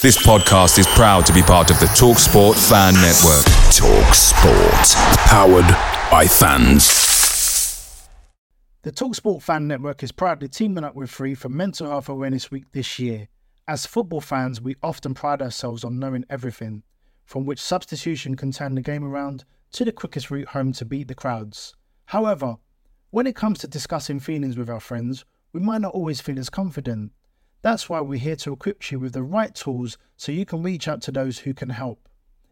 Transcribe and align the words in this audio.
This 0.00 0.16
podcast 0.16 0.78
is 0.78 0.86
proud 0.86 1.26
to 1.26 1.32
be 1.32 1.42
part 1.42 1.72
of 1.72 1.80
the 1.80 1.86
TalkSport 1.86 2.54
Fan 2.68 2.94
Network. 2.94 3.44
TalkSport, 3.74 4.94
powered 5.26 5.66
by 6.08 6.24
fans. 6.24 8.08
The 8.82 8.92
TalkSport 8.92 9.42
Fan 9.42 9.66
Network 9.66 10.04
is 10.04 10.12
proudly 10.12 10.46
teaming 10.46 10.84
up 10.84 10.94
with 10.94 11.10
Free 11.10 11.34
for 11.34 11.48
Mental 11.48 11.88
Health 11.88 12.08
Awareness 12.08 12.48
Week 12.48 12.70
this 12.70 13.00
year. 13.00 13.26
As 13.66 13.86
football 13.86 14.20
fans, 14.20 14.60
we 14.60 14.76
often 14.84 15.14
pride 15.14 15.42
ourselves 15.42 15.82
on 15.82 15.98
knowing 15.98 16.24
everything, 16.30 16.84
from 17.24 17.44
which 17.44 17.60
substitution 17.60 18.36
can 18.36 18.52
turn 18.52 18.76
the 18.76 18.82
game 18.82 19.02
around 19.02 19.44
to 19.72 19.84
the 19.84 19.90
quickest 19.90 20.30
route 20.30 20.46
home 20.46 20.70
to 20.74 20.84
beat 20.84 21.08
the 21.08 21.14
crowds. 21.16 21.74
However, 22.04 22.54
when 23.10 23.26
it 23.26 23.34
comes 23.34 23.58
to 23.58 23.66
discussing 23.66 24.20
feelings 24.20 24.56
with 24.56 24.70
our 24.70 24.78
friends, 24.78 25.24
we 25.52 25.58
might 25.58 25.80
not 25.80 25.92
always 25.92 26.20
feel 26.20 26.38
as 26.38 26.50
confident. 26.50 27.10
That's 27.62 27.88
why 27.88 28.00
we're 28.00 28.18
here 28.18 28.36
to 28.36 28.52
equip 28.52 28.90
you 28.90 29.00
with 29.00 29.14
the 29.14 29.22
right 29.22 29.54
tools 29.54 29.98
so 30.16 30.32
you 30.32 30.46
can 30.46 30.62
reach 30.62 30.86
out 30.86 31.02
to 31.02 31.12
those 31.12 31.38
who 31.38 31.54
can 31.54 31.70
help. 31.70 32.08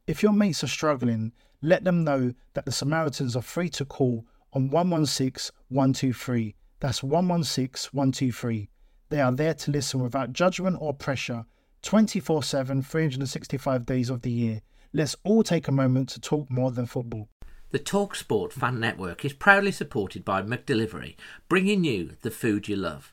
If 0.07 0.23
your 0.23 0.33
mates 0.33 0.65
are 0.65 0.69
struggling, 0.69 1.33
let 1.63 1.85
them 1.85 2.05
know 2.05 2.35
that 2.55 2.65
the 2.65 2.73
Samaritans 2.73 3.37
are 3.37 3.43
free 3.43 3.69
to 3.71 3.85
call 3.85 4.25
on 4.53 4.71
116 4.71 5.55
123. 5.69 6.55
That's 6.81 7.03
116 7.03 7.91
123. 7.93 8.69
They 9.09 9.21
are 9.21 9.33
there 9.33 9.55
to 9.55 9.71
listen 9.71 10.01
without 10.03 10.33
judgment 10.33 10.79
or 10.81 10.93
pressure 10.93 11.47
24 11.83 12.43
7, 12.43 12.83
365 12.83 13.87
days 13.87 14.11
of 14.11 14.23
the 14.23 14.31
year. 14.31 14.63
Let's 14.93 15.17
all 15.25 15.43
take 15.43 15.69
a 15.69 15.73
moment 15.73 16.09
to 16.11 16.21
talk 16.21 16.51
more 16.51 16.73
than 16.73 16.87
football. 16.87 17.29
The 17.71 17.79
TalkSport 17.79 18.53
Fan 18.53 18.81
Network 18.81 19.25
is 19.25 19.33
proudly 19.33 19.73
supported 19.73 20.25
by 20.25 20.43
McDelivery, 20.43 21.17
bringing 21.49 21.85
you 21.85 22.17
the 22.23 22.31
food 22.31 22.69
you 22.69 22.77
love. 22.77 23.13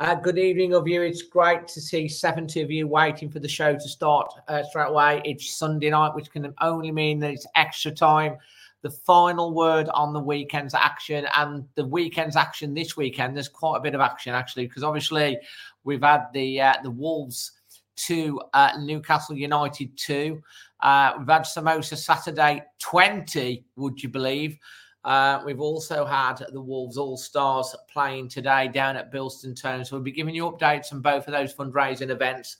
Uh, 0.00 0.14
good 0.14 0.38
evening 0.38 0.72
of 0.72 0.88
you. 0.88 1.02
It's 1.02 1.20
great 1.20 1.68
to 1.68 1.78
see 1.78 2.08
70 2.08 2.62
of 2.62 2.70
you 2.70 2.88
waiting 2.88 3.28
for 3.28 3.38
the 3.38 3.46
show 3.46 3.74
to 3.74 3.80
start 3.86 4.32
uh, 4.48 4.62
straight 4.62 4.88
away. 4.88 5.20
It's 5.26 5.52
Sunday 5.52 5.90
night, 5.90 6.14
which 6.14 6.30
can 6.30 6.54
only 6.62 6.90
mean 6.90 7.18
that 7.18 7.32
it's 7.32 7.46
extra 7.54 7.90
time. 7.92 8.38
The 8.80 8.88
final 8.88 9.52
word 9.52 9.90
on 9.92 10.14
the 10.14 10.20
weekend's 10.20 10.72
action 10.72 11.26
and 11.36 11.66
the 11.74 11.84
weekend's 11.84 12.34
action 12.34 12.72
this 12.72 12.96
weekend. 12.96 13.36
There's 13.36 13.50
quite 13.50 13.76
a 13.76 13.82
bit 13.82 13.94
of 13.94 14.00
action 14.00 14.34
actually, 14.34 14.66
because 14.68 14.82
obviously 14.82 15.38
we've 15.84 16.02
had 16.02 16.28
the 16.32 16.62
uh, 16.62 16.74
the 16.82 16.90
Wolves 16.90 17.52
to 17.96 18.40
uh, 18.54 18.70
Newcastle 18.80 19.36
United 19.36 19.94
two. 19.98 20.40
Uh, 20.80 21.12
we've 21.18 21.28
had 21.28 21.42
Samosa 21.42 21.98
Saturday 21.98 22.62
20, 22.78 23.66
would 23.76 24.02
you 24.02 24.08
believe? 24.08 24.56
Uh, 25.04 25.40
we've 25.46 25.60
also 25.60 26.04
had 26.04 26.44
the 26.52 26.60
Wolves 26.60 26.98
All 26.98 27.16
Stars 27.16 27.74
playing 27.90 28.28
today 28.28 28.68
down 28.68 28.96
at 28.96 29.12
Bilston 29.12 29.60
Town. 29.60 29.84
So 29.84 29.96
we'll 29.96 30.02
be 30.02 30.12
giving 30.12 30.34
you 30.34 30.44
updates 30.44 30.92
on 30.92 31.00
both 31.00 31.26
of 31.26 31.32
those 31.32 31.54
fundraising 31.54 32.10
events. 32.10 32.58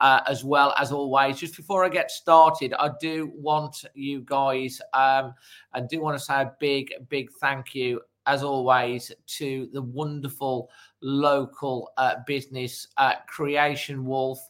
Uh, 0.00 0.20
as 0.26 0.42
well 0.42 0.74
as 0.80 0.90
always. 0.90 1.38
Just 1.38 1.56
before 1.56 1.84
I 1.84 1.88
get 1.88 2.10
started, 2.10 2.74
I 2.74 2.90
do 3.00 3.30
want 3.36 3.84
you 3.94 4.22
guys, 4.22 4.80
um, 4.94 5.32
I 5.74 5.80
do 5.88 6.00
want 6.00 6.18
to 6.18 6.24
say 6.24 6.42
a 6.42 6.52
big, 6.58 6.92
big 7.08 7.30
thank 7.40 7.72
you, 7.72 8.00
as 8.26 8.42
always, 8.42 9.12
to 9.38 9.68
the 9.72 9.80
wonderful 9.80 10.70
local 11.02 11.92
uh, 11.98 12.16
business 12.26 12.88
uh, 12.96 13.14
Creation 13.28 14.04
Wolf, 14.04 14.40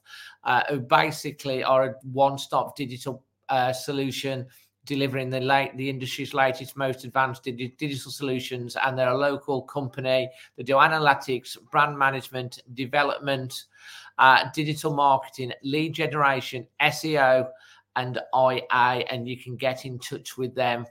uh, 0.45 0.63
who 0.71 0.81
basically 0.81 1.63
are 1.63 1.85
a 1.85 1.95
one 2.03 2.39
stop 2.39 2.75
digital 2.75 3.23
uh, 3.51 3.75
solution 3.75 4.47
delivering 4.85 5.31
the 5.31 5.41
late 5.41 5.77
the 5.77 5.89
industry's 5.89 6.35
latest, 6.35 6.77
most 6.77 7.05
advanced 7.05 7.45
digital 7.45 8.11
solutions, 8.11 8.77
and 8.83 8.99
they're 8.99 9.11
a 9.11 9.17
local 9.17 9.63
company. 9.63 10.29
They 10.57 10.63
do 10.63 10.75
analytics, 10.75 11.57
brand 11.71 11.97
management, 11.97 12.61
development, 12.75 13.65
uh, 14.19 14.49
digital 14.55 14.95
marketing, 14.95 15.53
lead 15.63 15.95
generation, 15.95 16.67
SEO, 16.81 17.49
and 17.97 18.19
IA. 18.35 19.05
And 19.11 19.29
you 19.29 19.37
can 19.37 19.57
get 19.57 19.85
in 19.85 19.99
touch 19.99 20.37
with 20.37 20.55
them. 20.55 20.87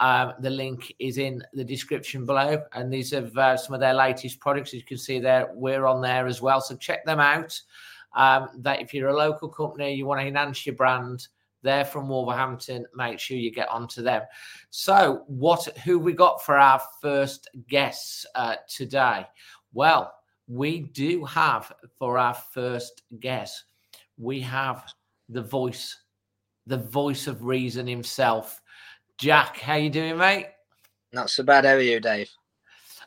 Um, 0.00 0.32
the 0.40 0.50
link 0.50 0.92
is 0.98 1.18
in 1.18 1.42
the 1.52 1.64
description 1.64 2.26
below, 2.26 2.62
and 2.72 2.92
these 2.92 3.12
are 3.12 3.30
uh, 3.36 3.56
some 3.56 3.74
of 3.74 3.80
their 3.80 3.94
latest 3.94 4.40
products. 4.40 4.70
As 4.70 4.74
you 4.74 4.82
can 4.82 4.98
see 4.98 5.20
there, 5.20 5.50
we're 5.54 5.86
on 5.86 6.00
there 6.00 6.26
as 6.26 6.42
well. 6.42 6.60
So 6.60 6.76
check 6.76 7.04
them 7.04 7.20
out. 7.20 7.60
Um, 8.16 8.48
that 8.58 8.80
if 8.80 8.94
you're 8.94 9.08
a 9.08 9.16
local 9.16 9.48
company, 9.48 9.94
you 9.94 10.06
want 10.06 10.20
to 10.20 10.26
enhance 10.26 10.64
your 10.66 10.76
brand, 10.76 11.26
they're 11.64 11.84
from 11.84 12.08
Wolverhampton. 12.08 12.86
Make 12.94 13.18
sure 13.18 13.36
you 13.36 13.50
get 13.50 13.68
onto 13.68 14.02
them. 14.02 14.22
So, 14.70 15.24
what 15.26 15.64
who 15.78 15.98
we 15.98 16.12
got 16.12 16.44
for 16.44 16.56
our 16.56 16.80
first 17.00 17.48
guests 17.68 18.24
uh, 18.36 18.56
today? 18.68 19.26
Well, 19.72 20.14
we 20.46 20.80
do 20.80 21.24
have 21.24 21.72
for 21.98 22.18
our 22.18 22.34
first 22.34 23.02
guest, 23.18 23.64
we 24.18 24.40
have 24.40 24.84
the 25.28 25.42
voice, 25.42 26.02
the 26.66 26.78
voice 26.78 27.26
of 27.26 27.42
reason 27.42 27.86
himself, 27.86 28.60
Jack. 29.18 29.58
How 29.58 29.76
you 29.76 29.90
doing, 29.90 30.18
mate? 30.18 30.48
Not 31.12 31.30
so 31.30 31.42
bad. 31.42 31.64
How 31.64 31.72
are 31.72 31.80
you, 31.80 31.98
Dave? 31.98 32.30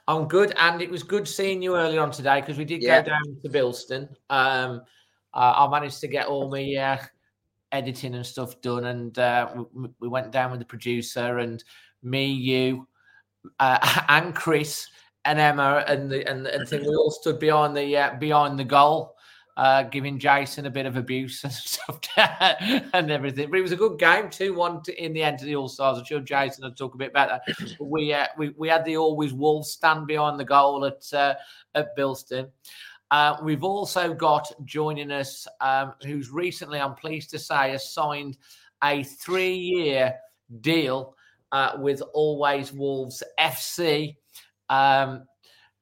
I'm 0.07 0.27
good, 0.27 0.53
and 0.57 0.81
it 0.81 0.89
was 0.89 1.03
good 1.03 1.27
seeing 1.27 1.61
you 1.61 1.75
earlier 1.75 2.01
on 2.01 2.11
today 2.11 2.39
because 2.39 2.57
we 2.57 2.65
did 2.65 2.81
yeah. 2.81 3.01
go 3.01 3.09
down 3.09 3.37
to 3.43 3.49
Bilston. 3.49 4.09
Um, 4.29 4.81
uh, 5.33 5.53
I 5.55 5.67
managed 5.69 5.99
to 5.99 6.07
get 6.07 6.27
all 6.27 6.49
my 6.49 6.75
uh, 6.75 6.97
editing 7.71 8.15
and 8.15 8.25
stuff 8.25 8.59
done, 8.61 8.85
and 8.85 9.17
uh, 9.19 9.49
we, 9.73 9.89
we, 9.99 10.07
went 10.07 10.31
down 10.31 10.51
with 10.51 10.59
the 10.59 10.65
producer 10.65 11.39
and 11.39 11.63
me, 12.03 12.25
you, 12.27 12.87
uh, 13.59 14.03
and 14.09 14.35
Chris 14.35 14.87
and 15.25 15.39
Emma 15.39 15.83
and 15.87 16.09
the 16.09 16.27
and, 16.29 16.47
and 16.47 16.67
thing. 16.67 16.81
We 16.81 16.95
all 16.95 17.11
stood 17.11 17.39
behind 17.39 17.75
the 17.75 17.97
uh, 17.97 18.15
behind 18.15 18.57
the 18.57 18.63
goal. 18.63 19.13
Uh, 19.57 19.81
giving 19.81 20.19
Jason 20.19 20.67
a 20.67 20.69
bit 20.69 20.85
of 20.85 20.97
abuse 20.97 21.43
and 21.43 21.51
stuff 21.51 21.99
and 22.93 23.09
everything. 23.09 23.49
But 23.49 23.57
it 23.57 23.63
was 23.63 23.71
a 23.71 23.75
good 23.75 23.97
game, 23.97 24.29
2 24.29 24.53
1 24.53 24.83
in 24.99 25.13
the 25.13 25.23
end 25.23 25.39
of 25.39 25.47
the 25.47 25.55
All 25.55 25.67
Stars. 25.67 25.97
I'm 25.97 26.05
sure 26.05 26.19
Jason 26.19 26.63
will 26.63 26.75
talk 26.75 26.93
a 26.93 26.97
bit 26.99 27.09
about 27.09 27.41
that. 27.47 27.57
But 27.79 27.85
we, 27.85 28.13
uh, 28.13 28.27
we, 28.37 28.49
we 28.49 28.69
had 28.69 28.85
the 28.85 28.97
always 28.97 29.33
Wolves 29.33 29.71
stand 29.71 30.05
behind 30.05 30.39
the 30.39 30.45
goal 30.45 30.85
at, 30.85 31.11
uh, 31.11 31.33
at 31.73 31.97
Bilston. 31.97 32.51
Uh, 33.11 33.37
we've 33.41 33.63
also 33.63 34.13
got 34.13 34.51
joining 34.65 35.11
us, 35.11 35.47
um, 35.61 35.93
who's 36.03 36.29
recently, 36.29 36.79
I'm 36.79 36.95
pleased 36.95 37.29
to 37.31 37.39
say, 37.39 37.71
has 37.71 37.93
signed 37.93 38.37
a 38.83 39.03
three 39.03 39.55
year 39.55 40.15
deal 40.61 41.15
uh, 41.51 41.73
with 41.79 42.01
Always 42.13 42.73
Wolves 42.73 43.23
FC, 43.39 44.15
um, 44.69 45.23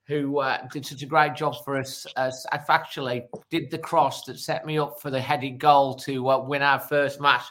who 0.07 0.37
uh, 0.39 0.67
did 0.71 0.85
such 0.85 1.01
a 1.01 1.07
great 1.07 1.35
job 1.35 1.55
for 1.63 1.77
us. 1.77 2.05
As 2.15 2.45
actually 2.51 3.25
did 3.49 3.71
the 3.71 3.79
cross 3.79 4.23
that 4.25 4.39
set 4.39 4.65
me 4.65 4.77
up 4.77 5.01
for 5.01 5.09
the 5.09 5.21
headed 5.21 5.59
goal 5.59 5.95
to 5.95 6.29
uh, 6.29 6.39
win 6.39 6.61
our 6.61 6.79
first 6.79 7.19
match. 7.19 7.43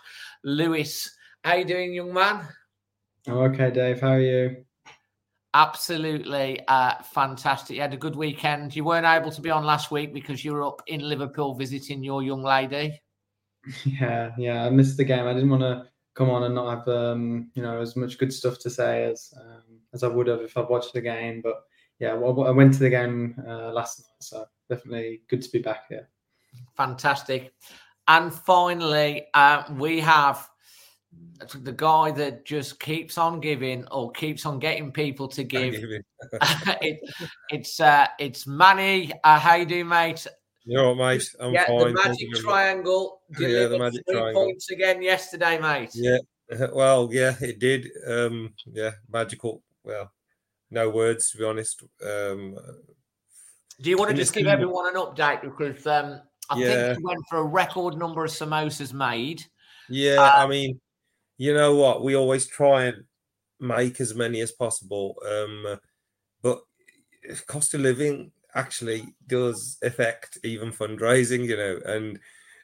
Lewis, 0.44 1.16
how 1.42 1.54
you 1.56 1.64
doing, 1.64 1.92
young 1.92 2.12
man? 2.12 2.46
Oh, 3.26 3.40
okay, 3.44 3.70
Dave. 3.70 4.00
How 4.00 4.12
are 4.12 4.20
you? 4.20 4.64
Absolutely 5.54 6.60
uh, 6.66 7.00
fantastic. 7.02 7.76
You 7.76 7.82
had 7.82 7.94
a 7.94 7.96
good 7.96 8.16
weekend. 8.16 8.74
You 8.74 8.82
weren't 8.82 9.06
able 9.06 9.30
to 9.30 9.40
be 9.40 9.50
on 9.50 9.64
last 9.64 9.92
week 9.92 10.12
because 10.12 10.44
you 10.44 10.52
were 10.52 10.64
up 10.64 10.82
in 10.88 11.08
Liverpool 11.08 11.54
visiting 11.54 12.02
your 12.02 12.22
young 12.22 12.42
lady. 12.42 13.00
Yeah, 13.86 14.32
yeah. 14.36 14.66
I 14.66 14.68
missed 14.68 14.98
the 14.98 15.04
game. 15.04 15.26
I 15.26 15.32
didn't 15.32 15.48
want 15.48 15.62
to 15.62 15.86
come 16.14 16.28
on 16.28 16.42
and 16.42 16.54
not 16.54 16.78
have 16.78 16.88
um, 16.88 17.50
you 17.54 17.62
know 17.62 17.80
as 17.80 17.96
much 17.96 18.18
good 18.18 18.30
stuff 18.30 18.58
to 18.58 18.68
say 18.68 19.04
as 19.04 19.32
um, 19.40 19.80
as 19.94 20.02
I 20.02 20.08
would 20.08 20.26
have 20.26 20.42
if 20.42 20.54
I'd 20.56 20.68
watched 20.68 20.92
the 20.92 21.00
game. 21.00 21.40
But 21.42 21.62
yeah, 21.98 22.12
well, 22.12 22.46
I 22.46 22.50
went 22.50 22.74
to 22.74 22.80
the 22.80 22.90
game 22.90 23.42
uh, 23.46 23.72
last 23.72 24.00
night, 24.00 24.20
so 24.20 24.44
definitely 24.68 25.22
good 25.28 25.40
to 25.40 25.50
be 25.50 25.60
back 25.60 25.88
here. 25.88 26.10
Fantastic. 26.76 27.54
And 28.06 28.32
finally, 28.32 29.28
uh, 29.32 29.62
we 29.78 29.98
have 30.00 30.46
the 31.60 31.72
guy 31.72 32.10
that 32.12 32.44
just 32.44 32.80
keeps 32.80 33.18
on 33.18 33.40
giving 33.40 33.86
or 33.88 34.10
keeps 34.12 34.46
on 34.46 34.58
getting 34.58 34.92
people 34.92 35.28
to 35.28 35.44
give. 35.44 35.74
it, 36.80 37.00
it's 37.50 37.80
uh, 37.80 38.06
it's 38.18 38.46
Manny. 38.46 39.12
Uh, 39.22 39.38
how 39.38 39.54
you 39.54 39.66
doing, 39.66 39.88
mate? 39.88 40.26
You 40.64 40.78
know 40.78 40.94
what, 40.94 41.08
mate? 41.08 41.28
I'm 41.40 41.52
yeah, 41.52 41.66
fine. 41.66 41.94
The 41.94 42.08
magic 42.08 42.32
triangle. 42.34 43.20
Yeah, 43.38 43.66
the 43.66 43.78
magic 43.78 44.02
three 44.08 44.18
triangle. 44.18 44.44
points 44.44 44.70
again 44.70 45.02
yesterday, 45.02 45.58
mate. 45.58 45.90
Yeah, 45.94 46.18
well, 46.72 47.08
yeah, 47.12 47.34
it 47.40 47.58
did. 47.58 47.88
Um, 48.06 48.54
yeah, 48.66 48.92
magical. 49.10 49.62
Well, 49.82 50.10
no 50.70 50.88
words 50.88 51.30
to 51.30 51.38
be 51.38 51.44
honest. 51.44 51.82
Um, 52.04 52.56
Do 53.80 53.90
you 53.90 53.98
want 53.98 54.10
to 54.10 54.16
just 54.16 54.32
give 54.32 54.46
everyone 54.46 54.88
an 54.88 54.94
update 54.94 55.42
because 55.42 55.86
um, 55.86 56.22
I 56.48 56.58
Yeah. 56.58 56.94
think 56.94 56.98
we 56.98 57.04
went 57.04 57.20
for 57.28 57.38
a 57.38 57.44
record 57.44 57.98
number 57.98 58.24
of 58.24 58.30
samosas 58.30 58.92
made. 58.92 59.42
Yeah, 59.90 60.32
I 60.34 60.46
mean, 60.46 60.80
you 61.36 61.52
know 61.54 61.74
what? 61.76 62.02
We 62.04 62.14
always 62.16 62.46
try 62.46 62.84
and 62.84 63.04
make 63.60 64.00
as 64.00 64.14
many 64.14 64.40
as 64.40 64.52
possible. 64.52 65.16
Um, 65.28 65.78
but 66.42 66.60
cost 67.46 67.74
of 67.74 67.80
living 67.80 68.32
actually 68.54 69.14
does 69.26 69.78
affect 69.82 70.38
even 70.44 70.70
fundraising, 70.72 71.46
you 71.46 71.56
know, 71.56 71.80
and 71.86 72.18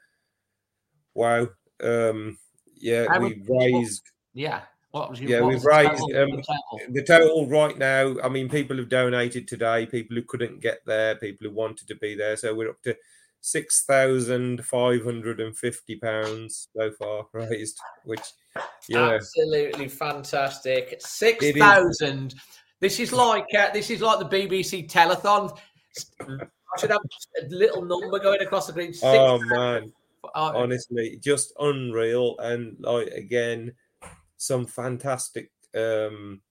Wow. 1.14 1.48
Um, 1.82 2.38
yeah, 2.74 3.06
How 3.08 3.20
we 3.20 3.34
people- 3.34 3.58
raised 3.58 4.02
yeah. 4.34 4.62
What 4.90 5.08
was 5.08 5.18
your, 5.20 5.30
Yeah, 5.30 5.40
we've 5.40 5.54
was 5.54 5.62
the 5.62 5.68
raised, 5.70 5.90
total- 5.98 6.22
um, 6.22 6.30
the 6.36 6.42
total? 6.42 6.92
the 6.94 7.02
total 7.02 7.48
right 7.48 7.78
now. 7.78 8.16
I 8.22 8.28
mean, 8.28 8.50
people 8.50 8.76
have 8.76 8.90
donated 8.90 9.48
today, 9.48 9.86
people 9.86 10.14
who 10.16 10.22
couldn't 10.24 10.60
get 10.60 10.80
there, 10.84 11.14
people 11.16 11.46
who 11.48 11.54
wanted 11.54 11.88
to 11.88 11.94
be 11.96 12.14
there. 12.14 12.36
So 12.36 12.54
we're 12.54 12.68
up 12.68 12.82
to 12.82 12.94
six 13.40 13.84
thousand 13.84 14.64
five 14.64 15.04
hundred 15.04 15.40
and 15.40 15.56
fifty 15.56 15.96
pounds 15.96 16.68
so 16.76 16.90
far 16.92 17.26
raised, 17.32 17.78
which 18.04 18.22
yeah, 18.88 19.12
Absolutely 19.14 19.88
fantastic. 19.88 20.96
Six 21.00 21.44
is. 21.44 22.34
This 22.78 23.00
is 23.00 23.12
like 23.12 23.46
uh, 23.58 23.70
this 23.72 23.90
is 23.90 24.02
like 24.02 24.18
the 24.18 24.26
BBC 24.26 24.90
telethon. 24.90 25.56
I 26.20 26.80
should 26.80 26.90
have 26.90 27.00
a 27.42 27.46
little 27.48 27.84
number 27.84 28.18
going 28.18 28.42
across 28.42 28.66
the 28.66 28.72
green. 28.72 28.92
Six 28.92 29.04
oh 29.04 29.38
man, 29.38 29.92
honestly, 30.34 31.18
just 31.22 31.52
unreal. 31.58 32.36
And 32.38 32.76
like 32.80 33.08
again, 33.08 33.72
some 34.36 34.66
fantastic 34.66 35.50
um 35.74 36.42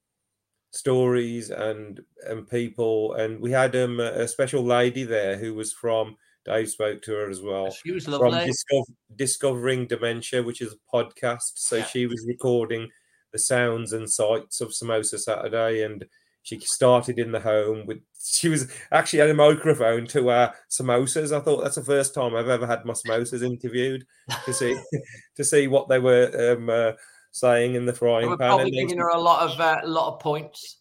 stories 0.72 1.50
and 1.50 2.00
and 2.26 2.48
people. 2.48 3.14
And 3.14 3.40
we 3.40 3.52
had 3.52 3.76
um 3.76 4.00
a 4.00 4.26
special 4.26 4.64
lady 4.64 5.04
there 5.04 5.36
who 5.36 5.54
was 5.54 5.72
from. 5.72 6.16
Dave 6.46 6.70
spoke 6.70 7.02
to 7.02 7.12
her 7.12 7.28
as 7.28 7.40
well. 7.42 7.70
she 7.70 7.92
was 7.92 8.04
from 8.04 8.14
lovely. 8.14 8.46
Discover- 8.46 8.92
Discovering 9.16 9.86
Dementia, 9.86 10.42
which 10.42 10.60
is 10.62 10.72
a 10.74 10.96
podcast. 10.96 11.52
So 11.56 11.76
Yeah. 11.76 11.86
she 11.86 12.06
was 12.06 12.24
recording 12.26 12.88
the 13.32 13.38
sounds 13.38 13.92
and 13.92 14.08
sights 14.08 14.60
of 14.60 14.68
Samosa 14.68 15.18
Saturday, 15.18 15.82
and 15.82 16.04
she 16.42 16.58
started 16.60 17.18
in 17.18 17.32
the 17.32 17.40
home 17.40 17.84
with. 17.86 17.98
She 18.28 18.48
was 18.48 18.70
actually 18.92 19.18
had 19.20 19.30
a 19.30 19.34
microphone 19.34 20.06
to 20.08 20.30
our 20.30 20.54
samosas. 20.70 21.36
I 21.36 21.40
thought 21.40 21.62
that's 21.62 21.74
the 21.76 21.84
first 21.84 22.14
time 22.14 22.34
I've 22.34 22.48
ever 22.48 22.66
had 22.66 22.84
my 22.84 22.92
samosas 22.94 23.42
interviewed 23.44 24.06
to 24.44 24.52
see 24.54 24.76
to 25.36 25.44
see 25.44 25.66
what 25.68 25.88
they 25.88 25.98
were 25.98 26.54
um, 26.56 26.70
uh, 26.70 26.92
saying 27.32 27.74
in 27.74 27.84
the 27.86 27.92
frying 27.92 28.30
were 28.30 28.36
pan. 28.36 28.48
probably 28.48 28.64
And 28.66 28.72
giving 28.74 28.88
she- 28.90 28.96
her 28.98 29.08
a 29.08 29.18
lot 29.20 29.50
of 29.50 29.60
uh, 29.60 29.80
a 29.82 29.86
lot 29.88 30.14
of 30.14 30.20
points. 30.20 30.78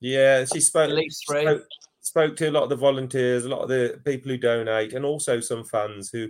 yeah, 0.00 0.44
she 0.46 0.60
spoke. 0.60 0.88
At 0.90 0.96
least 0.96 1.24
three. 1.28 1.42
Spoke, 1.42 1.62
spoke 2.02 2.36
to 2.36 2.48
a 2.48 2.50
lot 2.50 2.64
of 2.64 2.68
the 2.68 2.76
volunteers, 2.76 3.44
a 3.44 3.48
lot 3.48 3.62
of 3.62 3.68
the 3.68 4.00
people 4.04 4.30
who 4.30 4.36
donate, 4.36 4.92
and 4.92 5.04
also 5.04 5.40
some 5.40 5.64
fans 5.64 6.10
who 6.10 6.28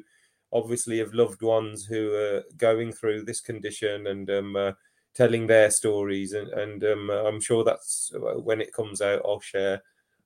obviously 0.53 0.99
have 0.99 1.15
loved 1.15 1.43
ones 1.43 1.85
who 1.85 2.13
are 2.13 2.45
going 2.59 2.93
through 2.93 3.25
this 3.25 3.41
condition 3.41 4.07
and 4.07 4.31
um, 4.31 4.55
uh, 4.55 4.73
telling 5.15 5.47
their 5.47 5.71
stories. 5.71 6.35
And, 6.35 6.49
and 6.51 6.85
um, 6.85 7.11
uh, 7.11 7.25
I'm 7.25 7.41
sure 7.41 7.65
that's 7.65 8.13
uh, 8.15 8.39
when 8.39 8.61
it 8.61 8.75
comes 8.75 9.01
out, 9.01 9.23
I'll 9.25 9.41
share 9.41 9.83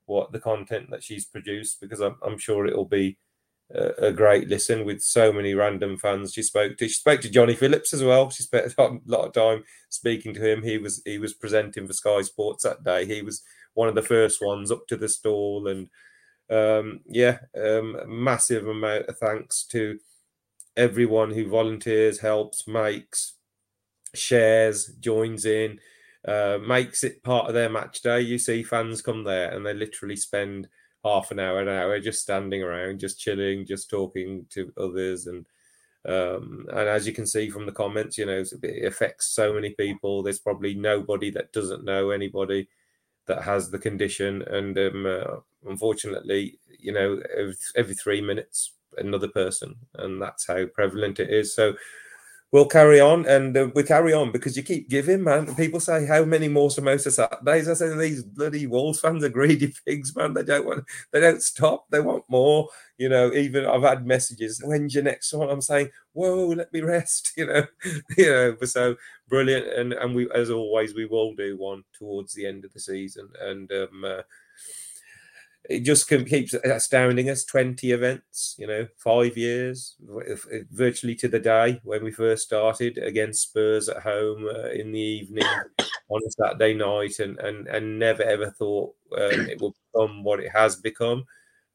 what 0.07 0.33
the 0.33 0.41
content 0.41 0.91
that 0.91 1.03
she's 1.03 1.25
produced 1.25 1.81
because 1.81 2.01
I'm, 2.01 2.17
I'm 2.23 2.39
sure 2.39 2.67
it'll 2.67 2.85
be 2.85 3.17
a, 3.73 4.09
a 4.09 4.13
great 4.13 4.49
listen 4.49 4.85
with 4.85 5.01
so 5.01 5.33
many 5.33 5.55
random 5.55 5.97
fans 5.97 6.33
she 6.33 6.43
spoke 6.43 6.77
to. 6.77 6.89
She 6.89 6.95
spoke 6.95 7.21
to 7.21 7.31
Johnny 7.31 7.55
Phillips 7.55 7.93
as 7.93 8.03
well. 8.03 8.31
She 8.31 8.43
spent 8.43 8.75
a 8.79 8.99
lot 9.07 9.27
of 9.27 9.33
time 9.33 9.63
speaking 9.91 10.35
to 10.35 10.45
him. 10.45 10.63
He 10.63 10.79
was 10.79 11.03
he 11.05 11.19
was 11.19 11.35
presenting 11.35 11.87
for 11.87 11.93
Sky 11.93 12.23
Sports 12.23 12.65
that 12.65 12.83
day. 12.83 13.07
He 13.07 13.23
was 13.23 13.43
one 13.77 13.89
of 13.89 13.95
the 13.95 14.03
first 14.03 14.41
ones 14.43 14.73
up 14.73 14.87
to 14.89 14.97
the 14.97 15.09
stall 15.09 15.69
and 15.69 15.89
um 16.51 17.01
yeah 17.07 17.39
um 17.61 17.97
massive 18.07 18.67
amount 18.67 19.07
of 19.07 19.19
thanks 19.19 19.65
to 19.65 19.99
everyone 20.77 21.31
who 21.31 21.49
volunteers 21.49 22.19
helps 22.19 22.67
makes 22.67 23.35
shares 24.15 24.87
joins 25.01 25.45
in 25.45 25.79
uh 26.27 26.59
makes 26.67 27.05
it 27.05 27.23
part 27.23 27.49
of 27.49 27.55
their 27.55 27.69
match 27.69 28.01
day 28.01 28.21
you 28.21 28.39
see 28.39 28.63
fans 28.63 29.03
come 29.03 29.25
there 29.25 29.51
and 29.53 29.67
they 29.67 29.75
literally 29.75 30.17
spend 30.17 30.69
half 31.05 31.31
an 31.31 31.39
hour 31.39 31.61
an 31.61 31.69
hour 31.69 32.01
just 32.01 32.23
standing 32.23 32.63
around 32.63 32.99
just 32.99 33.21
chilling 33.21 33.67
just 33.67 33.91
talking 33.91 34.47
to 34.51 34.73
others 34.79 35.27
and 35.27 35.45
um, 36.09 36.67
and 36.71 36.89
as 36.89 37.07
you 37.07 37.13
can 37.13 37.27
see 37.27 37.51
from 37.51 37.67
the 37.67 37.73
comments, 37.73 38.17
you 38.17 38.27
know, 38.27 38.45
it 38.63 38.85
affects 38.85 39.27
so 39.27 39.53
many 39.53 39.71
people. 39.71 40.23
There's 40.23 40.39
probably 40.39 40.75
nobody 40.75 41.31
that 41.31 41.53
doesn't 41.53 41.85
know 41.85 42.11
anybody 42.11 42.69
that 43.27 43.43
has 43.43 43.71
the 43.71 43.79
condition, 43.79 44.43
and 44.43 44.79
um, 44.79 45.07
uh, 45.07 45.37
unfortunately, 45.69 46.59
you 46.79 46.93
know, 46.93 47.21
every, 47.37 47.55
every 47.77 47.95
three 47.95 48.21
minutes 48.21 48.75
another 48.97 49.29
person, 49.29 49.75
and 49.95 50.21
that's 50.21 50.47
how 50.47 50.67
prevalent 50.67 51.21
it 51.21 51.31
is. 51.31 51.55
So 51.55 51.75
we'll 52.53 52.67
carry 52.67 53.01
on, 53.01 53.27
and 53.27 53.57
uh, 53.57 53.69
we 53.75 53.83
carry 53.83 54.13
on 54.13 54.33
because 54.33 54.57
you 54.57 54.63
keep 54.63 54.89
giving, 54.89 55.23
man. 55.25 55.55
People 55.57 55.81
say, 55.81 56.07
"How 56.07 56.25
many 56.25 56.49
more 56.49 56.69
samosa 56.71 57.11
Saturdays?" 57.13 57.69
I 57.69 57.75
say, 57.75 57.97
"These 57.97 58.23
bloody 58.25 58.67
Wolves 58.67 59.01
fans 59.01 59.25
are 59.25 59.29
greedy 59.29 59.75
pigs, 59.87 60.15
man. 60.17 60.35
They 60.35 60.45
don't 60.45 60.67
want, 60.67 60.85
they 61.13 61.21
don't 61.21 61.43
stop. 61.43 61.87
They 61.91 62.01
want 62.01 62.25
more." 62.29 62.69
You 62.99 63.09
know, 63.11 63.33
even 63.33 63.67
I've 63.67 63.83
had 63.83 64.07
messages. 64.07 64.61
When's 64.65 64.95
your 64.95 65.05
next 65.05 65.33
one? 65.33 65.51
I'm 65.51 65.61
saying, 65.61 65.91
"Whoa, 66.13 66.49
let 66.49 66.73
me 66.73 66.81
rest." 66.81 67.33
You 67.37 67.47
know, 67.47 67.67
you 68.17 68.31
know. 68.31 68.57
So 68.65 68.97
brilliant, 69.29 69.67
and 69.69 69.93
and 69.93 70.15
we, 70.15 70.29
as 70.35 70.51
always, 70.51 70.95
we 70.95 71.07
will 71.07 71.35
do 71.35 71.57
one 71.57 71.85
towards 71.93 72.33
the 72.35 72.47
end 72.47 72.65
of 72.65 72.73
the 72.73 72.81
season, 72.81 73.29
and 73.41 73.71
um, 73.73 74.05
uh, 74.05 74.23
it 75.69 75.81
just 75.81 76.09
keeps 76.09 76.55
astounding 76.55 77.31
us. 77.31 77.45
20 77.45 77.91
events 77.93 78.57
you 78.59 78.67
know 78.67 78.87
five 78.97 79.37
years 79.37 79.97
virtually 80.71 81.15
to 81.15 81.29
the 81.29 81.39
day 81.39 81.81
when 81.85 82.03
we 82.03 82.11
first 82.11 82.45
started 82.45 82.99
against 82.99 83.43
spurs 83.43 83.89
at 83.89 84.03
home 84.03 84.47
uh, 84.47 84.69
in 84.71 84.93
the 84.93 85.01
evening 85.01 85.45
on 86.09 86.21
a 86.27 86.31
saturday 86.31 86.75
night 86.75 87.19
and 87.19 87.39
and, 87.41 87.67
and 87.69 87.99
never 87.99 88.23
ever 88.23 88.51
thought 88.51 88.95
um, 89.17 89.49
it 89.49 89.61
would 89.61 89.73
become 89.93 90.23
what 90.25 90.41
it 90.41 90.51
has 90.51 90.77
become. 90.77 91.25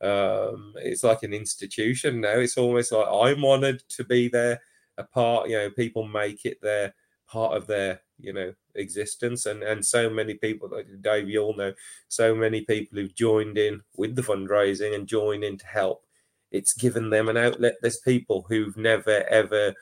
Um, 0.02 0.74
it's 0.78 1.04
like 1.04 1.22
an 1.24 1.34
institution 1.34 2.22
now. 2.22 2.40
It's 2.40 2.58
almost 2.58 2.92
like 2.92 3.08
i'm 3.08 3.46
honored 3.46 3.84
to 3.90 4.04
be 4.04 4.28
there 4.30 4.60
a 4.98 5.04
part 5.04 5.50
you 5.50 5.58
know 5.58 5.70
people 5.70 6.08
make 6.08 6.46
it 6.46 6.62
their 6.62 6.94
part 7.28 7.56
of 7.56 7.68
their 7.68 8.02
you 8.20 8.34
know 8.34 8.54
existence 8.76 9.46
and 9.46 9.64
and 9.64 9.86
so 9.86 10.10
many 10.10 10.34
people 10.34 10.70
like 10.72 10.88
dave 11.02 11.30
you 11.30 11.42
all 11.42 11.56
know 11.56 11.74
so 12.08 12.36
many 12.36 12.62
people 12.62 13.00
who've 13.00 13.16
joined 13.16 13.58
in 13.58 13.82
with 13.96 14.16
the 14.16 14.22
fundraising 14.22 14.94
and 14.94 15.08
joined 15.08 15.44
in 15.44 15.58
to 15.58 15.66
help. 15.66 16.06
It's 16.52 16.74
given 16.74 17.10
them 17.10 17.30
an 17.30 17.38
outlet. 17.38 17.76
There's 17.82 18.00
people 18.00 18.46
who've 18.50 18.76
never 18.76 19.24
ever 19.30 19.74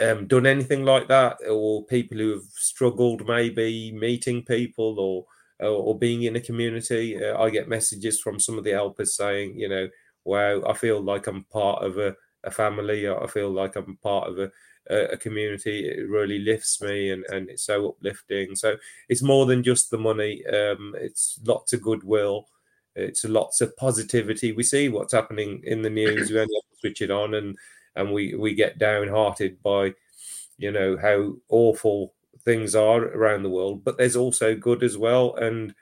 um, 0.00 0.26
done 0.26 0.46
anything 0.46 0.84
like 0.84 1.08
that 1.08 1.38
or 1.48 1.84
people 1.84 2.18
who 2.18 2.30
have 2.30 2.44
struggled 2.54 3.26
maybe 3.26 3.92
meeting 3.92 4.44
people 4.44 4.98
or 4.98 5.26
or, 5.60 5.96
being 5.96 6.24
in 6.24 6.34
a 6.34 6.40
community. 6.40 7.24
Uh, 7.24 7.40
i 7.40 7.48
get 7.50 7.68
messages 7.68 8.20
from 8.20 8.40
some 8.40 8.58
of 8.58 8.64
the 8.64 8.72
helpers 8.72 9.16
saying 9.16 9.56
you 9.56 9.68
know 9.68 9.88
wow 10.24 10.60
i 10.66 10.72
feel 10.72 11.00
like 11.00 11.28
i'm 11.28 11.44
part 11.44 11.84
of 11.84 11.98
a, 11.98 12.16
a 12.42 12.50
family. 12.50 13.08
I 13.08 13.26
feel 13.26 13.50
like 13.50 13.76
i'm 13.76 13.96
part 13.96 14.28
of 14.28 14.38
a 14.38 14.50
a, 14.90 15.12
a 15.12 15.16
community 15.16 15.88
it 15.88 16.08
really 16.08 16.38
lifts 16.38 16.80
me 16.82 17.10
and, 17.10 17.24
and 17.30 17.48
it's 17.48 17.64
so 17.64 17.90
uplifting. 17.90 18.56
So 18.56 18.76
it's 19.08 19.22
more 19.22 19.46
than 19.46 19.62
just 19.62 19.90
the 19.90 19.98
money 19.98 20.44
um 20.46 20.94
it's 20.98 21.38
lots 21.44 21.72
of 21.72 21.82
goodwill 21.82 22.46
it's 22.94 23.24
lots 23.24 23.62
of 23.62 23.74
positivity. 23.76 24.52
We 24.52 24.62
see 24.62 24.88
what's 24.90 25.14
happening 25.14 25.62
in 25.64 25.82
the 25.82 25.90
news 25.90 26.30
we 26.30 26.38
only 26.38 26.54
have 26.54 26.70
to 26.72 26.80
switch 26.80 27.02
it 27.02 27.10
on 27.10 27.34
and 27.34 27.56
and 27.96 28.12
we 28.12 28.34
we 28.34 28.54
get 28.54 28.78
downhearted 28.78 29.62
by 29.62 29.94
you 30.58 30.70
know 30.70 30.96
how 30.96 31.34
awful 31.48 32.14
things 32.44 32.74
are 32.74 33.04
around 33.04 33.42
the 33.42 33.50
world, 33.50 33.84
but 33.84 33.96
there's 33.96 34.16
also 34.16 34.54
good 34.54 34.82
as 34.82 34.98
well, 34.98 35.34
and 35.36 35.74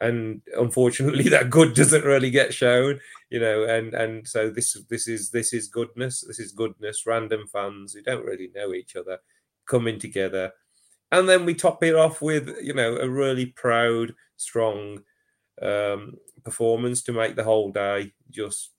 and 0.00 0.40
unfortunately 0.56 1.24
that 1.28 1.50
good 1.50 1.74
doesn't 1.74 2.04
really 2.04 2.30
get 2.30 2.54
shown 2.54 3.00
you 3.30 3.40
know 3.40 3.64
and 3.64 3.94
and 3.94 4.26
so 4.26 4.48
this 4.48 4.74
this 4.88 5.08
is 5.08 5.30
this 5.30 5.52
is 5.52 5.68
goodness 5.68 6.24
this 6.26 6.38
is 6.38 6.52
goodness 6.52 7.06
random 7.06 7.46
fans 7.52 7.92
who 7.92 8.02
don't 8.02 8.24
really 8.24 8.50
know 8.54 8.72
each 8.72 8.96
other 8.96 9.18
coming 9.68 9.98
together. 10.00 10.52
And 11.12 11.28
then 11.28 11.44
we 11.44 11.54
top 11.54 11.82
it 11.84 11.94
off 11.94 12.20
with 12.20 12.50
you 12.60 12.74
know 12.74 12.96
a 12.96 13.08
really 13.08 13.46
proud 13.46 14.14
strong 14.36 15.00
um 15.62 16.14
performance 16.44 17.02
to 17.02 17.12
make 17.12 17.36
the 17.36 17.44
whole 17.44 17.70
day 17.70 18.12
just 18.30 18.70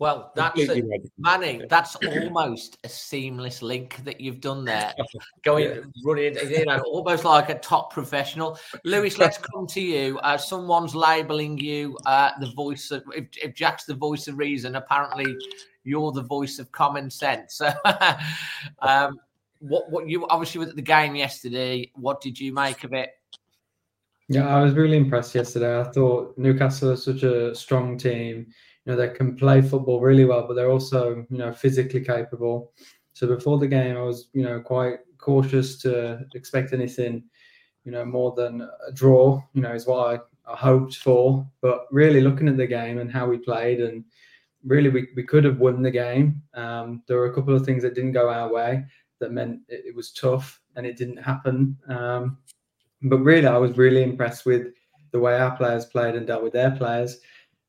well, 0.00 0.32
that's 0.34 0.60
a, 0.68 0.82
Manny. 1.18 1.62
That's 1.68 1.96
almost 2.22 2.78
a 2.84 2.88
seamless 2.88 3.62
link 3.62 4.02
that 4.04 4.20
you've 4.20 4.40
done 4.40 4.64
there. 4.64 4.92
Going 5.44 5.64
yeah. 5.64 5.80
running, 6.04 6.36
you 6.50 6.64
know, 6.64 6.80
almost 6.80 7.24
like 7.24 7.48
a 7.48 7.58
top 7.58 7.92
professional. 7.92 8.58
Lewis, 8.84 9.18
let's 9.18 9.38
come 9.54 9.66
to 9.68 9.80
you. 9.80 10.18
Uh, 10.18 10.36
someone's 10.36 10.94
labeling 10.94 11.58
you 11.58 11.96
uh, 12.06 12.30
the 12.40 12.50
voice 12.52 12.90
of. 12.90 13.04
If, 13.14 13.26
if, 13.40 13.54
Jack's 13.54 13.84
the 13.84 13.94
voice 13.94 14.26
of 14.26 14.36
reason, 14.36 14.74
apparently 14.74 15.36
you're 15.84 16.10
the 16.10 16.22
voice 16.22 16.58
of 16.58 16.72
common 16.72 17.08
sense. 17.08 17.60
um, 18.80 19.20
what 19.60 19.90
what 19.90 20.08
you 20.08 20.26
obviously 20.28 20.58
were 20.58 20.66
at 20.66 20.76
the 20.76 20.82
game 20.82 21.14
yesterday. 21.14 21.90
What 21.94 22.20
did 22.20 22.38
you 22.38 22.52
make 22.52 22.82
of 22.82 22.92
it? 22.92 23.10
Yeah, 24.28 24.48
I 24.48 24.60
was 24.60 24.72
really 24.74 24.96
impressed 24.96 25.34
yesterday. 25.34 25.78
I 25.78 25.84
thought 25.84 26.36
Newcastle 26.36 26.90
is 26.90 27.04
such 27.04 27.22
a 27.22 27.54
strong 27.54 27.96
team 27.96 28.46
you 28.84 28.92
know, 28.92 28.96
they 28.96 29.08
can 29.08 29.36
play 29.36 29.62
football 29.62 30.00
really 30.00 30.24
well, 30.24 30.46
but 30.46 30.54
they're 30.54 30.70
also, 30.70 31.24
you 31.30 31.38
know, 31.38 31.52
physically 31.52 32.04
capable. 32.04 32.72
So 33.14 33.26
before 33.26 33.58
the 33.58 33.68
game, 33.68 33.96
I 33.96 34.02
was, 34.02 34.28
you 34.32 34.42
know, 34.42 34.60
quite 34.60 34.98
cautious 35.18 35.78
to 35.82 36.24
expect 36.34 36.72
anything, 36.72 37.24
you 37.84 37.92
know, 37.92 38.04
more 38.04 38.34
than 38.36 38.60
a 38.60 38.92
draw, 38.92 39.42
you 39.54 39.62
know, 39.62 39.72
is 39.72 39.86
what 39.86 40.20
I, 40.46 40.52
I 40.52 40.56
hoped 40.56 40.96
for. 40.96 41.46
But 41.62 41.86
really 41.90 42.20
looking 42.20 42.48
at 42.48 42.56
the 42.56 42.66
game 42.66 42.98
and 42.98 43.10
how 43.10 43.26
we 43.26 43.38
played 43.38 43.80
and 43.80 44.04
really 44.64 44.90
we, 44.90 45.08
we 45.16 45.22
could 45.22 45.44
have 45.44 45.58
won 45.58 45.82
the 45.82 45.90
game. 45.90 46.42
Um, 46.54 47.02
there 47.06 47.16
were 47.16 47.30
a 47.30 47.34
couple 47.34 47.54
of 47.54 47.64
things 47.64 47.82
that 47.82 47.94
didn't 47.94 48.12
go 48.12 48.28
our 48.28 48.52
way 48.52 48.84
that 49.20 49.32
meant 49.32 49.60
it, 49.68 49.84
it 49.86 49.94
was 49.94 50.12
tough 50.12 50.60
and 50.76 50.84
it 50.84 50.96
didn't 50.96 51.18
happen. 51.18 51.76
Um, 51.88 52.38
but 53.02 53.18
really, 53.18 53.46
I 53.46 53.58
was 53.58 53.76
really 53.76 54.02
impressed 54.02 54.46
with 54.46 54.68
the 55.12 55.20
way 55.20 55.38
our 55.38 55.56
players 55.56 55.84
played 55.84 56.16
and 56.16 56.26
dealt 56.26 56.42
with 56.42 56.52
their 56.52 56.72
players. 56.72 57.18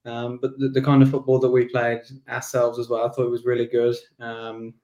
Um, 0.05 0.39
but 0.41 0.57
the, 0.59 0.69
the, 0.69 0.81
kind 0.81 1.01
of 1.01 1.09
football 1.09 1.39
that 1.39 1.50
we 1.50 1.65
played 1.65 2.01
ourselves 2.29 2.77
as 2.77 2.89
well, 2.89 3.05
I 3.05 3.09
thought 3.09 3.25
it 3.25 3.31
was 3.31 3.45
really 3.45 3.65
good. 3.65 3.95
Um, 4.19 4.75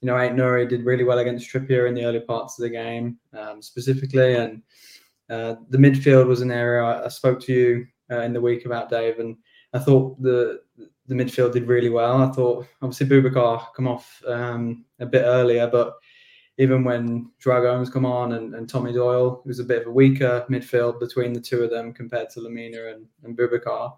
you 0.00 0.06
know, 0.06 0.18
Ait-Nouri 0.18 0.66
did 0.66 0.86
really 0.86 1.04
well 1.04 1.18
against 1.18 1.50
Trippier 1.50 1.86
in 1.86 1.94
the 1.94 2.04
early 2.04 2.20
parts 2.20 2.58
of 2.58 2.62
the 2.62 2.70
game, 2.70 3.18
um, 3.38 3.60
specifically, 3.60 4.36
and 4.36 4.62
uh, 5.28 5.56
the 5.68 5.78
midfield 5.78 6.26
was 6.26 6.40
an 6.40 6.50
area 6.50 6.82
I, 6.82 7.04
I 7.04 7.08
spoke 7.08 7.40
to 7.42 7.52
you 7.52 7.86
uh, 8.10 8.22
in 8.22 8.32
the 8.32 8.40
week 8.40 8.64
about, 8.64 8.88
Dave, 8.88 9.18
and 9.18 9.36
I 9.74 9.78
thought 9.78 10.20
the 10.22 10.60
the 11.06 11.14
midfield 11.14 11.52
did 11.52 11.66
really 11.66 11.90
well. 11.90 12.22
I 12.22 12.30
thought 12.30 12.66
obviously 12.82 13.08
Boubacar 13.08 13.66
come 13.74 13.88
off 13.88 14.22
um, 14.26 14.84
a 15.00 15.06
bit 15.06 15.22
earlier, 15.22 15.66
but 15.66 15.94
even 16.60 16.84
when 16.84 17.30
Gomes 17.42 17.88
come 17.88 18.04
on 18.04 18.32
and, 18.32 18.54
and 18.54 18.68
Tommy 18.68 18.92
Doyle, 18.92 19.40
it 19.42 19.48
was 19.48 19.60
a 19.60 19.64
bit 19.64 19.80
of 19.80 19.88
a 19.88 19.90
weaker 19.90 20.44
midfield 20.50 21.00
between 21.00 21.32
the 21.32 21.40
two 21.40 21.62
of 21.62 21.70
them 21.70 21.94
compared 21.94 22.28
to 22.30 22.40
Lemina 22.40 22.92
and, 22.92 23.06
and 23.24 23.34
Boubacar. 23.34 23.94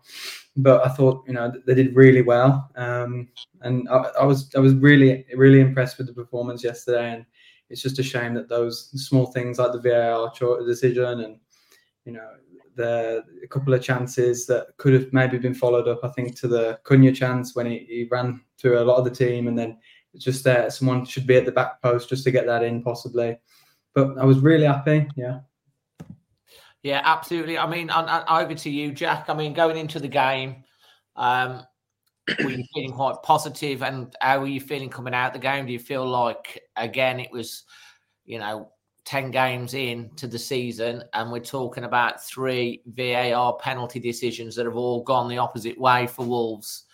But 0.57 0.87
I 0.87 0.90
thought, 0.90 1.25
you 1.26 1.33
know, 1.33 1.52
they 1.66 1.75
did 1.75 1.97
really 1.97 2.23
well. 2.23 2.71
Um, 2.76 3.31
and 3.62 3.88
I, 3.88 3.97
I, 4.21 4.25
was 4.25 4.49
I 4.54 4.61
was 4.61 4.75
really, 4.75 5.26
really 5.35 5.59
impressed 5.59 5.99
with 5.99 6.07
the 6.07 6.12
performance 6.12 6.62
yesterday. 6.62 7.14
And 7.14 7.26
it's 7.69 7.83
just 7.83 7.99
a 7.99 8.02
shame 8.04 8.33
that 8.35 8.49
those 8.49 8.90
small 9.07 9.26
things 9.26 9.59
like 9.59 9.73
the 9.73 9.81
VAR 9.81 10.33
decision 10.64 11.21
and, 11.23 11.40
you 12.04 12.12
know, 12.12 12.28
the 12.76 13.25
a 13.42 13.49
couple 13.49 13.75
of 13.75 13.83
chances 13.83 14.47
that 14.47 14.69
could 14.76 14.92
have 14.92 15.12
maybe 15.12 15.37
been 15.37 15.52
followed 15.52 15.88
up, 15.88 15.99
I 16.04 16.09
think, 16.11 16.38
to 16.38 16.49
the 16.49 16.78
Cunha 16.85 17.12
chance 17.12 17.57
when 17.57 17.66
he, 17.66 17.78
he 17.88 18.09
ran 18.09 18.40
through 18.57 18.78
a 18.78 18.85
lot 18.85 18.99
of 18.99 19.04
the 19.04 19.11
team 19.11 19.49
and 19.49 19.59
then 19.59 19.78
it's 20.14 20.25
just 20.25 20.45
there. 20.45 20.71
Someone 20.71 21.04
should 21.04 21.26
be 21.26 21.37
at 21.37 21.47
the 21.47 21.52
back 21.52 21.81
post 21.83 22.09
just 22.09 22.25
to 22.25 22.31
get 22.31 22.47
that 22.47 22.62
in, 22.62 22.83
possibly. 22.83 23.38
But 23.95 24.19
I 24.19 24.25
was 24.25 24.38
really 24.38 24.66
happy. 24.66 25.09
Yeah. 25.16 25.40
Yeah, 26.83 27.00
absolutely. 27.04 27.59
I 27.59 27.66
mean, 27.69 27.90
over 27.90 28.54
to 28.54 28.71
you, 28.71 28.92
Jack. 28.92 29.28
I 29.28 29.35
mean, 29.35 29.52
going 29.52 29.76
into 29.76 30.00
the 30.00 30.09
game, 30.09 30.64
um, 31.14 31.64
were 32.42 32.50
you 32.50 32.64
feeling 32.75 32.92
quite 32.92 33.23
positive, 33.23 33.83
and 33.83 34.14
how 34.21 34.40
were 34.40 34.47
you 34.47 34.61
feeling 34.61 34.88
coming 34.88 35.14
out 35.14 35.33
the 35.33 35.38
game? 35.38 35.66
Do 35.66 35.73
you 35.73 35.78
feel 35.78 36.09
like 36.09 36.61
again 36.76 37.21
it 37.21 37.31
was, 37.31 37.64
you 38.25 38.38
know, 38.38 38.73
ten 39.04 39.31
games 39.31 39.75
in 39.75 40.11
to 40.16 40.26
the 40.26 40.38
season, 40.38 41.04
and 41.12 41.31
we're 41.31 41.40
talking 41.40 41.85
about 41.85 42.25
three 42.25 42.83
VAR 42.87 43.57
penalty 43.59 44.00
decisions 44.00 44.57
that 44.57 44.66
have 44.66 44.76
all 44.76 45.02
gone 45.02 45.28
the 45.28 45.38
opposite 45.38 45.78
way 45.78 46.07
for 46.09 46.26
Wolves, 46.26 46.85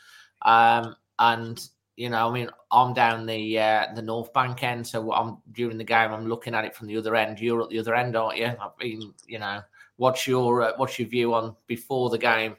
um, 0.42 0.96
and 1.18 1.66
you 1.98 2.08
know, 2.08 2.28
I 2.28 2.32
mean, 2.32 2.48
I'm 2.70 2.94
down 2.94 3.26
the 3.26 3.58
uh, 3.58 3.86
the 3.92 4.02
North 4.02 4.32
Bank 4.32 4.62
end, 4.62 4.86
so 4.86 5.12
I'm 5.12 5.38
during 5.50 5.78
the 5.78 5.84
game. 5.84 6.12
I'm 6.12 6.28
looking 6.28 6.54
at 6.54 6.64
it 6.64 6.76
from 6.76 6.86
the 6.86 6.96
other 6.96 7.16
end. 7.16 7.40
You're 7.40 7.60
at 7.60 7.70
the 7.70 7.80
other 7.80 7.96
end, 7.96 8.14
aren't 8.14 8.38
you? 8.38 8.46
I've 8.46 8.78
been, 8.78 9.12
you 9.26 9.40
know, 9.40 9.62
what's 9.96 10.24
your 10.24 10.62
uh, 10.62 10.72
what's 10.76 11.00
your 11.00 11.08
view 11.08 11.34
on 11.34 11.56
before 11.66 12.08
the 12.08 12.16
game, 12.16 12.54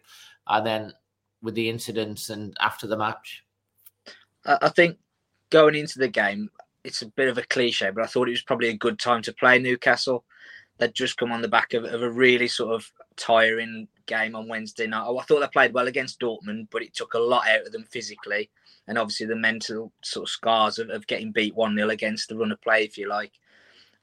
and 0.48 0.68
then 0.68 0.94
with 1.42 1.56
the 1.56 1.70
incidents 1.70 2.30
and 2.30 2.54
after 2.60 2.86
the 2.86 2.98
match? 2.98 3.46
I 4.44 4.68
think 4.68 4.98
going 5.52 5.76
into 5.76 6.00
the 6.00 6.10
game, 6.10 6.50
it's 6.84 7.02
a 7.02 7.08
bit 7.08 7.30
of 7.30 7.38
a 7.38 7.44
cliche, 7.44 7.92
but 7.92 8.04
I 8.04 8.08
thought 8.08 8.28
it 8.28 8.32
was 8.32 8.42
probably 8.42 8.70
a 8.70 8.78
good 8.78 9.00
time 9.00 9.22
to 9.22 9.34
play 9.34 9.58
Newcastle. 9.58 10.26
They'd 10.80 10.94
just 10.94 11.16
come 11.16 11.32
on 11.32 11.42
the 11.42 11.48
back 11.48 11.74
of, 11.74 11.86
of 11.86 12.04
a 12.04 12.12
really 12.12 12.50
sort 12.50 12.76
of 12.76 12.92
tiring 13.20 13.88
game 14.08 14.36
on 14.36 14.48
Wednesday 14.48 14.88
night. 14.88 15.06
Oh, 15.06 15.20
I 15.20 15.24
thought 15.24 15.42
they 15.42 15.48
played 15.48 15.74
well 15.74 15.88
against 15.88 16.20
Dortmund, 16.20 16.70
but 16.72 16.82
it 16.82 16.96
took 16.96 17.14
a 17.14 17.20
lot 17.20 17.48
out 17.48 17.66
of 17.66 17.72
them 17.72 17.84
physically 17.84 18.50
and 18.88 18.98
obviously 18.98 19.28
the 19.28 19.36
mental 19.36 19.94
sort 20.04 20.28
of 20.28 20.32
scars 20.32 20.80
of, 20.80 20.90
of 20.90 21.06
getting 21.06 21.32
beat 21.32 21.56
1 21.56 21.76
0 21.76 21.90
against 21.90 22.28
the 22.28 22.36
run 22.36 22.52
of 22.52 22.62
play, 22.62 22.84
if 22.84 22.98
you 22.98 23.08
like. 23.08 23.34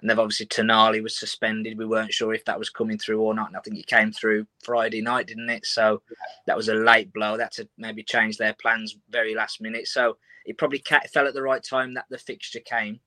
And 0.01 0.09
then 0.09 0.19
obviously 0.19 0.47
Tonali 0.47 1.03
was 1.03 1.19
suspended. 1.19 1.77
We 1.77 1.87
weren't 1.87 2.13
sure 2.13 2.33
if 2.33 2.45
that 2.45 2.59
was 2.59 2.71
coming 2.71 2.97
through 2.97 3.21
or 3.21 3.35
not. 3.35 3.49
And 3.49 3.57
I 3.57 3.61
think 3.61 3.79
it 3.79 3.87
came 3.87 4.13
through 4.13 4.47
Friday 4.63 5.03
night, 5.03 5.27
didn't 5.27 5.51
it? 5.51 5.67
So 5.67 6.03
that 6.47 6.57
was 6.57 6.69
a 6.69 6.75
late 6.75 7.13
blow. 7.13 7.37
That 7.37 7.53
to 7.55 7.69
maybe 7.79 8.05
change 8.05 8.37
their 8.37 8.55
plans 8.61 8.97
very 9.11 9.35
last 9.35 9.61
minute. 9.61 9.89
So 9.89 10.19
it 10.45 10.59
probably 10.59 10.85
fell 11.13 11.27
at 11.27 11.35
the 11.35 11.43
right 11.43 11.63
time 11.63 11.95
that 11.95 12.05
the 12.09 12.19
fixture 12.19 12.61
came. 12.61 13.01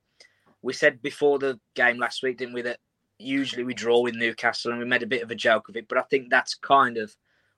We 0.61 0.73
said 0.73 1.01
before 1.01 1.39
the 1.39 1.59
game 1.75 1.97
last 1.97 2.23
week, 2.23 2.39
didn't 2.39 2.55
we, 2.55 2.63
that 2.63 2.79
usually 3.19 3.63
we 3.63 3.73
draw 3.73 4.01
with 4.01 4.15
Newcastle 4.15 4.71
and 4.71 4.79
we 4.79 4.85
made 4.85 5.03
a 5.03 5.07
bit 5.07 5.21
of 5.21 5.31
a 5.31 5.35
joke 5.35 5.69
of 5.69 5.75
it. 5.75 5.87
But 5.87 5.97
I 5.97 6.03
think 6.03 6.29
that's 6.29 6.55
kind 6.55 6.97
of 6.97 7.15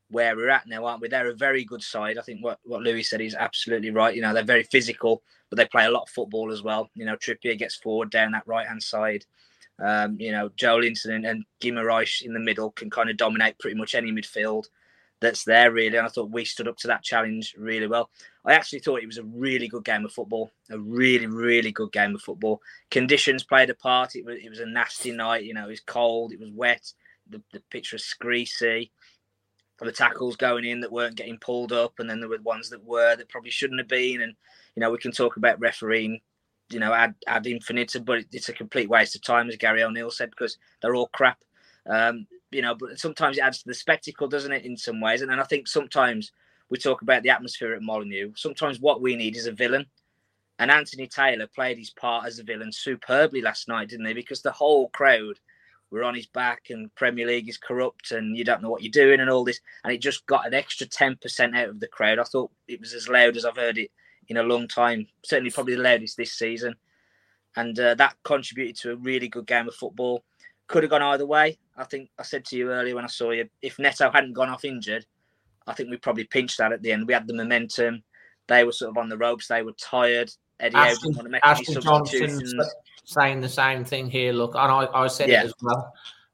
where 0.09 0.35
we're 0.35 0.49
at 0.49 0.67
now, 0.67 0.85
aren't 0.85 1.01
we? 1.01 1.07
They're 1.07 1.29
a 1.29 1.35
very 1.35 1.63
good 1.63 1.81
side. 1.81 2.17
I 2.17 2.21
think 2.21 2.43
what, 2.43 2.59
what 2.63 2.81
Lewis 2.81 3.09
said 3.09 3.21
is 3.21 3.35
absolutely 3.35 3.91
right. 3.91 4.15
You 4.15 4.21
know, 4.21 4.33
they're 4.33 4.43
very 4.43 4.63
physical, 4.63 5.23
but 5.49 5.57
they 5.57 5.65
play 5.65 5.85
a 5.85 5.91
lot 5.91 6.03
of 6.03 6.09
football 6.09 6.51
as 6.51 6.61
well. 6.61 6.89
You 6.95 7.05
know, 7.05 7.15
Trippier 7.15 7.57
gets 7.57 7.75
forward 7.75 8.09
down 8.09 8.31
that 8.31 8.47
right 8.47 8.67
hand 8.67 8.83
side. 8.83 9.25
Um, 9.79 10.17
you 10.19 10.31
know, 10.31 10.49
Joelinton 10.49 11.15
and, 11.15 11.25
and 11.25 11.45
Guimaraes 11.61 12.21
in 12.21 12.33
the 12.33 12.39
middle 12.39 12.71
can 12.71 12.89
kind 12.89 13.09
of 13.09 13.17
dominate 13.17 13.57
pretty 13.59 13.77
much 13.77 13.95
any 13.95 14.11
midfield 14.11 14.65
that's 15.21 15.43
there, 15.43 15.71
really. 15.71 15.97
And 15.97 16.05
I 16.05 16.09
thought 16.09 16.31
we 16.31 16.43
stood 16.43 16.67
up 16.67 16.77
to 16.77 16.87
that 16.87 17.03
challenge 17.03 17.55
really 17.57 17.87
well. 17.87 18.09
I 18.43 18.53
actually 18.53 18.79
thought 18.79 19.03
it 19.03 19.07
was 19.07 19.19
a 19.19 19.23
really 19.23 19.67
good 19.67 19.85
game 19.85 20.03
of 20.03 20.11
football, 20.11 20.51
a 20.69 20.79
really, 20.79 21.27
really 21.27 21.71
good 21.71 21.91
game 21.91 22.15
of 22.15 22.21
football. 22.21 22.61
Conditions 22.89 23.43
played 23.43 23.69
a 23.69 23.75
part. 23.75 24.15
It 24.15 24.25
was, 24.25 24.37
it 24.43 24.49
was 24.49 24.59
a 24.59 24.65
nasty 24.65 25.11
night. 25.11 25.45
You 25.45 25.53
know, 25.53 25.65
it 25.65 25.69
was 25.69 25.81
cold, 25.81 26.33
it 26.33 26.39
was 26.39 26.51
wet, 26.51 26.91
the, 27.29 27.41
the 27.53 27.61
pitch 27.69 27.93
was 27.93 28.13
greasy 28.19 28.91
the 29.85 29.91
tackles 29.91 30.35
going 30.35 30.65
in 30.65 30.79
that 30.81 30.91
weren't 30.91 31.15
getting 31.15 31.37
pulled 31.39 31.73
up, 31.73 31.99
and 31.99 32.09
then 32.09 32.19
there 32.19 32.29
were 32.29 32.39
ones 32.43 32.69
that 32.69 32.83
were 32.83 33.15
that 33.15 33.29
probably 33.29 33.49
shouldn't 33.49 33.79
have 33.79 33.87
been. 33.87 34.21
And 34.21 34.33
you 34.75 34.81
know, 34.81 34.91
we 34.91 34.97
can 34.97 35.11
talk 35.11 35.37
about 35.37 35.59
refereeing, 35.59 36.19
you 36.69 36.79
know, 36.79 36.93
ad 36.93 37.15
ad 37.27 37.47
infinitum, 37.47 38.03
but 38.03 38.23
it's 38.31 38.49
a 38.49 38.53
complete 38.53 38.89
waste 38.89 39.15
of 39.15 39.23
time, 39.23 39.49
as 39.49 39.57
Gary 39.57 39.83
O'Neill 39.83 40.11
said, 40.11 40.29
because 40.29 40.57
they're 40.81 40.95
all 40.95 41.09
crap. 41.13 41.39
Um, 41.87 42.27
you 42.51 42.61
know, 42.61 42.75
but 42.75 42.99
sometimes 42.99 43.37
it 43.37 43.41
adds 43.41 43.59
to 43.59 43.67
the 43.67 43.73
spectacle, 43.73 44.27
doesn't 44.27 44.51
it? 44.51 44.65
In 44.65 44.77
some 44.77 45.01
ways, 45.01 45.21
and, 45.21 45.31
and 45.31 45.41
I 45.41 45.45
think 45.45 45.67
sometimes 45.67 46.31
we 46.69 46.77
talk 46.77 47.01
about 47.01 47.23
the 47.23 47.29
atmosphere 47.29 47.73
at 47.73 47.81
Molineux. 47.81 48.31
Sometimes 48.35 48.79
what 48.79 49.01
we 49.01 49.15
need 49.15 49.35
is 49.35 49.47
a 49.47 49.51
villain. 49.51 49.85
And 50.59 50.69
Anthony 50.69 51.07
Taylor 51.07 51.47
played 51.47 51.77
his 51.77 51.89
part 51.89 52.25
as 52.25 52.37
a 52.37 52.43
villain 52.43 52.71
superbly 52.71 53.41
last 53.41 53.67
night, 53.67 53.89
didn't 53.89 54.05
he? 54.05 54.13
Because 54.13 54.41
the 54.41 54.51
whole 54.51 54.89
crowd 54.89 55.39
we're 55.91 56.03
on 56.03 56.15
his 56.15 56.27
back 56.27 56.69
and 56.69 56.93
Premier 56.95 57.27
League 57.27 57.49
is 57.49 57.57
corrupt 57.57 58.11
and 58.11 58.37
you 58.37 58.45
don't 58.45 58.61
know 58.61 58.69
what 58.69 58.81
you're 58.81 58.91
doing 58.91 59.19
and 59.19 59.29
all 59.29 59.43
this. 59.43 59.59
And 59.83 59.93
it 59.93 59.99
just 59.99 60.25
got 60.25 60.47
an 60.47 60.53
extra 60.53 60.87
10% 60.87 61.55
out 61.55 61.69
of 61.69 61.79
the 61.81 61.87
crowd. 61.87 62.17
I 62.17 62.23
thought 62.23 62.49
it 62.67 62.79
was 62.79 62.93
as 62.93 63.09
loud 63.09 63.35
as 63.35 63.43
I've 63.43 63.57
heard 63.57 63.77
it 63.77 63.91
in 64.29 64.37
a 64.37 64.43
long 64.43 64.69
time. 64.69 65.07
Certainly, 65.25 65.51
probably 65.51 65.75
the 65.75 65.81
loudest 65.81 66.15
this 66.15 66.33
season. 66.33 66.75
And 67.57 67.77
uh, 67.77 67.95
that 67.95 68.15
contributed 68.23 68.77
to 68.77 68.93
a 68.93 68.95
really 68.95 69.27
good 69.27 69.45
game 69.45 69.67
of 69.67 69.75
football. 69.75 70.23
Could 70.71 70.83
have 70.83 70.89
gone 70.89 71.01
either 71.01 71.25
way. 71.25 71.57
I 71.75 71.83
think 71.83 72.09
I 72.17 72.23
said 72.23 72.45
to 72.45 72.57
you 72.57 72.71
earlier 72.71 72.95
when 72.95 73.03
I 73.03 73.07
saw 73.07 73.31
you, 73.31 73.49
if 73.61 73.77
Neto 73.77 74.09
hadn't 74.09 74.33
gone 74.33 74.49
off 74.49 74.63
injured, 74.63 75.05
I 75.67 75.73
think 75.73 75.89
we 75.89 75.97
probably 75.97 76.23
pinched 76.23 76.57
that 76.59 76.71
at 76.71 76.81
the 76.81 76.91
end. 76.91 77.07
We 77.07 77.13
had 77.13 77.27
the 77.27 77.33
momentum. 77.33 78.03
They 78.47 78.63
were 78.63 78.71
sort 78.71 78.91
of 78.91 78.97
on 78.97 79.09
the 79.09 79.17
ropes. 79.17 79.47
They 79.47 79.63
were 79.63 79.73
tired. 79.73 80.31
Eddie 80.59 80.75
Howe 80.75 80.83
Ashley, 80.83 80.97
didn't 81.01 81.15
want 81.17 81.25
to 81.25 81.31
make 81.31 81.45
any 81.45 81.51
Ashley 81.51 81.75
Johnson 81.81 82.61
saying 83.03 83.41
the 83.41 83.49
same 83.49 83.83
thing 83.83 84.09
here. 84.09 84.31
Look, 84.31 84.55
and 84.55 84.71
I, 84.71 84.87
I 84.93 85.07
said 85.07 85.29
Yeah. 85.29 85.41
it 85.41 85.45
as 85.47 85.53
well. 85.61 85.93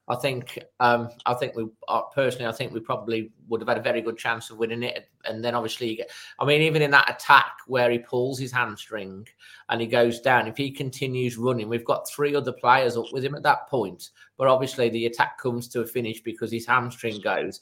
I 0.10 0.16
think, 0.16 0.58
um, 0.80 1.10
I 1.26 1.34
think 1.34 1.56
we 1.56 1.68
uh, 1.90 2.04
personally, 2.16 2.48
I 2.48 2.54
think 2.54 2.74
we 2.74 2.80
probably 2.80 3.32
would 3.50 3.60
have 3.60 3.68
had 3.68 3.78
a 3.78 3.82
very 3.82 4.02
good 4.02 4.18
chance 4.18 4.50
of 4.50 4.58
winning 4.58 4.84
it. 4.84 5.10
And 5.26 5.44
then 5.44 5.54
obviously, 5.54 6.02
I 6.40 6.46
mean, 6.46 6.62
even 6.62 6.82
in 6.82 6.92
that 6.92 7.10
attack 7.10 7.58
where 7.68 7.92
he 7.92 8.00
pulls 8.00 8.40
his 8.40 8.52
hamstring 8.52 9.28
and 9.68 9.82
he 9.82 9.88
goes 9.88 10.22
down, 10.22 10.48
if 10.48 10.56
he 10.56 10.72
continues 10.72 11.38
running, 11.38 11.68
we've 11.68 11.84
got 11.84 12.10
three 12.10 12.36
other 12.36 12.54
players 12.54 12.96
up 12.96 13.12
with 13.12 13.24
him 13.26 13.36
at 13.36 13.44
that 13.44 13.68
point. 13.68 14.12
But 14.38 14.48
obviously, 14.48 14.90
the 14.90 15.08
attack 15.08 15.38
comes 15.40 15.68
to 15.70 15.82
a 15.82 15.86
finish 15.86 16.22
because 16.22 16.52
his 16.52 16.66
hamstring 16.66 17.20
goes. 17.20 17.60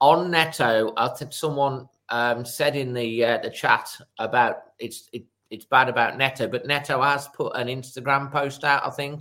On 0.00 0.30
Neto, 0.30 0.92
I 0.96 1.08
think 1.08 1.32
someone 1.32 1.88
um, 2.10 2.44
said 2.44 2.76
in 2.76 2.92
the 2.92 3.24
uh, 3.24 3.38
the 3.38 3.50
chat 3.50 3.88
about 4.18 4.56
it's 4.78 5.08
it, 5.12 5.24
it's 5.50 5.64
bad 5.64 5.88
about 5.88 6.16
Neto, 6.16 6.46
but 6.46 6.66
Neto 6.66 7.02
has 7.02 7.28
put 7.28 7.56
an 7.56 7.66
Instagram 7.66 8.30
post 8.30 8.62
out, 8.62 8.86
I 8.86 8.90
think, 8.90 9.20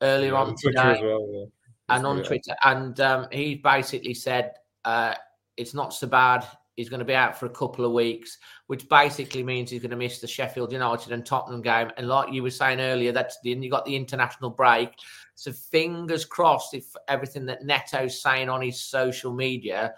earlier 0.00 0.34
on 0.34 0.56
today 0.56 1.00
well, 1.02 1.28
yeah. 1.30 1.44
And 1.90 2.06
on 2.06 2.22
Twitter, 2.22 2.54
and 2.64 2.98
um, 3.00 3.26
he 3.30 3.56
basically 3.56 4.14
said 4.14 4.52
uh, 4.84 5.14
it's 5.56 5.74
not 5.74 5.92
so 5.92 6.06
bad. 6.06 6.46
He's 6.76 6.88
going 6.88 7.00
to 7.00 7.04
be 7.04 7.14
out 7.14 7.38
for 7.38 7.46
a 7.46 7.50
couple 7.50 7.84
of 7.84 7.92
weeks, 7.92 8.38
which 8.68 8.88
basically 8.88 9.42
means 9.42 9.70
he's 9.70 9.82
going 9.82 9.90
to 9.90 9.96
miss 9.96 10.18
the 10.18 10.26
Sheffield 10.26 10.72
United 10.72 11.12
and 11.12 11.26
Tottenham 11.26 11.60
game. 11.60 11.90
And 11.98 12.08
like 12.08 12.32
you 12.32 12.42
were 12.42 12.50
saying 12.50 12.80
earlier, 12.80 13.12
that's 13.12 13.38
the, 13.42 13.50
you 13.50 13.70
got 13.70 13.84
the 13.84 13.96
international 13.96 14.48
break. 14.48 14.88
So 15.34 15.52
fingers 15.52 16.24
crossed 16.24 16.72
if 16.72 16.86
everything 17.06 17.44
that 17.46 17.64
Neto's 17.64 18.22
saying 18.22 18.48
on 18.48 18.62
his 18.62 18.80
social 18.80 19.34
media, 19.34 19.92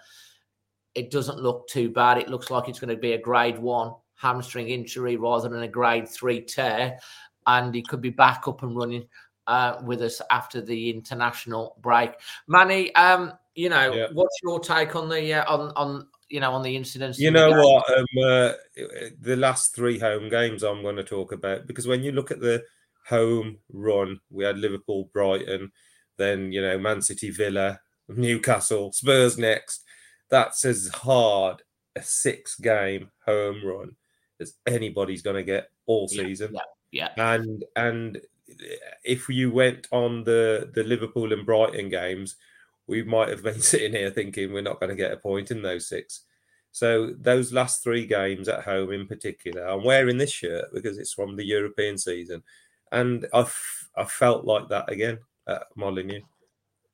it 0.93 1.09
doesn't 1.09 1.39
look 1.39 1.69
too 1.69 1.89
bad. 1.89 2.17
It 2.17 2.27
looks 2.27 2.51
like 2.51 2.67
it's 2.67 2.79
going 2.79 2.93
to 2.93 3.01
be 3.01 3.13
a 3.13 3.21
grade 3.21 3.59
one 3.59 3.93
hamstring 4.15 4.69
injury 4.69 5.15
rather 5.15 5.49
than 5.49 5.63
a 5.63 5.67
grade 5.67 6.07
three 6.07 6.41
tear, 6.41 6.99
and 7.45 7.73
he 7.73 7.81
could 7.81 8.01
be 8.01 8.09
back 8.09 8.47
up 8.47 8.63
and 8.63 8.75
running 8.75 9.05
uh, 9.47 9.81
with 9.83 10.01
us 10.01 10.21
after 10.29 10.61
the 10.61 10.89
international 10.89 11.77
break. 11.81 12.11
Manny, 12.47 12.93
um, 12.95 13.33
you 13.55 13.69
know, 13.69 13.93
Yeah. 13.93 14.07
what's 14.13 14.37
your 14.43 14.59
take 14.59 14.95
on 14.95 15.09
the 15.09 15.33
uh, 15.33 15.53
on 15.53 15.71
on 15.75 16.07
you 16.29 16.39
know 16.39 16.53
on 16.53 16.63
the 16.63 16.75
incidents? 16.75 17.19
You 17.19 17.31
know 17.31 17.51
what? 17.51 17.97
Um, 17.97 18.05
uh, 18.23 18.53
the 19.21 19.35
last 19.37 19.75
three 19.75 19.99
home 19.99 20.29
games 20.29 20.63
I'm 20.63 20.81
going 20.81 20.95
to 20.95 21.03
talk 21.03 21.31
about 21.31 21.67
because 21.67 21.87
when 21.87 22.03
you 22.03 22.11
look 22.11 22.31
at 22.31 22.39
the 22.39 22.63
home 23.07 23.57
run, 23.71 24.19
we 24.29 24.43
had 24.45 24.57
Liverpool, 24.57 25.09
Brighton, 25.13 25.71
then 26.17 26.51
you 26.51 26.61
know 26.61 26.77
Man 26.79 27.01
City, 27.01 27.29
Villa, 27.29 27.79
Newcastle, 28.07 28.91
Spurs 28.93 29.37
next. 29.37 29.83
That's 30.29 30.65
as 30.65 30.87
hard 30.87 31.61
a 31.95 32.01
six 32.01 32.55
game 32.55 33.11
home 33.25 33.63
run 33.63 33.95
as 34.39 34.55
anybody's 34.65 35.21
going 35.21 35.35
to 35.35 35.43
get 35.43 35.69
all 35.85 36.07
Yeah, 36.09 36.23
season. 36.23 36.57
yeah. 36.91 37.09
And 37.17 37.63
and 37.75 38.19
if 39.03 39.29
you 39.29 39.51
went 39.51 39.87
on 39.91 40.23
the 40.23 40.69
the 40.73 40.83
Liverpool 40.83 41.33
and 41.33 41.45
Brighton 41.45 41.89
games, 41.89 42.35
we 42.87 43.03
might 43.03 43.29
have 43.29 43.43
been 43.43 43.61
sitting 43.61 43.93
here 43.93 44.09
thinking 44.09 44.51
we're 44.51 44.61
not 44.61 44.79
going 44.79 44.89
to 44.89 44.95
get 44.95 45.11
a 45.11 45.17
point 45.17 45.51
in 45.51 45.61
those 45.61 45.87
six. 45.87 46.21
So 46.71 47.13
those 47.19 47.53
last 47.53 47.83
three 47.83 48.07
games 48.07 48.47
at 48.47 48.63
home, 48.63 48.91
in 48.91 49.05
particular, 49.05 49.67
I'm 49.67 49.83
wearing 49.83 50.17
this 50.17 50.31
shirt 50.31 50.73
because 50.73 50.97
it's 50.97 51.13
from 51.13 51.35
the 51.35 51.45
European 51.45 51.97
season, 51.97 52.41
and 52.91 53.27
I've 53.33 53.55
I 53.95 54.05
felt 54.05 54.45
like 54.45 54.69
that 54.69 54.91
again 54.91 55.19
at 55.47 55.63
Molineux. 55.75 56.21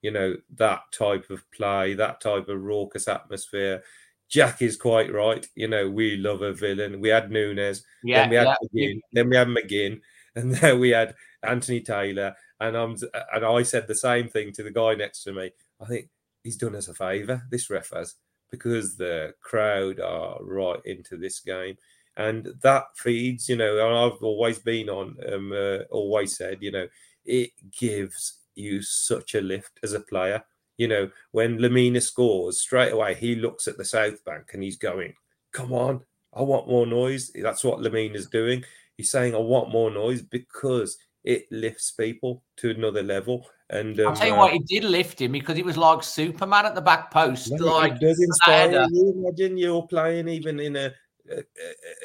You 0.02 0.12
know 0.12 0.36
that 0.56 0.82
type 0.92 1.30
of 1.30 1.50
play, 1.52 1.94
that 1.94 2.22
type 2.22 2.50
of 2.50 2.62
raucous 2.62 3.08
atmosphere. 3.08 3.84
Jack 4.28 4.62
is 4.62 4.76
quite 4.76 5.12
right. 5.14 5.48
You 5.56 5.70
know 5.70 5.90
we 5.90 6.18
love 6.18 6.42
a 6.42 6.54
villain. 6.54 7.00
We 7.00 7.10
had 7.10 7.32
Nunes, 7.32 7.84
yeah, 8.04 8.22
then 8.22 8.30
we 8.30 8.36
had 8.36 8.48
yeah. 8.48 8.56
McGinn, 8.62 9.00
then 9.14 9.30
we 9.30 9.36
had 9.38 9.48
McGinn, 9.48 10.02
and 10.42 10.56
then 10.56 10.80
we 10.80 10.90
had 10.90 11.16
Anthony 11.44 11.82
Taylor. 11.82 12.36
And 12.60 12.76
I'm 12.76 12.96
and 13.34 13.46
I 13.46 13.64
said 13.64 13.88
the 13.88 13.96
same 13.96 14.28
thing 14.28 14.52
to 14.54 14.64
the 14.64 14.72
guy 14.72 14.96
next 14.96 15.24
to 15.24 15.34
me. 15.34 15.52
I 15.82 15.86
think 15.86 16.10
he's 16.44 16.58
done 16.58 16.76
us 16.76 16.88
a 16.88 16.94
favour, 16.94 17.44
this 17.52 17.70
ref 17.70 17.92
has, 17.94 18.16
because 18.52 18.96
the 18.96 19.34
crowd 19.42 20.00
are 20.00 20.38
right 20.42 20.80
into 20.86 21.18
this 21.18 21.40
game. 21.40 21.76
And 22.18 22.50
that 22.64 22.86
feeds, 22.98 23.48
you 23.48 23.56
know, 23.56 23.86
and 23.86 23.96
I've 23.96 24.22
always 24.22 24.60
been 24.60 24.90
on, 24.90 25.16
um, 25.32 25.54
uh, 25.54 25.84
always 25.90 26.36
said, 26.36 26.58
you 26.60 26.72
know, 26.72 26.88
it 27.24 27.52
gives 27.80 28.40
you 28.56 28.82
such 28.82 29.36
a 29.36 29.42
lift 29.42 29.80
as 29.84 29.94
a 29.94 30.02
player. 30.02 30.44
You 30.78 30.90
know, 30.90 31.12
when 31.32 31.60
Lemina 31.60 32.02
scores, 32.02 32.62
straight 32.62 32.92
away 32.92 33.14
he 33.14 33.36
looks 33.36 33.68
at 33.68 33.78
the 33.78 33.86
South 33.86 34.24
Bank 34.26 34.52
and 34.54 34.64
he's 34.64 34.78
going, 34.78 35.14
come 35.54 35.72
on, 35.72 36.02
I 36.34 36.42
want 36.42 36.68
more 36.68 36.86
noise. 36.86 37.32
That's 37.34 37.64
what 37.64 37.80
Lemina's 37.80 38.28
doing. 38.28 38.64
He's 39.00 39.12
saying, 39.12 39.34
I 39.34 39.38
want 39.38 39.72
more 39.72 39.90
noise 39.90 40.22
because 40.22 40.98
it 41.24 41.46
lifts 41.52 41.92
people 41.92 42.44
to 42.58 42.72
another 42.72 43.02
level. 43.02 43.48
And 43.70 43.98
I'll 43.98 44.10
um, 44.10 44.16
tell 44.16 44.28
you 44.28 44.34
uh, 44.34 44.38
what, 44.40 44.54
it 44.54 44.68
did 44.68 44.84
lift 44.84 45.22
him 45.22 45.32
because 45.32 45.56
he 45.56 45.64
was 45.64 45.78
like 45.78 46.04
Superman 46.04 46.66
at 46.66 46.76
the 46.76 46.82
back 46.82 47.10
post. 47.10 47.50
no, 47.50 47.66
like 47.66 47.94
it 47.94 48.02
does 48.02 48.22
inspire 48.22 48.86
you. 48.92 49.14
Imagine 49.16 49.58
you're 49.58 49.88
playing 49.88 50.28
even 50.28 50.60
in 50.60 50.76
a 50.76 50.92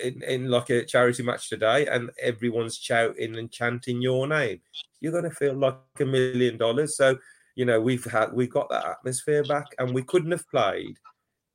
in, 0.04 0.22
in 0.22 0.48
like 0.48 0.70
a 0.70 0.84
charity 0.84 1.24
match 1.24 1.48
today, 1.48 1.88
and 1.88 2.12
everyone's 2.22 2.76
shouting 2.76 3.38
and 3.38 3.50
chanting 3.50 4.00
your 4.00 4.28
name. 4.28 4.60
You're 5.00 5.10
going 5.10 5.24
to 5.24 5.30
feel 5.30 5.54
like 5.54 5.74
a 5.98 6.04
million 6.04 6.58
dollars. 6.58 6.96
So 6.96 7.18
you 7.56 7.64
know 7.64 7.80
we've 7.80 8.04
had 8.04 8.32
we've 8.32 8.50
got 8.50 8.70
that 8.70 8.86
atmosphere 8.86 9.42
back, 9.42 9.66
and 9.80 9.92
we 9.92 10.04
couldn't 10.04 10.30
have 10.30 10.48
played 10.48 10.96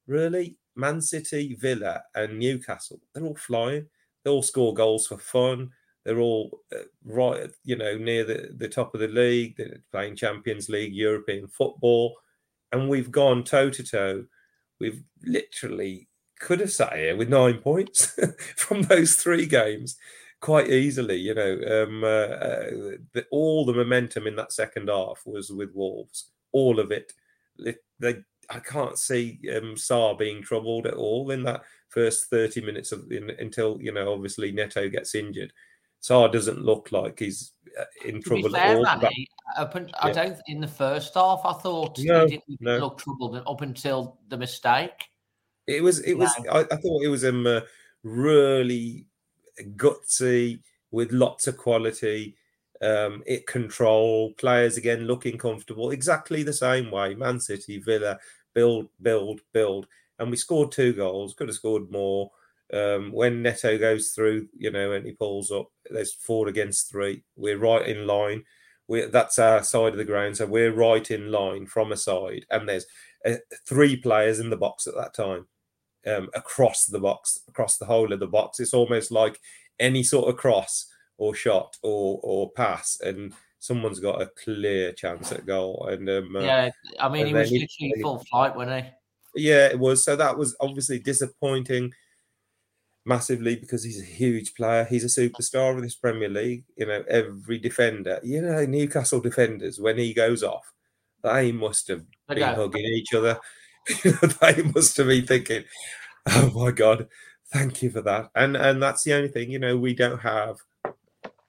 really. 0.06 0.58
Man 0.76 1.02
City, 1.02 1.56
Villa, 1.60 2.02
and 2.16 2.40
Newcastle. 2.40 3.00
They're 3.14 3.24
all 3.24 3.36
flying. 3.36 3.88
They 4.30 4.36
all 4.36 4.44
score 4.44 4.76
goals 4.76 5.08
for 5.08 5.18
fun. 5.18 5.72
They're 6.06 6.20
all 6.20 6.62
uh, 6.72 6.84
right, 7.04 7.50
you 7.64 7.76
know, 7.76 7.98
near 7.98 8.24
the, 8.24 8.52
the 8.56 8.70
top 8.70 8.94
of 8.94 9.02
the 9.02 9.08
league. 9.08 9.58
They're 9.58 9.82
playing 9.92 10.18
Champions 10.18 10.70
League, 10.70 10.94
European 10.94 11.48
football, 11.48 12.16
and 12.72 12.88
we've 12.88 13.10
gone 13.10 13.44
toe 13.44 13.72
to 13.72 13.84
toe. 13.84 14.26
We've 14.80 15.02
literally 15.24 16.10
could 16.40 16.60
have 16.60 16.72
sat 16.72 16.96
here 16.96 17.18
with 17.18 17.30
nine 17.30 17.58
points 17.58 18.20
from 18.56 18.84
those 18.84 19.16
three 19.16 19.48
games 19.48 19.98
quite 20.42 20.70
easily. 20.70 21.18
You 21.18 21.34
know, 21.34 21.54
um, 21.54 22.04
uh, 22.04 22.08
uh, 22.08 22.70
the, 23.14 23.26
all 23.32 23.66
the 23.66 23.74
momentum 23.74 24.28
in 24.28 24.36
that 24.36 24.54
second 24.54 24.90
half 24.90 25.24
was 25.26 25.50
with 25.50 25.72
Wolves, 25.74 26.30
all 26.52 26.80
of 26.80 26.92
it. 26.92 27.14
They, 27.58 27.78
they 27.98 28.18
I 28.50 28.60
can't 28.60 28.98
see 28.98 29.40
um, 29.56 29.78
Sá 29.78 30.14
being 30.14 30.42
troubled 30.42 30.88
at 30.88 30.96
all 30.96 31.32
in 31.32 31.44
that 31.44 31.62
first 31.90 32.30
30 32.30 32.62
minutes 32.62 32.92
of 32.92 33.12
in, 33.12 33.30
until 33.32 33.80
you 33.82 33.92
know 33.92 34.14
obviously 34.14 34.52
Neto 34.52 34.90
gets 34.90 35.16
injured. 35.16 35.54
Sá 36.00 36.28
doesn't 36.28 36.64
look 36.64 36.92
like 36.92 37.20
he's 37.20 37.52
uh, 37.80 37.84
in 38.06 38.22
trouble 38.22 38.50
fair, 38.50 38.78
at 38.78 38.78
all. 38.78 38.84
Manny, 38.84 39.28
up 39.58 39.76
un- 39.76 39.92
I 40.00 40.12
don't. 40.12 40.38
In 40.48 40.62
the 40.62 40.68
first 40.68 41.14
half, 41.14 41.42
I 41.44 41.54
thought 41.54 42.00
No, 42.00 42.26
he 42.26 42.38
didn't 42.38 42.62
no. 42.62 42.78
look 42.78 42.98
troubled 42.98 43.36
up 43.36 43.62
until 43.62 44.18
the 44.30 44.38
mistake. 44.38 45.10
It 45.68 45.84
was. 45.84 46.00
It 46.00 46.16
was. 46.16 46.32
I, 46.52 46.62
I 46.62 46.76
thought 46.78 47.04
it 47.04 47.10
was 47.10 47.26
um 47.26 47.46
uh, 47.46 47.62
really 48.04 49.06
gutsy 49.76 50.62
with 50.92 51.12
lots 51.12 51.48
of 51.48 51.58
quality. 51.58 52.36
Um, 52.82 53.24
it 53.26 53.46
control 53.46 54.32
players 54.38 54.78
again 54.78 55.02
looking 55.02 55.38
comfortable 55.38 55.92
exactly 55.92 56.44
the 56.44 56.54
same 56.54 56.90
way. 56.92 57.14
Man 57.14 57.40
City, 57.40 57.78
Villa, 57.78 58.18
build, 58.60 58.90
build, 59.02 59.40
build, 59.54 59.88
and 60.20 60.30
we 60.30 60.36
scored 60.36 60.70
two 60.70 60.92
goals. 60.92 61.34
Could 61.34 61.48
have 61.48 61.56
scored 61.56 61.90
more. 61.90 62.30
Um, 62.74 63.14
when 63.14 63.42
Neto 63.42 63.78
goes 63.78 64.10
through, 64.10 64.50
you 64.56 64.70
know, 64.70 64.92
and 64.92 65.06
he 65.06 65.14
pulls 65.14 65.50
up, 65.50 65.72
there's 65.90 66.14
four 66.14 66.50
against 66.50 66.92
three. 66.92 67.24
We're 67.38 67.58
right 67.58 67.88
in 67.88 68.06
line. 68.06 68.44
We 68.90 69.06
that's 69.06 69.40
our 69.40 69.64
side 69.64 69.94
of 69.94 69.98
the 69.98 70.04
ground, 70.04 70.36
so 70.36 70.46
we're 70.46 70.74
right 70.74 71.10
in 71.10 71.32
line 71.32 71.68
from 71.68 71.94
a 71.94 71.98
side, 71.98 72.46
and 72.50 72.68
there's 72.68 72.86
uh, 73.26 73.36
three 73.66 73.96
players 73.96 74.40
in 74.40 74.50
the 74.50 74.58
box 74.58 74.88
at 74.88 74.96
that 74.96 75.14
time 75.14 75.48
um, 76.06 76.30
across 76.34 76.86
the 76.86 77.00
box, 77.00 77.40
across 77.48 77.78
the 77.78 77.86
whole 77.86 78.12
of 78.12 78.20
the 78.20 78.28
box. 78.28 78.60
It's 78.60 78.74
almost 78.74 79.10
like 79.10 79.40
any 79.80 80.04
sort 80.04 80.28
of 80.28 80.38
cross 80.38 80.86
or 81.18 81.34
shot 81.34 81.78
or 81.82 82.20
or 82.24 82.52
pass, 82.52 83.00
and 83.00 83.34
someone's 83.60 84.00
got 84.00 84.22
a 84.22 84.32
clear 84.44 84.92
chance 84.94 85.32
at 85.32 85.46
goal. 85.46 85.88
And 85.92 86.10
um, 86.10 86.36
uh, 86.36 86.42
yeah, 86.42 86.70
I 87.00 87.10
mean, 87.10 87.28
he 87.28 87.34
was 87.34 87.50
he- 87.50 87.60
literally 87.60 88.02
full 88.02 88.20
flight, 88.30 88.56
wasn't 88.56 88.86
he? 88.86 88.92
yeah, 89.36 89.68
it 89.68 89.80
was. 89.80 90.04
So 90.04 90.16
that 90.16 90.38
was 90.38 90.56
obviously 90.60 91.00
disappointing 91.00 91.94
massively 93.06 93.56
because 93.56 93.84
he's 93.84 94.02
a 94.02 94.06
huge 94.06 94.54
player. 94.56 94.86
He's 94.86 95.04
a 95.04 95.22
superstar 95.22 95.76
of 95.76 95.82
this 95.82 95.96
Premier 95.96 96.30
League. 96.30 96.64
You 96.76 96.88
know, 96.88 97.04
every 97.08 97.60
defender, 97.60 98.20
you 98.24 98.42
know, 98.42 98.66
Newcastle 98.66 99.22
defenders, 99.22 99.80
when 99.80 99.98
he 99.98 100.14
goes 100.14 100.44
off, 100.44 100.72
they 101.24 101.52
must 101.52 101.88
have 101.90 102.04
been 102.28 102.42
hugging 102.42 102.86
each 102.86 103.14
other. 103.14 103.40
they 104.42 104.64
must 104.64 104.98
have 104.98 105.08
been 105.08 105.26
thinking, 105.26 105.64
oh 106.28 106.52
my 106.54 106.72
God, 106.72 107.08
thank 107.52 107.82
you 107.82 107.90
for 107.90 108.02
that. 108.02 108.30
And 108.36 108.56
and 108.56 108.82
that's 108.82 109.04
the 109.04 109.14
only 109.14 109.30
thing, 109.30 109.52
you 109.52 109.60
know, 109.60 109.78
we 109.78 109.94
don't 109.94 110.20
have 110.20 110.58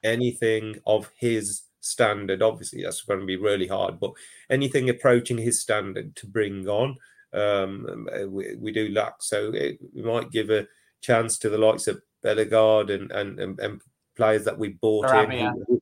anything 0.02 0.76
of 0.86 1.10
his 1.18 1.62
standard. 1.80 2.42
Obviously, 2.42 2.82
that's 2.82 3.02
going 3.02 3.20
to 3.20 3.26
be 3.26 3.36
really 3.36 3.66
hard, 3.66 3.98
but 3.98 4.12
anything 4.48 4.90
approaching 4.90 5.38
his 5.38 5.60
standard 5.60 6.14
to 6.16 6.26
bring 6.26 6.68
on, 6.68 6.96
um, 7.32 8.08
we, 8.28 8.54
we 8.56 8.72
do 8.72 8.88
lack. 8.90 9.22
So 9.22 9.52
it, 9.52 9.78
we 9.94 10.02
might 10.02 10.30
give 10.30 10.50
a 10.50 10.66
chance 11.00 11.38
to 11.38 11.48
the 11.48 11.58
likes 11.58 11.86
of 11.86 12.02
Bellegarde 12.22 12.90
and 12.90 13.10
and, 13.10 13.38
and, 13.38 13.60
and 13.60 13.80
players 14.16 14.44
that 14.44 14.58
we 14.58 14.68
bought 14.68 15.06
Sarabia. 15.06 15.52
in, 15.68 15.80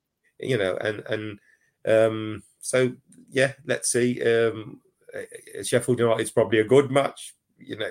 you 0.50 0.58
know, 0.58 0.76
and 0.76 1.02
and 1.08 1.38
um, 1.86 2.42
so 2.60 2.92
yeah, 3.30 3.52
let's 3.66 3.90
see. 3.90 4.22
Um, 4.22 4.80
uh, 5.14 5.62
Sheffield 5.62 5.98
United's 5.98 6.30
probably 6.30 6.60
a 6.60 6.64
good 6.64 6.90
match, 6.90 7.34
you 7.58 7.76
know, 7.76 7.90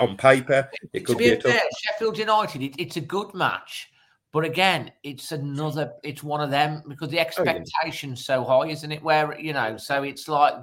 on 0.00 0.16
paper. 0.16 0.70
It 0.92 1.00
to 1.00 1.04
could 1.04 1.18
be 1.18 1.24
be 1.24 1.30
a 1.30 1.36
tough. 1.36 1.52
fair, 1.52 1.62
Sheffield 1.82 2.18
United, 2.18 2.62
it, 2.62 2.74
it's 2.78 2.96
a 2.96 3.00
good 3.00 3.34
match, 3.34 3.90
but 4.32 4.44
again, 4.44 4.92
it's 5.02 5.32
another, 5.32 5.92
it's 6.04 6.22
one 6.22 6.40
of 6.40 6.50
them 6.50 6.82
because 6.88 7.08
Oh, 7.08 7.12
the 7.12 7.20
expectation's 7.20 8.24
so 8.24 8.44
high, 8.44 8.68
isn't 8.68 8.92
it? 8.92 9.02
Where 9.02 9.38
you 9.38 9.52
know, 9.52 9.76
so 9.76 10.02
it's 10.02 10.28
like 10.28 10.54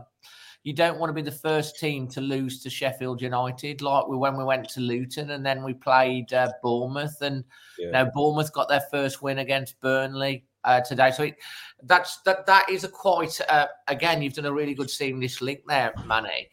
you 0.63 0.73
don't 0.73 0.99
want 0.99 1.09
to 1.09 1.13
be 1.13 1.21
the 1.21 1.31
first 1.31 1.79
team 1.79 2.07
to 2.09 2.21
lose 2.21 2.61
to 2.63 2.69
Sheffield 2.69 3.21
United, 3.21 3.81
like 3.81 4.07
we 4.07 4.17
when 4.17 4.35
we 4.37 4.43
went 4.43 4.67
to 4.69 4.79
Luton 4.81 5.31
and 5.31 5.45
then 5.45 5.63
we 5.63 5.73
played 5.73 6.31
uh, 6.33 6.51
Bournemouth, 6.63 7.21
and 7.21 7.43
Yeah. 7.77 7.91
now 7.91 8.11
Bournemouth 8.13 8.51
got 8.53 8.69
their 8.69 8.83
first 8.91 9.21
win 9.21 9.39
against 9.39 9.79
Burnley. 9.79 10.45
Uh, 10.63 10.81
today, 10.81 11.11
so 11.11 11.21
it, 11.21 11.35
that's 11.83 12.17
that. 12.21 12.47
That 12.47 12.67
is 12.67 12.83
a 12.83 12.87
quite 12.87 13.39
uh, 13.49 13.67
again. 13.87 14.23
You've 14.23 14.33
done 14.33 14.47
a 14.47 14.51
really 14.51 14.73
good 14.73 14.89
seamless 14.89 15.39
link 15.39 15.59
there, 15.67 15.93
Manny. 16.07 16.49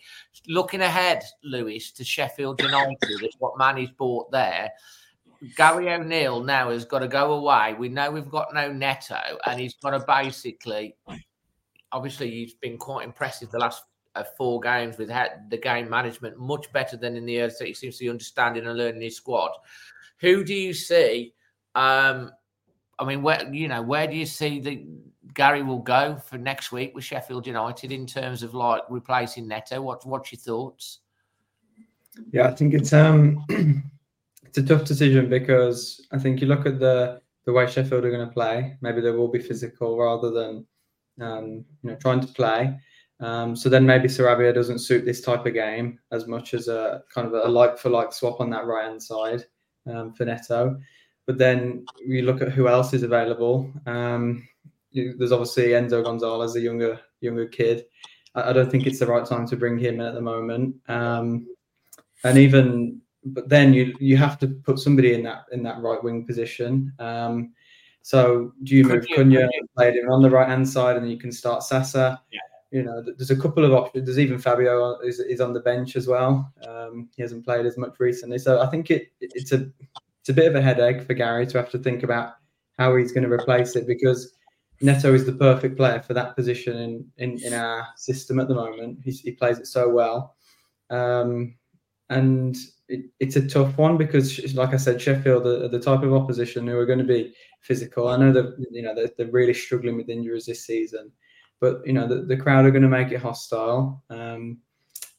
Looking 0.49 0.83
ahead, 0.83 1.23
Lewis, 1.43 1.93
to 1.93 2.05
Sheffield 2.05 2.61
United, 2.61 2.99
is 3.23 3.35
what 3.39 3.57
Manny's 3.57 3.91
bought 3.91 4.31
there. 4.31 4.71
Gary 5.57 5.91
O'Neill 5.91 6.43
now 6.43 6.71
has 6.71 6.85
got 6.85 7.01
to 7.01 7.09
go 7.09 7.33
away. 7.33 7.75
We 7.79 7.89
know 7.89 8.11
we've 8.11 8.31
got 8.31 8.55
no 8.55 8.73
Neto, 8.73 9.21
and 9.47 9.61
he's 9.61 9.75
got 9.75 9.91
to 9.91 10.05
basically. 10.07 10.97
Obviously, 11.91 12.31
he's 12.31 12.55
been 12.55 12.79
quite 12.79 13.05
impressive 13.05 13.51
the 13.51 13.59
last 13.59 13.85
uh, 14.15 14.25
four 14.37 14.61
games 14.61 14.97
with 14.97 15.09
the 15.09 15.59
game 15.59 15.91
management, 15.91 16.39
much 16.39 16.73
better 16.73 16.97
than 16.97 17.17
in 17.17 17.27
the 17.27 17.41
early. 17.41 17.51
So 17.51 17.65
he 17.65 17.75
seems 17.75 17.99
to 17.99 18.05
be 18.05 18.11
understanding 18.11 18.67
and 18.67 18.79
learning 18.79 19.03
his 19.03 19.17
squad. 19.17 19.51
Who 20.21 20.45
do 20.45 20.55
you 20.55 20.73
see? 20.73 21.35
Um, 21.75 22.31
I 22.99 23.05
mean, 23.05 23.23
where 23.23 23.53
you 23.53 23.69
know, 23.69 23.83
where 23.83 24.07
do 24.07 24.17
you 24.17 24.27
see 24.27 24.61
the 24.61 24.87
Gary 25.35 25.63
will 25.63 25.81
go 25.81 26.17
for 26.25 26.39
next 26.39 26.73
week 26.73 26.95
with 26.95 27.05
Sheffield 27.05 27.47
United 27.47 27.91
in 27.91 28.07
terms 28.07 28.43
of 28.43 28.55
like 28.55 28.83
replacing 28.89 29.49
Neto? 29.49 29.83
What 29.83 30.07
what's 30.07 30.33
your 30.33 30.39
thoughts? 30.39 31.01
Yeah, 32.31 32.49
I 32.49 32.55
think 32.55 32.75
it's 32.75 32.93
um 32.93 33.45
it's 34.53 34.59
a 34.59 34.77
tough 34.77 34.87
decision 34.87 35.31
because 35.31 36.07
I 36.13 36.19
think 36.19 36.43
you 36.43 36.47
look 36.47 36.67
at 36.67 36.79
the 36.79 37.23
the 37.47 37.53
way 37.53 37.67
Sheffield 37.67 38.05
are 38.05 38.11
going 38.11 38.27
to 38.27 38.33
play. 38.33 38.77
Maybe 38.83 39.01
they 39.01 39.11
will 39.11 39.29
be 39.29 39.41
physical 39.41 39.99
rather 39.99 40.31
than 40.31 40.67
um, 41.23 41.65
you 41.83 41.91
know 41.91 41.97
trying 41.97 42.21
to 42.21 42.27
play. 42.27 42.79
Um, 43.21 43.57
so 43.57 43.71
then 43.71 43.87
maybe 43.87 44.09
Sarabia 44.09 44.55
doesn't 44.55 44.81
suit 44.81 45.07
this 45.07 45.23
type 45.23 45.47
of 45.47 45.55
game 45.55 45.99
as 46.11 46.27
much 46.27 46.53
as 46.53 46.69
a 46.69 47.03
kind 47.15 47.27
of 47.27 47.33
a 47.33 47.49
like 47.49 47.79
for 47.79 47.89
like 47.89 48.13
swap 48.13 48.41
on 48.41 48.51
that 48.51 48.67
right 48.67 48.85
hand 48.85 49.03
side 49.03 49.47
um, 49.91 50.13
for 50.13 50.27
Neto. 50.27 50.79
But 51.27 51.39
then 51.39 51.87
you 52.05 52.23
look 52.23 52.43
at 52.43 52.53
who 52.53 52.69
else 52.69 52.93
is 52.93 53.05
available. 53.05 53.73
Um, 53.87 54.47
there's 54.93 55.33
obviously 55.33 55.69
Enso 55.69 56.05
González, 56.05 56.57
a 56.57 56.61
younger 56.61 57.01
younger 57.23 57.47
kid. 57.47 57.87
I, 58.35 58.51
I 58.51 58.53
don't 58.53 58.71
think 58.71 58.87
it's 58.87 58.99
the 58.99 59.07
right 59.07 59.25
time 59.25 59.47
to 59.47 59.57
bring 59.57 59.79
him 59.79 59.95
in 59.95 60.07
at 60.07 60.15
the 60.15 60.21
moment. 60.21 60.77
Um, 60.89 61.47
and 62.25 62.37
even 62.37 63.02
but 63.25 63.49
then 63.49 63.73
you 63.73 63.95
you 64.01 64.17
have 64.17 64.39
to 64.41 64.49
put 64.49 64.79
somebody 64.79 65.15
in 65.15 65.23
that 65.25 65.45
in 65.53 65.63
that 65.63 65.81
right 65.81 66.03
wing 66.03 66.27
position. 66.27 66.93
Um, 66.99 67.53
so 68.03 68.53
do 68.65 68.75
you 68.75 68.85
Could 68.85 68.95
move 68.95 69.07
you- 69.09 69.17
Cunha, 69.17 69.41
could 69.43 69.51
you- 69.55 69.69
play 69.77 69.93
him 69.93 70.11
on 70.11 70.23
the 70.23 70.31
right 70.31 70.49
hand 70.49 70.69
side, 70.69 70.97
and 70.97 71.05
then 71.05 71.11
you 71.11 71.19
can 71.19 71.33
start 71.33 71.63
Sasa. 71.63 72.21
Yeah. 72.31 72.39
You 72.73 72.83
know, 72.83 73.03
there's 73.03 73.31
a 73.31 73.37
couple 73.37 73.67
of 73.67 73.73
options. 73.75 74.07
There's 74.07 74.19
even 74.19 74.39
Fabio 74.39 74.99
is, 75.01 75.21
is 75.21 75.43
on 75.43 75.53
the 75.53 75.61
bench 75.61 75.95
as 75.95 76.09
well. 76.09 76.51
Um, 76.67 77.11
he 77.15 77.21
hasn't 77.23 77.45
played 77.45 77.67
as 77.67 77.77
much 77.77 77.97
recently, 78.01 78.39
so 78.39 78.61
I 78.63 78.67
think 78.67 78.91
it 78.91 79.13
it's 79.21 79.53
a 79.53 79.71
it's 80.21 80.31
a 80.31 80.33
bit 80.33 80.47
of 80.47 80.55
a 80.55 80.63
headache 80.63 81.03
for 81.03 81.15
Gary 81.15 81.47
to 81.49 81.59
have 81.59 81.71
to 81.71 81.79
think 81.79 82.03
about 82.03 82.37
how 82.79 82.97
he's 82.97 83.13
going 83.13 83.25
to 83.25 83.33
replace 83.33 83.77
it 83.77 83.87
because 83.87 84.33
Neto 84.81 85.13
is 85.13 85.27
the 85.27 85.33
perfect 85.33 85.77
player 85.77 86.01
for 86.01 86.15
that 86.15 86.35
position 86.35 86.79
in 86.79 87.07
in, 87.19 87.39
in 87.45 87.53
our 87.53 87.87
system 87.97 88.41
at 88.41 88.49
the 88.49 88.55
moment. 88.55 89.01
He's, 89.05 89.21
he 89.21 89.33
plays 89.33 89.59
it 89.59 89.67
so 89.67 89.89
well. 89.91 90.35
Um, 90.89 91.55
and 92.09 92.57
it, 92.89 93.07
it's 93.21 93.37
a 93.37 93.47
tough 93.49 93.77
one 93.79 93.97
because, 93.97 94.55
like 94.55 94.75
I 94.75 94.77
said, 94.77 95.01
Sheffield 95.01 95.47
are 95.47 95.69
the 95.69 95.81
type 95.81 96.03
of 96.03 96.13
opposition 96.13 96.67
who 96.67 96.77
are 96.77 96.87
going 96.87 96.99
to 96.99 97.05
be 97.05 97.35
physical. 97.61 98.09
I 98.09 98.17
know 98.17 98.33
that 98.33 98.57
you 98.71 98.83
know 98.83 98.95
they're, 98.95 99.11
they're 99.17 99.31
really 99.31 99.55
struggling 99.55 99.97
with 99.97 100.09
injuries 100.09 100.47
this 100.47 100.67
season, 100.67 101.11
but 101.61 101.87
you 101.87 101.93
know 101.93 102.07
the, 102.07 102.23
the 102.23 102.37
crowd 102.37 102.65
are 102.65 102.71
going 102.71 102.83
to 102.83 102.89
make 102.89 103.13
it 103.13 103.21
hostile. 103.23 104.03
Um, 104.11 104.59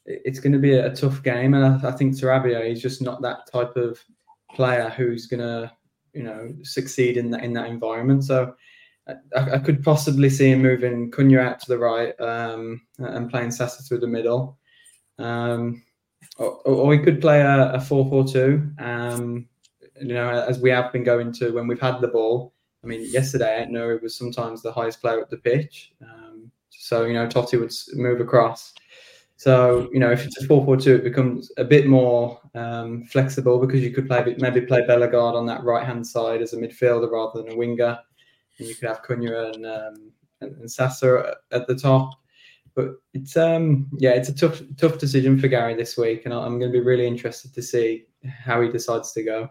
it- 0.06 0.22
it's 0.24 0.40
going 0.40 0.52
to 0.52 0.58
be 0.58 0.74
a, 0.74 0.92
a 0.92 0.94
tough 0.94 1.22
game, 1.22 1.54
and 1.54 1.64
I, 1.64 1.88
I 1.88 1.92
think 1.92 2.14
Sarabia 2.14 2.70
is 2.70 2.82
just 2.82 3.02
not 3.02 3.22
that 3.22 3.50
type 3.50 3.76
of 3.76 3.98
player 4.52 4.90
who's 4.90 5.26
going 5.26 5.40
to 5.40 5.72
you 6.12 6.22
know 6.22 6.54
succeed 6.62 7.16
in 7.16 7.30
that 7.30 7.42
in 7.44 7.52
that 7.54 7.68
environment. 7.68 8.24
So. 8.24 8.54
I, 9.36 9.56
I 9.56 9.58
could 9.58 9.82
possibly 9.82 10.30
see 10.30 10.50
him 10.50 10.62
moving 10.62 11.10
Cunha 11.10 11.38
out 11.38 11.60
to 11.60 11.68
the 11.68 11.76
right 11.76 12.18
um, 12.22 12.80
and 12.96 13.28
playing 13.30 13.50
Sasa 13.50 13.82
through 13.82 14.00
the 14.00 14.06
middle. 14.06 14.58
Um, 15.18 15.82
or, 16.38 16.86
we 16.86 16.98
could 16.98 17.20
play 17.20 17.40
a, 17.40 17.72
a 17.72 17.78
4-4-2 17.78 18.80
um, 18.80 19.46
you 20.00 20.14
know 20.14 20.28
as 20.28 20.58
we 20.58 20.70
have 20.70 20.92
been 20.92 21.04
going 21.04 21.32
to 21.32 21.50
when 21.50 21.66
we've 21.66 21.80
had 21.80 22.00
the 22.00 22.08
ball. 22.08 22.52
I 22.82 22.86
mean 22.86 23.10
yesterday 23.10 23.62
I 23.62 23.64
know 23.66 23.90
it 23.90 24.02
was 24.02 24.16
sometimes 24.16 24.62
the 24.62 24.72
highest 24.72 25.00
player 25.00 25.20
at 25.20 25.30
the 25.30 25.38
pitch 25.38 25.92
um, 26.02 26.50
so 26.70 27.04
you 27.04 27.14
know 27.14 27.26
Toti 27.26 27.58
would 27.58 27.72
move 27.98 28.20
across. 28.20 28.74
So 29.36 29.88
you 29.92 30.00
know 30.00 30.10
if 30.10 30.24
it's 30.24 30.42
a 30.42 30.46
4-4-2 30.46 30.86
it 30.86 31.04
becomes 31.04 31.50
a 31.56 31.64
bit 31.64 31.86
more 31.86 32.40
um, 32.54 33.04
flexible 33.04 33.58
because 33.58 33.82
you 33.82 33.92
could 33.92 34.06
play 34.06 34.34
maybe 34.38 34.60
play 34.60 34.86
Bellegarde 34.86 35.36
on 35.36 35.46
that 35.46 35.64
right 35.64 35.86
hand 35.86 36.06
side 36.06 36.42
as 36.42 36.52
a 36.52 36.56
midfielder 36.56 37.10
rather 37.10 37.42
than 37.42 37.52
a 37.52 37.56
winger. 37.56 37.98
And 38.58 38.68
you 38.68 38.74
could 38.76 38.88
have 38.88 39.02
Cunha 39.02 39.52
and 39.54 39.66
um, 39.66 40.12
and, 40.40 40.56
and 40.56 41.34
at 41.52 41.66
the 41.66 41.74
top 41.74 42.14
but 42.74 42.96
it's 43.12 43.36
um 43.36 43.88
yeah 43.98 44.10
it's 44.10 44.28
a 44.28 44.34
tough 44.34 44.60
tough 44.76 44.98
decision 44.98 45.38
for 45.38 45.48
Gary 45.48 45.74
this 45.74 45.96
week, 45.96 46.24
and 46.24 46.34
I'm 46.34 46.58
going 46.58 46.72
to 46.72 46.78
be 46.78 46.84
really 46.84 47.06
interested 47.06 47.54
to 47.54 47.62
see 47.62 48.06
how 48.24 48.60
he 48.60 48.68
decides 48.68 49.12
to 49.12 49.22
go. 49.22 49.48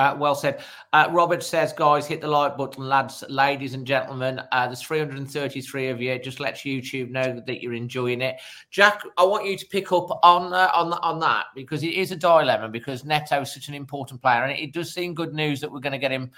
Uh, 0.00 0.16
well 0.18 0.34
said. 0.34 0.62
Uh, 0.94 1.08
Robert 1.10 1.42
says, 1.42 1.74
guys, 1.74 2.06
hit 2.06 2.22
the 2.22 2.26
like 2.26 2.56
button, 2.56 2.88
lads, 2.88 3.22
ladies 3.28 3.74
and 3.74 3.86
gentlemen. 3.86 4.40
Uh, 4.50 4.66
there's 4.66 4.80
333 4.80 5.88
of 5.88 6.00
you. 6.00 6.18
Just 6.18 6.40
let 6.40 6.54
YouTube 6.54 7.10
know 7.10 7.42
that 7.46 7.60
you're 7.60 7.74
enjoying 7.74 8.22
it. 8.22 8.36
Jack, 8.70 9.02
I 9.18 9.24
want 9.24 9.44
you 9.44 9.58
to 9.58 9.66
pick 9.66 9.92
up 9.92 10.08
on 10.22 10.54
uh, 10.54 10.70
on 10.74 10.94
on 10.94 11.18
that 11.18 11.46
because 11.54 11.82
it 11.82 11.92
is 11.92 12.12
a 12.12 12.16
dilemma 12.16 12.70
because 12.70 13.04
Neto 13.04 13.42
is 13.42 13.52
such 13.52 13.68
an 13.68 13.74
important 13.74 14.22
player, 14.22 14.42
and 14.42 14.52
it, 14.52 14.62
it 14.62 14.72
does 14.72 14.94
seem 14.94 15.12
good 15.12 15.34
news 15.34 15.60
that 15.60 15.70
we're 15.70 15.80
going 15.80 15.92
to 15.92 15.98
get 15.98 16.12
him. 16.12 16.30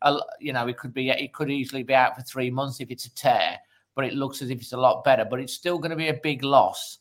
Uh, 0.00 0.18
you 0.38 0.54
know, 0.54 0.66
it 0.68 0.78
could 0.78 0.94
be 0.94 1.10
it 1.10 1.34
could 1.34 1.50
easily 1.50 1.82
be 1.82 1.94
out 1.94 2.16
for 2.16 2.22
three 2.22 2.50
months 2.50 2.80
if 2.80 2.90
it's 2.90 3.04
a 3.04 3.14
tear, 3.14 3.58
but 3.94 4.04
it 4.04 4.14
looks 4.14 4.42
as 4.42 4.50
if 4.50 4.60
it's 4.60 4.72
a 4.72 4.76
lot 4.76 5.04
better. 5.04 5.24
But 5.24 5.40
it's 5.40 5.54
still 5.54 5.78
going 5.78 5.90
to 5.90 5.96
be 5.96 6.08
a 6.08 6.20
big 6.22 6.42
loss. 6.42 6.98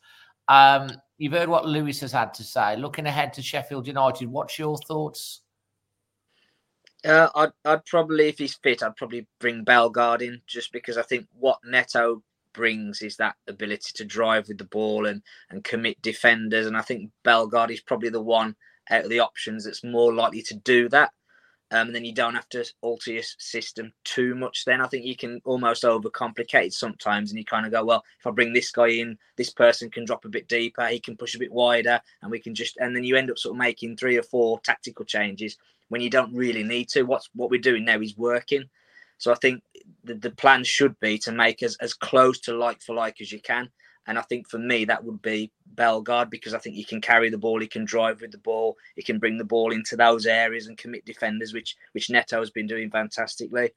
Um, 0.47 0.91
you've 1.17 1.33
heard 1.33 1.49
what 1.49 1.67
Lewis 1.67 1.99
has 2.01 2.11
had 2.11 2.33
to 2.35 2.43
say. 2.43 2.75
Looking 2.75 3.05
ahead 3.05 3.33
to 3.33 3.41
Sheffield 3.41 3.87
United, 3.87 4.27
what's 4.27 4.57
your 4.57 4.77
thoughts? 4.77 5.41
Uh, 7.05 7.29
I'd, 7.35 7.51
I'd 7.63 7.85
probably, 7.85 8.27
if 8.27 8.39
he's 8.39 8.55
fit, 8.55 8.83
I'd 8.83 8.95
probably 8.95 9.27
bring 9.39 9.63
Bellegarde 9.63 10.23
in 10.23 10.41
just 10.47 10.73
because 10.73 10.97
I 10.97 11.03
think 11.03 11.27
what 11.33 11.59
Neto 11.63 12.23
brings 12.53 13.01
is 13.01 13.15
that 13.17 13.35
ability 13.47 13.91
to 13.95 14.05
drive 14.05 14.47
with 14.47 14.57
the 14.57 14.65
ball 14.65 15.05
and, 15.05 15.21
and 15.49 15.63
commit 15.63 16.01
defenders. 16.01 16.65
And 16.65 16.75
I 16.75 16.81
think 16.81 17.11
Bellegarde 17.23 17.71
is 17.71 17.81
probably 17.81 18.09
the 18.09 18.21
one 18.21 18.55
out 18.89 19.03
of 19.03 19.09
the 19.09 19.19
options 19.19 19.65
that's 19.65 19.83
more 19.83 20.13
likely 20.13 20.41
to 20.41 20.55
do 20.55 20.89
that. 20.89 21.11
Um, 21.71 21.87
and 21.87 21.95
then 21.95 22.05
you 22.05 22.13
don't 22.13 22.33
have 22.33 22.49
to 22.49 22.65
alter 22.81 23.11
your 23.11 23.23
system 23.37 23.93
too 24.03 24.33
much. 24.33 24.65
Then 24.65 24.81
I 24.81 24.87
think 24.87 25.05
you 25.05 25.15
can 25.15 25.39
almost 25.45 25.83
overcomplicate 25.83 26.65
it 26.65 26.73
sometimes, 26.73 27.29
and 27.29 27.37
you 27.37 27.45
kind 27.45 27.65
of 27.65 27.71
go, 27.71 27.85
well, 27.85 28.03
if 28.19 28.25
I 28.25 28.31
bring 28.31 28.53
this 28.53 28.71
guy 28.71 28.87
in, 28.87 29.17
this 29.35 29.51
person 29.51 29.91
can 29.91 30.05
drop 30.05 30.25
a 30.25 30.29
bit 30.29 30.47
deeper, 30.47 30.87
he 30.87 30.99
can 30.99 31.15
push 31.15 31.35
a 31.35 31.39
bit 31.39 31.51
wider, 31.51 32.01
and 32.21 32.31
we 32.31 32.39
can 32.39 32.55
just, 32.55 32.77
and 32.77 32.95
then 32.95 33.03
you 33.03 33.15
end 33.15 33.29
up 33.29 33.37
sort 33.37 33.53
of 33.53 33.59
making 33.59 33.97
three 33.97 34.17
or 34.17 34.23
four 34.23 34.59
tactical 34.61 35.05
changes 35.05 35.57
when 35.89 36.01
you 36.01 36.09
don't 36.09 36.33
really 36.33 36.63
need 36.63 36.89
to. 36.89 37.03
What's 37.03 37.29
what 37.35 37.51
we're 37.51 37.59
doing 37.59 37.85
now 37.85 37.99
is 37.99 38.17
working. 38.17 38.63
So 39.19 39.31
I 39.31 39.35
think 39.35 39.61
the, 40.03 40.15
the 40.15 40.31
plan 40.31 40.63
should 40.63 40.99
be 40.99 41.17
to 41.19 41.31
make 41.31 41.61
us 41.61 41.75
as 41.81 41.93
close 41.93 42.39
to 42.41 42.57
like 42.57 42.81
for 42.81 42.95
like 42.95 43.21
as 43.21 43.31
you 43.31 43.41
can. 43.41 43.69
And 44.09 44.17
I 44.17 44.23
think 44.23 44.49
for 44.49 44.57
me 44.57 44.85
that 44.85 45.03
would 45.03 45.21
be 45.21 45.51
Bellegarde 45.75 46.31
because 46.31 46.55
I 46.55 46.57
think 46.57 46.75
he 46.75 46.83
can 46.83 46.99
carry 46.99 47.29
the 47.29 47.37
ball, 47.37 47.61
he 47.61 47.67
can 47.67 47.85
drive 47.85 48.21
with 48.21 48.31
the 48.31 48.39
ball, 48.39 48.75
he 48.95 49.03
can 49.03 49.19
bring 49.19 49.37
the 49.37 49.43
ball 49.43 49.71
into 49.71 49.95
those 49.95 50.25
areas 50.25 50.65
and 50.65 50.75
commit 50.79 51.05
defenders, 51.05 51.53
which 51.53 51.75
which 51.91 52.09
Neto 52.09 52.39
has 52.39 52.49
been 52.49 52.65
doing 52.65 52.89
fantastically. 52.89 53.69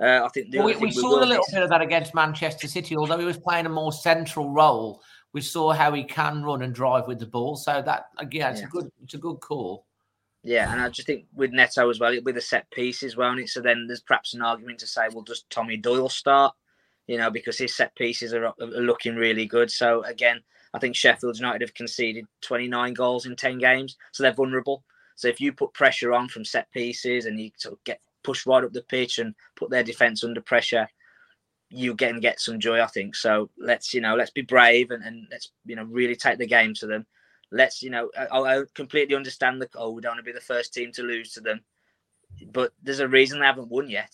Uh, 0.00 0.22
I 0.24 0.28
think 0.34 0.50
the 0.50 0.58
Well, 0.58 0.66
we, 0.66 0.74
we 0.74 0.90
saw 0.90 1.22
a 1.22 1.24
little 1.24 1.44
bit 1.52 1.62
of 1.62 1.70
that 1.70 1.80
against 1.80 2.12
Manchester 2.12 2.66
City, 2.66 2.96
although 2.96 3.18
he 3.18 3.24
was 3.24 3.38
playing 3.38 3.66
a 3.66 3.70
more 3.70 3.92
central 3.92 4.50
role. 4.50 5.00
We 5.32 5.42
saw 5.42 5.72
how 5.72 5.92
he 5.92 6.02
can 6.02 6.42
run 6.42 6.62
and 6.62 6.74
drive 6.74 7.06
with 7.06 7.20
the 7.20 7.26
ball. 7.26 7.54
So 7.54 7.80
that 7.80 8.06
again, 8.18 8.50
it's 8.50 8.62
Yeah. 8.62 8.66
a 8.66 8.70
good, 8.70 8.90
it's 9.04 9.14
a 9.14 9.18
good 9.18 9.38
call. 9.38 9.86
Yeah, 10.42 10.72
and 10.72 10.80
I 10.80 10.88
just 10.88 11.06
think 11.06 11.26
with 11.34 11.52
Neto 11.52 11.88
as 11.88 12.00
well, 12.00 12.16
with 12.24 12.34
the 12.34 12.40
set 12.40 12.68
piece 12.72 13.04
as 13.04 13.16
well. 13.16 13.30
And 13.30 13.48
so 13.48 13.60
then 13.60 13.86
there's 13.86 14.00
perhaps 14.00 14.34
an 14.34 14.42
argument 14.42 14.80
to 14.80 14.88
say, 14.88 15.02
well, 15.12 15.22
does 15.22 15.44
Tommy 15.50 15.76
Doyle 15.76 16.08
start? 16.08 16.54
You 17.08 17.18
know, 17.18 17.30
because 17.30 17.58
his 17.58 17.74
set 17.74 17.96
pieces 17.96 18.32
are, 18.32 18.46
are 18.46 18.54
looking 18.60 19.16
really 19.16 19.46
good. 19.46 19.70
So 19.70 20.04
again, 20.04 20.40
I 20.72 20.78
think 20.78 20.94
Sheffield 20.94 21.36
United 21.36 21.62
have 21.62 21.74
conceded 21.74 22.26
29 22.42 22.94
goals 22.94 23.26
in 23.26 23.34
10 23.34 23.58
games, 23.58 23.96
so 24.12 24.22
they're 24.22 24.32
vulnerable. 24.32 24.84
So 25.16 25.26
if 25.26 25.40
you 25.40 25.52
put 25.52 25.74
pressure 25.74 26.12
on 26.12 26.28
from 26.28 26.44
set 26.44 26.70
pieces 26.70 27.26
and 27.26 27.40
you 27.40 27.50
sort 27.56 27.72
of 27.74 27.84
get 27.84 28.00
pushed 28.22 28.46
right 28.46 28.62
up 28.62 28.72
the 28.72 28.82
pitch 28.82 29.18
and 29.18 29.34
put 29.56 29.70
their 29.70 29.82
defence 29.82 30.22
under 30.22 30.40
pressure, 30.40 30.86
you 31.70 31.94
can 31.96 32.20
get 32.20 32.40
some 32.40 32.60
joy. 32.60 32.80
I 32.80 32.86
think 32.86 33.14
so. 33.14 33.50
Let's 33.58 33.92
you 33.92 34.00
know, 34.00 34.14
let's 34.14 34.30
be 34.30 34.42
brave 34.42 34.90
and, 34.90 35.02
and 35.02 35.26
let's 35.30 35.50
you 35.66 35.76
know 35.76 35.84
really 35.84 36.16
take 36.16 36.38
the 36.38 36.46
game 36.46 36.74
to 36.74 36.86
them. 36.86 37.06
Let's 37.50 37.82
you 37.82 37.90
know, 37.90 38.10
I, 38.16 38.38
I 38.38 38.62
completely 38.74 39.16
understand 39.16 39.60
the 39.60 39.68
oh 39.74 39.90
we 39.90 40.02
don't 40.02 40.12
want 40.12 40.20
to 40.20 40.30
be 40.30 40.32
the 40.32 40.40
first 40.40 40.72
team 40.72 40.92
to 40.92 41.02
lose 41.02 41.32
to 41.32 41.40
them, 41.40 41.60
but 42.52 42.72
there's 42.82 43.00
a 43.00 43.08
reason 43.08 43.40
they 43.40 43.46
haven't 43.46 43.70
won 43.70 43.88
yet. 43.88 44.12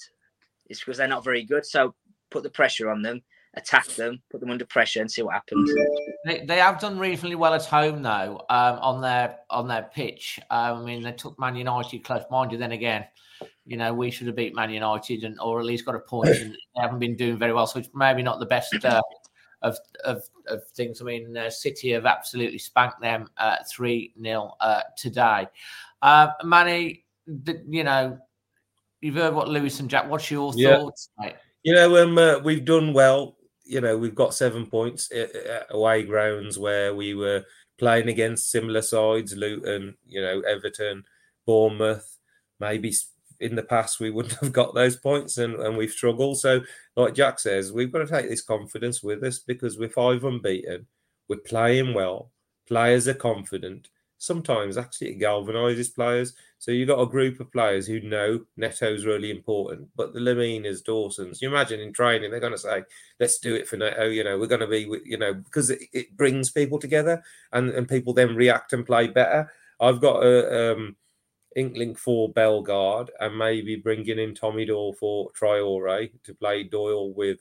It's 0.67 0.81
because 0.81 0.99
they're 0.99 1.09
not 1.09 1.25
very 1.25 1.45
good. 1.45 1.67
So 1.67 1.95
put 2.35 2.43
the 2.43 2.51
pressure 2.51 2.91
on 2.91 3.01
them, 3.01 3.23
attack 3.55 3.87
them, 3.95 4.21
put 4.29 4.41
them 4.41 4.51
under 4.51 4.67
pressure, 4.67 5.01
and 5.01 5.11
see 5.11 5.23
what 5.23 5.35
happens. 5.35 5.71
They, 6.27 6.45
they 6.45 6.59
have 6.59 6.81
done 6.81 6.99
reasonably 6.99 7.37
well 7.37 7.55
at 7.55 7.65
home 7.65 8.03
though 8.03 8.43
um, 8.51 8.79
on 8.81 9.01
their 9.01 9.39
on 9.51 9.69
their 9.69 9.85
pitch. 9.85 10.41
Um, 10.51 10.79
I 10.79 10.85
mean, 10.85 11.03
they 11.05 11.13
took 11.13 11.39
Man 11.39 11.55
United 11.55 12.03
close, 12.03 12.25
mind 12.33 12.51
you. 12.51 12.59
Then 12.59 12.73
again, 12.73 13.05
you 13.65 13.77
know, 13.77 13.95
we 13.95 14.11
should 14.11 14.27
have 14.27 14.35
beat 14.35 14.57
Man 14.57 14.71
United 14.71 15.23
and 15.23 15.39
or 15.39 15.61
at 15.61 15.65
least 15.65 15.87
got 15.87 15.95
a 15.95 16.01
point. 16.01 16.29
And 16.29 16.51
they 16.53 16.83
haven't 16.83 16.99
been 16.99 17.15
doing 17.15 17.39
very 17.39 17.53
well, 17.53 17.69
so 17.69 17.79
it's 17.79 17.89
maybe 17.95 18.23
not 18.23 18.41
the 18.41 18.47
best 18.47 18.75
uh, 18.85 19.01
of, 19.63 19.79
of 20.05 20.23
of 20.49 20.67
things. 20.75 21.01
I 21.01 21.05
mean, 21.05 21.37
uh, 21.37 21.51
City 21.51 21.91
have 21.93 22.07
absolutely 22.07 22.59
spanked 22.59 23.01
them 23.01 23.29
uh, 23.37 23.59
three 23.71 24.13
0 24.21 24.57
uh, 24.61 24.83
today. 24.97 25.47
Uh, 26.03 26.29
Manny, 26.43 27.05
you 27.69 27.85
know, 27.85 28.19
you've 29.01 29.15
heard 29.15 29.35
what 29.35 29.49
Lewis 29.49 29.79
and 29.79 29.89
Jack. 29.89 30.11
What's 30.11 30.33
your 30.33 30.53
Yeah. 30.57 30.79
thoughts? 30.79 31.11
Mate? 31.19 31.37
You 31.65 31.75
know, 31.75 32.03
um, 32.03 32.17
uh, 32.19 32.39
we've 32.39 32.65
done 32.65 32.93
well. 32.93 33.37
You 33.65 33.81
know, 33.81 33.97
we've 33.97 34.15
got 34.15 34.35
seven 34.35 34.67
points 34.67 35.11
at, 35.11 35.35
at 35.35 35.67
away 35.71 36.03
grounds 36.03 36.59
where 36.59 36.95
we 36.95 37.15
were 37.15 37.45
playing 37.79 38.09
against 38.09 38.51
similar 38.51 38.83
sides, 38.83 39.35
Luton, 39.35 39.97
you 40.07 40.21
know, 40.21 40.41
Everton, 40.41 41.05
Bournemouth. 41.47 42.19
Maybe 42.61 42.93
in 43.41 43.57
the 43.57 43.63
past 43.63 43.99
we 43.99 44.11
wouldn't 44.13 44.39
have 44.41 44.53
got 44.53 44.75
those 44.75 44.97
points 44.97 45.39
and, 45.39 45.55
and 45.55 45.77
we've 45.77 45.91
struggled. 45.91 46.39
So, 46.39 46.61
like 46.97 47.15
Jack 47.15 47.39
says, 47.39 47.73
we've 47.73 47.91
got 47.91 48.01
to 48.01 48.07
take 48.07 48.29
this 48.29 48.43
confidence 48.43 49.03
with 49.03 49.25
us 49.25 49.39
because 49.39 49.79
we're 49.79 49.89
five 49.89 50.25
unbeaten. 50.25 50.87
We're 51.29 51.39
playing 51.39 51.95
well. 51.95 52.31
Players 52.69 53.09
are 53.09 53.15
confident. 53.15 53.89
Sometimes 54.19 54.79
actually 54.79 55.11
it 55.11 55.21
galvanizes 55.21 55.95
players. 55.95 56.35
So 56.59 56.71
you've 56.71 56.89
got 56.89 57.01
a 57.01 57.07
group 57.07 57.41
of 57.41 57.53
players 57.53 57.87
who 57.87 58.01
know 58.01 58.45
Neto's 58.57 59.05
really 59.05 59.31
important, 59.31 59.89
but 59.97 60.15
the 60.15 60.21
Leminas, 60.21 60.83
Dawson's, 60.83 61.43
you 61.43 61.49
imagine 61.49 61.81
in 61.81 61.93
training, 61.93 62.31
they're 62.31 62.41
going 62.41 62.53
to 62.53 62.59
say, 62.59 62.85
let's 63.21 63.39
do 63.39 63.55
it 63.55 63.69
for 63.69 63.77
Neto. 63.77 64.05
You 64.07 64.25
know, 64.25 64.39
we're 64.39 64.47
going 64.47 64.61
to 64.61 64.67
be, 64.67 64.89
you 65.05 65.19
know, 65.19 65.35
because 65.35 65.71
it, 65.71 65.81
it 65.93 66.17
brings 66.17 66.51
people 66.51 66.79
together 66.79 67.23
and, 67.53 67.71
and 67.71 67.89
people 67.89 68.15
then 68.15 68.35
react 68.35 68.73
and 68.73 68.87
play 68.87 69.09
better. 69.09 69.53
I've 69.81 70.01
got 70.01 70.25
a 70.25 70.73
um, 70.73 70.97
inkling 71.57 71.95
for 71.95 72.33
Bellegarde 72.33 73.11
and 73.21 73.37
maybe 73.37 73.77
bringing 73.77 74.19
in 74.19 74.35
Tommy 74.35 74.65
Doyle 74.65 74.95
for 74.95 75.31
Traore 75.33 76.11
to 76.25 76.35
play 76.35 76.63
Doyle 76.63 77.13
with 77.13 77.41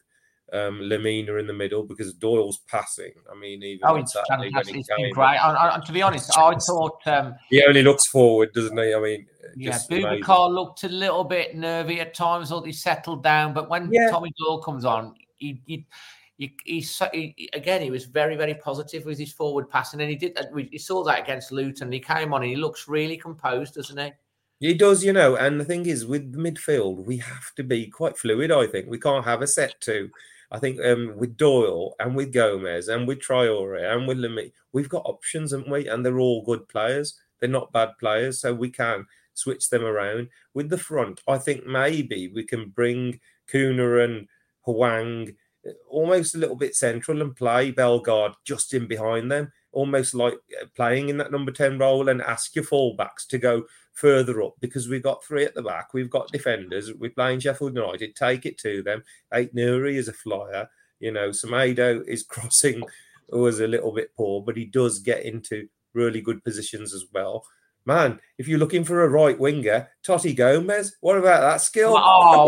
um, 0.53 0.79
Lemina 0.81 1.39
in 1.39 1.47
the 1.47 1.53
middle 1.53 1.83
because 1.83 2.13
Doyle's 2.13 2.59
passing. 2.67 3.11
I 3.31 3.35
mean, 3.35 3.63
even 3.63 3.81
Oh, 3.83 3.95
it's 3.95 4.13
Saturday 4.13 4.51
fantastic. 4.51 4.75
It's 4.77 4.87
been 4.87 5.11
great. 5.11 5.37
And, 5.43 5.57
and 5.57 5.85
to 5.85 5.91
be 5.91 6.01
honest, 6.01 6.37
I 6.37 6.55
thought. 6.55 7.01
Um, 7.07 7.35
he 7.49 7.63
only 7.65 7.81
looks 7.81 8.05
forward, 8.05 8.53
doesn't 8.53 8.77
he? 8.77 8.93
I 8.93 8.99
mean, 8.99 9.25
Yeah. 9.55 9.79
Boubacar 9.89 10.53
looked 10.53 10.83
a 10.83 10.89
little 10.89 11.23
bit 11.23 11.55
nervy 11.55 11.99
at 11.99 12.13
times, 12.13 12.49
thought 12.49 12.65
he 12.65 12.71
settled 12.71 13.23
down. 13.23 13.53
But 13.53 13.69
when 13.69 13.89
Yeah. 13.91 14.09
Tommy 14.11 14.31
Doyle 14.37 14.61
comes 14.61 14.85
on, 14.85 15.15
he, 15.37 15.61
he, 15.65 15.87
he, 16.37 16.81
so- 16.81 17.09
he, 17.11 17.49
again, 17.53 17.81
he 17.81 17.89
was 17.89 18.05
very, 18.05 18.35
very 18.35 18.53
positive 18.53 19.05
with 19.05 19.17
his 19.17 19.33
forward 19.33 19.69
passing. 19.69 20.01
And 20.01 20.09
he 20.09 20.15
did, 20.15 20.37
we 20.53 20.69
he 20.71 20.77
saw 20.77 21.03
that 21.03 21.19
against 21.19 21.51
Luton. 21.51 21.91
He 21.91 21.99
came 21.99 22.33
on 22.33 22.43
and 22.43 22.51
he 22.51 22.57
looks 22.57 22.87
really 22.87 23.17
composed, 23.17 23.73
doesn't 23.75 23.97
he? 23.97 24.11
He 24.59 24.73
does, 24.73 25.03
you 25.03 25.11
know, 25.11 25.35
and 25.35 25.59
the 25.59 25.65
thing 25.65 25.87
is, 25.87 26.05
with 26.05 26.31
the 26.31 26.37
midfield, 26.37 27.05
we 27.05 27.17
have 27.17 27.53
to 27.55 27.63
be 27.63 27.87
quite 27.87 28.17
fluid. 28.17 28.49
I 28.49 28.65
think 28.67 28.87
we 28.87 28.97
can't 28.97 29.25
have 29.25 29.41
a 29.41 29.47
set 29.47 29.81
two. 29.81 30.09
I 30.53 30.59
think 30.59 30.79
um, 30.85 31.17
with 31.17 31.35
Doyle 31.35 31.95
and 31.99 32.15
with 32.15 32.31
Gomes 32.31 32.87
and 32.87 33.07
with 33.07 33.19
Traore 33.19 33.91
and 33.91 34.07
with 34.07 34.19
Lemi, 34.19 34.51
we've 34.71 34.87
got 34.87 35.05
options, 35.05 35.51
haven't 35.51 35.69
we? 35.69 35.87
And 35.87 36.05
they're 36.05 36.19
all 36.19 36.45
good 36.45 36.69
players. 36.69 37.19
They're 37.39 37.49
not 37.49 37.73
bad 37.73 37.97
players, 37.99 38.39
so 38.39 38.53
we 38.53 38.69
can 38.69 39.07
switch 39.33 39.69
them 39.69 39.83
around. 39.83 40.29
With 40.53 40.69
the 40.69 40.77
front, 40.77 41.21
I 41.27 41.39
think 41.39 41.65
maybe 41.65 42.31
we 42.33 42.43
can 42.43 42.69
bring 42.69 43.19
Cunha 43.51 44.05
and 44.05 44.27
Hwang 44.61 45.33
uh, 45.67 45.71
almost 45.89 46.35
a 46.35 46.37
little 46.37 46.55
bit 46.55 46.75
central 46.75 47.21
and 47.21 47.35
play 47.35 47.71
Bellegarde 47.71 48.35
just 48.45 48.75
in 48.75 48.87
behind 48.87 49.31
them, 49.31 49.51
almost 49.71 50.13
like 50.13 50.35
uh, 50.61 50.65
playing 50.75 51.09
in 51.09 51.17
that 51.17 51.31
number 51.31 51.51
10 51.51 51.79
role 51.79 52.09
and 52.09 52.21
ask 52.21 52.55
your 52.55 52.65
fullbacks 52.65 53.25
to 53.29 53.39
go 53.39 53.63
further 53.93 54.41
up 54.41 54.55
because 54.59 54.89
we've 54.89 55.03
got 55.03 55.23
three 55.23 55.45
at 55.45 55.53
the 55.53 55.61
back. 55.61 55.93
We've 55.93 56.09
got 56.09 56.31
defenders. 56.31 56.93
We're 56.93 57.11
playing 57.11 57.39
Sheffield 57.39 57.75
United. 57.75 58.15
Take 58.15 58.45
it 58.45 58.57
to 58.59 58.83
them. 58.83 59.03
Ait-Nouri 59.33 59.95
is 59.95 60.07
a 60.07 60.13
flyer. 60.13 60.67
You 60.99 61.11
know, 61.11 61.29
Semedo 61.29 62.05
is 62.07 62.23
crossing 62.29 62.83
was 63.29 63.59
a 63.59 63.67
little 63.67 63.91
bit 63.91 64.15
poor, 64.15 64.41
but 64.41 64.57
he 64.57 64.65
does 64.65 64.99
get 64.99 65.23
into 65.23 65.67
really 65.93 66.21
good 66.21 66.43
positions 66.43 66.93
as 66.93 67.05
well. 67.13 67.45
Man, 67.85 68.19
if 68.37 68.47
you're 68.47 68.59
looking 68.59 68.85
for 68.85 69.03
a 69.03 69.09
right 69.09 69.37
winger, 69.37 69.89
Toti 70.07 70.35
Gomes, 70.35 70.95
what 71.01 71.17
about 71.17 71.41
that 71.41 71.61
skill? 71.61 71.95
Oh, 71.97 72.47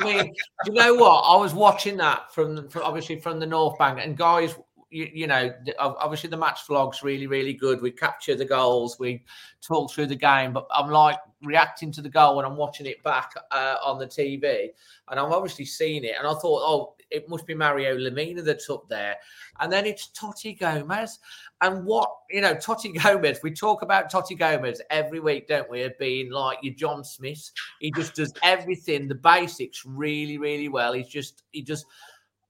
I 0.00 0.04
mean, 0.04 0.32
you 0.64 0.72
know 0.72 0.94
what? 0.94 1.22
I 1.22 1.36
was 1.36 1.52
watching 1.52 1.96
that 1.96 2.32
from, 2.32 2.68
from 2.68 2.82
obviously 2.82 3.18
from 3.18 3.40
the 3.40 3.46
North 3.46 3.78
Bank, 3.78 3.98
and 4.00 4.16
guys, 4.16 4.54
you, 4.90 5.08
you 5.12 5.26
know, 5.26 5.52
obviously 5.78 6.30
the 6.30 6.36
match 6.36 6.60
vlog's 6.68 7.02
really, 7.02 7.26
really 7.26 7.52
good. 7.52 7.82
We 7.82 7.90
capture 7.90 8.34
the 8.34 8.44
goals, 8.44 8.98
we 8.98 9.24
talk 9.60 9.92
through 9.92 10.06
the 10.06 10.16
game, 10.16 10.52
but 10.52 10.66
I'm 10.72 10.90
like 10.90 11.18
reacting 11.42 11.92
to 11.92 12.02
the 12.02 12.08
goal 12.08 12.36
when 12.36 12.44
I'm 12.44 12.56
watching 12.56 12.86
it 12.86 13.02
back 13.02 13.32
uh, 13.50 13.76
on 13.84 13.98
the 13.98 14.06
TV, 14.06 14.68
and 15.10 15.20
I'm 15.20 15.32
obviously 15.32 15.64
seeing 15.64 16.04
it, 16.04 16.14
and 16.18 16.26
I 16.26 16.32
thought, 16.32 16.62
oh, 16.64 16.94
it 17.10 17.28
must 17.28 17.46
be 17.46 17.54
Mario 17.54 17.96
Lemina 17.96 18.44
that's 18.44 18.70
up 18.70 18.88
there, 18.88 19.16
and 19.60 19.72
then 19.72 19.86
it's 19.86 20.10
Toti 20.18 20.58
Gomes. 20.58 21.18
And 21.62 21.84
what 21.84 22.10
you 22.30 22.40
know, 22.40 22.54
Toti 22.54 22.94
Gomes, 23.02 23.38
we 23.42 23.52
talk 23.52 23.82
about 23.82 24.10
Toti 24.10 24.38
Gomes 24.38 24.80
every 24.90 25.20
week, 25.20 25.48
don't 25.48 25.70
we? 25.70 25.88
Being 25.98 26.30
like 26.30 26.58
your 26.62 26.74
John 26.74 27.04
Smith. 27.04 27.50
He 27.80 27.90
just 27.92 28.14
does 28.14 28.32
everything, 28.42 29.08
the 29.08 29.14
basics 29.14 29.84
really, 29.84 30.38
really 30.38 30.68
well. 30.68 30.92
He's 30.92 31.08
just 31.08 31.44
he 31.52 31.62
just 31.62 31.86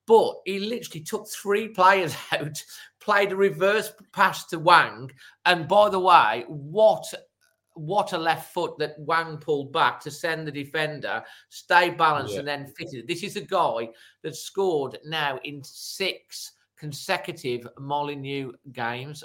but 0.07 0.37
he 0.45 0.59
literally 0.59 1.05
took 1.05 1.29
three 1.29 1.69
players 1.69 2.17
out, 2.33 2.63
played 3.01 3.33
a 3.33 3.37
reverse 3.37 3.93
pass 4.13 4.47
to 4.47 4.59
Hwang. 4.59 5.11
And 5.45 5.69
by 5.69 5.89
the 5.91 6.01
way, 6.01 6.45
what 6.49 7.05
what 7.75 8.15
a 8.15 8.19
left 8.19 8.55
foot 8.55 8.79
that 8.79 8.97
Hwang 8.99 9.37
pulled 9.37 9.71
back 9.71 10.01
to 10.01 10.11
send 10.11 10.47
the 10.47 10.53
defender, 10.53 11.23
stay 11.51 11.91
balanced, 11.91 12.33
Yeah. 12.33 12.39
and 12.39 12.49
then 12.49 12.67
fitted. 12.69 13.07
This 13.07 13.23
is 13.23 13.37
a 13.37 13.43
guy 13.43 13.91
that 14.23 14.35
scored 14.35 14.99
now 15.05 15.39
in 15.45 15.63
six 15.63 16.53
consecutive 16.79 17.69
Molineux 17.79 18.53
games. 18.73 19.23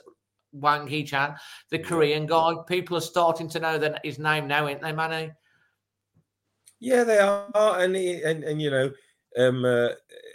Hwang 0.53 0.85
Hee-chan, 0.85 1.35
the 1.69 1.79
Korean 1.79 2.25
guy. 2.25 2.53
People 2.67 2.97
are 2.97 3.01
starting 3.01 3.47
to 3.51 3.59
know 3.61 3.77
that 3.77 4.01
his 4.03 4.19
name 4.19 4.47
now, 4.47 4.67
ain't 4.67 4.81
they, 4.81 4.91
Manu? 4.91 5.29
Yeah, 6.81 7.05
they 7.05 7.19
are, 7.19 7.79
and 7.79 7.95
and 7.95 8.43
and 8.43 8.61
you 8.61 8.69
know, 8.69 8.91
um, 9.37 9.65
uh, 9.65 9.89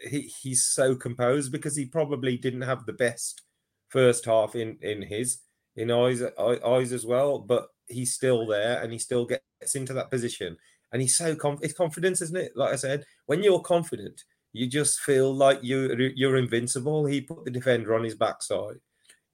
he 0.08 0.32
he's 0.42 0.66
so 0.66 0.94
composed 0.94 1.52
because 1.52 1.76
he 1.76 1.86
probably 1.86 2.36
didn't 2.36 2.62
have 2.62 2.86
the 2.86 2.92
best 2.92 3.42
first 3.88 4.24
half 4.24 4.54
in 4.54 4.78
in 4.80 5.02
his 5.02 5.38
in 5.76 5.90
eyes 5.90 6.22
eyes 6.64 6.92
as 6.92 7.04
well, 7.04 7.38
but 7.38 7.68
he's 7.88 8.14
still 8.14 8.46
there 8.46 8.82
and 8.82 8.92
he 8.92 8.98
still 8.98 9.26
gets 9.26 9.74
into 9.74 9.92
that 9.92 10.10
position, 10.10 10.56
and 10.92 11.02
he's 11.02 11.16
so 11.16 11.34
conf- 11.34 11.60
it's 11.62 11.74
confidence, 11.74 12.22
isn't 12.22 12.36
it? 12.36 12.52
Like 12.56 12.72
I 12.72 12.76
said, 12.76 13.04
when 13.26 13.42
you're 13.42 13.60
confident, 13.60 14.22
you 14.52 14.66
just 14.66 15.00
feel 15.00 15.34
like 15.34 15.62
you 15.62 16.12
you're 16.16 16.36
invincible. 16.36 17.06
He 17.06 17.20
put 17.20 17.44
the 17.44 17.50
defender 17.50 17.94
on 17.94 18.04
his 18.04 18.14
backside 18.14 18.76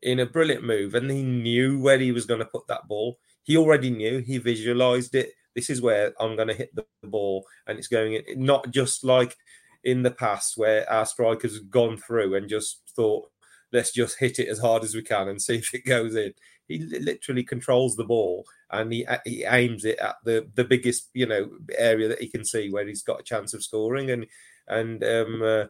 in 0.02 0.18
a 0.18 0.26
brilliant 0.26 0.64
move, 0.64 0.94
and 0.94 1.10
he 1.10 1.22
knew 1.22 1.80
where 1.80 1.98
he 1.98 2.12
was 2.12 2.26
going 2.26 2.40
to 2.40 2.46
put 2.46 2.66
that 2.66 2.88
ball. 2.88 3.18
He 3.44 3.56
already 3.56 3.90
knew. 3.90 4.18
He 4.18 4.38
visualized 4.38 5.14
it. 5.14 5.30
This 5.54 5.70
is 5.70 5.82
where 5.82 6.12
I'm 6.18 6.36
going 6.36 6.48
to 6.48 6.54
hit 6.54 6.74
the 6.74 6.84
ball, 7.04 7.44
and 7.66 7.78
it's 7.78 7.88
going 7.88 8.14
in. 8.14 8.44
Not 8.44 8.70
just 8.70 9.04
like 9.04 9.36
in 9.84 10.02
the 10.02 10.10
past 10.10 10.56
where 10.56 10.90
our 10.90 11.06
strikers 11.06 11.54
have 11.54 11.70
gone 11.70 11.96
through 11.96 12.34
and 12.34 12.48
just 12.48 12.82
thought, 12.94 13.28
let's 13.72 13.92
just 13.92 14.18
hit 14.18 14.38
it 14.38 14.48
as 14.48 14.58
hard 14.58 14.84
as 14.84 14.94
we 14.94 15.02
can 15.02 15.28
and 15.28 15.42
see 15.42 15.56
if 15.56 15.74
it 15.74 15.84
goes 15.84 16.14
in. 16.14 16.32
He 16.68 16.78
literally 16.78 17.42
controls 17.42 17.96
the 17.96 18.04
ball 18.04 18.44
and 18.70 18.92
he 18.92 19.06
he 19.24 19.44
aims 19.44 19.84
it 19.84 19.98
at 19.98 20.16
the 20.24 20.48
the 20.54 20.64
biggest 20.64 21.10
you 21.12 21.26
know 21.26 21.50
area 21.76 22.08
that 22.08 22.20
he 22.20 22.28
can 22.28 22.44
see 22.44 22.70
where 22.70 22.86
he's 22.86 23.02
got 23.02 23.20
a 23.20 23.24
chance 23.24 23.52
of 23.52 23.62
scoring 23.62 24.10
and 24.10 24.26
and 24.68 25.04
um, 25.04 25.42
uh, 25.42 25.64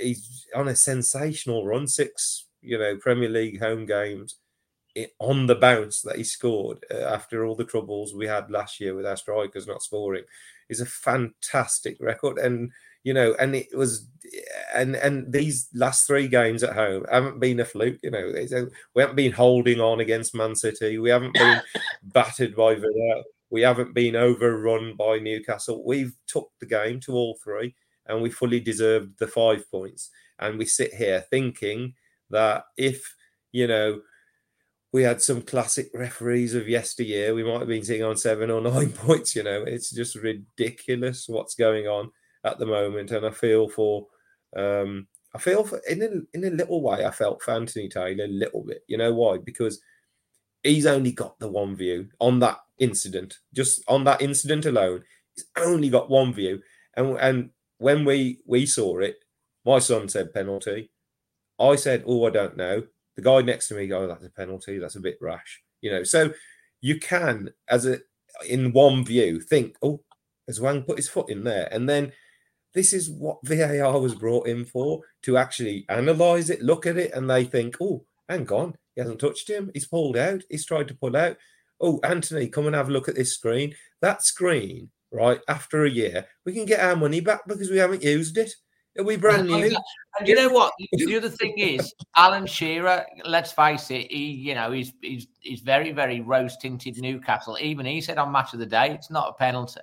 he's 0.00 0.46
on 0.54 0.68
a 0.68 0.76
sensational 0.76 1.66
run 1.66 1.86
six 1.86 2.46
you 2.62 2.78
know 2.78 2.96
Premier 2.96 3.28
League 3.28 3.60
home 3.60 3.84
games 3.84 4.36
on 5.18 5.46
the 5.46 5.54
bounce 5.54 6.02
that 6.02 6.16
he 6.16 6.24
scored 6.24 6.84
uh, 6.92 7.04
after 7.04 7.44
all 7.44 7.54
the 7.54 7.64
troubles 7.64 8.14
we 8.14 8.26
had 8.26 8.50
last 8.50 8.80
year 8.80 8.94
with 8.94 9.06
our 9.06 9.16
strikers 9.16 9.66
not 9.66 9.82
scoring 9.82 10.24
is 10.68 10.80
a 10.80 10.86
fantastic 10.86 11.96
record 12.00 12.38
and 12.38 12.70
you 13.04 13.14
know 13.14 13.34
and 13.38 13.54
it 13.54 13.68
was 13.76 14.08
and 14.74 14.96
and 14.96 15.32
these 15.32 15.68
last 15.72 16.06
three 16.06 16.26
games 16.26 16.62
at 16.62 16.74
home 16.74 17.04
haven't 17.10 17.38
been 17.38 17.60
a 17.60 17.64
fluke 17.64 17.98
you 18.02 18.10
know 18.10 18.32
we 18.94 19.02
haven't 19.02 19.16
been 19.16 19.32
holding 19.32 19.80
on 19.80 20.00
against 20.00 20.34
man 20.34 20.54
city 20.54 20.98
we 20.98 21.10
haven't 21.10 21.34
been 21.34 21.60
battered 22.02 22.56
by 22.56 22.74
Villa 22.74 23.22
We 23.50 23.62
haven't 23.62 23.94
been 23.94 24.14
overrun 24.16 24.94
by 24.96 25.18
Newcastle. 25.18 25.82
We've 25.84 26.14
took 26.26 26.50
the 26.60 26.66
game 26.66 27.00
to 27.00 27.12
all 27.12 27.38
three, 27.42 27.74
and 28.06 28.20
we 28.20 28.30
fully 28.30 28.60
deserved 28.60 29.18
the 29.18 29.26
five 29.26 29.70
points. 29.70 30.10
And 30.38 30.58
we 30.58 30.66
sit 30.66 30.94
here 30.94 31.24
thinking 31.30 31.94
that 32.30 32.64
if 32.76 33.14
you 33.52 33.66
know 33.66 34.00
we 34.92 35.02
had 35.02 35.20
some 35.20 35.42
classic 35.42 35.90
referees 35.94 36.54
of 36.54 36.68
yesteryear, 36.68 37.34
we 37.34 37.44
might 37.44 37.58
have 37.58 37.68
been 37.68 37.84
sitting 37.84 38.04
on 38.04 38.16
seven 38.16 38.50
or 38.50 38.60
nine 38.60 38.90
points. 38.92 39.36
You 39.36 39.42
know, 39.42 39.62
it's 39.62 39.90
just 39.90 40.16
ridiculous 40.16 41.28
what's 41.28 41.54
going 41.54 41.86
on 41.86 42.10
at 42.44 42.58
the 42.58 42.66
moment, 42.66 43.10
and 43.10 43.26
I 43.26 43.30
feel 43.30 43.68
for. 43.68 44.06
Um, 44.56 45.06
I 45.34 45.38
feel 45.38 45.62
for 45.62 45.78
in 45.88 46.02
a 46.02 46.36
in 46.36 46.44
a 46.44 46.56
little 46.56 46.82
way. 46.82 47.04
I 47.04 47.10
felt 47.10 47.42
for 47.42 47.52
Anthony 47.52 47.88
Taylor 47.88 48.24
a 48.24 48.28
little 48.28 48.64
bit. 48.64 48.82
You 48.86 48.96
know 48.96 49.12
why? 49.12 49.36
Because 49.38 49.80
he's 50.62 50.86
only 50.86 51.12
got 51.12 51.38
the 51.38 51.48
one 51.48 51.76
view 51.76 52.08
on 52.18 52.38
that 52.40 52.58
incident. 52.78 53.38
Just 53.54 53.82
on 53.88 54.04
that 54.04 54.22
incident 54.22 54.64
alone, 54.64 55.04
he's 55.34 55.44
only 55.56 55.90
got 55.90 56.08
one 56.08 56.32
view. 56.32 56.62
And 56.96 57.18
and 57.18 57.50
when 57.76 58.06
we 58.06 58.40
we 58.46 58.64
saw 58.64 58.98
it, 59.00 59.16
my 59.66 59.78
son 59.80 60.08
said 60.08 60.32
penalty. 60.32 60.90
I 61.60 61.76
said, 61.76 62.04
"Oh, 62.06 62.26
I 62.26 62.30
don't 62.30 62.56
know." 62.56 62.84
The 63.18 63.24
guy 63.24 63.42
next 63.42 63.66
to 63.66 63.74
me, 63.74 63.92
"Oh, 63.92 64.06
that's 64.06 64.24
a 64.24 64.30
penalty. 64.30 64.78
That's 64.78 64.94
a 64.94 65.00
bit 65.00 65.18
rash." 65.20 65.60
You 65.80 65.90
know, 65.90 66.04
so 66.04 66.32
you 66.80 67.00
can, 67.00 67.50
as 67.68 67.84
a 67.84 67.98
in 68.46 68.72
one 68.72 69.04
view, 69.04 69.40
think, 69.40 69.74
"Oh, 69.82 70.04
has 70.46 70.58
Hwang 70.58 70.84
put 70.84 70.98
his 70.98 71.08
foot 71.08 71.28
in 71.28 71.42
there?" 71.42 71.68
And 71.72 71.88
then 71.88 72.12
this 72.74 72.92
is 72.92 73.10
what 73.10 73.40
VAR 73.44 73.98
was 73.98 74.14
brought 74.14 74.46
in 74.46 74.64
for 74.64 75.00
to 75.22 75.36
actually 75.36 75.84
analyze 75.88 76.48
it, 76.48 76.62
look 76.62 76.86
at 76.86 76.96
it, 76.96 77.10
and 77.12 77.28
they 77.28 77.44
think, 77.44 77.78
"Oh, 77.80 78.04
hang 78.28 78.48
on, 78.52 78.76
he 78.94 79.00
hasn't 79.00 79.18
touched 79.18 79.50
him. 79.50 79.72
He's 79.74 79.88
pulled 79.88 80.16
out. 80.16 80.44
He's 80.48 80.64
tried 80.64 80.86
to 80.86 80.94
pull 80.94 81.16
out." 81.16 81.38
Oh, 81.80 81.98
Anthony, 82.04 82.46
come 82.46 82.66
and 82.68 82.76
have 82.76 82.88
a 82.88 82.92
look 82.92 83.08
at 83.08 83.16
this 83.16 83.34
screen. 83.34 83.74
That 84.00 84.22
screen, 84.22 84.90
right? 85.10 85.40
After 85.48 85.84
a 85.84 85.90
year, 85.90 86.28
we 86.44 86.52
can 86.52 86.66
get 86.66 86.78
our 86.78 86.94
money 86.94 87.18
back 87.18 87.48
because 87.48 87.68
we 87.68 87.78
haven't 87.78 88.04
used 88.04 88.38
it. 88.38 88.52
It'll 88.94 89.08
be 89.08 89.16
brand 89.16 89.46
new. 89.46 89.76
And 90.18 90.26
you 90.26 90.34
know 90.34 90.48
what? 90.48 90.72
The 90.92 91.16
other 91.16 91.28
thing 91.28 91.54
is, 91.56 91.94
Alan 92.16 92.46
Shearer. 92.46 93.06
Let's 93.24 93.52
face 93.52 93.90
it. 93.90 94.10
He, 94.10 94.30
you 94.30 94.54
know, 94.54 94.72
he's 94.72 94.92
he's 95.00 95.26
he's 95.40 95.60
very 95.60 95.92
very 95.92 96.20
rose 96.20 96.56
tinted 96.56 96.98
Newcastle. 96.98 97.56
Even 97.60 97.86
he 97.86 98.00
said 98.00 98.18
on 98.18 98.32
Match 98.32 98.52
of 98.54 98.58
the 98.58 98.66
Day, 98.66 98.90
it's 98.90 99.10
not 99.10 99.28
a 99.28 99.32
penalty. 99.34 99.80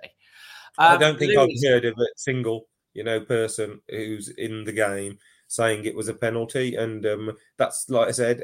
Um, 0.77 0.95
I 0.95 0.97
don't 0.97 1.17
think 1.17 1.33
Lewis, 1.33 1.63
I've 1.63 1.71
heard 1.71 1.85
of 1.85 1.97
a 1.97 2.07
single, 2.17 2.67
you 2.93 3.03
know, 3.03 3.21
person 3.21 3.79
who's 3.89 4.29
in 4.29 4.65
the 4.65 4.73
game 4.73 5.17
saying 5.47 5.85
it 5.85 5.95
was 5.95 6.07
a 6.07 6.13
penalty. 6.13 6.75
And 6.75 7.05
um, 7.05 7.31
that's 7.57 7.89
like 7.89 8.09
I 8.09 8.11
said, 8.11 8.43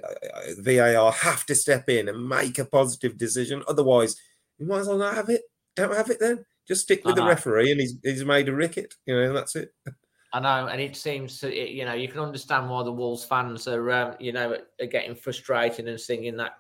VAR 0.60 1.12
have 1.12 1.46
to 1.48 1.56
step 1.56 1.90
in 1.90 2.08
and 2.08 2.28
make 2.28 2.58
a 2.60 2.66
positive 2.66 3.18
decision. 3.18 3.64
Otherwise, 3.68 4.16
you 4.58 4.68
might 4.68 4.80
as 4.80 4.88
well 4.88 4.98
not 4.98 5.16
have 5.16 5.30
it. 5.30 5.42
Don't 5.76 5.96
have 5.96 6.10
it 6.10 6.20
then. 6.20 6.46
Just 6.68 6.84
stick 6.84 7.04
with 7.04 7.16
the 7.16 7.26
referee, 7.26 7.72
and 7.72 7.82
he's 7.82 7.98
he's 8.04 8.24
made 8.24 8.48
a 8.48 8.54
ricket. 8.54 8.94
You 9.06 9.16
know, 9.16 9.24
and 9.24 9.36
that's 9.36 9.56
it. 9.56 9.74
I 10.34 10.40
know, 10.40 10.68
and 10.68 10.80
it 10.80 10.96
seems 10.96 11.40
to, 11.40 11.54
you 11.54 11.84
know, 11.84 11.94
you 11.94 12.08
can 12.08 12.22
understand 12.22 12.70
why 12.70 12.84
the 12.84 12.92
Wolves 12.92 13.26
fans 13.26 13.68
are, 13.68 13.92
um, 13.92 14.16
you 14.18 14.32
know, 14.32 14.56
are 14.80 14.86
getting 14.86 15.14
frustrated 15.14 15.90
and 15.90 16.00
singing 16.00 16.38
that, 16.38 16.54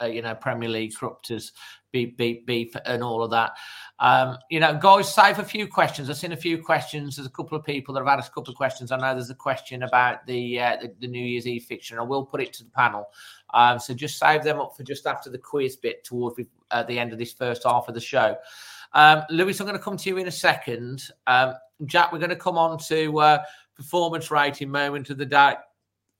uh, 0.00 0.06
you 0.06 0.22
know, 0.22 0.34
Premier 0.34 0.68
League 0.68 0.92
corruptors 0.92 1.52
beep, 1.92 2.16
beep, 2.16 2.46
beep, 2.46 2.74
and 2.86 3.02
all 3.02 3.22
of 3.22 3.30
that. 3.30 3.52
Um, 4.00 4.38
you 4.50 4.58
know, 4.58 4.76
guys, 4.76 5.12
save 5.12 5.38
a 5.38 5.44
few 5.44 5.68
questions. 5.68 6.10
I've 6.10 6.16
seen 6.16 6.32
a 6.32 6.36
few 6.36 6.60
questions. 6.60 7.16
There's 7.16 7.28
a 7.28 7.30
couple 7.30 7.56
of 7.56 7.64
people 7.64 7.94
that 7.94 8.00
have 8.00 8.18
asked 8.18 8.30
a 8.30 8.34
couple 8.34 8.50
of 8.50 8.56
questions. 8.56 8.90
I 8.90 8.96
know 8.96 9.14
there's 9.14 9.30
a 9.30 9.34
question 9.34 9.84
about 9.84 10.26
the 10.26 10.60
uh, 10.60 10.76
the, 10.80 10.92
the, 10.98 11.06
New 11.06 11.24
Year's 11.24 11.46
Eve 11.46 11.64
fixture, 11.64 11.94
And 11.94 12.00
I 12.00 12.04
will 12.04 12.24
put 12.24 12.42
it 12.42 12.52
to 12.54 12.64
the 12.64 12.70
panel. 12.70 13.06
Um, 13.54 13.78
so 13.78 13.94
just 13.94 14.18
save 14.18 14.42
them 14.42 14.58
up 14.58 14.74
for 14.76 14.82
just 14.82 15.06
after 15.06 15.30
the 15.30 15.38
quiz 15.38 15.76
bit 15.76 16.02
towards 16.02 16.40
uh, 16.70 16.82
the 16.82 16.98
end 16.98 17.12
of 17.12 17.18
this 17.18 17.32
first 17.32 17.62
half 17.64 17.86
of 17.86 17.94
the 17.94 18.00
show. 18.00 18.36
Um, 18.94 19.22
Lewis, 19.30 19.60
I'm 19.60 19.66
going 19.66 19.78
to 19.78 19.82
come 19.82 19.96
to 19.96 20.08
you 20.08 20.18
in 20.18 20.28
a 20.28 20.32
second. 20.32 21.02
Um, 21.26 21.54
Jack, 21.86 22.12
we're 22.12 22.18
going 22.18 22.30
to 22.30 22.36
come 22.36 22.58
on 22.58 22.78
to 22.88 23.18
uh, 23.18 23.42
performance 23.76 24.30
rating 24.30 24.70
moment 24.70 25.10
of 25.10 25.18
the 25.18 25.26
day 25.26 25.54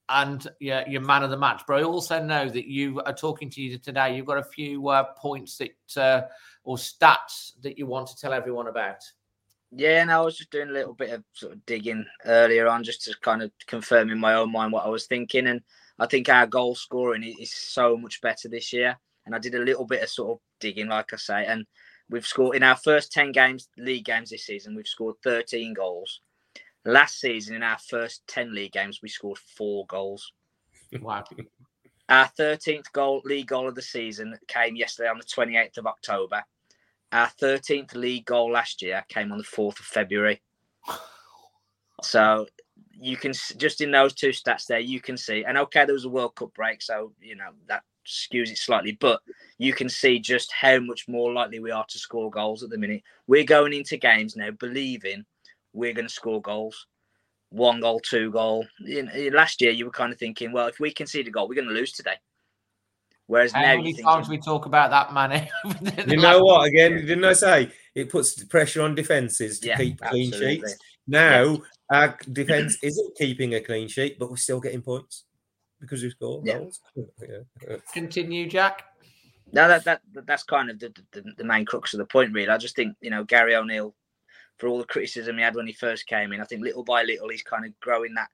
and 0.09 0.47
yeah, 0.61 0.89
your 0.89 1.01
man 1.01 1.23
of 1.23 1.31
the 1.31 1.37
match. 1.37 1.63
But 1.67 1.81
I 1.81 1.83
also 1.85 2.23
know 2.23 2.49
that 2.49 2.67
you 2.67 3.01
are 3.03 3.15
talking 3.15 3.49
to 3.51 3.63
you 3.63 3.79
today. 3.79 4.17
You've 4.17 4.27
got 4.27 4.39
a 4.39 4.45
few 4.45 4.89
uh, 4.89 5.05
points 5.17 5.59
that 5.59 6.03
uh, 6.03 6.23
or 6.65 6.77
stats 6.77 7.53
that 7.63 7.79
you 7.79 7.87
want 7.87 8.09
to 8.09 8.17
tell 8.17 8.33
everyone 8.33 8.69
about. 8.69 8.99
Yeah, 9.75 10.03
and 10.03 10.13
I 10.13 10.21
was 10.21 10.37
just 10.37 10.51
doing 10.51 10.69
a 10.69 10.73
little 10.73 10.93
bit 10.93 11.11
of 11.11 11.25
sort 11.33 11.55
of 11.55 11.65
digging 11.65 12.05
earlier 12.27 12.69
on, 12.69 12.85
just 12.85 13.05
to 13.05 13.15
kind 13.23 13.43
of 13.43 13.51
confirm 13.67 14.11
in 14.11 14.19
my 14.19 14.35
own 14.35 14.53
mind 14.53 14.73
what 14.73 14.85
I 14.85 14.89
was 14.89 15.07
thinking. 15.07 15.47
And 15.47 15.63
I 15.99 16.07
think 16.07 16.29
our 16.29 16.47
goal 16.47 16.75
scoring 16.75 17.23
is 17.23 17.55
so 17.55 17.97
much 17.97 18.21
better 18.21 18.49
this 18.49 18.73
year. 18.73 18.99
And 19.25 19.35
I 19.35 19.39
did 19.39 19.55
a 19.55 19.61
little 19.61 19.87
bit 19.87 20.03
of 20.03 20.11
sort 20.11 20.33
of 20.33 20.39
digging, 20.61 20.89
like 20.89 21.15
I 21.15 21.17
say, 21.17 21.47
and 21.47 21.65
We've 22.13 22.27
scored 22.27 22.57
in 22.57 22.63
our 22.63 22.77
first 22.77 23.11
10 23.11 23.33
games, 23.33 23.71
league 23.79 24.05
games 24.05 24.29
this 24.29 24.45
season, 24.45 24.75
we've 24.75 24.87
scored 24.87 25.17
13 25.25 25.73
goals. 25.73 26.21
Last 26.85 27.19
season, 27.19 27.57
in 27.57 27.63
our 27.63 27.79
first 27.79 28.23
10 28.27 28.55
league 28.55 28.73
games, 28.73 29.01
we 29.03 29.09
scored 29.09 29.39
four 29.57 29.87
goals. 29.87 30.33
Wow. 31.01 31.25
Our 32.11 32.31
13th 32.39 32.93
goal, 32.93 33.23
league 33.25 33.47
goal 33.47 33.67
of 33.67 33.75
the 33.75 33.81
season 33.81 34.37
came 34.47 34.77
yesterday 34.77 35.09
on 35.09 35.17
the 35.17 35.25
28th 35.25 35.79
of 35.79 35.87
October. 35.87 36.45
Our 37.13 37.29
13th 37.41 37.95
league 37.95 38.27
goal 38.27 38.53
last 38.53 38.83
year 38.83 39.03
came 39.09 39.33
on 39.33 39.39
the 39.39 39.45
4th 39.45 39.81
of 39.81 39.87
February. 39.87 40.43
So 42.03 42.49
you 42.99 43.17
can 43.17 43.33
just 43.57 43.81
in 43.81 43.93
those 43.93 44.13
two 44.13 44.31
stats 44.31 44.67
there, 44.67 44.81
you 44.81 45.01
can 45.01 45.17
see. 45.17 45.45
And 45.45 45.57
okay, 45.57 45.85
there 45.85 45.95
was 45.95 46.05
a 46.05 46.09
World 46.09 46.35
Cup 46.35 46.53
break, 46.53 46.83
so 46.83 47.13
you 47.21 47.37
know 47.37 47.51
that 47.69 47.85
skews 48.07 48.51
it 48.51 48.59
slightly, 48.59 48.93
but 49.01 49.21
you 49.59 49.73
can 49.73 49.89
see 49.89 50.19
just 50.19 50.53
how 50.53 50.79
much 50.81 51.09
more 51.09 51.33
likely 51.33 51.59
we 51.59 51.71
are 51.71 51.87
to 51.89 51.99
score 51.99 52.31
goals 52.31 52.63
at 52.63 52.71
the 52.71 52.79
minute. 52.79 53.03
We're 53.27 53.45
going 53.45 53.73
into 53.73 53.97
games 53.97 54.37
now 54.37 54.51
believing 54.51 55.25
we're 55.73 55.95
going 55.95 56.09
to 56.09 56.13
score 56.13 56.43
goals. 56.43 56.87
One 57.51 57.81
goal, 57.81 58.01
two 58.01 58.31
goal. 58.31 58.67
In, 58.87 59.09
in 59.11 59.35
last 59.35 59.61
year, 59.61 59.73
you 59.73 59.85
were 59.85 59.91
kind 59.91 60.13
of 60.13 60.19
thinking, 60.19 60.53
well, 60.53 60.69
if 60.69 60.81
we 60.81 60.93
concede 60.93 61.29
a 61.29 61.31
goal, 61.31 61.49
we're 61.49 61.55
going 61.55 61.69
to 61.69 61.75
lose 61.75 61.93
today. 61.93 62.17
Whereas 63.27 63.53
How 63.53 63.63
now, 63.63 63.77
many 63.77 63.95
times 63.95 64.29
we 64.29 64.39
talk 64.39 64.67
about 64.67 64.91
that, 64.91 65.15
man? 65.15 65.49
you 66.07 66.17
know 66.17 66.41
what? 66.41 66.67
Again, 66.67 66.97
didn't 67.07 67.25
I 67.25 67.35
say 67.35 67.73
it 67.95 68.11
puts 68.11 68.43
pressure 68.45 68.83
on 68.83 68.95
defenses 68.95 69.61
to 69.61 69.69
Yeah, 69.69 69.77
keep 69.77 70.01
clean 70.01 70.33
absolutely. 70.33 70.57
sheets? 70.57 70.77
Now 71.07 71.63
our 71.91 72.19
defense 72.33 72.79
isn't 72.83 73.17
keeping 73.17 73.55
a 73.55 73.61
clean 73.61 73.89
sheet, 73.89 74.19
but 74.19 74.31
we're 74.31 74.37
still 74.37 74.61
getting 74.61 74.83
points 74.83 75.25
because 75.83 76.03
we 76.03 76.11
scored 76.11 76.47
Yeah. 76.47 76.59
goals. 76.59 76.81
Yeah. 77.21 77.77
Continue, 77.93 78.49
Jack. 78.49 78.85
No, 79.53 79.69
that, 79.69 79.85
that 79.85 80.01
that's 80.27 80.45
kind 80.45 80.71
of 80.71 80.79
the, 80.79 80.95
the, 81.13 81.23
the 81.37 81.45
main 81.45 81.67
crux 81.67 81.93
of 81.93 81.99
the 81.99 82.07
point, 82.07 82.33
really. 82.33 82.49
I 82.49 82.57
just 82.57 82.75
think 82.75 82.97
you 83.03 83.11
know 83.11 83.25
Gary 83.25 83.55
O'Neill, 83.55 83.95
for 84.57 84.69
all 84.69 84.79
the 84.79 84.85
criticism 84.85 85.37
he 85.37 85.43
had 85.43 85.55
when 85.55 85.67
he 85.67 85.75
first 85.75 86.07
came 86.07 86.33
in, 86.33 86.41
I 86.41 86.45
think 86.45 86.63
little 86.63 86.85
by 86.85 87.03
little 87.03 87.29
he's 87.29 87.43
kind 87.43 87.67
of 87.67 87.79
growing 87.81 88.15
that 88.15 88.29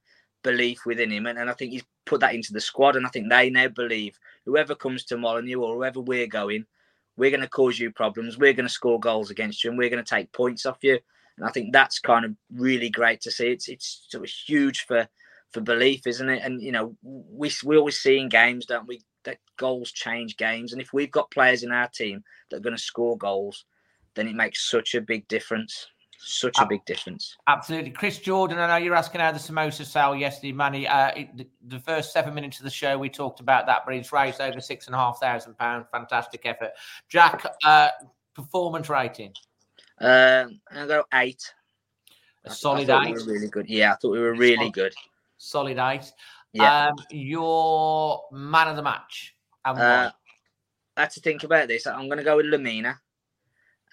belief 0.44 0.86
within 0.86 1.10
him, 1.10 1.26
and, 1.26 1.38
and 1.38 1.50
I 1.50 1.54
think 1.54 1.72
he's 1.72 1.82
put 2.06 2.20
that 2.20 2.34
into 2.34 2.52
the 2.52 2.60
squad, 2.60 2.94
and 2.94 3.04
I 3.04 3.08
think 3.08 3.28
they 3.28 3.50
now 3.50 3.66
believe 3.68 4.16
whoever 4.46 4.76
comes 4.76 5.04
to 5.06 5.16
Molineux 5.16 5.58
or 5.60 5.74
whoever 5.74 6.00
we're 6.00 6.28
going, 6.28 6.64
we're 7.16 7.30
going 7.30 7.40
to 7.40 7.48
cause 7.48 7.78
you 7.80 7.90
problems, 7.90 8.38
we're 8.38 8.52
going 8.52 8.68
to 8.68 8.72
score 8.72 9.00
goals 9.00 9.30
against 9.30 9.64
you, 9.64 9.70
and 9.70 9.78
we're 9.78 9.90
going 9.90 10.04
to 10.04 10.08
take 10.14 10.30
points 10.32 10.66
off 10.66 10.78
you, 10.82 11.00
and 11.36 11.46
I 11.46 11.50
think 11.50 11.72
that's 11.72 11.98
kind 11.98 12.24
of 12.24 12.36
really 12.54 12.90
great 12.90 13.20
to 13.22 13.32
see. 13.32 13.48
It's 13.48 13.68
it's 13.68 14.06
sort 14.08 14.22
of 14.22 14.30
huge 14.30 14.86
for 14.86 15.08
for 15.52 15.60
belief, 15.60 16.06
isn't 16.06 16.28
it? 16.28 16.42
And 16.42 16.62
you 16.62 16.72
know, 16.72 16.96
we 17.02 17.50
we 17.64 17.76
always 17.76 17.98
see 18.00 18.18
in 18.18 18.28
games, 18.28 18.66
don't 18.66 18.86
we, 18.86 19.00
that 19.24 19.38
goals 19.56 19.92
change 19.92 20.36
games. 20.36 20.72
And 20.72 20.82
if 20.82 20.92
we've 20.92 21.10
got 21.10 21.30
players 21.30 21.62
in 21.62 21.72
our 21.72 21.88
team 21.88 22.22
that 22.50 22.58
are 22.58 22.60
going 22.60 22.76
to 22.76 22.82
score 22.82 23.16
goals, 23.16 23.64
then 24.14 24.28
it 24.28 24.34
makes 24.34 24.70
such 24.70 24.94
a 24.94 25.00
big 25.00 25.26
difference. 25.28 25.86
Such 26.20 26.58
a 26.58 26.66
big 26.66 26.84
difference. 26.84 27.36
Absolutely. 27.46 27.92
Chris 27.92 28.18
Jordan, 28.18 28.58
I 28.58 28.66
know 28.66 28.84
you're 28.84 28.96
asking 28.96 29.20
how 29.20 29.30
the 29.30 29.38
samosa 29.38 29.84
sale 29.84 30.16
yesterday, 30.16 30.50
Manny. 30.50 30.88
Uh, 30.88 31.12
it, 31.14 31.36
the, 31.36 31.46
the 31.68 31.78
first 31.78 32.12
seven 32.12 32.34
minutes 32.34 32.58
of 32.58 32.64
the 32.64 32.70
show, 32.70 32.98
we 32.98 33.08
talked 33.08 33.38
about 33.38 33.66
that, 33.66 33.82
but 33.86 33.94
it's 33.94 34.12
raised 34.12 34.40
over 34.40 34.60
six 34.60 34.86
and 34.86 34.96
a 34.96 34.98
half 34.98 35.20
thousand 35.20 35.56
pounds. 35.58 35.86
Fantastic 35.92 36.40
effort. 36.44 36.72
Jack, 37.08 37.46
uh, 37.64 37.90
performance 38.34 38.88
rating, 38.88 39.32
Um, 40.00 40.60
I 40.72 40.86
go 40.86 41.04
eight. 41.14 41.54
A 42.44 42.50
solid 42.50 42.88
we 42.88 42.94
eight. 42.94 43.14
were 43.14 43.24
really 43.24 43.48
good. 43.48 43.68
Yeah, 43.68 43.92
I 43.92 43.96
thought 43.96 44.10
we 44.10 44.20
were 44.20 44.34
really 44.34 44.70
good. 44.70 44.94
Solid 45.38 45.78
eight. 45.78 46.10
Yeah. 46.52 46.88
Um, 46.88 46.96
your 47.10 48.22
man 48.32 48.68
of 48.68 48.76
the 48.76 48.82
match. 48.82 49.34
And 49.64 49.78
Uh. 49.78 50.10
I 50.96 51.02
had 51.02 51.10
to 51.10 51.20
think 51.20 51.44
about 51.44 51.68
this. 51.68 51.86
I'm 51.86 52.08
going 52.08 52.18
to 52.18 52.24
go 52.24 52.36
with 52.36 52.46
Lemina. 52.46 52.98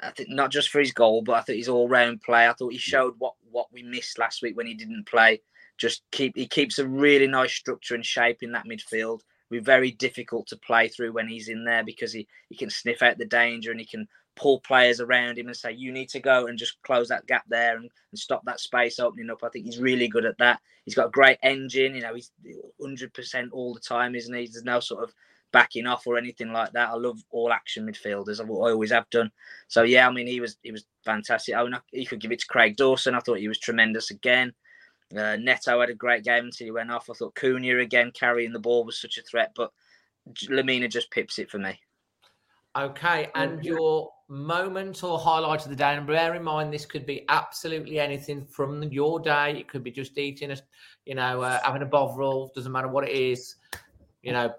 I 0.01 0.09
think 0.09 0.29
not 0.29 0.51
just 0.51 0.69
for 0.69 0.79
his 0.79 0.91
goal, 0.91 1.21
but 1.21 1.33
I 1.33 1.41
think 1.41 1.57
his 1.57 1.69
all-round 1.69 2.21
play. 2.21 2.47
I 2.47 2.53
thought 2.53 2.73
he 2.73 2.79
showed 2.79 3.13
what 3.19 3.35
what 3.51 3.67
we 3.71 3.83
missed 3.83 4.17
last 4.17 4.41
week 4.41 4.57
when 4.57 4.67
he 4.67 4.73
didn't 4.73 5.07
play. 5.07 5.41
Just 5.77 6.03
keep 6.11 6.35
he 6.35 6.47
keeps 6.47 6.79
a 6.79 6.87
really 6.87 7.27
nice 7.27 7.53
structure 7.53 7.95
and 7.95 8.05
shape 8.05 8.41
in 8.41 8.51
that 8.53 8.65
midfield. 8.65 9.21
We're 9.51 9.61
very 9.61 9.91
difficult 9.91 10.47
to 10.47 10.57
play 10.57 10.87
through 10.87 11.13
when 11.13 11.27
he's 11.27 11.47
in 11.47 11.63
there 11.63 11.83
because 11.83 12.11
he, 12.11 12.27
he 12.49 12.57
can 12.57 12.71
sniff 12.71 13.03
out 13.03 13.19
the 13.19 13.25
danger 13.25 13.69
and 13.69 13.79
he 13.79 13.85
can 13.85 14.07
pull 14.35 14.59
players 14.61 14.99
around 14.99 15.37
him 15.37 15.47
and 15.47 15.55
say, 15.55 15.71
You 15.71 15.91
need 15.91 16.09
to 16.09 16.19
go 16.19 16.47
and 16.47 16.57
just 16.57 16.81
close 16.83 17.07
that 17.09 17.27
gap 17.27 17.43
there 17.47 17.75
and, 17.75 17.89
and 18.11 18.19
stop 18.19 18.43
that 18.45 18.59
space 18.59 18.99
opening 18.99 19.29
up. 19.29 19.43
I 19.43 19.49
think 19.49 19.65
he's 19.65 19.79
really 19.79 20.07
good 20.07 20.25
at 20.25 20.37
that. 20.39 20.59
He's 20.85 20.95
got 20.95 21.07
a 21.07 21.11
great 21.11 21.39
engine, 21.41 21.95
you 21.95 22.01
know, 22.01 22.13
he's 22.13 22.31
100% 22.79 23.47
all 23.51 23.73
the 23.73 23.79
time, 23.79 24.13
isn't 24.13 24.33
he? 24.33 24.47
There's 24.47 24.63
no 24.63 24.79
sort 24.79 25.03
of 25.03 25.13
backing 25.51 25.87
off 25.87 26.05
or 26.05 26.17
anything 26.17 26.51
like 26.51 26.73
that. 26.73 26.89
I 26.89 26.95
love 26.95 27.17
all 27.31 27.53
action 27.53 27.87
midfielders. 27.87 28.41
I 28.41 28.47
always 28.47 28.91
have 28.91 29.09
done. 29.09 29.31
So 29.69 29.83
yeah, 29.83 30.07
I 30.07 30.11
mean 30.11 30.27
he 30.27 30.41
was 30.41 30.57
he 30.63 30.71
was 30.71 30.85
fantastic. 31.05 31.55
Oh, 31.55 31.69
you 31.91 32.05
could 32.05 32.19
give 32.19 32.33
it 32.33 32.39
to 32.39 32.47
Craig 32.47 32.75
Dawson. 32.75 33.15
I 33.15 33.19
thought 33.19 33.39
he 33.39 33.47
was 33.47 33.59
tremendous 33.59 34.11
again. 34.11 34.53
Uh, 35.15 35.37
Neto 35.37 35.79
had 35.79 35.89
a 35.89 35.95
great 35.95 36.25
game 36.25 36.45
until 36.45 36.65
he 36.65 36.71
went 36.71 36.91
off. 36.91 37.09
I 37.09 37.13
thought 37.13 37.35
Cunha 37.35 37.81
again 37.81 38.11
carrying 38.13 38.51
the 38.51 38.59
ball 38.59 38.83
was 38.83 38.99
such 38.99 39.17
a 39.17 39.21
threat, 39.21 39.53
but 39.55 39.71
Lemina 40.49 40.91
just 40.91 41.11
pips 41.11 41.39
it 41.39 41.49
for 41.49 41.59
me. 41.59 41.79
Okay, 42.77 43.29
and 43.35 43.63
your 43.63 44.11
moment 44.27 45.03
or 45.03 45.19
highlight 45.19 45.63
of 45.63 45.69
the 45.69 45.75
day, 45.75 45.95
and 45.95 46.07
bear 46.07 46.35
in 46.35 46.43
mind 46.43 46.73
this 46.73 46.85
could 46.85 47.05
be 47.05 47.25
absolutely 47.29 47.99
anything 47.99 48.45
from 48.45 48.83
your 48.83 49.19
day. 49.19 49.57
It 49.57 49.67
could 49.67 49.83
be 49.83 49.91
just 49.91 50.17
eating 50.17 50.51
a, 50.51 50.57
you 51.05 51.15
know, 51.15 51.41
uh, 51.41 51.59
having 51.63 51.81
a 51.81 51.85
bovril. 51.85 52.51
Doesn't 52.55 52.71
matter 52.71 52.87
what 52.87 53.07
it 53.07 53.15
is. 53.15 53.55
You 54.21 54.33
know, 54.33 54.53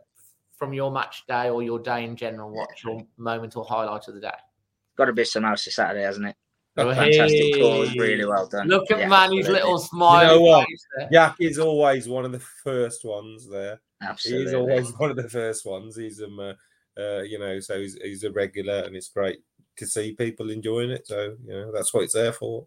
from 0.57 0.73
your 0.73 0.91
match 0.91 1.25
day 1.27 1.51
or 1.51 1.63
your 1.63 1.79
day 1.79 2.05
in 2.05 2.17
general, 2.17 2.53
what's 2.53 2.85
your 2.85 3.03
moment 3.17 3.57
or 3.57 3.65
highlight 3.65 4.09
of 4.09 4.15
the 4.15 4.21
day? 4.21 4.31
Got 4.97 5.07
to 5.07 5.13
be 5.13 5.23
Samosa 5.23 5.71
Saturday, 5.71 6.05
hasn't 6.05 6.29
it? 6.29 6.37
Fantastic 6.77 7.55
call, 7.55 7.87
really 7.99 8.27
well 8.27 8.47
done. 8.47 8.69
Look 8.69 8.91
at 8.91 8.99
yeah, 8.99 9.09
Manny's 9.09 9.49
little 9.49 9.79
smile. 9.79 10.35
You 10.35 10.41
know 10.41 10.41
what? 10.43 10.69
Jack 11.11 11.37
is 11.41 11.59
always 11.59 12.07
one 12.07 12.27
of 12.27 12.33
the 12.33 12.43
first 12.63 13.05
ones 13.05 13.49
there. 13.49 13.81
Absolutely, 14.03 14.45
he's 14.45 14.55
always 14.55 14.93
one 14.99 15.11
of 15.11 15.17
the 15.17 15.29
first 15.29 15.65
ones. 15.65 15.97
He's 15.97 16.23
um, 16.23 16.39
uh, 16.39 16.53
uh, 16.99 17.23
you 17.23 17.39
know, 17.39 17.61
so 17.61 17.81
he's, 17.81 17.95
he's 18.03 18.25
a 18.25 18.31
regular, 18.31 18.81
and 18.81 18.95
it's 18.95 19.09
great 19.09 19.39
to 19.77 19.87
see 19.87 20.13
people 20.13 20.51
enjoying 20.51 20.91
it. 20.91 21.07
So 21.07 21.37
you 21.45 21.53
know, 21.53 21.73
that's 21.73 21.93
what 21.93 22.05
it's 22.05 22.15
there 22.15 22.33
for. 22.33 22.67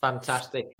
Fantastic. 0.00 0.76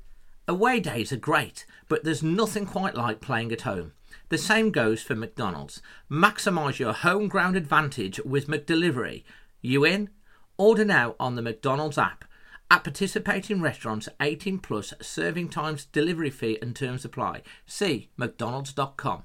Away 0.48 0.80
days 0.80 1.12
are 1.12 1.16
great, 1.16 1.64
but 1.88 2.02
there's 2.02 2.22
nothing 2.22 2.66
quite 2.66 2.96
like 2.96 3.20
playing 3.20 3.52
at 3.52 3.61
home. 3.62 3.92
The 4.30 4.38
same 4.38 4.70
goes 4.70 5.02
for 5.02 5.14
McDonald's. 5.14 5.80
Maximise 6.11 6.78
your 6.78 6.92
home 6.92 7.28
ground 7.28 7.56
advantage 7.56 8.20
with 8.24 8.48
McDelivery. 8.48 9.22
You 9.61 9.84
in? 9.84 10.11
Order 10.56 10.84
now 10.84 11.14
on 11.20 11.36
the 11.36 11.42
McDonald's 11.42 11.98
app. 11.98 12.24
At 12.70 12.84
participating 12.84 13.61
restaurants, 13.61 14.08
18 14.20 14.58
plus 14.58 14.94
serving 15.00 15.48
times, 15.48 15.86
delivery 15.86 16.30
fee 16.30 16.58
and 16.62 16.74
terms 16.74 17.04
apply. 17.04 17.42
See 17.66 18.11
mcdonalds.com. 18.18 19.24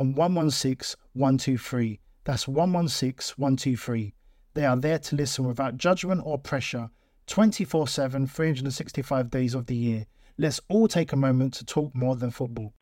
on 0.00 0.14
116 0.14 0.98
123. 1.12 2.00
That's 2.24 2.48
116 2.48 3.34
123. 3.36 4.14
They 4.54 4.64
are 4.64 4.76
there 4.76 4.98
to 4.98 5.16
listen 5.16 5.46
without 5.46 5.76
judgment 5.76 6.22
or 6.24 6.38
pressure 6.38 6.90
24 7.26 7.86
7, 7.86 8.26
365 8.26 9.30
days 9.30 9.54
of 9.54 9.66
the 9.66 9.76
year. 9.76 10.06
Let's 10.38 10.60
all 10.68 10.88
take 10.88 11.12
a 11.12 11.16
moment 11.16 11.54
to 11.54 11.64
talk 11.64 11.94
more 11.94 12.16
than 12.16 12.30
football. 12.30 12.72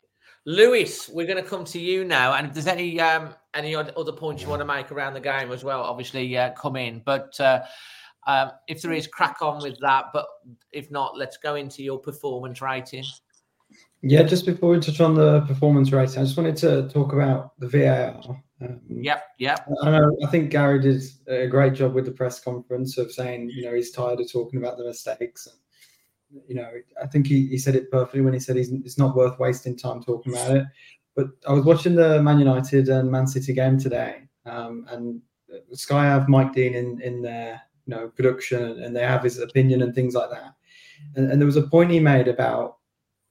Lewis, 0.47 1.11
we're 1.11 1.27
going 1.27 1.43
to 1.43 1.49
come 1.49 1.65
to 1.67 1.79
you 1.79 2.05
now, 2.05 2.33
and 2.33 2.47
if 2.47 2.55
there's 2.55 2.69
any 2.69 2.99
um, 3.01 3.35
any 3.53 3.75
other 3.75 4.13
points 4.13 4.43
you 4.43 4.49
want 4.49 4.61
to 4.61 4.67
make 4.67 4.91
around 4.93 5.15
the 5.15 5.21
game 5.21 5.51
as 5.51 5.65
well, 5.65 5.83
obviously 5.83 6.39
uh, 6.39 6.53
come 6.53 6.77
in. 6.77 7.03
But 7.05 7.39
uh, 7.41 7.65
um, 8.27 8.53
if 8.69 8.81
there 8.81 8.93
is, 8.93 9.07
crack 9.07 9.43
on 9.43 9.63
with 9.63 9.79
that. 9.81 10.07
But 10.15 10.27
if 10.73 10.91
not, 10.91 11.19
let's 11.19 11.37
go 11.37 11.57
into 11.57 11.83
your 11.83 11.99
performance 11.99 12.63
rating. 12.63 13.05
Yeah, 14.03 14.23
just 14.23 14.47
before 14.47 14.71
we 14.71 14.81
touch 14.81 15.01
on 15.01 15.15
the 15.15 15.41
performance 15.43 15.91
rating, 15.91 16.19
I 16.19 16.25
just 16.25 16.37
wanted 16.37 16.57
to 16.59 16.89
talk 16.89 17.13
about 17.13 17.59
the 17.59 17.69
VAR. 17.69 18.21
Um, 18.61 18.81
yep, 18.89 19.25
yep. 19.39 19.69
I 19.83 19.91
know. 19.91 20.17
I 20.25 20.27
think 20.29 20.51
Gary 20.51 20.81
did 20.81 21.03
a 21.27 21.47
great 21.49 21.75
job 21.75 21.95
with 21.95 22.05
the 22.05 22.13
press 22.13 22.41
conference 22.41 22.97
of 22.97 23.11
saying, 23.11 23.51
you 23.51 23.65
know, 23.65 23.75
he's 23.75 23.91
tired 23.91 24.21
of 24.21 24.31
talking 24.31 24.61
about 24.61 24.79
the 24.79 24.85
mistakes. 24.85 25.49
And, 25.49 26.43
you 26.47 26.55
know, 26.55 26.71
I 27.03 27.07
think 27.07 27.27
he, 27.27 27.49
he 27.49 27.59
said 27.59 27.75
it 27.75 27.91
perfectly 27.91 28.21
when 28.21 28.35
he 28.35 28.41
said 28.41 28.57
he's, 28.57 28.73
it's 28.73 28.99
not 28.99 29.17
worth 29.17 29.39
wasting 29.39 29.77
time 29.77 30.03
talking 30.03 30.33
about 30.33 30.57
it. 30.57 30.67
But 31.17 31.31
I 31.49 31.53
was 31.53 31.65
watching 31.65 31.97
the 31.97 32.23
Man 32.23 32.39
United 32.39 32.89
and 32.89 33.11
Man 33.11 33.27
City 33.27 33.53
game 33.53 33.79
today, 33.79 34.29
um, 34.47 34.87
and 34.89 35.21
Sky 35.73 36.05
have 36.05 36.29
Mike 36.29 36.53
Dean 36.53 36.77
in 36.77 37.01
in 37.03 37.23
their 37.23 37.61
you 37.87 37.95
know 37.95 38.09
production, 38.09 38.85
and 38.85 38.95
they 38.95 39.03
have 39.03 39.25
his 39.25 39.41
opinion 39.41 39.83
and 39.83 39.93
things 39.93 40.15
like 40.15 40.31
that. 40.31 40.55
And, 41.17 41.31
and 41.31 41.41
there 41.41 41.47
was 41.47 41.57
a 41.57 41.63
point 41.63 41.91
he 41.91 41.99
made 41.99 42.29
about 42.29 42.78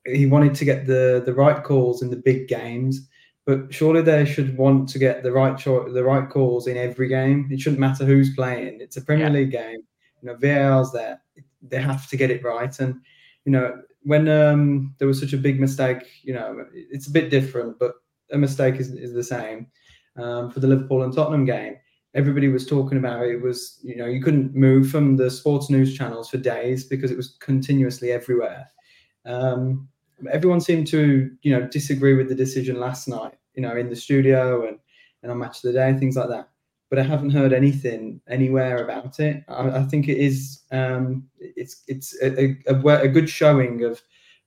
he 0.08 0.26
wanted 0.26 0.56
to 0.56 0.66
get 0.66 0.86
the 0.86 1.22
the 1.26 1.34
right 1.34 1.64
calls 1.64 2.02
in 2.02 2.10
the 2.10 2.16
big 2.16 2.48
games, 2.48 3.08
but 3.46 3.74
surely 3.74 4.02
they 4.02 4.26
should 4.26 4.58
want 4.58 4.90
to 4.90 5.00
get 5.00 5.24
the 5.24 5.32
right 5.32 5.58
cho- 5.58 5.92
the 5.92 6.04
right 6.04 6.30
calls 6.30 6.68
in 6.68 6.78
every 6.78 7.08
game. 7.08 7.48
It 7.52 7.60
shouldn't 7.60 7.80
matter 7.80 8.06
who's 8.06 8.36
playing. 8.36 8.80
It's 8.82 8.98
a 8.98 9.02
Premier 9.02 9.28
yeah. 9.28 9.34
League 9.34 9.52
game. 9.52 9.80
You 10.22 10.30
know, 10.30 10.36
VAR's 10.36 10.92
there 10.92 11.22
they 11.62 11.82
have 11.82 12.08
to 12.10 12.18
get 12.18 12.32
it 12.32 12.44
right. 12.44 12.78
And 12.80 12.96
you 13.46 13.52
know, 13.52 13.82
when 14.04 14.28
um, 14.28 14.96
there 15.00 15.08
was 15.08 15.20
such 15.20 15.34
a 15.34 15.38
big 15.38 15.60
mistake, 15.60 16.04
you 16.24 16.34
know, 16.34 16.66
it's 16.74 17.08
a 17.08 17.12
bit 17.12 17.30
different, 17.30 17.80
but 17.80 17.94
a 18.32 18.38
mistake 18.38 18.76
is, 18.76 18.92
is 18.92 19.14
the 19.14 19.24
same 19.24 19.68
um, 20.18 20.52
for 20.52 20.60
the 20.60 20.68
Liverpool 20.68 21.04
and 21.04 21.14
Tottenham 21.14 21.46
game. 21.46 21.76
Everybody 22.14 22.48
was 22.48 22.66
talking 22.66 22.98
about 22.98 23.24
it. 23.24 23.36
it. 23.36 23.42
Was 23.42 23.80
you 23.84 23.96
know 23.96 24.06
you 24.06 24.22
couldn't 24.22 24.56
move 24.56 24.90
from 24.90 25.18
the 25.18 25.30
sports 25.30 25.70
news 25.70 25.96
channels 25.96 26.30
for 26.30 26.38
days 26.38 26.86
because 26.86 27.12
it 27.12 27.18
was 27.18 27.38
continuously 27.40 28.12
everywhere. 28.12 28.68
Um, 29.26 29.88
everyone 30.32 30.62
seemed 30.62 30.88
to 30.88 31.32
you 31.42 31.52
know 31.52 31.68
disagree 31.68 32.14
with 32.14 32.30
the 32.30 32.36
decision 32.36 32.80
last 32.80 33.08
night. 33.08 33.34
You 33.56 33.62
know, 33.64 33.76
in 33.76 33.90
the 33.90 33.96
studio 33.96 34.68
and 34.68 34.80
and 35.24 35.32
on 35.32 35.40
Match 35.40 35.58
of 35.58 35.74
the 35.74 35.74
Day, 35.74 35.94
things 35.98 36.16
like 36.16 36.30
that 36.30 36.50
but 36.90 37.00
I 37.00 37.04
haven't 37.04 37.32
heard 37.32 37.54
anything 37.54 38.22
anywhere 38.30 38.84
about 38.84 39.20
it. 39.20 39.44
I, 39.48 39.70
I 39.70 39.84
think 39.84 40.08
it 40.08 40.18
is 40.18 40.62
um, 40.72 41.28
it's 41.40 41.84
it's 41.88 42.16
a, 42.22 42.56
a, 42.68 43.02
a, 43.02 43.08
good 43.08 43.30
showing 43.30 43.84
of 43.84 44.02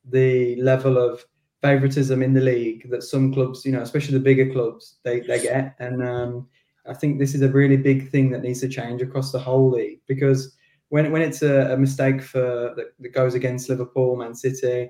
the 0.05 0.57
level 0.57 0.97
of 0.97 1.25
favoritism 1.61 2.23
in 2.23 2.33
the 2.33 2.41
league 2.41 2.89
that 2.91 3.03
some 3.03 3.33
clubs, 3.33 3.65
you 3.65 3.73
know, 3.73 3.83
especially 3.83 4.15
the 4.15 4.25
bigger 4.25 4.51
clubs, 4.51 4.97
they 5.03 5.21
they 5.21 5.43
get, 5.43 5.77
and 5.79 6.03
um, 6.03 6.49
I 6.87 6.95
think 6.95 7.19
this 7.19 7.35
is 7.35 7.43
a 7.43 7.49
really 7.49 7.77
big 7.77 8.11
thing 8.11 8.31
that 8.31 8.43
needs 8.43 8.61
to 8.61 8.69
change 8.69 9.03
across 9.03 9.33
the 9.33 9.39
whole 9.39 9.71
league 9.71 10.01
because 10.07 10.57
when 10.89 11.13
when 11.13 11.23
it's 11.23 11.43
a, 11.43 11.73
a 11.73 11.77
mistake 11.77 12.23
for 12.23 12.73
that, 12.75 12.93
that 12.99 13.13
goes 13.13 13.35
against 13.35 13.69
Liverpool, 13.69 14.17
Man 14.17 14.35
City, 14.35 14.89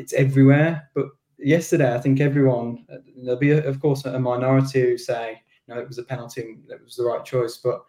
it's 0.00 0.12
everywhere. 0.12 0.88
But 0.94 1.06
yesterday, 1.38 1.94
I 1.94 1.98
think 1.98 2.20
everyone 2.20 2.86
there'll 3.22 3.38
be 3.38 3.50
of 3.50 3.80
course 3.80 4.04
a 4.04 4.18
minority 4.18 4.80
who 4.80 4.98
say 4.98 5.42
know, 5.70 5.80
it 5.80 5.88
was 5.88 5.98
a 5.98 6.02
penalty, 6.02 6.58
it 6.68 6.84
was 6.84 6.96
the 6.96 7.04
right 7.04 7.24
choice. 7.24 7.56
But 7.56 7.84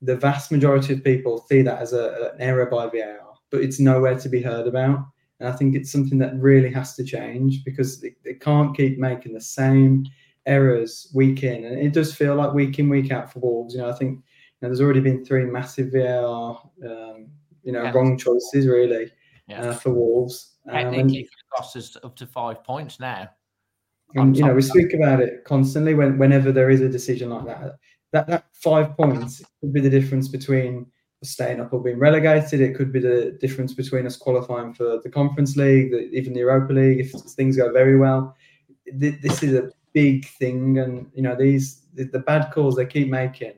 the 0.00 0.16
vast 0.16 0.50
majority 0.50 0.94
of 0.94 1.04
people 1.04 1.44
see 1.48 1.62
that 1.62 1.80
as 1.80 1.92
a, 1.92 2.30
an 2.34 2.40
error 2.40 2.66
by 2.66 2.86
VAR, 2.86 3.34
but 3.50 3.60
it's 3.60 3.80
nowhere 3.80 4.18
to 4.18 4.28
be 4.28 4.42
heard 4.42 4.66
about. 4.66 5.06
And 5.40 5.48
I 5.48 5.52
think 5.52 5.74
it's 5.74 5.90
something 5.92 6.18
that 6.18 6.34
really 6.36 6.70
has 6.72 6.94
to 6.96 7.04
change 7.04 7.64
because 7.64 8.00
they, 8.00 8.14
they 8.24 8.34
can't 8.34 8.76
keep 8.76 8.98
making 8.98 9.34
the 9.34 9.40
same 9.40 10.06
errors 10.46 11.10
week 11.14 11.42
in. 11.42 11.64
And 11.64 11.78
it 11.78 11.92
does 11.92 12.14
feel 12.14 12.36
like 12.36 12.54
week 12.54 12.78
in, 12.78 12.88
week 12.88 13.10
out 13.10 13.32
for 13.32 13.40
Wolves. 13.40 13.74
You 13.74 13.80
know, 13.80 13.90
I 13.90 13.94
think 13.94 14.18
you 14.18 14.22
know, 14.62 14.68
there's 14.68 14.80
already 14.80 15.00
been 15.00 15.24
three 15.24 15.44
massive 15.44 15.92
VAR, 15.92 16.60
um, 16.88 17.28
you 17.62 17.72
know, 17.72 17.82
yeah. 17.82 17.92
wrong 17.92 18.16
choices 18.16 18.66
really 18.66 19.10
yeah. 19.48 19.62
uh, 19.62 19.74
for 19.74 19.90
Wolves. 19.90 20.52
Um, 20.68 20.74
Technically, 20.74 21.22
um, 21.22 21.28
cost 21.54 21.76
us 21.76 21.96
up 22.02 22.16
to 22.16 22.26
five 22.26 22.62
points 22.64 23.00
now. 23.00 23.28
And 24.14 24.36
you 24.36 24.44
know, 24.44 24.54
we 24.54 24.62
speak 24.62 24.92
about 24.94 25.20
it 25.20 25.44
constantly 25.44 25.94
when 25.94 26.18
whenever 26.18 26.52
there 26.52 26.70
is 26.70 26.80
a 26.80 26.88
decision 26.88 27.30
like 27.30 27.46
that. 27.46 27.78
That 28.12 28.26
that 28.28 28.44
five 28.52 28.96
points 28.96 29.42
could 29.60 29.72
be 29.72 29.80
the 29.80 29.90
difference 29.90 30.28
between 30.28 30.86
staying 31.22 31.60
up 31.60 31.72
or 31.72 31.82
being 31.82 31.98
relegated. 31.98 32.60
It 32.60 32.76
could 32.76 32.92
be 32.92 33.00
the 33.00 33.36
difference 33.40 33.72
between 33.74 34.06
us 34.06 34.16
qualifying 34.16 34.74
for 34.74 35.00
the 35.02 35.10
Conference 35.10 35.56
League, 35.56 35.90
the, 35.90 36.10
even 36.12 36.32
the 36.32 36.40
Europa 36.40 36.72
League, 36.72 37.00
if 37.00 37.10
things 37.10 37.56
go 37.56 37.72
very 37.72 37.98
well. 37.98 38.36
This 38.92 39.42
is 39.42 39.54
a 39.54 39.70
big 39.92 40.26
thing, 40.26 40.78
and 40.78 41.10
you 41.14 41.22
know 41.22 41.34
these 41.34 41.86
the, 41.94 42.04
the 42.04 42.20
bad 42.20 42.52
calls 42.52 42.76
they 42.76 42.86
keep 42.86 43.08
making. 43.08 43.54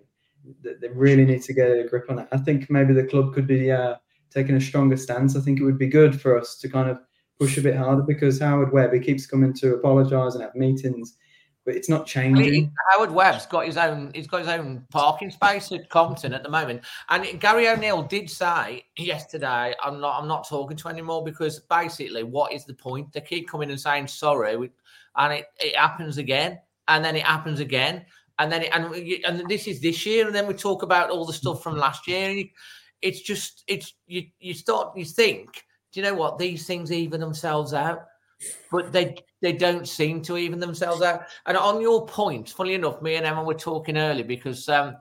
They 0.62 0.88
really 0.88 1.24
need 1.24 1.42
to 1.42 1.52
get 1.52 1.68
a 1.68 1.88
grip 1.88 2.08
on 2.08 2.20
it. 2.20 2.28
I 2.32 2.38
think 2.38 2.70
maybe 2.70 2.94
the 2.94 3.04
club 3.04 3.34
could 3.34 3.48
be 3.48 3.72
uh, 3.72 3.96
taking 4.30 4.54
a 4.54 4.60
stronger 4.60 4.96
stance. 4.96 5.36
I 5.36 5.40
think 5.40 5.58
it 5.60 5.64
would 5.64 5.78
be 5.78 5.88
good 5.88 6.18
for 6.20 6.38
us 6.38 6.56
to 6.58 6.68
kind 6.68 6.88
of 6.88 7.00
push 7.38 7.58
a 7.58 7.62
bit 7.62 7.76
harder 7.76 8.02
because 8.02 8.40
Howard 8.40 8.72
Webb 8.72 8.92
he 8.92 9.00
keeps 9.00 9.26
coming 9.26 9.52
to 9.54 9.74
apologise 9.74 10.34
and 10.34 10.42
have 10.42 10.54
meetings, 10.54 11.16
but 11.64 11.74
it's 11.74 11.88
not 11.88 12.06
changing. 12.06 12.72
Howard 12.92 13.10
Webb's 13.10 13.46
got 13.46 13.66
his 13.66 13.76
own. 13.76 14.10
He's 14.14 14.26
got 14.26 14.40
his 14.40 14.48
own 14.48 14.84
parking 14.90 15.30
space 15.30 15.70
at 15.72 15.88
Compton 15.88 16.32
at 16.32 16.42
the 16.42 16.48
moment. 16.48 16.82
And 17.08 17.40
Gary 17.40 17.68
O'Neill 17.68 18.02
did 18.02 18.30
say 18.30 18.84
yesterday, 18.96 19.74
"I'm 19.82 20.00
not. 20.00 20.20
I'm 20.20 20.28
not 20.28 20.48
talking 20.48 20.76
to 20.78 20.88
anymore 20.88 21.24
because 21.24 21.60
basically, 21.60 22.22
what 22.22 22.52
is 22.52 22.64
the 22.64 22.74
point? 22.74 23.12
They 23.12 23.20
keep 23.20 23.48
coming 23.48 23.70
and 23.70 23.80
saying 23.80 24.08
sorry, 24.08 24.54
and 25.16 25.32
it, 25.32 25.46
it 25.60 25.76
happens 25.76 26.18
again, 26.18 26.60
and 26.88 27.04
then 27.04 27.16
it 27.16 27.24
happens 27.24 27.60
again." 27.60 28.06
and 28.38 28.52
then 28.52 28.62
it, 28.62 28.70
and 28.72 28.94
and 29.24 29.48
this 29.48 29.66
is 29.66 29.80
this 29.80 30.04
year, 30.04 30.26
and 30.26 30.34
then 30.34 30.46
we 30.46 30.54
talk 30.54 30.82
about 30.82 31.10
all 31.10 31.24
the 31.24 31.32
stuff 31.32 31.62
from 31.62 31.76
last 31.76 32.06
year. 32.06 32.44
It's 33.02 33.20
just 33.20 33.64
it's 33.66 33.94
you 34.06 34.24
you 34.40 34.54
start 34.54 34.96
you 34.96 35.04
think, 35.04 35.64
do 35.96 36.02
you 36.02 36.06
know 36.06 36.14
what 36.14 36.36
these 36.36 36.66
things 36.66 36.92
even 36.92 37.20
themselves 37.20 37.72
out, 37.72 38.06
but 38.70 38.92
they 38.92 39.16
they 39.40 39.54
don't 39.54 39.88
seem 39.88 40.20
to 40.22 40.36
even 40.36 40.60
themselves 40.60 41.00
out. 41.00 41.22
And 41.46 41.56
on 41.56 41.80
your 41.80 42.06
point, 42.06 42.50
funny 42.50 42.74
enough, 42.74 43.00
me 43.00 43.14
and 43.14 43.24
Emma 43.24 43.42
were 43.42 43.54
talking 43.54 43.96
earlier 43.96 44.24
because. 44.24 44.68
um 44.68 44.96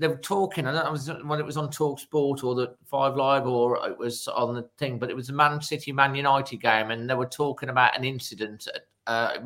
they 0.00 0.08
were 0.08 0.16
talking, 0.16 0.64
that 0.64 0.90
was 0.90 1.08
when 1.22 1.38
it 1.38 1.46
was 1.46 1.56
on 1.56 1.70
Talk 1.70 2.00
Sport 2.00 2.42
or 2.42 2.56
the 2.56 2.74
Five 2.86 3.14
Live 3.14 3.46
or 3.46 3.88
it 3.88 3.96
was 3.96 4.26
on 4.26 4.56
the 4.56 4.68
thing, 4.78 4.98
but 4.98 5.10
it 5.10 5.14
was 5.14 5.28
a 5.28 5.32
Man 5.32 5.62
City 5.62 5.92
Man 5.92 6.12
United 6.16 6.60
game, 6.60 6.90
and 6.90 7.08
they 7.08 7.14
were 7.14 7.24
talking 7.24 7.68
about 7.68 7.96
an 7.96 8.02
incident 8.02 8.66
uh, 9.06 9.38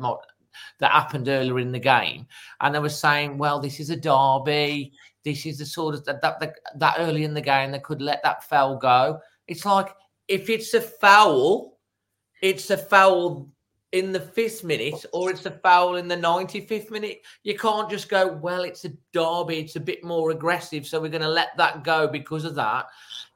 that 0.79 0.91
happened 0.91 1.27
earlier 1.27 1.59
in 1.59 1.71
the 1.71 1.79
game, 1.79 2.25
and 2.59 2.73
they 2.73 2.79
were 2.79 2.89
saying, 2.89 3.37
"Well, 3.37 3.59
this 3.59 3.79
is 3.79 3.91
a 3.91 3.95
derby. 3.95 4.93
This 5.23 5.45
is 5.45 5.59
the 5.59 5.65
sort 5.65 5.93
of 5.93 6.05
that 6.05 6.21
that, 6.21 6.55
that 6.75 6.95
early 6.97 7.23
in 7.23 7.35
the 7.35 7.41
game 7.41 7.71
they 7.71 7.77
could 7.77 8.01
let 8.01 8.23
that 8.23 8.43
fell 8.43 8.77
go." 8.77 9.19
It's 9.47 9.63
like 9.63 9.89
if 10.31 10.49
it's 10.49 10.73
a 10.73 10.79
foul, 10.81 11.77
it's 12.41 12.69
a 12.69 12.77
foul 12.77 13.49
in 13.91 14.13
the 14.13 14.19
fifth 14.19 14.63
minute 14.63 15.05
or 15.11 15.29
it's 15.29 15.45
a 15.45 15.51
foul 15.51 15.97
in 15.97 16.07
the 16.07 16.15
95th 16.15 16.89
minute. 16.89 17.21
You 17.43 17.57
can't 17.57 17.89
just 17.89 18.07
go, 18.07 18.27
well, 18.27 18.63
it's 18.63 18.85
a 18.85 18.93
derby, 19.11 19.59
it's 19.59 19.75
a 19.75 19.81
bit 19.81 20.05
more 20.05 20.31
aggressive, 20.31 20.87
so 20.87 21.01
we're 21.01 21.09
going 21.09 21.21
to 21.21 21.27
let 21.27 21.57
that 21.57 21.83
go 21.83 22.07
because 22.07 22.45
of 22.45 22.55
that. 22.55 22.85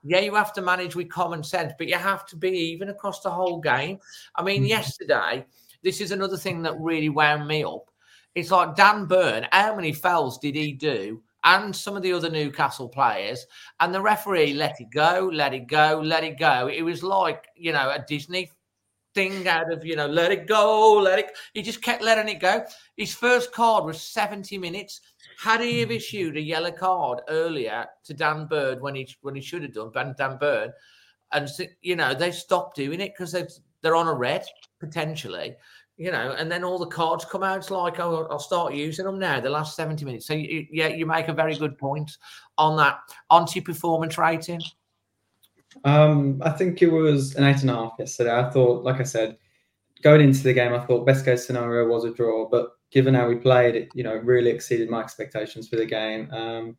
Yeah, 0.04 0.20
you 0.20 0.34
have 0.36 0.54
to 0.54 0.62
manage 0.62 0.96
with 0.96 1.10
common 1.10 1.44
sense, 1.44 1.74
but 1.78 1.88
you 1.88 1.96
have 1.96 2.26
to 2.28 2.38
be 2.38 2.52
even 2.52 2.88
across 2.88 3.20
the 3.20 3.30
whole 3.30 3.60
game. 3.60 4.00
I 4.34 4.44
mean, 4.44 4.62
mm-hmm. 4.62 4.68
yesterday, 4.68 5.46
this 5.84 6.00
is 6.00 6.12
another 6.12 6.38
thing 6.38 6.62
that 6.62 6.80
really 6.80 7.10
wound 7.10 7.46
me 7.46 7.66
up. 7.66 7.92
It's 8.36 8.52
like 8.52 8.78
Dan 8.78 9.06
Burn, 9.06 9.48
how 9.52 9.76
many 9.76 9.92
fouls 9.92 10.40
did 10.40 10.56
he 10.56 10.72
do? 10.72 11.22
And 11.46 11.76
some 11.76 11.96
of 11.96 12.02
the 12.02 12.12
other 12.12 12.30
Newcastle 12.30 12.90
players, 12.90 13.46
and 13.80 13.94
the 13.94 14.02
referee 14.02 14.54
let 14.54 14.82
it 14.82 14.90
go, 14.92 15.30
let 15.32 15.54
it 15.54 15.68
go, 15.68 16.02
let 16.04 16.24
it 16.24 16.40
go. 16.40 16.68
It 16.68 16.82
was 16.82 17.04
like, 17.04 17.48
you 17.56 17.72
know, 17.72 17.92
a 17.92 18.04
Disney 18.08 18.52
thing 19.14 19.48
out 19.48 19.72
of, 19.72 19.86
you 19.86 19.96
know, 19.96 20.08
let 20.08 20.32
it 20.32 20.48
go, 20.48 21.00
let 21.02 21.20
it. 21.20 21.32
He 21.54 21.62
just 21.62 21.82
kept 21.82 22.04
letting 22.04 22.28
it 22.28 22.40
go. 22.40 22.66
His 22.98 23.16
first 23.16 23.54
card 23.54 23.86
was 23.86 24.02
70 24.02 24.58
minutes. 24.58 25.02
Had 25.40 25.62
he 25.62 25.80
have 25.80 25.92
issued 25.92 26.38
a 26.38 26.42
yellow 26.42 26.72
card 26.72 27.22
earlier 27.30 27.86
to 28.04 28.14
Dan 28.14 28.46
Burn 28.48 28.82
when 28.82 28.96
he 28.96 29.08
when 29.22 29.36
he 29.36 29.42
should 29.42 29.64
have 29.64 29.74
done, 29.74 30.16
Dan 30.18 30.38
Burn, 30.38 30.72
and 31.32 31.50
you 31.82 31.96
know 31.96 32.14
they 32.14 32.32
stopped 32.32 32.76
doing 32.76 33.02
it 33.02 33.14
because 33.14 33.32
they 33.32 33.46
they're 33.82 33.96
on 33.96 34.08
a 34.08 34.14
red 34.14 34.46
potentially, 34.80 35.56
you 35.98 36.12
know, 36.12 36.36
and 36.38 36.52
then 36.52 36.64
all 36.64 36.78
the 36.78 36.88
cards 36.88 37.26
come 37.26 37.44
out. 37.44 37.72
Like, 37.72 38.00
oh, 38.00 38.28
I'll 38.30 38.40
start 38.40 38.74
using 38.74 39.06
them 39.06 39.20
now. 39.20 39.40
The 39.40 39.50
last 39.50 39.76
seventy 39.76 40.06
minutes. 40.06 40.26
So 40.26 40.34
you, 40.34 40.68
yeah, 40.72 40.88
you 40.88 41.06
make 41.06 41.28
a 41.28 41.34
very 41.34 41.56
good 41.56 41.78
point 41.78 42.12
on 42.58 42.76
that. 42.78 43.00
Onto 43.30 43.62
performance 43.62 44.18
rating. 44.18 44.62
Um, 45.84 46.42
I 46.44 46.52
think 46.52 46.82
it 46.82 46.90
was 46.90 47.36
an 47.36 47.44
eight 47.44 47.62
and 47.62 47.70
a 47.70 47.76
half 47.76 47.94
yesterday. 48.00 48.34
I 48.34 48.50
thought, 48.50 48.84
like 48.84 49.00
I 49.00 49.04
said, 49.04 49.38
going 50.02 50.22
into 50.22 50.44
the 50.44 50.54
game, 50.54 50.74
I 50.74 50.80
thought 50.86 51.06
best 51.06 51.26
case 51.26 51.46
scenario 51.46 51.88
was 51.88 52.06
a 52.06 52.14
draw, 52.14 52.48
but 52.48 52.72
given 52.92 53.14
how 53.14 53.28
we 53.28 53.36
played, 53.36 53.76
it 53.76 53.90
you 53.94 54.04
know 54.04 54.16
really 54.16 54.52
exceeded 54.52 54.90
my 54.90 55.02
expectations 55.02 55.68
for 55.68 55.78
the 55.78 55.86
game. 55.86 56.32
Um, 56.32 56.78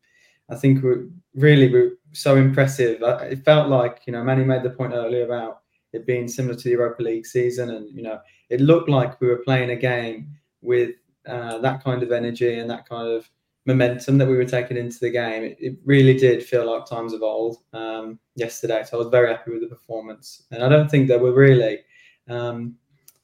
I 0.49 0.57
think 0.57 0.83
we 0.83 1.09
really 1.35 1.71
were 1.71 1.99
so 2.13 2.37
impressive. 2.37 3.03
It 3.03 3.45
felt 3.45 3.69
like 3.69 4.03
you 4.07 4.13
know 4.13 4.23
Manny 4.23 4.45
made 4.45 4.63
the 4.63 4.71
point 4.71 4.93
earlier 4.93 5.25
about 5.25 5.63
it 5.93 6.07
being 6.07 6.29
similar 6.29 6.55
to 6.55 6.65
the 6.65 6.71
Europa 6.71 7.03
League 7.03 7.27
season, 7.27 7.71
and 7.71 7.95
you 7.95 8.03
know 8.03 8.21
it 8.51 8.61
looked 8.61 8.89
like 8.89 9.21
we 9.21 9.29
were 9.29 9.39
playing 9.39 9.71
a 9.71 9.77
game 9.77 10.37
with 10.63 10.95
uh, 11.27 11.59
that 11.59 11.83
kind 11.83 12.03
of 12.03 12.13
energy 12.13 12.59
and 12.59 12.71
that 12.71 12.89
kind 12.89 13.09
of 13.09 13.29
momentum 13.67 14.17
that 14.19 14.29
we 14.29 14.37
were 14.37 14.45
taking 14.45 14.77
into 14.77 14.99
the 15.01 15.11
game. 15.11 15.43
It, 15.43 15.57
it 15.59 15.79
really 15.85 16.17
did 16.17 16.45
feel 16.45 16.71
like 16.71 16.87
times 16.87 17.13
of 17.13 17.23
old 17.23 17.59
um, 17.73 18.19
yesterday. 18.37 18.85
So 18.85 18.97
I 18.97 18.99
was 18.99 19.09
very 19.09 19.29
happy 19.29 19.51
with 19.51 19.63
the 19.63 19.69
performance, 19.69 20.45
and 20.51 20.63
I 20.63 20.69
don't 20.69 20.91
think 20.91 21.09
there 21.09 21.19
were 21.19 21.33
really 21.33 21.81
um, 22.29 22.77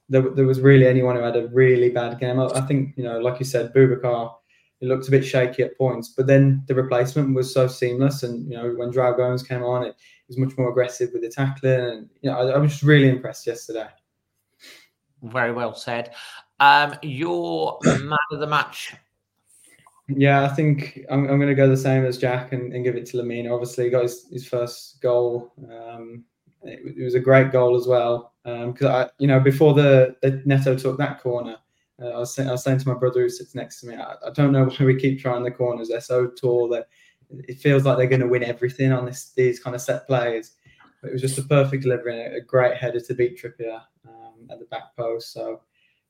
there, 0.09 0.23
there 0.23 0.47
was 0.47 0.61
really 0.61 0.87
anyone 0.87 1.17
who 1.17 1.23
had 1.23 1.37
a 1.37 1.49
really 1.49 1.89
bad 1.89 2.19
game. 2.21 2.39
I, 2.39 2.47
I 2.47 2.61
think 2.63 2.95
you 2.97 3.05
know, 3.05 3.19
like 3.19 3.39
you 3.39 3.47
said, 3.47 3.73
Boubacar. 3.73 4.35
It 4.81 4.89
looked 4.89 5.07
a 5.07 5.13
bit 5.13 5.25
shaky 5.25 5.63
at 5.63 5.79
points, 5.79 6.09
but 6.09 6.27
then 6.27 6.65
the 6.67 6.75
replacement 6.75 7.37
was 7.37 7.55
so 7.55 7.69
seamless. 7.69 8.25
And 8.25 8.51
you 8.51 8.57
know, 8.57 8.73
when 8.73 8.91
João 8.91 9.17
Gomes 9.17 9.45
came 9.45 9.63
on, 9.63 9.85
it 9.85 9.95
was 10.27 10.37
much 10.37 10.59
more 10.59 10.71
aggressive 10.71 11.11
with 11.13 11.23
the 11.23 11.29
tackling. 11.29 11.81
And 11.81 12.11
you 12.21 12.29
know, 12.29 12.37
I, 12.37 12.55
I 12.55 12.59
was 12.59 12.73
just 12.73 12.83
really 12.83 13.09
impressed 13.09 13.47
yesterday. 13.47 13.87
Very 15.23 15.53
well 15.53 15.75
said. 15.75 16.13
Um, 16.61 16.95
your 17.03 17.79
man 17.85 18.19
of 18.31 18.41
the 18.41 18.47
match 18.47 18.95
yeah, 20.09 20.45
I 20.45 20.49
think 20.49 21.05
I'm, 21.11 21.29
I'm 21.29 21.39
going 21.39 21.49
to 21.49 21.55
go 21.55 21.69
the 21.69 21.77
same 21.77 22.05
as 22.05 22.19
Jack 22.19 22.53
and, 22.53 22.73
and 22.73 22.85
give 22.85 22.97
it 22.97 23.07
to 23.07 23.17
Lemina. 23.17 23.53
Obviously, 23.53 23.85
he 23.85 23.91
got 23.91 24.03
his, 24.03 24.27
his 24.31 24.47
first 24.47 25.01
goal. 25.01 25.53
Um, 25.71 26.25
it, 26.63 26.97
it, 26.99 27.05
was 27.05 27.15
a 27.15 27.21
great 27.21 27.53
goal 27.53 27.77
as 27.77 27.87
well. 27.87 28.33
Because 28.45 28.87
um, 28.87 28.93
I, 28.93 29.11
you 29.19 29.27
know, 29.27 29.41
before 29.41 29.75
the, 29.75 30.17
the 30.23 30.43
Neto 30.45 30.77
took 30.77 30.99
that 30.99 31.21
corner, 31.21 31.57
uh, 32.01 32.09
I, 32.09 32.19
was 32.19 32.35
saying, 32.35 32.49
I 32.49 32.53
was 32.53 32.65
saying 32.65 32.79
to 32.79 32.89
my 32.89 32.95
brother 32.95 33.21
who 33.21 33.29
sits 33.29 33.55
next 33.55 33.81
to 33.81 33.87
me, 33.87 33.97
I, 33.97 34.15
I 34.27 34.31
don't 34.35 34.53
know 34.53 34.65
why 34.79 34.85
we 34.85 35.01
keep 35.01 35.21
trying 35.21 35.45
the 35.45 35.51
corners. 35.51 35.89
They're 35.89 36.01
so 36.01 36.29
tall 36.29 36.69
that 36.71 36.89
it 37.49 37.61
feels 37.61 37.85
like 37.85 37.97
they're 37.97 38.07
going 38.07 38.21
to 38.21 38.29
win 38.29 38.45
everything 38.45 38.93
on 38.93 39.07
this 39.07 39.33
these 39.37 39.61
kind 39.61 39.75
of 39.75 39.83
set 39.83 40.07
plays. 40.07 40.53
But 41.01 41.09
it 41.09 41.13
was 41.13 41.23
just 41.23 41.39
a 41.39 41.43
perfect 41.43 41.85
delivery 41.85 42.21
and 42.23 42.35
a, 42.35 42.37
a 42.39 42.41
great 42.41 42.77
header 42.77 43.01
to 43.01 43.15
beat 43.15 43.41
Trippier 43.41 43.81
um, 44.09 44.32
at 44.51 44.59
the 44.59 44.67
back 44.67 44.97
post. 44.97 45.33
So 45.33 45.61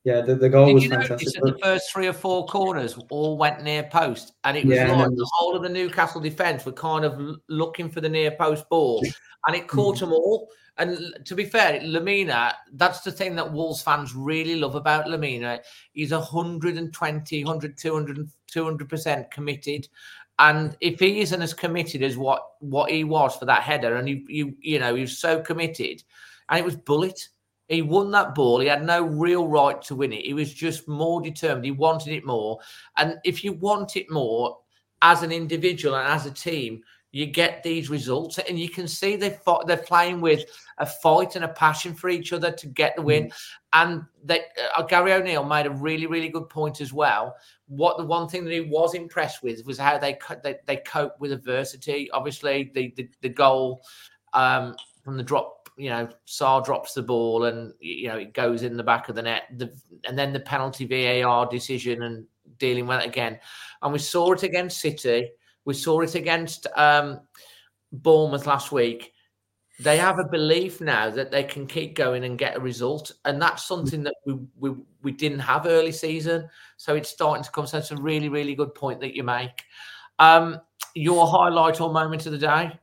yeah, 0.03 0.21
the, 0.21 0.35
the 0.35 0.49
goal 0.49 0.65
Did 0.67 0.73
was 0.73 0.83
you 0.83 0.89
fantastic. 0.89 1.33
That 1.41 1.53
the 1.53 1.59
first 1.59 1.91
three 1.91 2.07
or 2.07 2.13
four 2.13 2.45
corners 2.45 2.97
all 3.09 3.37
went 3.37 3.63
near 3.63 3.83
post, 3.83 4.33
and 4.43 4.57
it 4.57 4.65
was 4.65 4.75
yeah, 4.75 4.91
like 4.91 5.09
the 5.09 5.29
whole 5.33 5.55
of 5.55 5.63
the 5.63 5.69
Newcastle 5.69 6.19
defence 6.19 6.65
were 6.65 6.73
kind 6.73 7.05
of 7.05 7.37
looking 7.47 7.89
for 7.89 8.01
the 8.01 8.09
near 8.09 8.31
post 8.31 8.67
ball, 8.69 9.01
and 9.47 9.55
it 9.55 9.67
caught 9.67 9.97
mm. 9.97 9.99
them 10.01 10.13
all. 10.13 10.49
And 10.77 11.13
to 11.25 11.35
be 11.35 11.45
fair, 11.45 11.79
Lemina, 11.81 12.53
that's 12.73 13.01
the 13.01 13.11
thing 13.11 13.35
that 13.35 13.53
Wolves 13.53 13.81
fans 13.81 14.15
really 14.15 14.55
love 14.55 14.75
about 14.75 15.05
Lemina. 15.05 15.59
He's 15.93 16.11
120, 16.11 17.43
100, 17.45 17.77
200, 17.77 18.29
200% 18.51 19.31
committed. 19.31 19.87
And 20.39 20.75
if 20.81 20.99
he 20.99 21.21
isn't 21.21 21.41
as 21.43 21.53
committed 21.53 22.01
as 22.01 22.17
what, 22.17 22.43
what 22.59 22.89
he 22.89 23.03
was 23.03 23.35
for 23.35 23.45
that 23.45 23.61
header, 23.61 23.97
and 23.97 24.09
you, 24.09 24.25
you, 24.27 24.55
you 24.59 24.79
know, 24.79 24.95
he 24.95 25.01
was 25.01 25.19
so 25.19 25.39
committed, 25.39 26.03
and 26.49 26.59
it 26.59 26.65
was 26.65 26.75
bullet 26.75 27.29
he 27.67 27.81
won 27.81 28.11
that 28.11 28.35
ball. 28.35 28.59
He 28.59 28.67
had 28.67 28.85
no 28.85 29.03
real 29.03 29.47
right 29.47 29.81
to 29.83 29.95
win 29.95 30.13
it. 30.13 30.25
He 30.25 30.33
was 30.33 30.53
just 30.53 30.87
more 30.87 31.21
determined. 31.21 31.65
He 31.65 31.71
wanted 31.71 32.13
it 32.13 32.25
more. 32.25 32.59
And 32.97 33.17
if 33.23 33.43
you 33.43 33.53
want 33.53 33.95
it 33.95 34.11
more 34.11 34.59
as 35.01 35.23
an 35.23 35.31
individual 35.31 35.95
and 35.95 36.07
as 36.07 36.25
a 36.25 36.31
team, 36.31 36.83
you 37.13 37.27
get 37.27 37.61
these 37.61 37.91
results, 37.91 38.39
and 38.39 38.59
you 38.59 38.67
can 38.67 38.87
see 38.87 39.15
they 39.15 39.37
they're 39.67 39.77
playing 39.77 40.19
with 40.19 40.45
a 40.79 40.85
fight 40.85 41.35
and 41.35 41.45
a 41.45 41.49
passion 41.49 41.93
for 41.93 42.09
each 42.09 42.33
other 42.33 42.51
to 42.51 42.67
get 42.67 42.95
the 42.95 43.03
win. 43.03 43.25
Mm. 43.25 43.31
And 43.73 44.03
they, 44.23 44.41
uh, 44.75 44.81
Gary 44.81 45.13
O'Neill 45.13 45.43
made 45.43 45.67
a 45.67 45.71
really, 45.71 46.07
really 46.07 46.29
good 46.29 46.49
point 46.49 46.81
as 46.81 46.91
well. 46.91 47.35
What 47.67 47.97
the 47.97 48.05
one 48.05 48.27
thing 48.27 48.45
that 48.45 48.51
he 48.51 48.61
was 48.61 48.95
impressed 48.95 49.43
with 49.43 49.63
was 49.63 49.77
how 49.77 49.99
they 49.99 50.17
they, 50.43 50.55
they 50.65 50.77
cope 50.77 51.19
with 51.19 51.31
adversity. 51.31 52.09
Obviously, 52.11 52.71
the 52.73 52.91
the, 52.97 53.07
the 53.21 53.29
goal 53.29 53.83
um, 54.33 54.75
from 55.03 55.15
the 55.15 55.23
drop 55.23 55.62
you 55.77 55.89
know, 55.89 56.07
Sá 56.25 56.59
drops 56.59 56.93
the 56.93 57.01
ball 57.01 57.45
and 57.45 57.73
you 57.79 58.07
know 58.07 58.17
it 58.17 58.33
goes 58.33 58.63
in 58.63 58.77
the 58.77 58.83
back 58.83 59.09
of 59.09 59.15
the 59.15 59.21
net, 59.21 59.43
the, 59.57 59.73
and 60.07 60.17
then 60.17 60.33
the 60.33 60.39
penalty 60.39 60.85
VAR 60.85 61.47
decision 61.47 62.03
and 62.03 62.25
dealing 62.57 62.87
with 62.87 63.01
it 63.01 63.07
again. 63.07 63.39
And 63.81 63.93
we 63.93 63.99
saw 63.99 64.31
it 64.31 64.43
against 64.43 64.81
City. 64.81 65.31
We 65.65 65.73
saw 65.73 66.01
it 66.01 66.15
against 66.15 66.67
um, 66.75 67.21
Bournemouth 67.91 68.45
last 68.45 68.71
week. 68.71 69.13
They 69.79 69.97
have 69.97 70.19
a 70.19 70.25
belief 70.25 70.81
now 70.81 71.09
that 71.09 71.31
they 71.31 71.43
can 71.43 71.65
keep 71.65 71.95
going 71.95 72.23
and 72.25 72.37
get 72.37 72.57
a 72.57 72.59
result, 72.59 73.11
and 73.25 73.41
that's 73.41 73.65
something 73.65 74.03
that 74.03 74.15
we 74.25 74.37
we, 74.57 74.75
we 75.01 75.11
didn't 75.11 75.39
have 75.39 75.65
early 75.65 75.91
season. 75.91 76.47
So 76.77 76.95
it's 76.95 77.09
starting 77.09 77.43
to 77.43 77.51
come. 77.51 77.65
So 77.65 77.79
it's 77.79 77.91
a 77.91 77.97
really 77.97 78.29
really 78.29 78.55
good 78.55 78.75
point 78.75 78.99
that 79.01 79.15
you 79.15 79.23
make. 79.23 79.63
Um, 80.19 80.61
your 80.95 81.27
highlight 81.27 81.81
or 81.81 81.91
moment 81.91 82.25
of 82.25 82.31
the 82.31 82.37
day? 82.37 82.79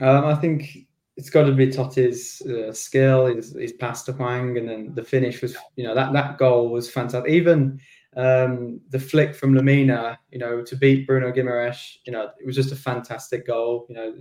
Um, 0.00 0.24
I 0.24 0.34
think 0.34 0.86
it's 1.20 1.28
got 1.28 1.44
to 1.44 1.52
be 1.52 1.66
Toti's 1.66 2.40
uh, 2.42 2.72
skill, 2.72 3.26
his, 3.26 3.52
his 3.52 3.74
pass 3.74 4.02
to 4.04 4.12
Hwang, 4.12 4.56
and 4.56 4.66
then 4.66 4.94
the 4.94 5.04
finish 5.04 5.42
was, 5.42 5.54
you 5.76 5.84
know, 5.84 5.94
that 5.94 6.14
that 6.14 6.38
goal 6.38 6.70
was 6.70 6.90
fantastic. 6.90 7.30
Even 7.30 7.78
um, 8.16 8.80
the 8.88 8.98
flick 8.98 9.34
from 9.34 9.52
Lemina, 9.52 10.16
you 10.30 10.38
know, 10.38 10.62
to 10.62 10.76
beat 10.76 11.06
Bruno 11.06 11.30
Guimaraes, 11.30 11.98
you 12.06 12.12
know, 12.12 12.30
it 12.40 12.46
was 12.46 12.56
just 12.56 12.72
a 12.72 12.76
fantastic 12.76 13.46
goal. 13.46 13.84
You 13.90 13.96
know, 13.96 14.14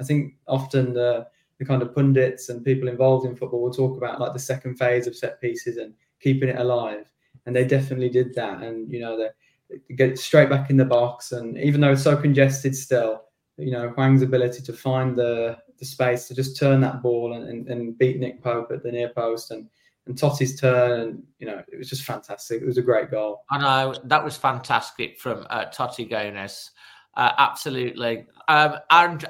I 0.00 0.02
think 0.02 0.34
often 0.48 0.92
the 0.92 1.28
the 1.58 1.64
kind 1.64 1.82
of 1.82 1.94
pundits 1.94 2.48
and 2.48 2.64
people 2.64 2.88
involved 2.88 3.26
in 3.26 3.36
football 3.36 3.62
will 3.62 3.72
talk 3.72 3.96
about 3.96 4.18
like 4.18 4.32
the 4.32 4.38
second 4.38 4.76
phase 4.76 5.06
of 5.06 5.14
set 5.14 5.40
pieces 5.40 5.76
and 5.76 5.94
keeping 6.18 6.48
it 6.48 6.58
alive, 6.58 7.12
and 7.46 7.54
they 7.54 7.64
definitely 7.64 8.08
did 8.08 8.34
that. 8.34 8.60
And 8.60 8.92
you 8.92 8.98
know, 8.98 9.16
they 9.16 9.94
get 9.94 10.18
straight 10.18 10.50
back 10.50 10.68
in 10.68 10.76
the 10.76 10.84
box, 10.84 11.30
and 11.30 11.56
even 11.58 11.80
though 11.80 11.92
it's 11.92 12.02
so 12.02 12.16
congested 12.16 12.74
still, 12.74 13.22
you 13.56 13.70
know, 13.70 13.90
Hwang's 13.90 14.22
ability 14.22 14.62
to 14.62 14.72
find 14.72 15.16
the 15.16 15.56
the 15.80 15.86
space 15.86 16.28
to 16.28 16.34
just 16.34 16.56
turn 16.56 16.80
that 16.82 17.02
ball 17.02 17.32
and, 17.34 17.48
and, 17.48 17.68
and 17.68 17.98
beat 17.98 18.20
Nick 18.20 18.42
Pope 18.42 18.70
at 18.70 18.82
the 18.82 18.92
near 18.92 19.08
post 19.08 19.50
and 19.50 19.66
and 20.06 20.18
Toti's 20.18 20.58
turn, 20.58 21.00
And, 21.00 21.22
you 21.38 21.46
know, 21.46 21.62
it 21.70 21.76
was 21.76 21.88
just 21.88 22.04
fantastic. 22.04 22.62
It 22.62 22.66
was 22.66 22.78
a 22.78 22.82
great 22.82 23.10
goal. 23.10 23.44
I 23.50 23.58
know 23.58 23.94
that 24.04 24.24
was 24.24 24.36
fantastic 24.36 25.18
from 25.18 25.46
uh, 25.50 25.66
Toti 25.66 26.08
Gomes. 26.08 26.70
Uh, 27.20 27.34
absolutely. 27.36 28.24
Um, 28.48 28.78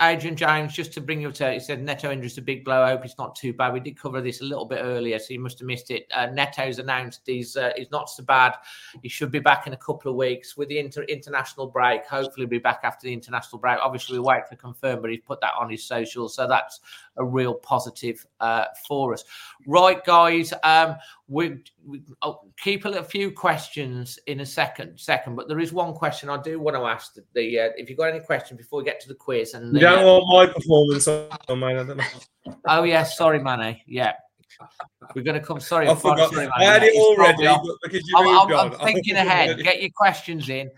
Adrian 0.01 0.36
James, 0.36 0.72
just 0.72 0.93
to 0.93 1.01
bring 1.01 1.20
you 1.20 1.32
to, 1.32 1.53
he 1.55 1.59
said 1.59 1.82
Neto 1.82 2.12
injury 2.12 2.28
is 2.28 2.38
a 2.38 2.43
big 2.43 2.64
blow. 2.64 2.82
I 2.84 2.91
hope 2.91 3.05
it's 3.05 3.18
not 3.18 3.34
too 3.34 3.53
bad. 3.53 3.72
We 3.72 3.80
did 3.80 3.99
cover 3.99 4.20
this 4.20 4.43
a 4.43 4.45
little 4.45 4.64
bit 4.64 4.78
earlier, 4.80 5.18
so 5.18 5.34
you 5.34 5.41
must 5.41 5.59
have 5.59 5.66
missed 5.66 5.91
it. 5.91 6.07
Uh, 6.14 6.26
Neto's 6.26 6.78
announced 6.78 7.22
he's 7.26 7.57
uh, 7.57 7.72
he's 7.76 7.91
not 7.91 8.09
so 8.09 8.22
bad. 8.22 8.55
He 9.03 9.09
should 9.09 9.32
be 9.32 9.41
back 9.41 9.66
in 9.66 9.72
a 9.72 9.76
couple 9.76 10.09
of 10.09 10.16
weeks 10.16 10.57
with 10.57 10.68
the 10.68 10.78
inter- 10.78 11.03
international 11.03 11.66
break. 11.66 12.07
Hopefully, 12.07 12.47
be 12.47 12.59
back 12.59 12.82
after 12.84 13.09
the 13.09 13.12
international 13.12 13.59
break. 13.59 13.78
Obviously, 13.82 14.20
we 14.20 14.24
wait 14.24 14.47
for 14.49 14.55
confirm, 14.55 15.03
but 15.03 15.11
he's 15.11 15.20
put 15.26 15.41
that 15.41 15.55
on 15.59 15.68
his 15.68 15.82
social, 15.82 16.28
so 16.28 16.47
that's 16.47 16.78
a 17.17 17.25
real 17.25 17.55
positive 17.55 18.25
uh, 18.41 18.65
for 18.87 19.13
us. 19.13 19.25
Right, 19.67 20.05
guys, 20.05 20.53
um, 20.63 20.97
we, 21.29 21.63
we 21.85 22.03
I'll 22.23 22.49
keep 22.59 22.85
a 22.85 23.05
few 23.05 23.31
questions 23.31 24.19
in 24.27 24.41
a 24.41 24.47
second. 24.47 24.99
Second, 24.99 25.37
but 25.37 25.49
there 25.49 25.61
is 25.61 25.73
one 25.73 25.95
question 25.95 26.29
I 26.29 26.41
do 26.41 26.59
want 26.59 26.77
to 26.77 26.85
ask. 26.87 27.15
The, 27.15 27.25
the 27.35 27.61
uh, 27.61 27.69
if 27.77 27.89
you've 27.89 27.99
got 27.99 28.09
any 28.09 28.21
questions 28.21 28.59
before 28.59 28.81
we 28.81 28.85
get 28.85 29.01
to 29.01 29.09
the 29.09 29.15
quiz, 29.15 29.55
and 29.55 29.75
the, 29.75 29.81
You 29.81 29.87
don't 29.87 30.05
want 30.05 30.49
my 30.49 30.53
performance 30.53 31.09
on 31.09 31.59
mine. 31.59 31.77
I 31.77 31.85
don't 31.85 31.97
know. 31.97 32.55
oh 32.69 32.83
yes, 32.85 33.17
sorry, 33.17 33.39
Manny. 33.39 33.83
Yeah, 33.87 34.13
we're 35.15 35.23
going 35.23 35.41
to 35.41 35.47
come. 35.47 35.61
Sorry, 35.61 35.89
I 35.89 35.95
forgot. 35.95 36.33
sorry, 36.33 36.49
I 36.57 36.65
had 36.65 36.83
it 36.83 36.95
already, 36.97 37.45
but 37.45 37.77
because 37.83 38.07
you 38.07 38.17
I'm, 38.17 38.25
moved 38.25 38.53
I'm- 38.53 38.73
on, 38.73 38.81
I'm 38.81 38.87
thinking 38.87 39.17
ahead. 39.17 39.63
Get 39.63 39.81
your 39.81 39.91
questions 39.95 40.49
in, 40.49 40.71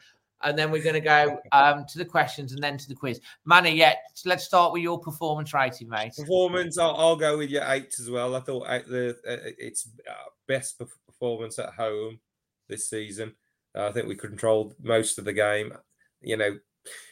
and 0.45 0.59
then 0.59 0.71
we're 0.71 0.83
going 0.83 0.95
to 0.95 1.01
go 1.01 1.39
um, 1.53 1.85
to 1.89 1.99
the 1.99 2.05
questions 2.05 2.53
and 2.53 2.63
then 2.63 2.77
to 2.79 2.89
the 2.89 2.95
quiz. 2.95 3.21
Manny, 3.45 3.75
yeah, 3.75 3.95
let's 4.25 4.45
start 4.45 4.73
with 4.73 4.83
your 4.83 4.99
performance 4.99 5.55
rating, 5.55 5.89
mate. 5.89 6.13
performance. 6.17 6.79
I'll, 6.79 6.97
I'll 6.97 7.17
go 7.17 7.39
with 7.39 7.51
your 7.51 7.65
eight 7.69 7.95
as 7.99 8.11
well. 8.11 8.35
I 8.35 8.41
thought 8.41 8.67
eight, 8.69 8.87
the 8.87 9.11
uh, 9.29 9.51
it's 9.59 9.89
uh, 10.09 10.31
best 10.49 10.81
performance 11.07 11.59
at 11.59 11.71
home 11.71 12.21
this 12.69 12.89
season. 12.89 13.35
Uh, 13.75 13.89
I 13.89 13.93
think 13.93 14.09
we 14.09 14.17
controlled 14.17 14.75
most 14.83 15.19
of 15.19 15.25
the 15.25 15.33
game. 15.33 15.73
You 16.21 16.37
know, 16.37 16.59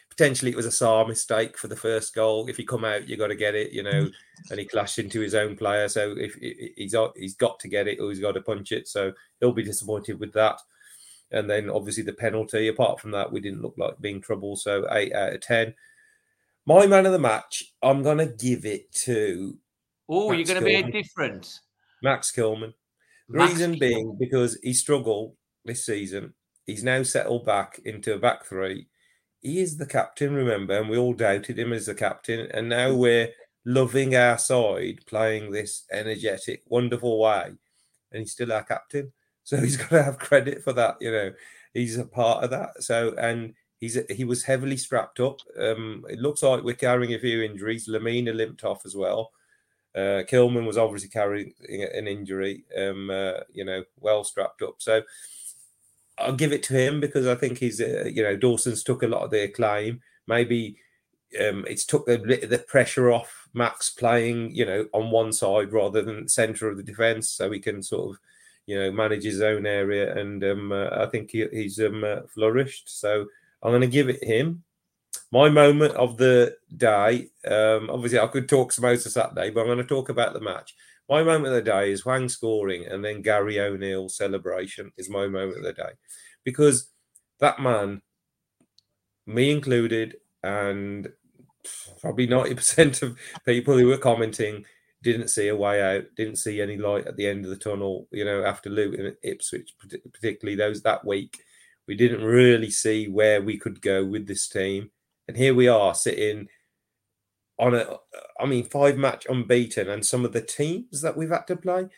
potentially 0.09 0.51
it 0.51 0.57
was 0.57 0.67
a 0.67 0.73
Sá 0.73 1.05
mistake 1.05 1.57
for 1.57 1.69
the 1.69 1.77
first 1.77 2.15
goal. 2.15 2.49
If 2.49 2.57
he 2.57 2.65
come 2.65 2.85
out, 2.85 3.09
you 3.09 3.17
got 3.17 3.29
to 3.29 3.37
get 3.37 3.55
it. 3.55 3.73
You 3.73 3.83
know, 3.83 4.09
and 4.51 4.59
he 4.59 4.67
clashed 4.67 4.99
into 4.99 5.21
his 5.21 5.35
own 5.35 5.57
player. 5.57 5.89
So 5.89 6.15
if 6.17 6.37
if 6.41 6.73
he's 6.77 6.95
he's 7.17 7.37
got 7.37 7.59
to 7.61 7.69
get 7.69 7.89
it 7.89 8.01
or 8.01 8.09
he's 8.11 8.21
got 8.21 8.33
to 8.33 8.43
punch 8.43 8.73
it. 8.73 8.89
So 8.89 9.13
he'll 9.41 9.53
be 9.53 9.63
disappointed 9.63 10.19
with 10.21 10.33
that. 10.35 10.61
And 11.33 11.49
then 11.49 11.71
obviously 11.71 12.03
the 12.03 12.13
penalty. 12.13 12.69
Apart 12.69 13.01
from 13.01 13.13
that, 13.13 13.31
we 13.31 13.41
didn't 13.41 13.63
look 13.63 13.75
like 13.77 14.01
being 14.01 14.21
trouble. 14.21 14.57
So 14.57 14.87
eight 14.91 15.15
out 15.15 15.33
of 15.33 15.41
ten. 15.41 15.75
My 16.67 16.87
man 16.87 17.07
of 17.07 17.13
the 17.13 17.19
match, 17.19 17.73
I'm 17.83 18.03
gonna 18.03 18.27
give 18.27 18.65
it 18.65 18.93
to 18.93 19.59
Oh, 20.13 20.33
you're 20.33 20.45
going 20.45 20.59
to 20.59 20.67
be 20.67 20.75
a 20.75 20.83
Kilman. 20.83 20.93
different. 20.93 21.61
Max 22.03 22.33
Kilman. 22.33 22.75
The 23.29 23.39
Max 23.39 23.53
reason 23.53 23.75
Kilman. 23.75 23.81
being 23.81 24.17
because 24.19 24.59
he 24.61 24.75
struggled 24.75 25.37
this 25.65 25.87
season. 25.87 26.35
He's 26.67 26.83
now 26.83 27.05
settled 27.05 27.47
back 27.47 27.81
into 27.85 28.15
a 28.15 28.19
back 28.19 28.45
three. 28.45 28.89
He 29.41 29.61
is 29.61 29.77
the 29.77 29.87
captain, 29.87 30.35
remember, 30.35 30.79
and 30.79 30.91
we 30.91 30.99
all 30.99 31.15
doubted 31.15 31.59
him 31.59 31.73
as 31.73 31.87
the 31.87 31.95
captain. 31.95 32.49
And 32.53 32.69
now 32.69 32.91
mm. 32.91 32.99
we're 32.99 33.29
loving 33.65 34.17
our 34.17 34.37
side, 34.37 35.07
playing 35.07 35.53
this 35.53 35.85
energetic, 35.93 36.65
wonderful 36.67 37.21
way. 37.21 37.53
And 38.11 38.21
he's 38.21 38.33
still 38.33 38.53
our 38.53 38.65
captain. 38.65 39.13
So 39.51 39.57
he's 39.57 39.77
got 39.77 39.89
to 39.89 40.03
have 40.05 40.19
credit 40.21 40.63
for 40.63 40.73
that. 40.75 40.97
You 41.01 41.11
know, 41.11 41.33
he's 41.75 41.99
a 41.99 42.05
part 42.05 42.45
of 42.45 42.51
that. 42.51 42.85
So, 42.85 43.15
and 43.19 43.55
he's 43.81 43.99
he 44.09 44.25
was 44.25 44.45
heavily 44.45 44.77
strapped 44.77 45.19
up. 45.19 45.41
Um, 45.59 46.05
it 46.09 46.21
looks 46.21 46.45
like 46.45 46.63
we're 46.63 46.75
carrying 46.75 47.15
a 47.15 47.19
few 47.19 47.43
injuries. 47.43 47.89
Lemina 47.89 48.33
limped 48.33 48.63
off 48.63 48.87
as 48.87 48.95
well. 48.95 49.33
Uh, 49.93 50.23
Kilman 50.31 50.69
was 50.69 50.79
obviously 50.79 51.09
carrying 51.09 51.53
an 51.69 52.07
injury, 52.07 52.63
um, 52.79 53.11
uh, 53.11 53.41
you 53.53 53.65
know, 53.65 53.83
well 53.99 54.23
strapped 54.23 54.63
up. 54.63 54.77
So 54.79 55.03
I'll 56.17 56.37
give 56.37 56.53
it 56.53 56.63
to 56.65 56.75
him 56.75 57.01
because 57.01 57.27
I 57.27 57.35
think 57.35 57.59
he's, 57.59 57.81
uh, 57.81 58.05
you 58.05 58.23
know, 58.23 58.37
Dawson's 58.37 58.85
took 58.85 59.03
a 59.03 59.09
lot 59.09 59.25
of 59.25 59.33
the 59.33 59.49
claim. 59.49 60.01
Maybe 60.29 60.77
um, 61.41 61.65
it's 61.69 61.85
took 61.85 62.09
a 62.09 62.19
bit 62.19 62.45
of 62.45 62.51
the 62.51 62.59
pressure 62.59 63.11
off 63.11 63.49
Max 63.53 63.91
playing, 63.91 64.55
you 64.55 64.65
know, 64.65 64.87
on 64.93 65.11
one 65.11 65.33
side 65.33 65.73
rather 65.73 66.03
than 66.03 66.29
centre 66.29 66.69
of 66.69 66.77
the 66.77 66.85
defence, 66.85 67.29
so 67.29 67.51
he 67.51 67.59
can 67.59 67.83
sort 67.83 68.11
of, 68.11 68.21
you 68.71 68.79
know, 68.79 68.93
manage 68.93 69.25
his 69.25 69.41
own 69.41 69.67
area. 69.67 70.17
And 70.17 70.45
um, 70.45 70.71
uh, 70.71 70.91
I 70.93 71.07
think 71.07 71.33
he, 71.33 71.45
he's 71.51 71.81
um, 71.81 72.05
uh, 72.05 72.21
flourished. 72.33 73.01
So 73.01 73.27
I'm 73.63 73.73
going 73.73 73.81
to 73.81 73.89
give 73.89 74.09
it 74.09 74.23
him 74.23 74.63
my 75.33 75.49
moment 75.49 75.95
of 75.95 76.17
the 76.19 76.57
day. 76.77 77.31
Um, 77.45 77.91
obviously, 77.91 78.21
I 78.21 78.29
could 78.29 78.49
talk 78.49 78.73
of 78.79 79.13
Saturday, 79.13 79.51
but 79.51 79.63
I'm 79.63 79.67
going 79.67 79.79
to 79.79 79.85
talk 79.85 80.09
about 80.09 80.35
the 80.35 80.41
match. 80.41 80.77
My 81.09 81.25
moment 81.25 81.49
of 81.49 81.55
the 81.55 81.63
day 81.63 81.91
is 81.91 82.03
Hwang 82.03 82.29
scoring 82.29 82.87
and 82.87 83.05
then 83.05 83.23
Gary 83.23 83.59
O'Neill 83.59 84.09
celebration 84.09 84.93
is 84.97 85.11
my 85.11 85.27
moment 85.27 85.59
of 85.59 85.65
the 85.65 85.73
day 85.73 85.91
because 86.45 86.91
that 87.41 87.61
man, 87.61 88.03
me 89.27 89.51
included, 89.51 90.15
and 90.45 91.09
probably 92.01 92.29
90% 92.29 93.03
of 93.03 93.19
people 93.45 93.77
who 93.77 93.89
were 93.89 93.99
commenting 93.99 94.65
didn't 95.03 95.29
see 95.29 95.49
a 95.49 95.57
way 95.57 95.81
out, 95.83 96.05
didn't 96.17 96.37
see 96.37 96.61
any 96.61 96.77
light 96.77 97.07
at 97.07 97.17
the 97.17 97.27
end 97.27 97.45
of 97.45 97.51
the 97.51 97.57
tunnel, 97.57 98.07
you 98.11 98.25
know, 98.25 98.45
after 98.45 98.69
Luton 98.69 99.07
and 99.07 99.17
Ipswich, 99.23 99.75
particularly 100.13 100.57
those 100.57 100.83
that 100.83 101.05
week. 101.05 101.43
We 101.87 101.97
didn't 101.97 102.23
really 102.23 102.71
see 102.71 103.09
where 103.09 103.41
we 103.43 103.59
could 103.59 103.81
go 103.81 104.05
with 104.05 104.27
this 104.27 104.49
team. 104.49 104.91
And 105.27 105.37
here 105.37 105.55
we 105.55 105.69
are 105.69 105.95
sitting 105.95 106.49
on 107.59 107.75
a, 107.75 107.97
I 108.39 108.47
mean, 108.47 108.65
five 108.65 108.97
match 108.97 109.27
unbeaten. 109.29 109.89
And 109.89 110.05
some 110.05 110.25
of 110.25 110.33
the 110.33 110.43
teams 110.43 111.01
that 111.01 111.17
we've 111.17 111.31
had 111.31 111.47
to 111.49 111.57
play, 111.57 111.89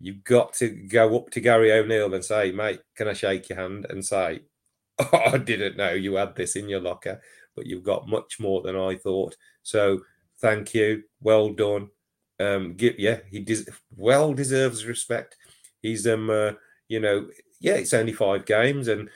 you've 0.00 0.24
got 0.24 0.54
to 0.54 0.68
go 0.68 1.16
up 1.16 1.30
to 1.30 1.40
Gary 1.40 1.72
O'Neill 1.72 2.14
and 2.14 2.24
say, 2.24 2.50
mate, 2.50 2.80
can 2.96 3.08
I 3.08 3.12
shake 3.12 3.48
your 3.48 3.58
hand 3.58 3.86
and 3.90 4.04
say, 4.04 4.40
oh, 4.98 5.10
I 5.32 5.38
didn't 5.38 5.76
know 5.76 5.92
you 5.92 6.14
had 6.14 6.34
this 6.34 6.56
in 6.56 6.68
your 6.68 6.80
locker, 6.80 7.20
but 7.54 7.66
you've 7.66 7.84
got 7.84 8.08
much 8.08 8.40
more 8.40 8.62
than 8.62 8.76
I 8.76 8.96
thought. 8.96 9.36
So 9.62 10.00
thank 10.40 10.74
you. 10.74 11.02
Well 11.20 11.50
done. 11.52 11.90
Um, 12.40 12.74
give, 12.74 12.98
yeah, 12.98 13.18
he 13.30 13.40
des- 13.40 13.70
well 13.96 14.32
deserves 14.32 14.84
respect. 14.84 15.36
He's, 15.82 16.06
um, 16.06 16.30
uh, 16.30 16.52
you 16.88 17.00
know, 17.00 17.28
yeah, 17.60 17.74
it's 17.74 17.94
only 17.94 18.12
five 18.12 18.46
games 18.46 18.88
and 18.88 19.08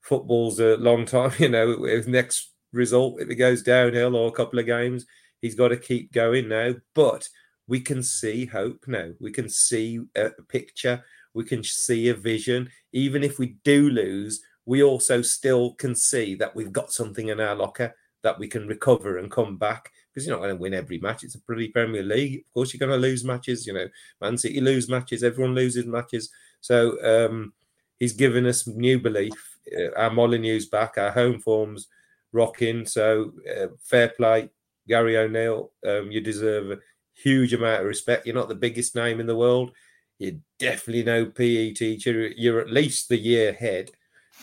football's 0.00 0.60
a 0.60 0.76
long 0.76 1.04
time. 1.04 1.32
You 1.38 1.48
know, 1.48 1.84
if 1.84 2.06
next 2.06 2.52
result, 2.72 3.20
if 3.20 3.28
it 3.28 3.36
goes 3.36 3.62
downhill 3.62 4.16
or 4.16 4.28
a 4.28 4.32
couple 4.32 4.58
of 4.58 4.66
games, 4.66 5.06
he's 5.40 5.54
got 5.54 5.68
to 5.68 5.76
keep 5.76 6.12
going 6.12 6.48
now. 6.48 6.74
But 6.94 7.28
we 7.66 7.80
can 7.80 8.02
see 8.02 8.46
hope 8.46 8.84
now. 8.86 9.10
We 9.20 9.30
can 9.30 9.48
see 9.48 10.00
a 10.16 10.30
picture. 10.48 11.04
We 11.34 11.44
can 11.44 11.62
see 11.62 12.08
a 12.08 12.14
vision. 12.14 12.70
Even 12.92 13.22
if 13.22 13.38
we 13.38 13.56
do 13.64 13.90
lose, 13.90 14.42
we 14.66 14.82
also 14.82 15.22
still 15.22 15.74
can 15.74 15.94
see 15.94 16.34
that 16.36 16.54
we've 16.54 16.72
got 16.72 16.92
something 16.92 17.28
in 17.28 17.40
our 17.40 17.54
locker 17.54 17.94
that 18.22 18.38
we 18.38 18.48
can 18.48 18.66
recover 18.66 19.18
and 19.18 19.30
come 19.30 19.56
back. 19.56 19.90
Because 20.12 20.26
you're 20.26 20.36
not 20.36 20.42
going 20.42 20.56
to 20.56 20.60
win 20.60 20.74
every 20.74 20.98
match. 20.98 21.22
It's 21.22 21.36
a 21.36 21.40
pretty 21.40 21.68
Premier 21.68 22.02
League. 22.02 22.40
Of 22.40 22.52
course, 22.52 22.74
you're 22.74 22.86
going 22.86 23.00
to 23.00 23.08
lose 23.08 23.24
matches. 23.24 23.66
You 23.66 23.74
know, 23.74 23.88
Man 24.20 24.36
City 24.36 24.60
lose 24.60 24.88
matches. 24.88 25.22
Everyone 25.22 25.54
loses 25.54 25.86
matches. 25.86 26.30
So 26.60 26.98
um, 27.04 27.52
he's 27.98 28.12
given 28.12 28.46
us 28.46 28.66
new 28.66 28.98
belief. 28.98 29.58
Uh, 29.76 29.92
our 29.96 30.10
Molineux's 30.10 30.66
back. 30.66 30.98
Our 30.98 31.10
home 31.10 31.40
form's 31.40 31.88
rocking. 32.32 32.86
So 32.86 33.32
uh, 33.48 33.68
fair 33.82 34.08
play, 34.08 34.50
Gary 34.88 35.16
O'Neill. 35.16 35.72
Um, 35.86 36.10
you 36.10 36.20
deserve 36.20 36.72
a 36.72 36.78
huge 37.14 37.52
amount 37.52 37.82
of 37.82 37.86
respect. 37.86 38.26
You're 38.26 38.34
not 38.34 38.48
the 38.48 38.54
biggest 38.54 38.96
name 38.96 39.20
in 39.20 39.26
the 39.26 39.36
world. 39.36 39.72
You're 40.18 40.38
definitely 40.58 41.04
no 41.04 41.26
PE 41.26 41.72
teacher. 41.72 42.28
You're 42.36 42.60
at 42.60 42.70
least 42.70 43.08
the 43.08 43.16
year 43.16 43.52
head. 43.52 43.90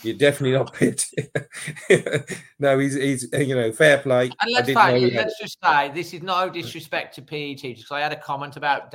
You're 0.04 0.16
definitely 0.18 0.58
not 0.58 0.76
fit. 0.76 1.06
no, 2.60 2.78
he's 2.78 2.94
he's 2.94 3.28
you 3.34 3.56
know 3.56 3.72
fair 3.72 3.98
play. 3.98 4.26
And 4.42 4.52
let's, 4.52 4.68
didn't 4.68 4.76
know 4.84 4.90
say, 4.94 5.00
he 5.00 5.10
had 5.12 5.26
let's 5.26 5.40
just 5.40 5.58
say 5.64 5.92
this 5.94 6.14
is 6.14 6.22
no 6.22 6.50
disrespect 6.50 7.16
to 7.16 7.22
PE 7.22 7.56
teachers. 7.56 7.86
'cause 7.86 7.96
I 7.96 8.02
had 8.02 8.14
a 8.14 8.20
comment 8.20 8.58
about 8.58 8.94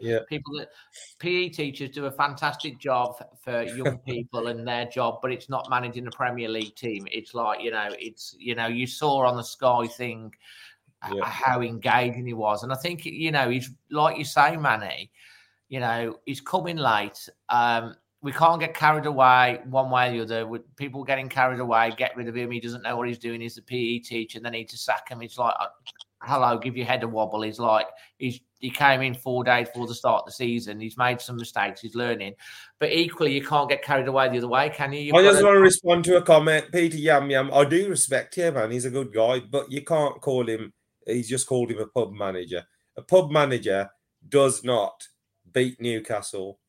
Yeah. 0.00 0.18
people 0.28 0.58
that 0.58 0.68
PE 1.20 1.48
teachers 1.48 1.90
do 1.90 2.04
a 2.06 2.10
fantastic 2.10 2.78
job 2.78 3.14
for 3.42 3.62
young 3.62 3.98
people 4.06 4.48
and 4.48 4.66
their 4.68 4.84
job, 4.86 5.20
but 5.22 5.32
it's 5.32 5.48
not 5.48 5.70
managing 5.70 6.06
a 6.06 6.10
Premier 6.10 6.48
League 6.48 6.76
team. 6.76 7.06
It's 7.10 7.32
like 7.34 7.62
you 7.62 7.70
know, 7.70 7.88
it's 7.98 8.36
you 8.38 8.54
know, 8.54 8.66
you 8.66 8.86
saw 8.86 9.26
on 9.26 9.36
the 9.36 9.44
Sky 9.44 9.86
thing 9.86 10.34
Yeah. 11.10 11.24
how 11.24 11.62
engaging 11.62 12.26
he 12.26 12.34
was, 12.34 12.62
and 12.62 12.72
I 12.72 12.76
think 12.76 13.06
you 13.06 13.30
know 13.32 13.48
he's 13.48 13.70
like 13.90 14.18
you 14.18 14.24
say, 14.24 14.56
Manny. 14.56 15.10
You 15.68 15.80
know, 15.80 16.18
he's 16.26 16.42
coming 16.42 16.76
late. 16.76 17.30
Um, 17.48 17.96
we 18.22 18.32
can't 18.32 18.60
get 18.60 18.72
carried 18.74 19.06
away 19.06 19.60
one 19.64 19.90
way 19.90 20.08
or 20.18 20.24
the 20.24 20.36
other. 20.36 20.46
With 20.46 20.74
people 20.76 21.02
getting 21.04 21.28
carried 21.28 21.58
away, 21.60 21.92
get 21.96 22.16
rid 22.16 22.28
of 22.28 22.36
him. 22.36 22.50
He 22.52 22.60
doesn't 22.60 22.82
know 22.82 22.96
what 22.96 23.08
he's 23.08 23.18
doing. 23.18 23.40
He's 23.40 23.58
a 23.58 23.62
PE 23.62 23.98
teacher. 23.98 24.38
and 24.38 24.46
They 24.46 24.50
need 24.50 24.68
to 24.68 24.78
sack 24.78 25.08
him. 25.08 25.22
It's 25.22 25.38
like, 25.38 25.54
uh, 25.58 25.66
hello, 26.22 26.56
give 26.56 26.76
your 26.76 26.86
head 26.86 27.02
a 27.02 27.08
wobble. 27.08 27.42
He's 27.42 27.58
like, 27.58 27.86
he's 28.18 28.40
he 28.60 28.70
came 28.70 29.02
in 29.02 29.12
four 29.12 29.42
days 29.42 29.66
before 29.68 29.88
the 29.88 29.94
start 29.94 30.20
of 30.20 30.26
the 30.26 30.32
season. 30.32 30.78
He's 30.78 30.96
made 30.96 31.20
some 31.20 31.36
mistakes. 31.36 31.80
He's 31.80 31.96
learning, 31.96 32.34
but 32.78 32.92
equally, 32.92 33.34
you 33.34 33.44
can't 33.44 33.68
get 33.68 33.82
carried 33.82 34.06
away 34.06 34.28
the 34.28 34.38
other 34.38 34.46
way, 34.46 34.70
can 34.70 34.92
you? 34.92 35.00
You've 35.00 35.16
I 35.16 35.22
just 35.22 35.34
gotta- 35.40 35.46
want 35.46 35.56
to 35.56 35.60
respond 35.62 36.04
to 36.04 36.16
a 36.18 36.22
comment. 36.22 36.66
Peter 36.70 36.96
Yam 36.96 37.28
Yam, 37.28 37.50
I 37.52 37.64
do 37.64 37.88
respect 37.88 38.36
him, 38.36 38.54
man. 38.54 38.70
He's 38.70 38.84
a 38.84 38.90
good 38.90 39.12
guy, 39.12 39.40
but 39.40 39.72
you 39.72 39.82
can't 39.82 40.20
call 40.20 40.48
him, 40.48 40.72
he's 41.04 41.28
just 41.28 41.48
called 41.48 41.72
him 41.72 41.80
a 41.80 41.86
pub 41.86 42.12
manager. 42.12 42.62
A 42.96 43.02
pub 43.02 43.32
manager 43.32 43.90
does 44.28 44.62
not 44.62 45.08
beat 45.52 45.80
Newcastle 45.80 46.60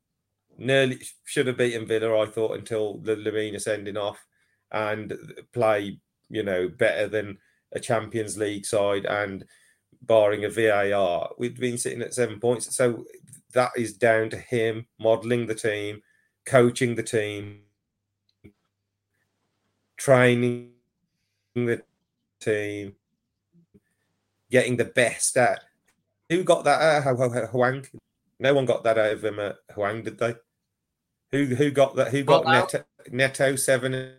nearly 0.58 1.00
should 1.26 1.48
have 1.48 1.58
beaten 1.58 1.88
Villa, 1.88 2.22
I 2.22 2.26
thought, 2.26 2.58
until 2.58 2.98
the 2.98 3.16
Lemina 3.16 3.60
sending 3.62 3.98
off 3.98 4.26
and 4.72 5.14
play, 5.52 6.00
you 6.30 6.44
know, 6.44 6.70
better 6.70 7.08
than 7.08 7.38
a 7.72 7.80
Champions 7.80 8.38
League 8.38 8.66
side 8.66 9.06
and 9.06 9.46
barring 10.02 10.46
a 10.46 10.50
VAR, 10.50 11.30
we've 11.38 11.60
been 11.60 11.78
sitting 11.78 12.02
at 12.02 12.14
seven 12.14 12.40
points. 12.40 12.76
So 12.76 13.06
that 13.54 13.72
is 13.78 13.94
down 13.94 14.30
to 14.32 14.38
him 14.38 14.86
modelling 15.00 15.48
the 15.48 15.56
team, 15.56 16.02
coaching 16.46 16.96
the 16.96 17.04
team, 17.04 17.62
training 19.98 20.72
the 21.56 21.82
team, 22.40 22.96
getting 24.52 24.78
the 24.78 24.86
best 24.86 25.38
at. 25.38 25.64
Who 26.30 26.44
got 26.44 26.64
that 26.66 27.06
out 27.06 27.20
of 27.20 27.50
Hwang? 27.50 27.86
No 28.40 28.54
one 28.54 28.66
got 28.66 28.84
that 28.84 28.98
out 28.98 29.14
of 29.14 29.24
him 29.24 29.40
at 29.40 29.58
Hwang, 29.74 30.04
did 30.04 30.18
they? 30.18 30.36
Who 31.34 31.46
who 31.46 31.72
got 31.72 31.96
that? 31.96 32.10
Who 32.10 32.24
got 32.24 32.46
Neto, 32.46 32.84
Neto 33.12 33.56
seven? 33.56 34.14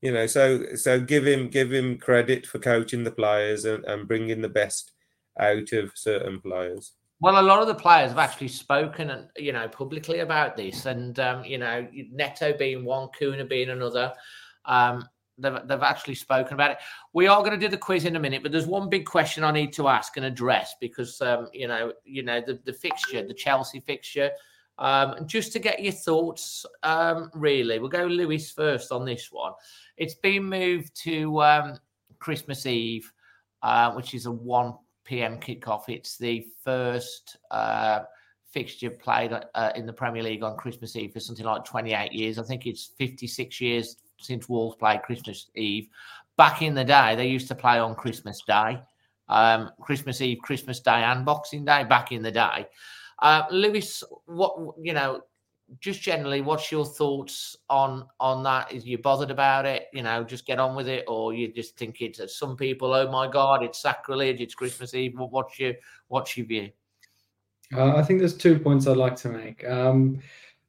You 0.00 0.12
know, 0.12 0.26
so 0.28 0.76
so 0.76 1.00
give 1.00 1.26
him 1.26 1.48
give 1.48 1.72
him 1.72 1.98
credit 1.98 2.46
for 2.46 2.60
coaching 2.60 3.02
the 3.02 3.10
players 3.10 3.64
and, 3.64 3.84
and 3.84 4.06
bringing 4.06 4.42
the 4.42 4.48
best 4.48 4.92
out 5.40 5.72
of 5.72 5.90
certain 5.96 6.40
players. 6.40 6.92
Well, 7.20 7.40
a 7.40 7.42
lot 7.42 7.60
of 7.60 7.66
the 7.66 7.74
players 7.74 8.10
have 8.10 8.18
actually 8.18 8.46
spoken, 8.46 9.10
and 9.10 9.28
you 9.36 9.52
know, 9.52 9.66
publicly 9.66 10.20
about 10.20 10.56
this, 10.56 10.86
and 10.86 11.18
um, 11.18 11.44
you 11.44 11.58
know, 11.58 11.88
Neto 12.12 12.56
being 12.56 12.84
one, 12.84 13.08
Cunha 13.18 13.44
being 13.44 13.70
another. 13.70 14.12
Um, 14.66 15.08
they've, 15.36 15.58
they've 15.66 15.82
actually 15.82 16.14
spoken 16.14 16.54
about 16.54 16.70
it. 16.70 16.78
We 17.12 17.26
are 17.26 17.40
going 17.40 17.58
to 17.58 17.66
do 17.66 17.68
the 17.68 17.76
quiz 17.76 18.04
in 18.04 18.14
a 18.14 18.20
minute, 18.20 18.44
but 18.44 18.52
there's 18.52 18.68
one 18.68 18.88
big 18.88 19.04
question 19.04 19.42
I 19.42 19.50
need 19.50 19.72
to 19.72 19.88
ask 19.88 20.16
and 20.16 20.26
address 20.26 20.76
because 20.80 21.20
um, 21.22 21.48
you 21.52 21.66
know, 21.66 21.92
you 22.04 22.22
know, 22.22 22.40
the, 22.40 22.60
the 22.64 22.72
fixture, 22.72 23.26
the 23.26 23.34
Chelsea 23.34 23.80
fixture. 23.80 24.30
Um, 24.78 25.26
just 25.26 25.52
to 25.52 25.58
get 25.58 25.82
your 25.82 25.92
thoughts, 25.92 26.66
um, 26.82 27.30
really, 27.34 27.78
we'll 27.78 27.88
go 27.88 28.06
Lewis 28.06 28.50
first 28.50 28.90
on 28.90 29.04
this 29.04 29.30
one. 29.30 29.52
It's 29.96 30.14
been 30.14 30.44
moved 30.44 30.94
to 31.02 31.42
um, 31.42 31.78
Christmas 32.18 32.66
Eve, 32.66 33.10
uh, 33.62 33.92
which 33.92 34.14
is 34.14 34.26
a 34.26 34.32
1 34.32 34.74
p.m. 35.04 35.38
kickoff. 35.38 35.88
It's 35.88 36.16
the 36.16 36.46
first 36.64 37.36
uh, 37.50 38.00
fixture 38.50 38.90
played 38.90 39.32
uh, 39.54 39.72
in 39.76 39.86
the 39.86 39.92
Premier 39.92 40.22
League 40.22 40.42
on 40.42 40.56
Christmas 40.56 40.96
Eve 40.96 41.12
for 41.12 41.20
something 41.20 41.44
like 41.44 41.64
28 41.64 42.12
years. 42.12 42.38
I 42.38 42.42
think 42.42 42.66
it's 42.66 42.92
56 42.98 43.60
years 43.60 43.96
since 44.18 44.48
Wolves 44.48 44.76
played 44.76 45.02
Christmas 45.02 45.50
Eve. 45.54 45.88
Back 46.36 46.62
in 46.62 46.74
the 46.74 46.84
day, 46.84 47.14
they 47.14 47.28
used 47.28 47.48
to 47.48 47.54
play 47.54 47.78
on 47.78 47.94
Christmas 47.94 48.42
Day, 48.46 48.80
um, 49.28 49.70
Christmas 49.80 50.20
Eve, 50.20 50.38
Christmas 50.42 50.80
Day, 50.80 51.02
and 51.02 51.24
Boxing 51.24 51.64
Day. 51.64 51.84
Back 51.84 52.10
in 52.10 52.22
the 52.22 52.32
day, 52.32 52.66
uh, 53.20 53.42
Lewis, 53.50 54.02
what 54.26 54.74
you 54.80 54.92
know, 54.92 55.22
just 55.80 56.02
generally, 56.02 56.40
what's 56.40 56.70
your 56.70 56.84
thoughts 56.84 57.56
on 57.70 58.06
on 58.20 58.42
that? 58.44 58.72
Is 58.72 58.86
you 58.86 58.98
bothered 58.98 59.30
about 59.30 59.66
it? 59.66 59.86
You 59.92 60.02
know, 60.02 60.24
just 60.24 60.46
get 60.46 60.58
on 60.58 60.74
with 60.74 60.88
it, 60.88 61.04
or 61.08 61.34
you 61.34 61.52
just 61.52 61.76
think 61.76 62.00
it's 62.00 62.38
some 62.38 62.56
people? 62.56 62.92
Oh 62.92 63.10
my 63.10 63.28
God, 63.28 63.62
it's 63.62 63.80
sacrilege! 63.80 64.40
It's 64.40 64.54
Christmas 64.54 64.94
Eve. 64.94 65.14
What's 65.16 65.58
your 65.58 65.74
what's 66.08 66.36
your 66.36 66.46
view? 66.46 66.70
Uh, 67.74 67.96
I 67.96 68.02
think 68.02 68.18
there's 68.18 68.36
two 68.36 68.58
points 68.58 68.86
I'd 68.86 68.96
like 68.96 69.16
to 69.16 69.28
make. 69.28 69.66
Um, 69.68 70.20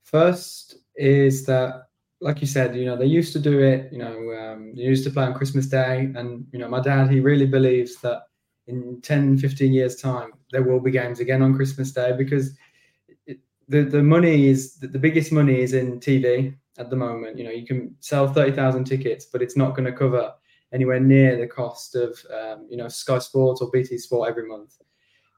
first 0.03 0.77
is 0.95 1.45
that 1.45 1.87
like 2.21 2.41
you 2.41 2.47
said, 2.47 2.75
you 2.75 2.85
know, 2.85 2.95
they 2.95 3.05
used 3.05 3.33
to 3.33 3.39
do 3.39 3.59
it, 3.59 3.91
you 3.91 3.99
know, 3.99 4.31
um, 4.31 4.73
they 4.75 4.83
used 4.83 5.03
to 5.03 5.11
play 5.11 5.25
on 5.25 5.33
Christmas 5.33 5.67
Day. 5.67 6.11
And, 6.15 6.47
you 6.51 6.59
know, 6.59 6.67
my 6.67 6.79
dad, 6.79 7.11
he 7.11 7.19
really 7.19 7.45
believes 7.45 7.97
that 7.97 8.23
in 8.67 9.01
10, 9.01 9.37
15 9.37 9.73
years' 9.73 9.95
time, 9.95 10.31
there 10.51 10.63
will 10.63 10.79
be 10.79 10.91
games 10.91 11.19
again 11.19 11.41
on 11.41 11.55
Christmas 11.55 11.91
Day 11.91 12.13
because 12.17 12.57
it, 13.27 13.39
the, 13.67 13.83
the 13.83 14.03
money 14.03 14.47
is 14.47 14.77
the 14.77 14.99
biggest 14.99 15.31
money 15.31 15.59
is 15.61 15.73
in 15.73 15.99
TV 15.99 16.55
at 16.77 16.89
the 16.89 16.95
moment. 16.95 17.37
You 17.37 17.45
know, 17.45 17.51
you 17.51 17.65
can 17.65 17.95
sell 17.99 18.31
30,000 18.31 18.85
tickets, 18.85 19.25
but 19.25 19.41
it's 19.41 19.57
not 19.57 19.75
going 19.75 19.85
to 19.85 19.97
cover 19.97 20.33
anywhere 20.73 20.99
near 20.99 21.37
the 21.37 21.47
cost 21.47 21.95
of, 21.95 22.19
um, 22.33 22.67
you 22.69 22.77
know, 22.77 22.87
Sky 22.87 23.19
Sports 23.19 23.61
or 23.61 23.69
BT 23.71 23.97
Sport 23.97 24.29
every 24.29 24.47
month. 24.47 24.77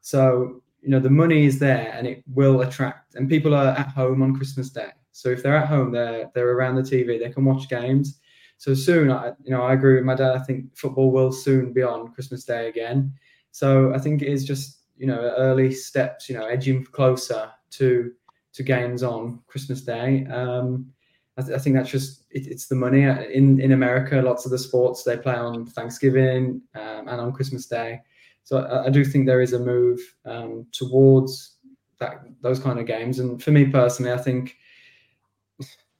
So, 0.02 0.62
you 0.82 0.90
know, 0.90 1.00
the 1.00 1.10
money 1.10 1.46
is 1.46 1.60
there 1.60 1.92
and 1.94 2.08
it 2.08 2.24
will 2.28 2.62
attract, 2.62 3.16
and 3.16 3.30
people 3.30 3.54
are 3.54 3.68
at 3.68 3.90
home 3.90 4.22
on 4.22 4.36
Christmas 4.36 4.70
Day 4.70 4.92
so 5.18 5.30
if 5.30 5.42
they're 5.42 5.58
at 5.58 5.68
home, 5.68 5.92
they're 5.92 6.30
they're 6.36 6.52
around 6.52 6.76
the 6.76 6.84
TV, 6.84 7.20
they 7.20 7.32
can 7.32 7.44
watch 7.44 7.68
games. 7.70 8.20
So 8.58 8.74
soon, 8.74 9.12
I 9.12 9.34
you 9.44 9.52
know 9.52 9.62
I 9.62 9.74
agree 9.74 9.96
with 9.96 10.04
my 10.04 10.16
dad. 10.16 10.36
I 10.36 10.40
think 10.40 10.76
football 10.76 11.12
will 11.12 11.32
soon 11.32 11.74
be 11.74 11.84
on 11.84 12.14
Christmas 12.14 12.44
Day 12.44 12.68
again. 12.68 13.14
So 13.52 13.94
I 13.94 14.00
think 14.00 14.22
it 14.22 14.30
is 14.30 14.46
just 14.46 14.80
you 14.98 15.08
know 15.08 15.34
early 15.38 15.72
steps, 15.72 16.30
you 16.30 16.38
know, 16.38 16.46
edging 16.46 16.84
closer 16.86 17.52
to 17.72 18.12
to 18.54 18.64
games 18.64 19.04
on 19.04 19.40
Christmas 19.48 19.82
Day. 19.82 20.26
Um, 20.26 20.92
I, 21.38 21.44
th- 21.44 21.56
I 21.56 21.60
think 21.60 21.76
that's 21.76 21.92
just 21.92 22.26
it, 22.32 22.48
it's 22.48 22.68
the 22.68 22.76
money 22.76 23.04
in 23.04 23.62
in 23.62 23.72
America. 23.72 24.22
Lots 24.22 24.46
of 24.46 24.52
the 24.52 24.58
sports 24.58 25.04
they 25.04 25.18
play 25.18 25.36
on 25.36 25.68
Thanksgiving 25.68 26.62
um, 26.76 27.08
and 27.08 27.22
on 27.22 27.32
Christmas 27.34 27.68
Day. 27.68 28.02
So 28.44 28.60
I, 28.60 28.86
I, 28.86 28.90
do 28.90 29.04
think 29.04 29.26
there 29.26 29.42
is 29.42 29.54
a 29.54 29.60
move 29.60 30.00
um, 30.26 30.66
towards 30.72 31.58
that 32.00 32.24
those 32.42 32.60
kind 32.60 32.80
of 32.80 32.86
games. 32.86 33.20
And 33.20 33.42
for 33.42 33.52
me 33.52 33.66
personally, 33.66 34.12
I 34.12 34.18
think 34.18 34.56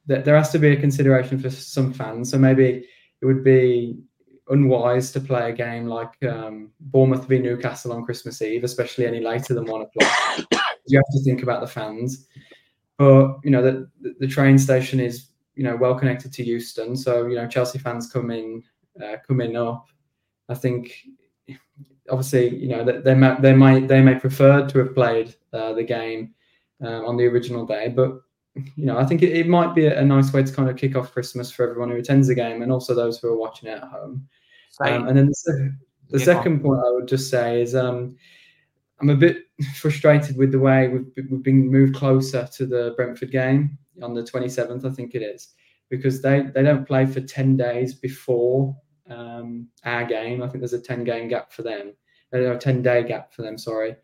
there 0.08 0.36
has 0.36 0.50
to 0.50 0.58
be 0.58 0.70
a 0.70 0.80
consideration 0.80 1.38
for 1.38 1.50
some 1.50 1.92
fans. 1.92 2.30
So 2.30 2.38
maybe 2.38 2.86
it 3.20 3.26
would 3.26 3.44
be 3.44 3.98
unwise 4.48 5.12
to 5.12 5.20
play 5.20 5.50
a 5.50 5.54
game 5.54 5.86
like 5.86 6.10
um, 6.24 6.70
Bournemouth 6.80 7.26
v 7.26 7.38
Newcastle 7.38 7.92
on 7.92 8.04
Christmas 8.04 8.40
Eve, 8.40 8.64
especially 8.64 9.06
any 9.06 9.20
later 9.20 9.54
than 9.54 9.66
one 9.66 9.82
o'clock. 9.82 10.46
you 10.86 10.98
have 10.98 11.04
to 11.12 11.22
think 11.24 11.42
about 11.42 11.60
the 11.60 11.66
fans. 11.66 12.26
But 12.96 13.36
you 13.44 13.50
know 13.50 13.62
the 13.62 13.88
the 14.18 14.26
train 14.26 14.58
station 14.58 14.98
is 14.98 15.28
you 15.54 15.62
know 15.62 15.76
well 15.76 15.94
connected 15.94 16.32
to 16.32 16.44
Euston, 16.44 16.96
so 16.96 17.26
you 17.26 17.36
know 17.36 17.46
Chelsea 17.46 17.78
fans 17.78 18.10
come 18.10 18.30
in 18.30 18.62
uh, 19.02 19.16
come 19.26 19.40
in 19.40 19.54
up. 19.54 19.86
I 20.48 20.54
think 20.54 20.94
obviously 22.10 22.56
you 22.56 22.68
know 22.68 22.84
they 22.84 23.14
may 23.14 23.36
they 23.40 23.54
might 23.54 23.86
they 23.86 24.00
may 24.00 24.16
prefer 24.16 24.66
to 24.66 24.78
have 24.78 24.94
played 24.94 25.34
uh, 25.52 25.74
the 25.74 25.84
game 25.84 26.34
uh, 26.82 27.06
on 27.06 27.16
the 27.16 27.26
original 27.26 27.66
day, 27.66 27.88
but 27.88 28.18
you 28.76 28.86
know, 28.86 28.98
I 28.98 29.04
think 29.04 29.22
it, 29.22 29.36
it 29.36 29.48
might 29.48 29.74
be 29.74 29.86
a, 29.86 30.00
a, 30.00 30.04
nice 30.04 30.32
way 30.32 30.42
to 30.42 30.52
kind 30.52 30.68
of 30.68 30.76
kick 30.76 30.96
off 30.96 31.12
Christmas 31.12 31.50
for 31.50 31.68
everyone 31.68 31.90
who 31.90 31.96
attends 31.96 32.28
the 32.28 32.34
game 32.34 32.62
and 32.62 32.72
also 32.72 32.94
those 32.94 33.18
who 33.18 33.28
are 33.28 33.36
watching 33.36 33.68
it 33.68 33.78
at 33.78 33.88
home. 33.88 34.28
Um, 34.80 35.08
and 35.08 35.16
then 35.16 35.26
the, 35.26 35.76
the 36.10 36.20
second 36.20 36.62
point 36.62 36.80
I 36.86 36.90
would 36.90 37.08
just 37.08 37.30
say 37.30 37.60
is 37.62 37.74
um, 37.74 38.16
I'm 39.00 39.10
a 39.10 39.16
bit 39.16 39.46
frustrated 39.74 40.36
with 40.36 40.52
the 40.52 40.58
way 40.58 40.88
we've, 40.88 41.06
we've 41.30 41.42
been 41.42 41.70
moved 41.70 41.94
closer 41.94 42.48
to 42.52 42.66
the 42.66 42.94
Brentford 42.96 43.32
game 43.32 43.78
on 44.02 44.14
the 44.14 44.22
27th, 44.22 44.84
I 44.84 44.94
think 44.94 45.14
it 45.14 45.22
is, 45.22 45.54
because 45.88 46.22
they, 46.22 46.42
they 46.54 46.62
don't 46.62 46.86
play 46.86 47.06
for 47.06 47.20
10 47.20 47.56
days 47.56 47.94
before 47.94 48.76
um, 49.10 49.68
our 49.84 50.04
game. 50.04 50.42
I 50.42 50.48
think 50.48 50.60
there's 50.60 50.72
a 50.72 50.80
10 50.80 51.04
game 51.04 51.28
gap 51.28 51.52
for 51.52 51.62
them, 51.62 51.94
a 52.32 52.56
10 52.56 52.82
day 52.82 53.02
gap 53.02 53.32
for 53.32 53.42
them, 53.42 53.58
sorry. 53.58 53.96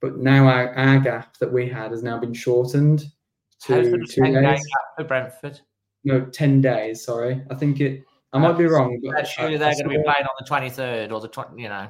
But 0.00 0.16
now 0.16 0.48
our, 0.48 0.74
our 0.74 0.98
gap 0.98 1.36
that 1.38 1.52
we 1.52 1.68
had 1.68 1.92
has 1.92 2.02
now 2.02 2.18
been 2.18 2.34
shortened 2.34 3.04
to 3.66 3.98
two 4.06 4.22
days. 4.22 4.66
for 4.96 5.04
Brentford. 5.04 5.60
No, 6.04 6.24
ten 6.26 6.60
days. 6.60 7.04
Sorry, 7.04 7.42
I 7.50 7.54
think 7.54 7.80
it. 7.80 8.04
I 8.32 8.38
might 8.38 8.56
be 8.56 8.66
wrong. 8.66 9.00
But 9.02 9.26
surely 9.26 9.56
they're 9.56 9.72
going 9.72 9.84
to 9.84 9.88
be 9.90 10.02
playing 10.02 10.24
on 10.24 10.34
the 10.38 10.46
twenty 10.46 10.70
third 10.70 11.12
or 11.12 11.20
the 11.20 11.28
twenty. 11.28 11.62
You 11.62 11.68
know. 11.68 11.88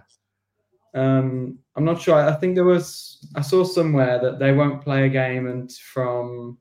Um, 0.94 1.58
I'm 1.76 1.84
not 1.84 2.00
sure. 2.02 2.16
I 2.16 2.32
think 2.34 2.54
there 2.54 2.64
was. 2.64 3.26
I 3.34 3.40
saw 3.40 3.64
somewhere 3.64 4.20
that 4.20 4.38
they 4.38 4.52
won't 4.52 4.82
play 4.82 5.06
a 5.06 5.08
game 5.08 5.46
and 5.46 5.72
from 5.72 6.58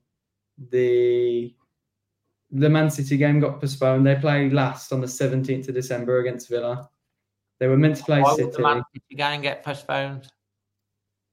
the 0.70 1.54
the 2.50 2.68
Man 2.68 2.90
City 2.90 3.16
game 3.16 3.40
got 3.40 3.60
postponed. 3.60 4.06
They 4.06 4.14
play 4.16 4.50
last 4.50 4.92
on 4.92 5.00
the 5.00 5.06
17th 5.06 5.68
of 5.68 5.74
December 5.74 6.18
against 6.20 6.48
Villa. 6.48 6.88
They 7.58 7.66
were 7.66 7.78
meant 7.78 7.96
to 7.96 8.04
play 8.04 8.20
Why 8.20 8.36
City. 8.36 8.50
the 8.50 8.62
Man 8.62 8.82
City 8.92 9.16
game 9.16 9.40
get 9.40 9.64
postponed? 9.64 10.28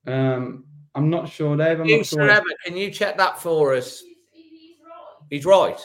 Um, 0.08 0.66
I'm 0.96 1.10
not 1.10 1.30
sure, 1.30 1.56
Dave. 1.56 1.80
I'm 1.80 1.88
you, 1.88 1.98
not 1.98 2.06
sure. 2.06 2.42
Can 2.66 2.78
you 2.78 2.92
check 2.92 3.18
that 3.18 3.40
for 3.40 3.74
us? 3.76 4.04
He's 5.30 5.46
right. 5.46 5.80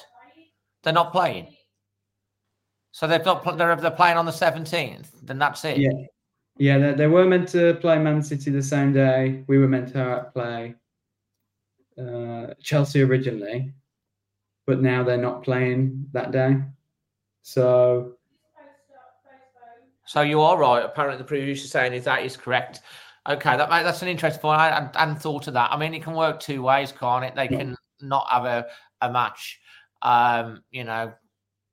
They're 0.82 0.92
not 0.92 1.12
playing. 1.12 1.48
So 2.92 3.06
they've 3.06 3.24
not. 3.24 3.58
They're, 3.58 3.76
they're 3.76 3.90
playing 3.90 4.16
on 4.16 4.24
the 4.24 4.32
17th. 4.32 5.06
Then 5.22 5.38
that's 5.38 5.64
it. 5.64 5.78
Yeah, 5.78 5.90
yeah. 6.58 6.78
They, 6.78 6.92
they 6.92 7.06
were 7.06 7.24
meant 7.26 7.48
to 7.48 7.74
play 7.74 7.98
Man 7.98 8.22
City 8.22 8.50
the 8.50 8.62
same 8.62 8.92
day. 8.92 9.44
We 9.46 9.58
were 9.58 9.68
meant 9.68 9.92
to 9.94 10.30
play 10.32 10.74
uh, 11.98 12.54
Chelsea 12.62 13.02
originally, 13.02 13.72
but 14.66 14.80
now 14.80 15.02
they're 15.02 15.16
not 15.16 15.42
playing 15.42 16.06
that 16.12 16.30
day. 16.30 16.58
So. 17.42 18.12
So 20.06 20.20
you 20.20 20.42
are 20.42 20.58
right. 20.58 20.84
Apparently, 20.84 21.16
the 21.18 21.24
producer 21.24 21.66
saying 21.66 21.94
is 21.94 22.04
that 22.04 22.22
is 22.24 22.36
correct. 22.36 22.82
Okay, 23.28 23.56
that 23.56 23.68
that's 23.70 24.02
an 24.02 24.08
interesting 24.08 24.40
point. 24.42 24.60
I, 24.60 24.90
I 24.94 24.98
hadn't 24.98 25.20
thought 25.22 25.48
of 25.48 25.54
that. 25.54 25.72
I 25.72 25.76
mean, 25.78 25.94
it 25.94 26.02
can 26.02 26.12
work 26.14 26.40
two 26.40 26.62
ways, 26.62 26.92
can't 26.92 27.24
it? 27.24 27.34
They 27.34 27.48
can 27.48 27.74
not 28.02 28.26
have 28.30 28.44
a, 28.44 28.66
a 29.00 29.10
match, 29.10 29.60
um, 30.02 30.62
you 30.70 30.84
know, 30.84 31.12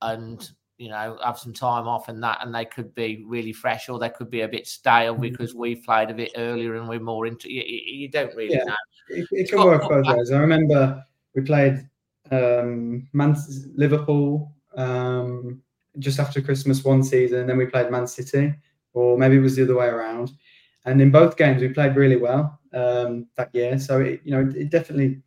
and 0.01 0.49
you 0.77 0.89
know, 0.89 1.17
have 1.23 1.37
some 1.37 1.53
time 1.53 1.87
off 1.87 2.07
and 2.07 2.23
that, 2.23 2.39
and 2.41 2.55
they 2.55 2.65
could 2.65 2.95
be 2.95 3.23
really 3.27 3.53
fresh 3.53 3.87
or 3.89 3.99
they 3.99 4.09
could 4.09 4.31
be 4.31 4.41
a 4.41 4.47
bit 4.47 4.65
stale 4.65 5.13
Mm-hmm. 5.13 5.21
because 5.21 5.53
we 5.53 5.75
played 5.75 6.09
a 6.09 6.13
bit 6.13 6.31
earlier 6.37 6.75
and 6.75 6.87
we're 6.87 6.99
more 6.99 7.27
into. 7.27 7.51
You, 7.53 7.63
you 7.67 7.81
you 7.99 8.09
don't 8.09 8.33
really 8.35 8.53
Yeah. 8.55 8.63
know. 8.63 8.75
It, 9.09 9.27
it 9.31 9.49
can 9.49 9.57
got- 9.57 9.67
work 9.67 9.81
both 9.89 10.07
ways. 10.07 10.31
I 10.31 10.37
remember 10.39 11.03
we 11.35 11.41
played 11.41 11.87
um, 12.31 13.07
Man 13.11 13.35
Liverpool 13.75 14.53
um, 14.75 15.61
just 15.99 16.17
after 16.17 16.41
Christmas 16.41 16.83
one 16.85 17.03
season, 17.03 17.39
and 17.39 17.49
then 17.49 17.57
we 17.57 17.65
played 17.65 17.91
Man 17.91 18.07
City, 18.07 18.53
or 18.93 19.17
maybe 19.17 19.35
it 19.35 19.41
was 19.41 19.57
the 19.57 19.63
other 19.63 19.75
way 19.75 19.87
around. 19.87 20.31
And 20.85 21.01
in 21.01 21.11
both 21.11 21.37
games, 21.37 21.61
we 21.61 21.69
played 21.69 21.95
really 21.95 22.17
well 22.17 22.59
um, 22.73 23.27
that 23.35 23.53
year. 23.53 23.77
So 23.79 24.01
it, 24.01 24.21
you 24.23 24.31
know, 24.31 24.41
it, 24.41 24.55
it 24.55 24.69
definitely, 24.69 25.21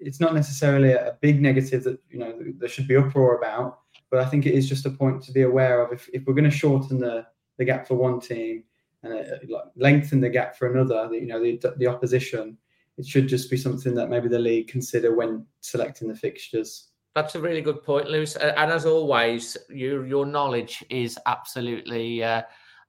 it's 0.00 0.20
not 0.20 0.34
necessarily 0.34 0.92
a, 0.92 1.16
big 1.20 1.40
negative 1.40 1.84
that 1.84 1.98
you 2.10 2.18
know 2.18 2.38
there 2.58 2.68
should 2.68 2.88
be 2.88 2.96
uproar 2.96 3.36
about, 3.36 3.80
but 4.10 4.20
I 4.20 4.26
think 4.26 4.46
it 4.46 4.54
is 4.54 4.68
just 4.68 4.86
a 4.86 4.90
point 4.90 5.22
to 5.24 5.32
be 5.32 5.42
aware 5.42 5.82
of. 5.82 5.92
If, 5.92 6.08
if 6.12 6.24
we're 6.26 6.34
going 6.34 6.44
to 6.44 6.50
shorten 6.50 6.98
the 6.98 7.26
the 7.58 7.64
gap 7.64 7.88
for 7.88 7.94
one 7.94 8.20
team 8.20 8.62
and 9.02 9.12
uh, 9.14 9.58
lengthen 9.76 10.20
the 10.20 10.30
gap 10.30 10.56
for 10.56 10.70
another, 10.70 11.08
you 11.12 11.26
know, 11.26 11.42
the 11.42 11.74
the 11.76 11.86
opposition 11.86 12.56
it 12.98 13.06
should 13.06 13.28
just 13.28 13.48
be 13.48 13.56
something 13.56 13.94
that 13.94 14.10
maybe 14.10 14.28
the 14.28 14.38
league 14.38 14.68
consider 14.68 15.14
when 15.14 15.46
selecting 15.60 16.08
the 16.08 16.16
fixtures. 16.16 16.88
That's 17.14 17.36
a 17.36 17.40
really 17.40 17.62
good 17.62 17.82
point, 17.82 18.10
Lewis. 18.10 18.36
And 18.36 18.70
as 18.70 18.84
always, 18.84 19.56
your 19.70 20.04
your 20.06 20.26
knowledge 20.26 20.84
is 20.90 21.18
absolutely 21.26 22.22
uh, 22.22 22.42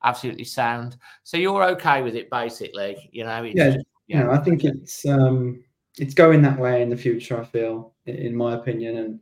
absolutely 0.04 0.44
sound. 0.46 0.98
So 1.24 1.38
you're 1.38 1.64
okay 1.72 2.02
with 2.02 2.16
it, 2.16 2.30
basically. 2.30 3.10
You 3.12 3.24
know, 3.26 3.44
it's 3.44 3.56
Yeah, 3.56 3.72
just- 3.72 3.86
You 4.08 4.20
know, 4.20 4.32
I 4.32 4.38
think 4.40 4.64
it's 4.66 5.06
um, 5.06 5.64
it's 5.98 6.14
going 6.16 6.42
that 6.42 6.58
way 6.58 6.82
in 6.82 6.90
the 6.90 6.98
future. 6.98 7.40
I 7.40 7.46
feel, 7.46 7.94
in 8.06 8.36
my 8.36 8.56
opinion, 8.56 8.98
and 8.98 9.20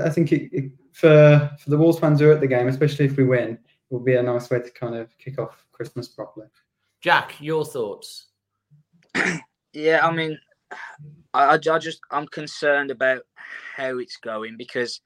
I, 0.00 0.06
I 0.06 0.10
think 0.10 0.32
it, 0.32 0.48
it, 0.52 0.72
for 0.92 1.50
for 1.58 1.70
the 1.70 1.76
Wolves 1.78 1.98
fans 1.98 2.20
who 2.20 2.28
are 2.28 2.32
at 2.34 2.40
the 2.40 2.46
game, 2.46 2.68
especially 2.68 3.06
if 3.06 3.16
we 3.16 3.24
win, 3.24 3.50
it 3.50 3.58
will 3.90 4.00
be 4.00 4.14
a 4.14 4.22
nice 4.22 4.48
way 4.50 4.60
to 4.60 4.70
kind 4.70 4.94
of 4.94 5.16
kick 5.18 5.38
off 5.40 5.66
Christmas 5.72 6.06
properly. 6.08 6.46
Jack, 7.00 7.40
your 7.40 7.64
thoughts? 7.64 8.26
Yeah, 9.72 10.04
I 10.04 10.10
mean, 10.10 10.36
I, 11.32 11.44
I 11.44 11.54
I 11.54 11.78
just 11.78 12.00
I'm 12.10 12.26
concerned 12.26 12.90
about 12.90 13.22
how 13.76 13.98
it's 13.98 14.16
going 14.16 14.56
because 14.56 15.00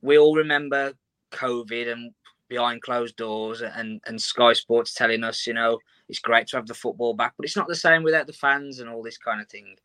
we 0.00 0.16
all 0.16 0.36
remember 0.36 0.92
COVID 1.32 1.90
and 1.92 2.12
behind 2.50 2.82
closed 2.82 3.16
doors 3.16 3.62
and 3.62 4.02
and 4.06 4.20
Sky 4.20 4.52
Sports 4.52 4.92
telling 4.92 5.24
us, 5.24 5.46
you 5.46 5.54
know, 5.54 5.78
it's 6.10 6.18
great 6.18 6.48
to 6.48 6.56
have 6.56 6.66
the 6.66 6.74
football 6.74 7.14
back, 7.14 7.32
but 7.38 7.46
it's 7.46 7.56
not 7.56 7.68
the 7.68 7.74
same 7.74 8.02
without 8.02 8.26
the 8.26 8.34
fans 8.34 8.80
and 8.80 8.90
all 8.90 9.02
this 9.02 9.16
kind 9.16 9.40
of 9.40 9.48
thing. 9.48 9.76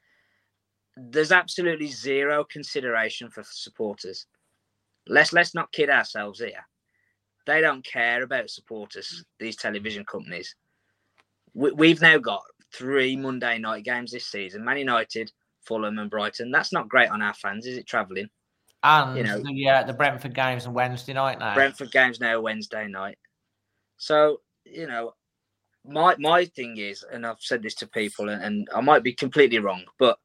There's 0.97 1.32
absolutely 1.32 1.88
zero 1.88 2.43
consideration 2.43 3.30
for 3.30 3.43
supporters. 3.49 4.26
Let's 5.07 5.32
let's 5.32 5.55
not 5.55 5.72
kid 5.72 5.89
ourselves 5.89 6.39
here. 6.39 6.66
They 7.45 7.61
don't 7.61 7.86
care 7.86 8.24
about 8.24 8.49
supporters. 8.49 9.24
These 9.39 9.55
television 9.55 10.03
companies. 10.03 10.55
We, 11.53 11.72
we've 11.72 12.01
now 12.01 12.18
got 12.18 12.41
three 12.74 13.16
Monday 13.16 13.59
night 13.59 13.86
games 13.86 14.11
this 14.11 14.26
season: 14.26 14.66
Man 14.66 14.80
United, 14.80 15.32
Fulham, 15.61 15.99
and 15.99 16.09
Brighton. 16.09 16.51
That's 16.51 16.74
not 16.74 16.89
great 16.89 17.09
on 17.09 17.22
our 17.22 17.36
fans, 17.36 17.68
is 17.68 17.78
it? 17.78 17.88
Traveling. 17.88 18.30
And 18.84 19.17
You 19.17 19.23
know- 19.23 19.39
the 19.39 19.69
uh, 19.69 19.84
the 19.84 19.93
Brentford 19.93 20.34
games 20.36 20.65
on 20.67 20.73
Wednesday 20.73 21.13
night 21.13 21.39
now. 21.39 21.53
Brentford 21.55 21.91
games 21.91 22.19
now 22.19 22.39
Wednesday 22.39 22.88
night. 22.88 23.17
So 23.97 24.41
you 24.65 24.88
know, 24.88 25.13
my 25.88 26.15
my 26.19 26.45
thing 26.45 26.78
is, 26.78 27.03
and 27.11 27.26
I've 27.26 27.39
said 27.39 27.63
this 27.63 27.76
to 27.76 27.88
people, 27.88 28.30
and, 28.30 28.43
and 28.43 28.69
I 28.76 28.82
might 28.82 29.03
be 29.03 29.13
completely 29.13 29.59
wrong, 29.59 29.84
but 29.99 30.17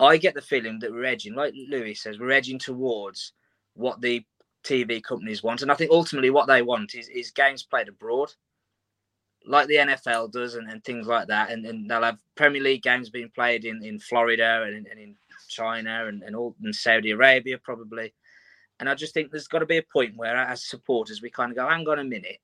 I 0.00 0.16
get 0.16 0.34
the 0.34 0.42
feeling 0.42 0.78
that 0.80 0.90
we're 0.92 1.04
edging, 1.04 1.34
like 1.34 1.54
Lewis 1.68 2.02
says, 2.02 2.18
we're 2.18 2.32
edging 2.32 2.58
towards 2.58 3.32
what 3.74 4.00
the 4.00 4.24
TV 4.64 5.02
companies 5.02 5.42
want, 5.42 5.62
and 5.62 5.70
I 5.70 5.74
think 5.74 5.90
ultimately 5.90 6.30
what 6.30 6.46
they 6.46 6.62
want 6.62 6.94
is 6.94 7.08
is 7.08 7.30
games 7.30 7.62
played 7.62 7.88
abroad, 7.88 8.32
like 9.46 9.68
the 9.68 9.76
NFL 9.76 10.32
does, 10.32 10.54
and, 10.54 10.70
and 10.70 10.82
things 10.84 11.06
like 11.06 11.28
that, 11.28 11.50
and, 11.50 11.64
and 11.66 11.88
they'll 11.88 12.02
have 12.02 12.18
Premier 12.34 12.62
League 12.62 12.82
games 12.82 13.10
being 13.10 13.30
played 13.34 13.64
in, 13.64 13.84
in 13.84 13.98
Florida 13.98 14.62
and 14.66 14.74
in, 14.74 14.86
and 14.90 15.00
in 15.00 15.16
China 15.48 16.06
and 16.06 16.22
and 16.22 16.36
all 16.36 16.56
in 16.62 16.72
Saudi 16.72 17.10
Arabia 17.10 17.58
probably. 17.58 18.12
And 18.80 18.88
I 18.88 18.94
just 18.94 19.14
think 19.14 19.30
there's 19.30 19.48
got 19.48 19.60
to 19.60 19.66
be 19.66 19.76
a 19.76 19.82
point 19.82 20.16
where, 20.16 20.36
as 20.36 20.64
supporters, 20.64 21.22
we 21.22 21.30
kind 21.30 21.52
of 21.52 21.56
go, 21.56 21.68
hang 21.68 21.88
on 21.88 22.00
a 22.00 22.04
minute. 22.04 22.38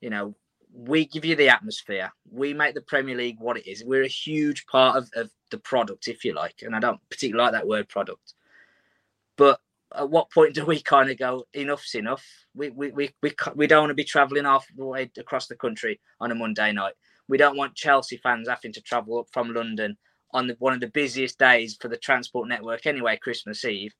You 0.00 0.10
know, 0.10 0.34
we 0.72 1.04
give 1.04 1.24
you 1.24 1.36
the 1.36 1.50
atmosphere. 1.50 2.10
We 2.30 2.54
make 2.54 2.74
the 2.74 2.80
Premier 2.80 3.16
League 3.16 3.38
what 3.38 3.58
it 3.58 3.70
is. 3.70 3.84
We're 3.84 4.04
a 4.04 4.08
huge 4.08 4.66
part 4.66 4.96
of, 4.96 5.10
of 5.14 5.30
the 5.50 5.58
product, 5.58 6.08
if 6.08 6.24
you 6.24 6.32
like. 6.32 6.62
And 6.62 6.74
I 6.74 6.80
don't 6.80 7.00
particularly 7.10 7.44
like 7.44 7.52
that 7.52 7.68
word 7.68 7.88
product. 7.88 8.34
But 9.36 9.60
at 9.94 10.08
what 10.08 10.30
point 10.30 10.54
do 10.54 10.64
we 10.64 10.80
kind 10.80 11.10
of 11.10 11.18
go, 11.18 11.46
enough's 11.52 11.94
enough? 11.94 12.24
We, 12.54 12.70
we, 12.70 12.90
we, 12.92 13.10
we, 13.22 13.34
we 13.54 13.66
don't 13.66 13.82
want 13.82 13.90
to 13.90 13.94
be 13.94 14.04
travelling 14.04 14.44
half 14.44 14.66
the 14.74 14.84
way 14.84 15.10
across 15.18 15.46
the 15.46 15.56
country 15.56 16.00
on 16.20 16.30
a 16.30 16.34
Monday 16.34 16.72
night. 16.72 16.94
We 17.28 17.38
don't 17.38 17.56
want 17.56 17.74
Chelsea 17.74 18.16
fans 18.16 18.48
having 18.48 18.72
to 18.72 18.80
travel 18.80 19.18
up 19.18 19.26
from 19.32 19.52
London 19.52 19.96
on 20.32 20.46
the, 20.46 20.56
one 20.58 20.72
of 20.72 20.80
the 20.80 20.88
busiest 20.88 21.38
days 21.38 21.76
for 21.80 21.88
the 21.88 21.96
transport 21.96 22.48
network 22.48 22.86
anyway, 22.86 23.16
Christmas 23.16 23.64
Eve 23.64 23.94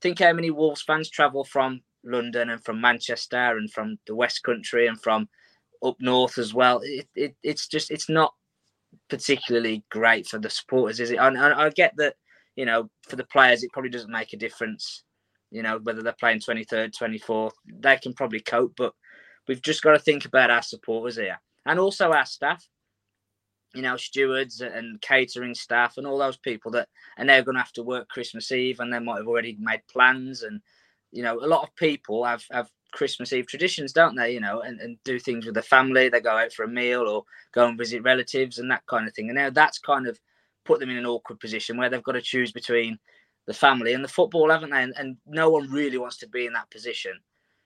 think 0.00 0.18
how 0.18 0.32
many 0.32 0.50
Wolves 0.50 0.82
fans 0.82 1.10
travel 1.10 1.44
from 1.44 1.80
London 2.04 2.50
and 2.50 2.64
from 2.64 2.80
Manchester 2.80 3.56
and 3.56 3.70
from 3.72 3.98
the 4.06 4.14
West 4.14 4.42
Country 4.42 4.86
and 4.86 5.00
from 5.00 5.28
up 5.84 5.96
north 6.00 6.38
as 6.38 6.54
well. 6.54 6.80
It, 6.82 7.08
it 7.14 7.36
it's 7.42 7.68
just 7.68 7.90
it's 7.90 8.08
not 8.08 8.34
particularly 9.08 9.84
great 9.90 10.26
for 10.26 10.38
the 10.38 10.50
supporters, 10.50 11.00
is 11.00 11.10
it? 11.10 11.18
And, 11.18 11.36
and 11.36 11.54
I 11.54 11.70
get 11.70 11.94
that 11.96 12.14
you 12.56 12.64
know 12.64 12.90
for 13.08 13.16
the 13.16 13.24
players 13.24 13.62
it 13.62 13.72
probably 13.72 13.90
doesn't 13.90 14.10
make 14.10 14.32
a 14.32 14.38
difference. 14.38 15.02
You 15.50 15.62
know 15.62 15.78
whether 15.82 16.02
they're 16.02 16.14
playing 16.18 16.40
twenty 16.40 16.64
third, 16.64 16.92
twenty 16.96 17.18
fourth, 17.18 17.54
they 17.66 17.96
can 17.96 18.14
probably 18.14 18.40
cope. 18.40 18.74
But 18.76 18.92
we've 19.48 19.62
just 19.62 19.82
got 19.82 19.92
to 19.92 19.98
think 19.98 20.24
about 20.24 20.50
our 20.50 20.62
supporters 20.62 21.16
here 21.16 21.40
and 21.64 21.78
also 21.78 22.12
our 22.12 22.26
staff. 22.26 22.66
You 23.74 23.82
know, 23.82 23.96
stewards 23.96 24.62
and 24.62 25.00
catering 25.02 25.54
staff 25.54 25.98
and 25.98 26.06
all 26.06 26.18
those 26.18 26.38
people 26.38 26.70
that 26.72 26.88
and 27.18 27.28
they're 27.28 27.42
going 27.42 27.56
to 27.56 27.60
have 27.60 27.72
to 27.72 27.82
work 27.82 28.08
Christmas 28.08 28.50
Eve 28.52 28.80
and 28.80 28.92
they 28.92 28.98
might 28.98 29.18
have 29.18 29.28
already 29.28 29.56
made 29.60 29.82
plans. 29.90 30.42
And, 30.42 30.62
you 31.12 31.22
know, 31.22 31.38
a 31.40 31.46
lot 31.46 31.62
of 31.62 31.74
people 31.76 32.24
have, 32.24 32.44
have 32.50 32.70
Christmas 32.92 33.32
Eve 33.34 33.46
traditions, 33.46 33.92
don't 33.92 34.16
they? 34.16 34.32
You 34.32 34.40
know, 34.40 34.60
and, 34.60 34.80
and 34.80 34.96
do 35.04 35.18
things 35.18 35.44
with 35.44 35.54
the 35.54 35.62
family. 35.62 36.08
They 36.08 36.20
go 36.20 36.36
out 36.36 36.52
for 36.52 36.64
a 36.64 36.68
meal 36.68 37.02
or 37.02 37.24
go 37.52 37.66
and 37.66 37.76
visit 37.76 38.02
relatives 38.02 38.58
and 38.58 38.70
that 38.70 38.86
kind 38.86 39.06
of 39.06 39.14
thing. 39.14 39.28
And 39.28 39.36
now 39.36 39.50
that's 39.50 39.78
kind 39.78 40.06
of 40.06 40.18
put 40.64 40.80
them 40.80 40.90
in 40.90 40.96
an 40.96 41.06
awkward 41.06 41.38
position 41.38 41.76
where 41.76 41.90
they've 41.90 42.02
got 42.02 42.12
to 42.12 42.22
choose 42.22 42.52
between 42.52 42.98
the 43.46 43.54
family 43.54 43.92
and 43.92 44.02
the 44.02 44.08
football, 44.08 44.50
haven't 44.50 44.70
they? 44.70 44.82
And, 44.82 44.94
and 44.96 45.16
no 45.26 45.50
one 45.50 45.70
really 45.70 45.98
wants 45.98 46.16
to 46.18 46.28
be 46.28 46.46
in 46.46 46.54
that 46.54 46.70
position. 46.70 47.12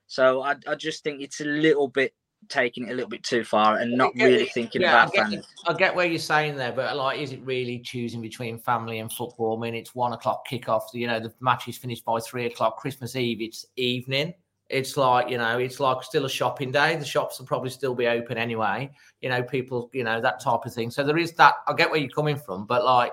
So 0.06 0.42
I, 0.42 0.56
I 0.66 0.74
just 0.74 1.04
think 1.04 1.20
it's 1.20 1.40
a 1.40 1.44
little 1.44 1.88
bit 1.88 2.14
taking 2.48 2.88
it 2.88 2.92
a 2.92 2.94
little 2.94 3.08
bit 3.08 3.22
too 3.22 3.44
far 3.44 3.78
and 3.78 3.92
not 3.92 4.12
really 4.14 4.44
it. 4.44 4.52
thinking 4.52 4.82
Yeah, 4.82 5.04
about 5.04 5.18
I 5.18 5.30
get. 5.30 5.44
I 5.66 5.72
get 5.74 5.94
where 5.94 6.06
you're 6.06 6.18
saying 6.18 6.56
there, 6.56 6.72
but 6.72 6.96
like, 6.96 7.20
is 7.20 7.32
it 7.32 7.40
really 7.44 7.78
choosing 7.78 8.20
between 8.20 8.58
family 8.58 8.98
and 8.98 9.12
football? 9.12 9.56
I 9.56 9.60
mean, 9.60 9.74
it's 9.74 9.94
one 9.94 10.12
o'clock 10.12 10.46
kickoff. 10.48 10.82
You 10.92 11.06
know, 11.06 11.20
the 11.20 11.32
match 11.40 11.68
is 11.68 11.76
finished 11.76 12.04
by 12.04 12.18
three 12.20 12.46
o'clock. 12.46 12.76
Christmas 12.76 13.16
Eve, 13.16 13.40
it's 13.42 13.66
evening. 13.76 14.34
It's 14.68 14.96
like 14.96 15.28
you 15.28 15.38
know, 15.38 15.58
it's 15.58 15.80
like 15.80 16.02
still 16.02 16.24
a 16.24 16.30
shopping 16.30 16.70
day. 16.70 16.96
The 16.96 17.04
shops 17.04 17.38
will 17.38 17.46
probably 17.46 17.70
still 17.70 17.94
be 17.94 18.06
open 18.06 18.38
anyway. 18.38 18.90
You 19.20 19.28
know, 19.28 19.42
people, 19.42 19.90
you 19.92 20.04
know, 20.04 20.20
that 20.20 20.40
type 20.40 20.64
of 20.64 20.72
thing. 20.72 20.90
So 20.90 21.04
there 21.04 21.18
is 21.18 21.32
that. 21.32 21.54
I 21.66 21.72
get 21.74 21.90
where 21.90 22.00
you're 22.00 22.08
coming 22.08 22.36
from, 22.36 22.66
but 22.66 22.84
like, 22.84 23.12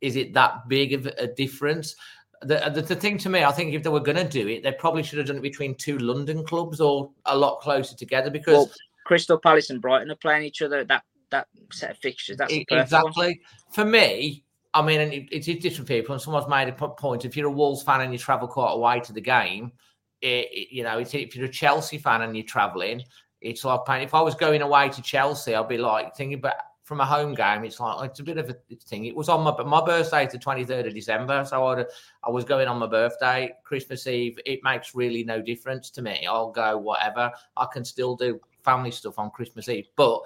is 0.00 0.16
it 0.16 0.34
that 0.34 0.68
big 0.68 0.92
of 0.92 1.06
a 1.06 1.26
difference? 1.26 1.94
The, 2.42 2.64
uh, 2.64 2.68
the, 2.68 2.82
the 2.82 2.94
thing 2.96 3.18
to 3.18 3.28
me, 3.28 3.42
I 3.42 3.50
think 3.52 3.74
if 3.74 3.82
they 3.82 3.90
were 3.90 4.00
going 4.00 4.16
to 4.16 4.28
do 4.28 4.46
it, 4.48 4.62
they 4.62 4.72
probably 4.72 5.02
should 5.02 5.18
have 5.18 5.26
done 5.26 5.36
it 5.38 5.42
between 5.42 5.74
two 5.74 5.98
London 5.98 6.44
clubs 6.44 6.80
or 6.80 7.10
a 7.26 7.36
lot 7.36 7.60
closer 7.60 7.96
together 7.96 8.30
because 8.30 8.54
Well, 8.54 8.70
Crystal 9.06 9.38
Palace 9.38 9.70
and 9.70 9.80
Brighton 9.80 10.10
are 10.10 10.16
playing 10.16 10.44
each 10.44 10.62
other. 10.62 10.84
That 10.84 11.02
that 11.30 11.48
set 11.72 11.90
of 11.90 11.98
fixtures. 11.98 12.36
That's 12.36 12.52
E- 12.52 12.64
perfect 12.68 12.92
one. 12.92 13.02
exactly. 13.10 13.40
For 13.72 13.84
me, 13.84 14.44
I 14.72 14.82
mean, 14.82 15.00
and 15.00 15.12
it, 15.12 15.28
it 15.32 15.48
is 15.48 15.62
different 15.62 15.88
people. 15.88 16.12
And 16.14 16.22
someone's 16.22 16.48
made 16.48 16.68
a 16.68 16.72
point. 16.72 17.24
If 17.24 17.36
you're 17.36 17.48
a 17.48 17.50
Wolves 17.50 17.82
fan 17.82 18.00
and 18.02 18.12
you 18.12 18.18
travel 18.18 18.46
quite 18.48 18.72
a 18.72 18.78
way 18.78 19.00
to 19.00 19.12
the 19.12 19.20
game, 19.20 19.72
it, 20.20 20.48
it- 20.52 20.68
you 20.72 20.82
know, 20.84 20.98
it's, 20.98 21.14
if 21.14 21.34
you're 21.34 21.46
a 21.46 21.50
Chelsea 21.50 21.98
fan 21.98 22.22
and 22.22 22.36
you're 22.36 22.46
traveling, 22.46 23.02
it's 23.40 23.64
like. 23.64 23.80
If 23.88 24.14
I 24.14 24.20
was 24.20 24.34
going 24.34 24.62
away 24.62 24.88
to 24.90 25.02
Chelsea, 25.02 25.54
I'd 25.54 25.68
be 25.68 25.78
like 25.78 26.14
thinking, 26.16 26.40
but 26.40 26.56
from 26.88 27.00
a 27.00 27.06
home 27.06 27.34
game, 27.34 27.64
it's 27.64 27.78
like 27.78 28.10
it's 28.10 28.20
a 28.20 28.24
bit 28.24 28.38
of 28.38 28.48
a 28.48 28.56
thing. 28.86 29.04
It 29.04 29.14
was 29.14 29.28
on 29.28 29.42
my 29.42 29.62
my 29.62 29.84
birthday, 29.84 30.26
the 30.26 30.38
23rd 30.38 30.86
of 30.86 30.94
December, 30.94 31.44
so 31.44 31.66
I 31.66 31.84
I 32.24 32.30
was 32.30 32.46
going 32.46 32.66
on 32.66 32.78
my 32.78 32.86
birthday, 32.86 33.52
Christmas 33.62 34.06
Eve. 34.06 34.38
It 34.46 34.60
makes 34.64 34.94
really 34.94 35.22
no 35.22 35.42
difference 35.42 35.90
to 35.90 36.02
me. 36.02 36.26
I'll 36.26 36.50
go 36.50 36.78
whatever. 36.78 37.30
I 37.58 37.66
can 37.70 37.84
still 37.84 38.16
do 38.16 38.40
family 38.64 38.90
stuff 38.90 39.18
on 39.18 39.30
Christmas 39.30 39.68
Eve, 39.68 39.88
but 39.96 40.22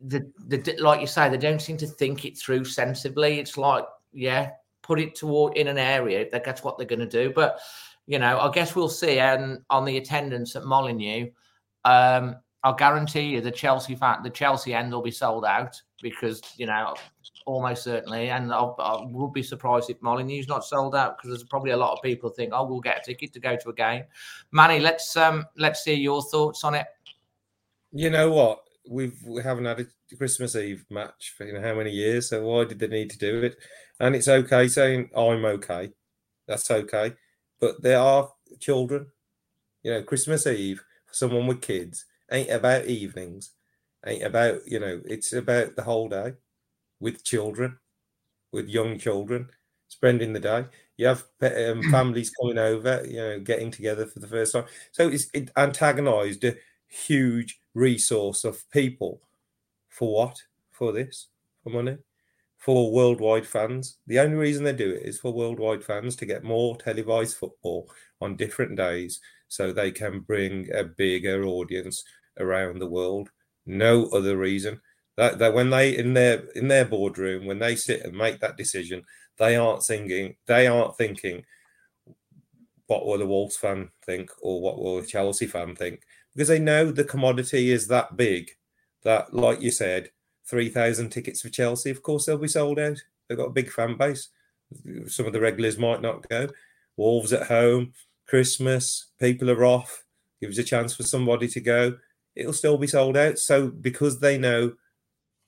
the, 0.00 0.30
the 0.46 0.76
like 0.78 1.00
you 1.00 1.08
say, 1.08 1.28
they 1.28 1.36
don't 1.36 1.60
seem 1.60 1.76
to 1.78 1.86
think 1.86 2.24
it 2.24 2.38
through 2.38 2.64
sensibly. 2.64 3.40
It's 3.40 3.58
like, 3.58 3.84
yeah, 4.12 4.50
put 4.82 5.00
it 5.00 5.16
toward 5.16 5.56
in 5.56 5.66
an 5.66 5.78
area 5.78 6.30
that 6.30 6.44
that's 6.44 6.62
what 6.62 6.78
they're 6.78 6.86
going 6.86 7.00
to 7.00 7.06
do. 7.06 7.32
But 7.34 7.58
you 8.06 8.20
know, 8.20 8.38
I 8.38 8.52
guess 8.52 8.76
we'll 8.76 8.88
see. 8.88 9.18
And 9.18 9.58
on 9.68 9.84
the 9.84 9.96
attendance 9.96 10.54
at 10.54 10.64
Molineux, 10.64 11.30
um, 11.84 12.36
I'll 12.64 12.74
guarantee 12.74 13.22
you 13.22 13.40
the 13.40 13.50
Chelsea 13.50 13.94
fan, 13.94 14.22
the 14.22 14.30
Chelsea 14.30 14.74
end 14.74 14.92
will 14.92 15.02
be 15.02 15.10
sold 15.10 15.44
out 15.44 15.80
because 16.02 16.40
you 16.56 16.66
know 16.66 16.94
almost 17.48 17.82
certainly. 17.82 18.30
And 18.30 18.52
I'll, 18.52 18.76
I 18.78 19.04
would 19.04 19.32
be 19.32 19.42
surprised 19.42 19.90
if 19.90 20.00
Molineux's 20.00 20.48
not 20.48 20.64
sold 20.64 20.94
out 20.94 21.16
because 21.16 21.30
there's 21.30 21.48
probably 21.48 21.70
a 21.70 21.76
lot 21.76 21.92
of 21.92 22.02
people 22.02 22.30
think, 22.30 22.52
oh, 22.54 22.66
we'll 22.66 22.80
get 22.80 22.98
a 22.98 23.04
ticket 23.04 23.32
to 23.32 23.40
go 23.40 23.56
to 23.56 23.70
a 23.70 23.74
game. 23.74 24.04
Manny, 24.52 24.80
let's 24.80 25.16
um, 25.16 25.46
let's 25.56 25.82
hear 25.84 25.96
your 25.96 26.22
thoughts 26.22 26.62
on 26.64 26.74
it. 26.74 26.86
You 27.92 28.10
know 28.10 28.30
what? 28.30 28.60
We've 28.88 29.18
we 29.26 29.42
haven't 29.42 29.64
had 29.64 29.80
a 29.80 30.16
Christmas 30.16 30.56
Eve 30.56 30.84
match 30.90 31.34
for 31.36 31.44
you 31.44 31.54
know 31.54 31.62
how 31.62 31.74
many 31.74 31.90
years. 31.90 32.28
So 32.28 32.44
why 32.44 32.64
did 32.64 32.78
they 32.78 32.88
need 32.88 33.10
to 33.10 33.18
do 33.18 33.42
it? 33.42 33.56
And 34.00 34.14
it's 34.14 34.28
okay 34.28 34.68
saying 34.68 35.10
I'm 35.16 35.44
okay. 35.44 35.92
That's 36.46 36.70
okay. 36.70 37.14
But 37.60 37.82
there 37.82 37.98
are 37.98 38.30
children. 38.60 39.06
You 39.82 39.92
know, 39.92 40.02
Christmas 40.02 40.46
Eve 40.46 40.82
someone 41.10 41.46
with 41.46 41.62
kids 41.62 42.04
ain't 42.30 42.50
about 42.50 42.86
evenings. 42.86 43.52
Ain't 44.06 44.22
about 44.22 44.60
you 44.66 44.78
know. 44.78 45.00
It's 45.04 45.32
about 45.32 45.76
the 45.76 45.82
whole 45.82 46.08
day 46.08 46.34
with 47.00 47.24
children, 47.24 47.78
with 48.52 48.68
young 48.68 48.98
children, 48.98 49.50
spending 49.88 50.32
the 50.32 50.40
day. 50.40 50.66
You 50.96 51.06
have 51.06 51.24
um, 51.42 51.82
families 51.90 52.30
coming 52.30 52.58
over, 52.58 53.04
you 53.06 53.16
know, 53.16 53.40
getting 53.40 53.70
together 53.70 54.06
for 54.06 54.20
the 54.20 54.28
first 54.28 54.52
time. 54.52 54.64
So 54.92 55.08
it's 55.08 55.26
it 55.34 55.50
antagonised 55.56 56.44
a 56.44 56.56
huge 56.88 57.60
resource 57.74 58.44
of 58.44 58.68
people 58.70 59.20
for 59.88 60.14
what? 60.14 60.42
For 60.70 60.92
this? 60.92 61.28
For 61.64 61.70
money? 61.70 61.98
For 62.56 62.92
worldwide 62.92 63.46
fans. 63.46 63.98
The 64.06 64.20
only 64.20 64.36
reason 64.36 64.64
they 64.64 64.72
do 64.72 64.92
it 64.92 65.02
is 65.02 65.18
for 65.18 65.32
worldwide 65.32 65.84
fans 65.84 66.16
to 66.16 66.26
get 66.26 66.44
more 66.44 66.76
televised 66.76 67.36
football 67.36 67.90
on 68.20 68.36
different 68.36 68.76
days 68.76 69.20
so 69.48 69.72
they 69.72 69.90
can 69.90 70.20
bring 70.20 70.68
a 70.72 70.84
bigger 70.84 71.44
audience 71.44 72.04
around 72.40 72.78
the 72.78 72.86
world. 72.86 73.30
No 73.66 74.06
other 74.06 74.36
reason. 74.36 74.80
That, 75.16 75.38
that 75.38 75.54
when 75.54 75.70
they 75.70 75.96
in 75.96 76.14
their 76.14 76.44
in 76.54 76.68
their 76.68 76.84
boardroom 76.84 77.44
when 77.46 77.58
they 77.58 77.74
sit 77.74 78.02
and 78.02 78.16
make 78.16 78.38
that 78.40 78.56
decision, 78.56 79.04
they 79.36 79.56
aren't 79.56 79.82
thinking 79.82 80.36
they 80.46 80.66
aren't 80.68 80.96
thinking 80.96 81.44
what 82.86 83.04
will 83.04 83.18
the 83.18 83.26
Wolves 83.26 83.56
fan 83.56 83.90
think 84.06 84.30
or 84.40 84.60
what 84.60 84.78
will 84.78 85.00
the 85.00 85.06
Chelsea 85.06 85.46
fan 85.46 85.74
think 85.74 86.02
because 86.34 86.48
they 86.48 86.60
know 86.60 86.92
the 86.92 87.02
commodity 87.02 87.72
is 87.72 87.88
that 87.88 88.16
big 88.16 88.52
that, 89.02 89.34
like 89.34 89.60
you 89.60 89.70
said, 89.70 90.10
3,000 90.46 91.10
tickets 91.10 91.42
for 91.42 91.48
Chelsea, 91.48 91.90
of 91.90 92.02
course, 92.02 92.26
they'll 92.26 92.38
be 92.38 92.48
sold 92.48 92.78
out. 92.78 93.02
They've 93.28 93.38
got 93.38 93.48
a 93.48 93.52
big 93.52 93.70
fan 93.70 93.96
base. 93.96 94.28
Some 95.06 95.26
of 95.26 95.32
the 95.32 95.40
regulars 95.40 95.78
might 95.78 96.00
not 96.00 96.28
go. 96.28 96.48
Wolves 96.96 97.32
at 97.32 97.46
home, 97.46 97.92
Christmas, 98.26 99.06
people 99.18 99.50
are 99.50 99.64
off, 99.64 100.04
gives 100.40 100.58
a 100.58 100.64
chance 100.64 100.94
for 100.94 101.02
somebody 101.02 101.48
to 101.48 101.60
go. 101.60 101.96
It'll 102.38 102.52
still 102.52 102.78
be 102.78 102.86
sold 102.86 103.16
out. 103.16 103.38
So, 103.38 103.68
because 103.68 104.20
they 104.20 104.38
know 104.38 104.74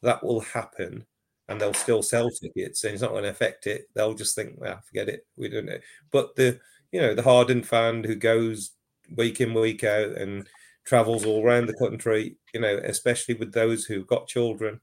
that 0.02 0.24
will 0.24 0.40
happen 0.40 1.06
and 1.48 1.60
they'll 1.60 1.72
still 1.74 2.02
sell 2.02 2.30
tickets 2.30 2.84
and 2.84 2.92
it's 2.92 3.02
not 3.02 3.12
going 3.12 3.22
to 3.22 3.30
affect 3.30 3.66
it, 3.66 3.88
they'll 3.94 4.14
just 4.14 4.34
think, 4.34 4.54
well, 4.56 4.80
forget 4.86 5.08
it. 5.08 5.26
We 5.36 5.48
don't 5.48 5.66
know. 5.66 5.78
But 6.10 6.34
the, 6.36 6.58
you 6.92 7.00
know, 7.00 7.14
the 7.14 7.22
hardened 7.22 7.66
fan 7.66 8.04
who 8.04 8.16
goes 8.16 8.72
week 9.16 9.40
in, 9.40 9.54
week 9.54 9.84
out 9.84 10.16
and 10.16 10.48
travels 10.84 11.24
all 11.24 11.44
around 11.44 11.66
the 11.66 11.74
country, 11.74 12.36
you 12.52 12.60
know, 12.60 12.80
especially 12.84 13.34
with 13.34 13.52
those 13.52 13.84
who've 13.84 14.06
got 14.06 14.26
children 14.26 14.80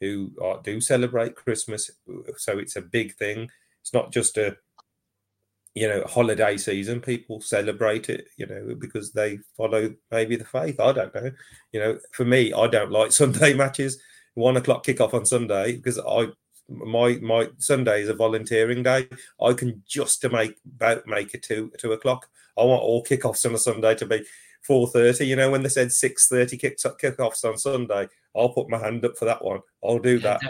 who 0.00 0.32
are, 0.42 0.60
do 0.62 0.80
celebrate 0.80 1.36
Christmas. 1.36 1.90
So 2.38 2.58
it's 2.58 2.76
a 2.76 2.82
big 2.82 3.14
thing. 3.16 3.48
It's 3.82 3.94
not 3.94 4.12
just 4.12 4.36
a, 4.36 4.56
you 5.76 5.86
know, 5.86 6.02
holiday 6.06 6.56
season. 6.56 7.02
People 7.02 7.38
celebrate 7.42 8.08
it, 8.08 8.28
you 8.38 8.46
know, 8.46 8.74
because 8.78 9.12
they 9.12 9.38
follow 9.58 9.94
maybe 10.10 10.34
the 10.34 10.44
faith. 10.44 10.80
I 10.80 10.92
don't 10.92 11.14
know. 11.14 11.30
You 11.70 11.80
know, 11.80 11.98
for 12.12 12.24
me, 12.24 12.52
I 12.54 12.66
don't 12.66 12.90
like 12.90 13.12
Sunday 13.12 13.52
matches. 13.52 14.00
One 14.34 14.56
o'clock 14.56 14.84
kickoff 14.84 15.12
on 15.12 15.26
Sunday 15.26 15.76
because 15.76 15.98
I 15.98 16.28
my 16.68 17.18
my 17.20 17.48
Sunday 17.58 18.00
is 18.00 18.08
a 18.08 18.14
volunteering 18.14 18.82
day. 18.82 19.06
I 19.40 19.52
can 19.52 19.82
just 19.86 20.22
to 20.22 20.30
make 20.30 20.56
about 20.76 21.06
make 21.06 21.34
it 21.34 21.42
two 21.42 21.70
two 21.78 21.92
o'clock. 21.92 22.26
I 22.56 22.64
want 22.64 22.82
all 22.82 23.04
kickoffs 23.04 23.44
on 23.44 23.54
a 23.54 23.58
Sunday 23.58 23.94
to 23.96 24.06
be 24.06 24.24
four 24.62 24.88
thirty. 24.88 25.26
You 25.26 25.36
know, 25.36 25.50
when 25.50 25.62
they 25.62 25.68
said 25.68 25.92
six 25.92 26.26
thirty 26.26 26.56
kick, 26.56 26.78
kickoffs 26.78 27.44
on 27.44 27.58
Sunday, 27.58 28.08
I'll 28.34 28.48
put 28.48 28.70
my 28.70 28.78
hand 28.78 29.04
up 29.04 29.18
for 29.18 29.26
that 29.26 29.44
one. 29.44 29.60
I'll 29.84 29.98
do 29.98 30.18
that. 30.20 30.40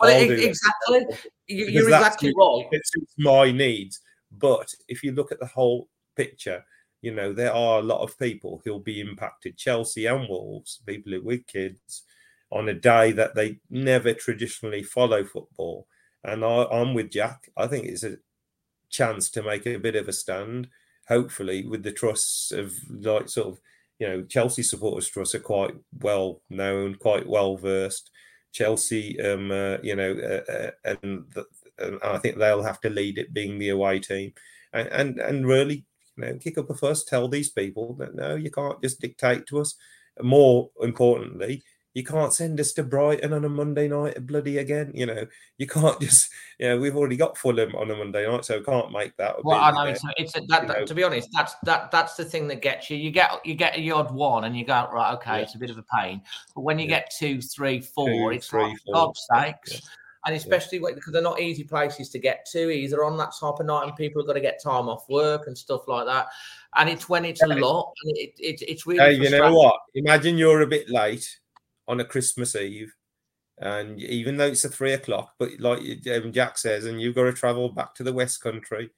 well, 0.00 0.10
it, 0.10 0.30
exactly. 0.30 1.06
That. 1.10 1.20
You're 1.46 1.84
exactly 1.84 2.34
right. 2.36 2.66
It 2.72 2.82
suits 2.84 3.14
my 3.18 3.52
needs. 3.52 4.00
But 4.38 4.74
if 4.88 5.02
you 5.02 5.12
look 5.12 5.32
at 5.32 5.40
the 5.40 5.46
whole 5.46 5.88
picture, 6.16 6.64
you 7.02 7.14
know, 7.14 7.32
there 7.32 7.52
are 7.52 7.78
a 7.78 7.82
lot 7.82 8.02
of 8.02 8.18
people 8.18 8.62
who'll 8.64 8.80
be 8.80 9.00
impacted. 9.00 9.56
Chelsea 9.56 10.06
and 10.06 10.28
Wolves, 10.28 10.82
people 10.86 11.12
who 11.12 11.22
with 11.22 11.46
kids, 11.46 12.02
on 12.50 12.68
a 12.68 12.74
day 12.74 13.12
that 13.12 13.34
they 13.34 13.58
never 13.70 14.12
traditionally 14.12 14.82
follow 14.82 15.24
football. 15.24 15.86
And 16.24 16.44
I, 16.44 16.64
I'm 16.64 16.94
with 16.94 17.10
Jack. 17.10 17.48
I 17.56 17.66
think 17.66 17.86
it's 17.86 18.04
a 18.04 18.16
chance 18.90 19.30
to 19.30 19.42
make 19.42 19.66
a 19.66 19.78
bit 19.78 19.96
of 19.96 20.08
a 20.08 20.12
stand 20.12 20.68
hopefully 21.08 21.64
with 21.64 21.82
the 21.82 21.92
trusts 21.92 22.52
of 22.52 22.74
like 22.90 23.28
sort 23.28 23.48
of 23.48 23.60
you 23.98 24.08
know 24.08 24.22
Chelsea 24.22 24.62
supporters 24.62 25.08
trusts 25.08 25.34
are 25.34 25.40
quite 25.40 25.74
well 26.00 26.42
known, 26.50 26.96
quite 26.96 27.26
well 27.26 27.56
versed. 27.56 28.10
Chelsea, 28.52 29.20
um, 29.20 29.50
uh, 29.50 29.76
you 29.82 29.94
know, 29.94 30.12
uh, 30.12 30.50
uh, 30.50 30.70
and, 31.02 31.24
the, 31.34 31.44
and, 31.78 31.98
I 32.02 32.18
think 32.18 32.36
they'll 32.36 32.62
have 32.62 32.80
to 32.82 32.90
lead 32.90 33.18
it, 33.18 33.32
being 33.32 33.58
the 33.58 33.70
away 33.70 33.98
team, 33.98 34.32
and 34.72 34.88
and, 34.88 35.20
and 35.20 35.46
really, 35.46 35.84
you 36.16 36.24
know, 36.24 36.38
kick 36.38 36.58
up 36.58 36.70
a 36.70 36.74
fuss, 36.74 37.04
tell 37.04 37.28
these 37.28 37.50
people 37.50 37.94
that 37.94 38.14
no, 38.14 38.34
you 38.34 38.50
can't 38.50 38.82
just 38.82 39.00
dictate 39.00 39.46
to 39.46 39.60
us. 39.60 39.74
More 40.22 40.70
importantly, 40.80 41.62
you 41.96 42.04
can't 42.04 42.34
send 42.34 42.60
us 42.60 42.74
to 42.74 42.82
Brighton 42.82 43.32
on 43.32 43.46
a 43.46 43.48
Monday 43.48 43.88
night 43.88 44.26
bloody 44.26 44.58
again. 44.58 44.92
You 44.94 45.06
know, 45.06 45.26
you 45.56 45.66
can't 45.66 45.98
just, 46.02 46.28
you 46.58 46.68
know, 46.68 46.78
we've 46.78 46.94
already 46.94 47.16
got 47.16 47.38
Fulham 47.38 47.74
on 47.74 47.90
a 47.90 47.96
Monday 47.96 48.26
night, 48.26 48.44
so 48.44 48.62
can't 48.62 48.92
make 48.92 49.16
that. 49.16 49.42
Well, 49.42 49.58
I 49.58 49.70
know 49.70 49.90
it's, 49.90 50.02
it's 50.18 50.36
a, 50.36 50.42
that, 50.48 50.68
that, 50.68 50.86
to 50.88 50.94
be 50.94 51.04
honest, 51.04 51.30
that's 51.32 51.54
that 51.62 51.90
that's 51.90 52.14
the 52.14 52.24
thing 52.26 52.48
that 52.48 52.60
gets 52.60 52.90
you. 52.90 52.98
You 52.98 53.10
get 53.10 53.44
you 53.46 53.54
get 53.54 53.78
a 53.78 53.90
odd 53.92 54.14
one, 54.14 54.44
and 54.44 54.54
you 54.54 54.66
go 54.66 54.86
right, 54.92 55.14
okay, 55.14 55.36
yeah. 55.36 55.42
it's 55.44 55.54
a 55.54 55.58
bit 55.58 55.70
of 55.70 55.78
a 55.78 55.84
pain. 55.98 56.20
But 56.54 56.60
when 56.60 56.78
you 56.78 56.84
yeah. 56.84 57.00
get 57.00 57.14
two, 57.18 57.40
three, 57.40 57.80
four, 57.80 58.30
two, 58.30 58.36
it's 58.36 58.48
three, 58.48 58.64
like. 58.64 58.78
God's 58.92 59.26
sakes. 59.32 59.72
Yeah. 59.72 59.80
And 60.26 60.34
especially 60.34 60.80
because 60.80 61.12
they're 61.12 61.22
not 61.22 61.40
easy 61.40 61.62
places 61.62 62.10
to 62.10 62.18
get 62.18 62.46
to 62.50 62.70
either 62.70 63.04
on 63.04 63.16
that 63.18 63.32
type 63.38 63.60
of 63.60 63.66
night, 63.66 63.84
and 63.86 63.96
people 63.96 64.20
have 64.20 64.26
got 64.26 64.32
to 64.32 64.40
get 64.40 64.62
time 64.62 64.88
off 64.88 65.08
work 65.08 65.46
and 65.46 65.56
stuff 65.56 65.86
like 65.86 66.06
that. 66.06 66.26
And 66.74 66.88
it's 66.88 67.08
when 67.08 67.24
it's 67.24 67.42
a 67.42 67.46
lot, 67.46 67.92
and 68.04 68.16
it, 68.16 68.34
it 68.38 68.62
it's 68.66 68.86
really. 68.86 69.00
Hey, 69.00 69.12
you 69.14 69.30
know 69.30 69.54
what? 69.54 69.76
Imagine 69.94 70.36
you're 70.36 70.62
a 70.62 70.66
bit 70.66 70.90
late 70.90 71.38
on 71.86 72.00
a 72.00 72.04
Christmas 72.04 72.56
Eve, 72.56 72.92
and 73.58 74.00
even 74.00 74.36
though 74.36 74.48
it's 74.48 74.64
a 74.64 74.68
three 74.68 74.92
o'clock, 74.92 75.34
but 75.38 75.50
like 75.60 75.80
um, 76.12 76.32
Jack 76.32 76.58
says, 76.58 76.84
and 76.84 77.00
you've 77.00 77.14
got 77.14 77.24
to 77.24 77.32
travel 77.32 77.68
back 77.70 77.94
to 77.94 78.02
the 78.02 78.12
West 78.12 78.42
Country, 78.42 78.90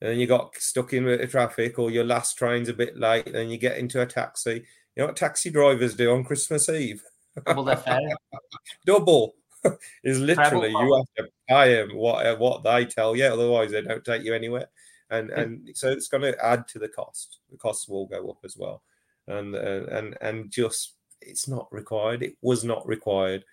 and 0.00 0.10
then 0.10 0.18
you 0.18 0.26
got 0.26 0.56
stuck 0.56 0.92
in 0.92 1.04
the 1.04 1.26
traffic, 1.26 1.78
or 1.78 1.90
your 1.90 2.04
last 2.04 2.36
train's 2.38 2.68
a 2.68 2.74
bit 2.74 2.96
late, 2.98 3.34
and 3.34 3.52
you 3.52 3.58
get 3.58 3.78
into 3.78 4.00
a 4.00 4.06
taxi. 4.06 4.64
You 4.96 5.02
know 5.02 5.06
what 5.06 5.16
taxi 5.16 5.50
drivers 5.50 5.94
do 5.94 6.12
on 6.12 6.24
Christmas 6.24 6.68
Eve? 6.68 7.02
Double 7.46 7.64
their 7.64 7.76
fare. 7.76 8.00
Double 8.86 9.34
is 10.04 10.20
literally 10.20 10.70
you 10.70 10.94
have 10.96 11.26
to 11.26 11.32
buy 11.48 11.68
them 11.68 11.94
what 11.94 12.26
uh, 12.26 12.36
what 12.36 12.62
they 12.62 12.84
tell 12.84 13.16
you, 13.16 13.24
otherwise 13.24 13.70
they 13.70 13.82
don't 13.82 14.04
take 14.04 14.22
you 14.22 14.34
anywhere. 14.34 14.68
And 15.10 15.30
and 15.30 15.70
so 15.74 15.90
it's 15.90 16.08
going 16.08 16.22
to 16.22 16.44
add 16.44 16.66
to 16.68 16.78
the 16.78 16.88
cost. 16.88 17.38
The 17.50 17.58
costs 17.58 17.88
will 17.88 18.06
go 18.06 18.30
up 18.30 18.38
as 18.44 18.56
well, 18.56 18.82
and 19.28 19.54
uh, 19.54 19.86
and 19.90 20.16
and 20.20 20.50
just 20.50 20.94
it's 21.20 21.48
not 21.48 21.72
required. 21.72 22.22
It 22.22 22.36
was 22.42 22.64
not 22.64 22.86
required. 22.86 23.44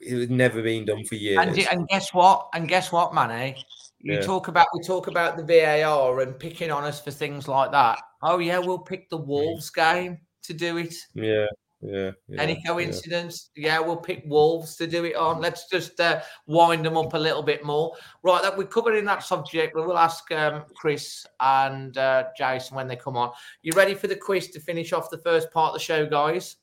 It 0.00 0.18
had 0.18 0.30
never 0.30 0.62
been 0.62 0.86
done 0.86 1.04
for 1.04 1.14
years. 1.14 1.38
And, 1.38 1.58
and 1.58 1.88
guess 1.88 2.14
what? 2.14 2.48
And 2.54 2.66
guess 2.68 2.90
what, 2.90 3.14
Manny? 3.14 3.56
You 4.00 4.14
yeah. 4.14 4.20
talk 4.22 4.48
about 4.48 4.66
we 4.74 4.82
talk 4.82 5.08
about 5.08 5.36
the 5.36 5.44
VAR 5.44 6.20
and 6.20 6.38
picking 6.38 6.70
on 6.70 6.84
us 6.84 7.00
for 7.00 7.10
things 7.10 7.48
like 7.48 7.70
that. 7.72 8.00
Oh 8.22 8.38
yeah, 8.38 8.58
we'll 8.58 8.78
pick 8.78 9.10
the 9.10 9.18
Wolves 9.18 9.70
game 9.70 10.18
to 10.42 10.54
do 10.54 10.78
it. 10.78 10.94
Yeah, 11.14 11.46
yeah. 11.82 12.10
yeah 12.28 12.40
Any 12.40 12.62
coincidence? 12.66 13.50
Yeah. 13.56 13.68
yeah. 13.68 13.80
we'll 13.80 13.96
pick 13.96 14.24
Wolves 14.26 14.76
to 14.76 14.86
do 14.86 15.04
it 15.04 15.16
on. 15.16 15.40
Let's 15.40 15.68
just 15.68 15.98
uh, 16.00 16.20
wind 16.46 16.84
them 16.84 16.96
up 16.96 17.14
a 17.14 17.18
little 17.18 17.42
bit 17.42 17.64
more. 17.64 17.94
Right, 18.22 18.42
that 18.42 18.56
we're 18.56 18.66
covering 18.66 19.04
that 19.06 19.22
subject. 19.22 19.74
We'll 19.74 19.96
ask 19.96 20.30
um, 20.32 20.64
Chris 20.74 21.26
and 21.40 21.96
uh, 21.96 22.24
Jason 22.36 22.76
when 22.76 22.88
they 22.88 22.96
come 22.96 23.16
on. 23.16 23.30
You 23.62 23.72
ready 23.74 23.94
for 23.94 24.06
the 24.06 24.16
quiz 24.16 24.48
to 24.48 24.60
finish 24.60 24.92
off 24.92 25.10
the 25.10 25.18
first 25.18 25.50
part 25.52 25.68
of 25.68 25.74
the 25.74 25.84
show, 25.84 26.06
guys? 26.06 26.56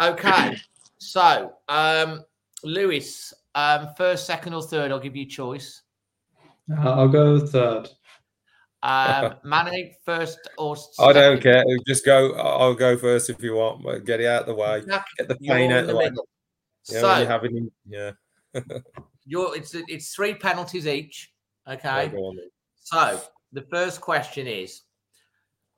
Okay. 0.00 0.56
so, 0.98 1.54
um, 1.68 2.24
Lewis, 2.64 3.32
um, 3.54 3.88
first, 3.96 4.26
second, 4.26 4.54
or 4.54 4.62
third? 4.62 4.90
I'll 4.90 4.98
give 4.98 5.16
you 5.16 5.24
a 5.24 5.28
choice. 5.28 5.82
Uh, 6.76 6.90
I'll 6.90 7.08
go 7.08 7.38
third. 7.46 7.88
Um, 8.86 9.34
Manny, 9.44 9.96
first 10.04 10.38
or 10.58 10.76
second? 10.76 11.10
I 11.10 11.12
don't 11.12 11.42
care. 11.42 11.64
Just 11.86 12.04
go. 12.04 12.32
I'll 12.34 12.74
go 12.74 12.96
first 12.96 13.28
if 13.28 13.42
you 13.42 13.54
want. 13.54 13.82
But 13.82 14.04
Get 14.04 14.20
it 14.20 14.26
out 14.26 14.42
of 14.42 14.46
the 14.46 14.54
way. 14.54 14.82
Get 15.18 15.28
the 15.28 15.36
pain 15.36 15.72
out 15.72 15.80
of 15.80 15.86
the, 15.88 15.92
the 15.92 15.98
way. 15.98 16.10
Yeah, 16.88 17.00
so, 17.00 17.18
you 17.18 17.26
having, 17.26 17.70
yeah. 17.88 18.12
you're, 19.26 19.56
it's 19.56 19.74
it's 19.74 20.14
three 20.14 20.34
penalties 20.34 20.86
each. 20.86 21.32
Okay. 21.68 22.12
so 22.76 23.20
the 23.52 23.62
first 23.72 24.00
question 24.00 24.46
is, 24.46 24.82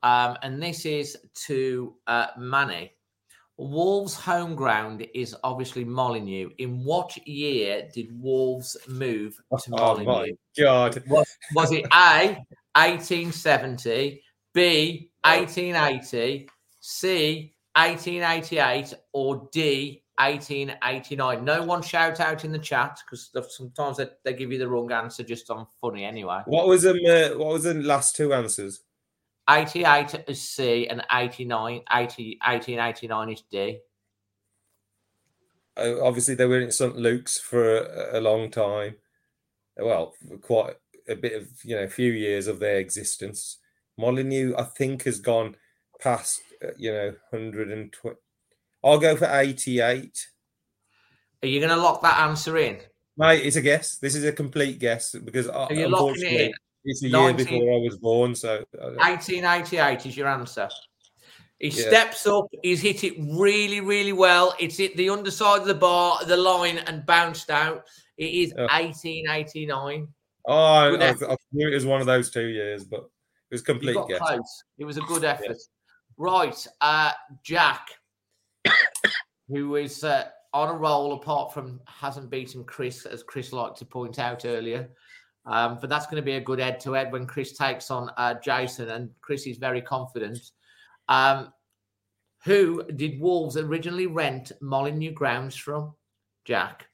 um, 0.03 0.37
and 0.43 0.61
this 0.61 0.85
is 0.85 1.17
to 1.47 1.95
uh, 2.05 2.27
Manny. 2.37 2.93
Wolves' 3.57 4.15
home 4.15 4.55
ground 4.55 5.05
is 5.13 5.35
obviously 5.43 5.83
Molineux. 5.83 6.49
In 6.59 6.81
what 6.85 7.17
year 7.27 7.89
did 7.93 8.07
Wolves 8.21 8.77
move 8.87 9.35
to 9.63 9.71
Oh 9.73 10.01
my 10.01 10.31
god! 10.57 11.03
Was, 11.07 11.27
was 11.53 11.73
it 11.73 11.85
A, 11.91 12.37
1870, 12.75 14.21
B, 14.53 15.11
1880, 15.23 16.49
C, 16.79 17.53
1888, 17.75 18.93
or 19.13 19.47
D, 19.51 20.03
1889? 20.17 21.43
No 21.43 21.63
one 21.63 21.81
shout 21.81 22.19
out 22.19 22.45
in 22.45 22.51
the 22.51 22.59
chat 22.59 22.99
because 23.05 23.31
sometimes 23.49 23.97
they, 23.97 24.07
they 24.23 24.33
give 24.33 24.51
you 24.51 24.57
the 24.57 24.67
wrong 24.67 24.91
answer 24.91 25.23
just 25.23 25.49
on 25.49 25.65
funny 25.81 26.03
anyway. 26.03 26.41
What 26.45 26.67
was 26.67 26.85
um, 26.85 26.97
uh, 27.07 27.29
What 27.37 27.53
was 27.53 27.63
the 27.63 27.73
last 27.75 28.15
two 28.15 28.33
answers? 28.33 28.81
88 29.49 30.25
is 30.27 30.41
C 30.41 30.87
and 30.87 31.03
89, 31.11 31.81
80, 31.91 32.39
1889 32.45 33.29
is 33.29 33.43
D. 33.49 33.79
Uh, 35.75 36.03
obviously, 36.03 36.35
they 36.35 36.45
were 36.45 36.59
in 36.59 36.71
St 36.71 36.95
Luke's 36.95 37.39
for 37.39 37.77
a, 37.77 38.19
a 38.19 38.21
long 38.21 38.51
time. 38.51 38.95
Well, 39.77 40.13
quite 40.41 40.75
a 41.09 41.15
bit 41.15 41.33
of 41.33 41.47
you 41.63 41.75
know, 41.75 41.83
a 41.83 41.89
few 41.89 42.11
years 42.11 42.47
of 42.47 42.59
their 42.59 42.77
existence. 42.77 43.57
Molineux, 43.97 44.55
I 44.57 44.63
think, 44.63 45.03
has 45.03 45.19
gone 45.19 45.55
past 46.01 46.41
uh, 46.63 46.69
you 46.77 46.91
know, 46.91 47.13
hundred 47.31 47.71
and 47.71 47.91
twenty. 47.91 48.17
I'll 48.83 48.99
go 48.99 49.15
for 49.15 49.29
eighty-eight. 49.31 50.27
Are 51.43 51.47
you 51.47 51.59
going 51.59 51.71
to 51.71 51.81
lock 51.81 52.01
that 52.01 52.19
answer 52.19 52.57
in? 52.57 52.79
Mate, 53.17 53.45
it's 53.45 53.55
a 53.55 53.61
guess. 53.61 53.97
This 53.97 54.15
is 54.15 54.23
a 54.23 54.31
complete 54.31 54.79
guess 54.79 55.13
because 55.15 55.47
uh, 55.47 55.67
Are 55.69 55.73
you 55.73 55.87
locking 55.87 56.23
it 56.23 56.27
unfortunately 56.27 56.45
in? 56.45 56.51
it's 56.85 57.03
a 57.03 57.09
19 57.09 57.11
year 57.11 57.33
before 57.33 57.73
I 57.73 57.77
was 57.77 57.97
born. 57.97 58.35
So 58.35 58.63
uh, 58.81 58.91
1888 58.97 60.05
is 60.05 60.17
your 60.17 60.27
answer. 60.27 60.69
He 61.59 61.67
Yeah. 61.67 61.87
steps 61.87 62.25
up, 62.25 62.45
he's 62.63 62.81
hit 62.81 63.03
it 63.03 63.15
really, 63.19 63.81
really 63.81 64.13
well. 64.13 64.55
It's 64.59 64.77
hit 64.77 64.95
the 64.95 65.09
underside 65.09 65.61
of 65.61 65.67
the 65.67 65.73
bar, 65.75 66.23
the 66.25 66.37
line, 66.37 66.77
and 66.77 67.05
bounced 67.05 67.49
out. 67.49 67.85
It 68.17 68.31
is 68.33 68.53
Yeah. 68.57 68.67
1889. 68.67 70.07
Oh, 70.49 70.55
I, 70.55 70.95
I. 70.95 71.09
I 71.11 71.37
knew 71.51 71.69
it 71.69 71.75
was 71.75 71.85
one 71.85 72.01
of 72.01 72.07
those 72.07 72.31
two 72.31 72.47
years, 72.47 72.83
but 72.83 73.01
it 73.01 73.53
was 73.53 73.61
complete 73.61 73.97
guess. 74.07 74.17
close. 74.17 74.63
It 74.79 74.85
was 74.85 74.97
a 74.97 75.01
good 75.01 75.23
effort. 75.23 75.57
Right, 76.17 76.67
uh, 76.81 77.11
Jack, 77.43 77.87
who 79.47 79.75
is 79.75 80.03
uh, 80.03 80.25
on 80.51 80.69
a 80.69 80.73
roll 80.73 81.13
apart 81.13 81.53
from 81.53 81.79
hasn't 81.87 82.31
beaten 82.31 82.63
Chris, 82.63 83.05
as 83.05 83.21
Chris 83.21 83.53
liked 83.53 83.77
to 83.77 83.85
point 83.85 84.17
out 84.17 84.43
earlier. 84.43 84.89
Um, 85.45 85.77
but 85.79 85.89
that's 85.89 86.07
going 86.07 86.21
to 86.21 86.25
be 86.25 86.35
a 86.35 86.41
good 86.41 86.59
head 86.59 86.79
to 86.81 86.93
head 86.93 87.11
when 87.11 87.27
Chris 87.27 87.55
takes 87.55 87.91
on 87.91 88.09
uh, 88.17 88.33
Jason, 88.43 88.89
and 88.89 89.11
Chris 89.21 89.45
is 89.45 89.57
very 89.57 89.81
confident. 89.83 90.39
Um, 91.07 91.53
who 92.43 92.83
did 92.95 93.19
Wolves 93.19 93.55
originally 93.55 94.07
rent 94.07 94.51
Molineux 94.61 95.11
grounds 95.11 95.55
from? 95.55 95.93
Jack. 96.43 96.88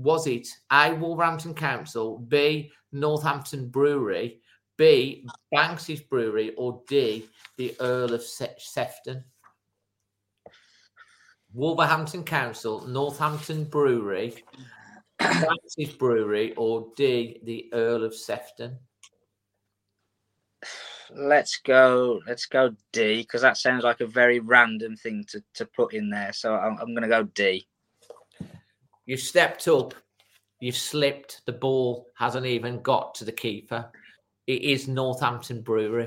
Was 0.00 0.26
it 0.26 0.48
A. 0.72 0.94
Wolverhampton 0.94 1.52
Council, 1.52 2.18
B. 2.18 2.72
Northampton 2.90 3.68
Brewery, 3.68 4.40
B. 4.78 5.28
Banks's 5.52 6.00
Brewery, 6.00 6.54
or 6.56 6.82
D. 6.88 7.26
The 7.58 7.76
Earl 7.80 8.14
of 8.14 8.22
Se- 8.22 8.54
Sefton? 8.56 9.22
Wolverhampton 11.52 12.24
Council, 12.24 12.86
Northampton 12.86 13.64
Brewery, 13.64 14.42
Banks's 15.18 15.94
Brewery, 15.98 16.54
or 16.54 16.92
D. 16.96 17.38
The 17.44 17.68
Earl 17.74 18.04
of 18.04 18.14
Sefton? 18.14 18.78
Let's 21.14 21.58
go. 21.58 22.20
Let's 22.26 22.46
go 22.46 22.74
D 22.92 23.18
because 23.18 23.42
that 23.42 23.58
sounds 23.58 23.84
like 23.84 24.00
a 24.00 24.06
very 24.06 24.40
random 24.40 24.96
thing 24.96 25.26
to, 25.28 25.42
to 25.56 25.66
put 25.66 25.92
in 25.92 26.08
there. 26.08 26.32
So 26.32 26.54
I'm, 26.54 26.78
I'm 26.80 26.94
going 26.94 27.02
to 27.02 27.08
go 27.08 27.24
D. 27.24 27.66
You 29.10 29.16
stepped 29.16 29.66
up, 29.66 29.92
you've 30.60 30.76
slipped, 30.76 31.44
the 31.44 31.50
ball 31.50 32.06
hasn't 32.16 32.46
even 32.46 32.80
got 32.80 33.12
to 33.16 33.24
the 33.24 33.32
keeper. 33.32 33.90
It 34.46 34.62
is 34.62 34.86
Northampton 34.86 35.62
Brewery. 35.62 36.06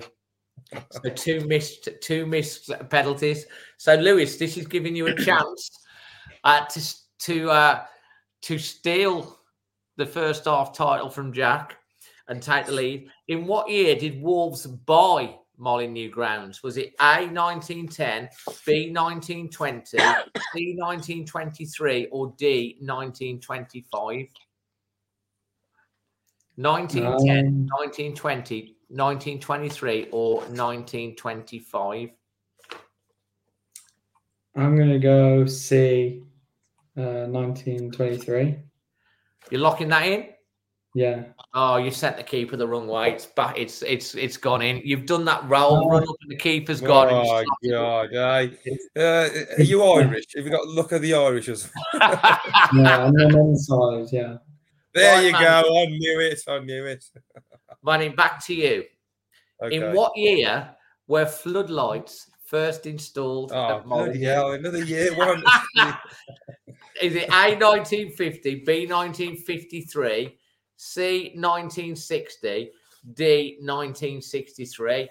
So 0.90 1.10
two 1.14 1.42
missed 1.42 1.90
two 2.02 2.26
missed 2.26 2.72
penalties. 2.90 3.46
So 3.76 3.96
Lewis, 3.96 4.38
this 4.38 4.56
is 4.56 4.68
giving 4.68 4.96
you 4.96 5.08
a 5.08 5.16
chance 5.26 5.70
uh, 6.46 6.64
to 6.68 6.96
to 7.24 7.52
uh, 7.52 7.86
to 8.44 8.58
steal 8.58 9.38
the 9.98 10.06
first 10.06 10.46
half 10.46 10.74
title 10.74 11.10
from 11.10 11.34
Jack 11.34 11.76
and 12.30 12.42
take 12.42 12.68
the 12.68 12.72
lead. 12.72 13.10
In 13.28 13.48
what 13.48 13.70
year 13.70 13.96
did 13.98 14.22
Wolves 14.22 14.66
buy 14.66 15.36
Molineux 15.58 16.10
grounds? 16.10 16.64
Was 16.64 16.78
it 16.78 16.94
A 17.00 17.28
1910, 17.28 18.30
B 18.66 18.92
1920, 18.92 19.98
C 20.54 20.76
1923, 20.78 22.08
or 22.12 22.34
D 22.38 22.78
1925? 22.82 24.28
1910, 26.56 27.48
Um, 27.48 27.68
1920, 27.68 28.78
1923, 28.90 30.10
or 30.12 30.42
1925? 30.50 32.10
I'm 34.56 34.78
gonna 34.78 35.00
go 35.00 35.46
C, 35.48 36.24
uh, 36.96 37.26
1923. 37.28 38.60
You're 39.50 39.62
locking 39.62 39.90
that 39.90 40.06
in? 40.06 40.30
Yeah. 40.94 41.24
Oh, 41.56 41.78
you 41.78 41.92
sent 41.92 42.18
the 42.18 42.24
keeper 42.24 42.58
the 42.58 42.68
wrong 42.68 42.88
way. 42.88 43.12
It's 43.12 43.28
back. 43.28 43.58
It's 43.60 43.84
it's 43.84 44.16
it's 44.16 44.38
gone 44.38 44.64
in. 44.64 44.82
You've 44.84 45.06
done 45.06 45.24
that 45.26 45.48
roll, 45.48 45.88
run 45.88 46.02
up, 46.02 46.16
and 46.24 46.32
the 46.32 46.36
keeper's 46.36 46.82
gone. 46.82 47.10
and 47.10 47.18
Oh 47.18 47.24
slapped 47.26 47.48
God! 47.70 48.16
aye. 48.16 48.52
Uh, 49.00 49.30
are 49.60 49.62
you 49.64 49.84
Irish? 49.84 50.26
Have 50.36 50.46
you 50.46 50.52
got 50.52 50.66
look 50.68 50.92
at 50.94 51.02
the 51.02 51.14
Irish? 51.14 51.50
as- 51.50 51.70
up. 52.02 52.42
Yeah, 52.74 53.04
on 53.06 53.14
the 53.14 53.30
men's 53.30 53.68
side, 53.68 54.08
yeah. 54.12 54.38
there 54.96 55.16
Right, 55.16 55.26
you 55.28 55.32
man. 55.34 55.42
go. 55.64 55.80
I 55.84 55.86
knew 55.86 56.20
it. 56.22 56.42
I 56.48 56.60
knew 56.60 56.86
it. 56.86 57.06
Manny, 57.84 58.10
back 58.10 58.44
to 58.46 58.56
you. 58.56 58.86
Okay. 59.64 59.76
In 59.76 59.94
what 59.94 60.14
year 60.18 60.70
were 61.08 61.28
floodlights 61.28 62.32
first 62.48 62.88
installed 62.88 63.52
Oh 63.54 63.78
at 63.78 63.86
bloody 63.86 64.24
hell! 64.24 64.54
Another 64.54 64.84
year. 64.84 65.14
One. 65.16 65.44
Is 67.02 67.16
it 67.16 67.30
A 67.30 67.56
1950, 67.58 68.64
B 68.66 68.88
1953, 68.88 70.38
C 70.78 71.32
1960, 71.36 72.72
D 73.14 73.58
1963? 73.60 75.10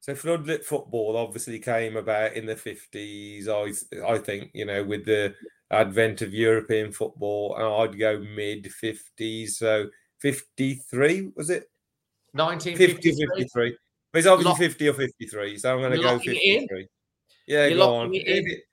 So 0.00 0.12
floodlit 0.14 0.64
football 0.64 1.16
obviously 1.16 1.58
came 1.58 1.96
about 1.96 2.34
in 2.34 2.44
the 2.44 2.54
fifties. 2.56 3.48
I 3.48 3.72
I 4.06 4.18
think 4.18 4.50
you 4.52 4.66
know 4.66 4.84
with 4.84 5.06
the 5.06 5.34
advent 5.70 6.20
of 6.20 6.34
European 6.34 6.92
football, 6.92 7.56
and 7.56 7.64
I'd 7.64 7.98
go 7.98 8.18
mid 8.18 8.70
fifties. 8.70 9.56
So 9.56 9.88
fifty 10.18 10.74
three 10.74 11.32
was 11.36 11.48
it? 11.48 11.70
50 12.36 12.74
1953. 12.74 13.26
53. 13.44 13.76
But 14.12 14.18
it's 14.18 14.28
obviously 14.28 14.50
Lock- 14.50 14.58
50 14.58 14.88
or 14.88 14.92
53. 14.94 15.58
So 15.58 15.72
I'm 15.72 15.80
going 15.80 15.92
to 15.92 15.98
go 15.98 16.12
locking 16.12 16.34
it 16.34 16.42
in? 16.42 16.60
53. 16.68 16.86
Yeah, 17.46 17.66
You're 17.66 17.78
go 17.78 17.94
on. 17.94 18.10
Leave 18.10 18.24
it- 18.26 18.64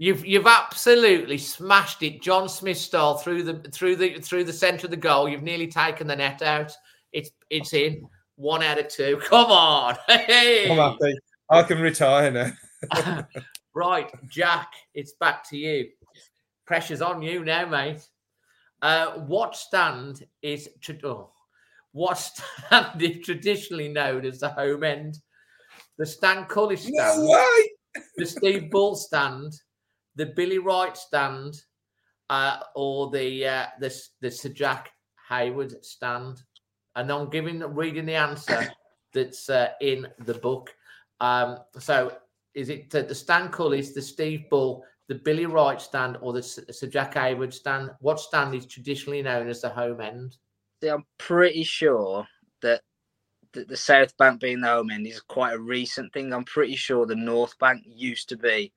You've 0.00 0.24
you've 0.24 0.46
absolutely 0.46 1.36
smashed 1.36 2.02
it, 2.02 2.22
John 2.22 2.48
Smith 2.48 2.78
style 2.78 3.18
through 3.18 3.42
the 3.42 3.70
through 3.70 3.96
the 3.96 4.18
through 4.18 4.44
the 4.44 4.52
centre 4.52 4.86
of 4.86 4.90
the 4.90 4.96
goal. 4.96 5.28
You've 5.28 5.42
nearly 5.42 5.66
taken 5.66 6.06
the 6.06 6.16
net 6.16 6.40
out. 6.40 6.72
It's 7.12 7.28
it's 7.50 7.74
in 7.74 8.08
one 8.36 8.62
out 8.62 8.78
of 8.78 8.88
two. 8.88 9.20
Come 9.24 9.50
on, 9.50 9.98
hey. 10.08 10.70
I'm 10.70 10.78
happy. 10.78 11.14
I 11.50 11.62
can 11.64 11.80
retire 11.80 12.30
now. 12.30 13.26
right, 13.74 14.10
Jack. 14.26 14.72
It's 14.94 15.12
back 15.20 15.46
to 15.50 15.58
you. 15.58 15.88
Pressure's 16.66 17.02
on 17.02 17.20
you 17.20 17.44
now, 17.44 17.66
mate. 17.66 18.08
Uh, 18.80 19.18
what 19.26 19.54
stand 19.54 20.24
is 20.40 20.70
tra- 20.80 20.96
oh, 21.04 21.30
what 21.92 22.14
stand 22.16 23.02
is 23.02 23.18
traditionally 23.22 23.88
known 23.88 24.24
as 24.24 24.40
the 24.40 24.48
home 24.48 24.82
end? 24.82 25.18
The 25.98 26.06
Stan 26.06 26.46
Cullis 26.46 26.78
stand, 26.78 27.22
No 27.22 27.30
way. 27.30 28.02
the 28.16 28.24
Steve 28.24 28.70
Bull 28.70 28.96
stand, 28.96 29.52
the 30.16 30.26
Billy 30.26 30.58
Wright 30.58 30.96
stand, 30.96 31.62
uh, 32.28 32.58
or 32.74 33.10
the 33.10 33.46
uh, 33.46 33.66
the 33.80 33.94
the 34.20 34.30
Sir 34.30 34.50
Jack 34.50 34.90
Hayward 35.28 35.84
stand. 35.84 36.42
And 36.96 37.10
I'm 37.10 37.30
giving 37.30 37.60
reading 37.60 38.06
the 38.06 38.14
answer 38.14 38.68
that's 39.12 39.48
uh, 39.48 39.70
in 39.80 40.06
the 40.20 40.34
book. 40.34 40.74
Um, 41.20 41.58
so 41.78 42.16
is 42.54 42.68
it 42.68 42.90
the, 42.90 43.14
Stan 43.14 43.48
Cullis, 43.48 43.94
the 43.94 44.02
Steve 44.02 44.48
Bull, 44.50 44.84
the 45.08 45.14
Billy 45.14 45.46
Wright 45.46 45.80
stand, 45.80 46.18
or 46.20 46.32
the 46.32 46.40
S- 46.40 46.60
Sir 46.70 46.86
Jack 46.86 47.14
Hayward 47.14 47.54
stand? 47.54 47.90
What 48.00 48.20
stand 48.20 48.54
is 48.54 48.66
traditionally 48.66 49.22
known 49.22 49.48
as 49.48 49.60
the 49.60 49.68
home 49.68 50.00
end? 50.00 50.36
See, 50.82 50.88
I'm 50.88 51.04
pretty 51.18 51.62
sure 51.62 52.26
that 52.62 52.82
the, 53.52 53.64
the 53.64 53.76
South 53.76 54.16
Bank 54.16 54.40
being 54.40 54.60
the 54.60 54.68
home 54.68 54.90
end 54.90 55.06
is 55.06 55.20
quite 55.20 55.54
a 55.54 55.58
recent 55.58 56.12
thing. 56.12 56.32
I'm 56.32 56.44
pretty 56.44 56.76
sure 56.76 57.06
the 57.06 57.14
North 57.14 57.58
Bank 57.58 57.82
used 57.86 58.28
to 58.30 58.36
be 58.36 58.72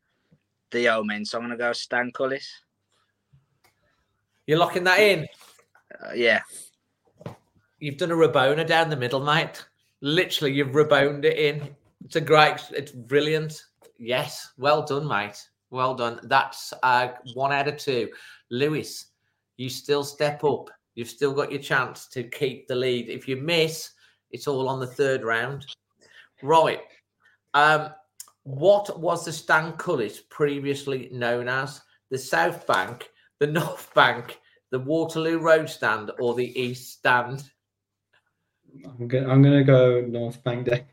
the 0.74 0.90
omen. 0.90 1.24
So 1.24 1.38
I'm 1.38 1.46
going 1.46 1.58
to 1.58 1.64
go 1.64 1.72
Stan 1.72 2.12
Cullis. 2.12 2.46
You're 4.46 4.60
locking 4.60 4.84
that 4.84 5.00
in. 5.00 5.26
Uh, 6.04 6.12
yeah. 6.14 6.42
You've 7.80 7.98
done 7.98 8.12
a 8.12 8.16
Rabona 8.16 8.68
down 8.68 8.90
the 8.90 8.98
middle, 8.98 9.24
mate. 9.24 9.66
Literally, 10.02 10.54
you've 10.54 10.70
Raboned 10.70 11.24
it 11.24 11.38
in. 11.38 11.70
It's 12.04 12.18
a 12.18 12.22
great, 12.22 12.58
it's 12.72 12.92
brilliant. 12.92 13.64
Yes, 13.98 14.52
well 14.58 14.86
done, 14.86 15.08
mate. 15.08 15.48
Well 15.70 15.96
done. 15.96 16.20
That's 16.24 16.74
uh, 16.84 17.10
one 17.34 17.54
out 17.54 17.70
of 17.70 17.78
two. 17.78 18.10
Lewis, 18.52 19.08
you 19.58 19.70
still 19.70 20.04
step 20.04 20.44
up. 20.44 20.70
You've 20.96 21.10
still 21.10 21.34
got 21.34 21.52
your 21.52 21.62
chance 21.62 22.08
to 22.08 22.24
keep 22.24 22.68
the 22.68 22.76
lead. 22.76 23.10
If 23.10 23.28
you 23.28 23.38
miss, 23.38 23.92
it's 24.32 24.48
all 24.48 24.68
on 24.68 24.80
the 24.80 24.88
third 24.88 25.24
round. 25.24 25.66
Right. 26.42 26.82
Um, 27.54 27.90
what 28.44 29.00
was 29.00 29.26
the 29.26 29.32
Stan 29.32 29.74
Cullis 29.74 30.20
previously 30.30 31.10
known 31.12 31.48
as? 31.48 31.82
The 32.12 32.18
South 32.18 32.68
Bank, 32.68 33.10
the 33.40 33.48
North 33.48 33.94
Bank, 33.94 34.40
the 34.72 34.80
Waterloo 34.80 35.40
Road 35.40 35.70
Stand, 35.70 36.12
or 36.20 36.36
the 36.36 36.60
East 36.60 36.94
Stand? 36.94 37.44
I'm 38.86 39.08
gonna, 39.08 39.30
I'm 39.30 39.42
gonna 39.42 39.64
go 39.64 40.02
North 40.02 40.44
Bank 40.44 40.68
Day. 40.68 40.86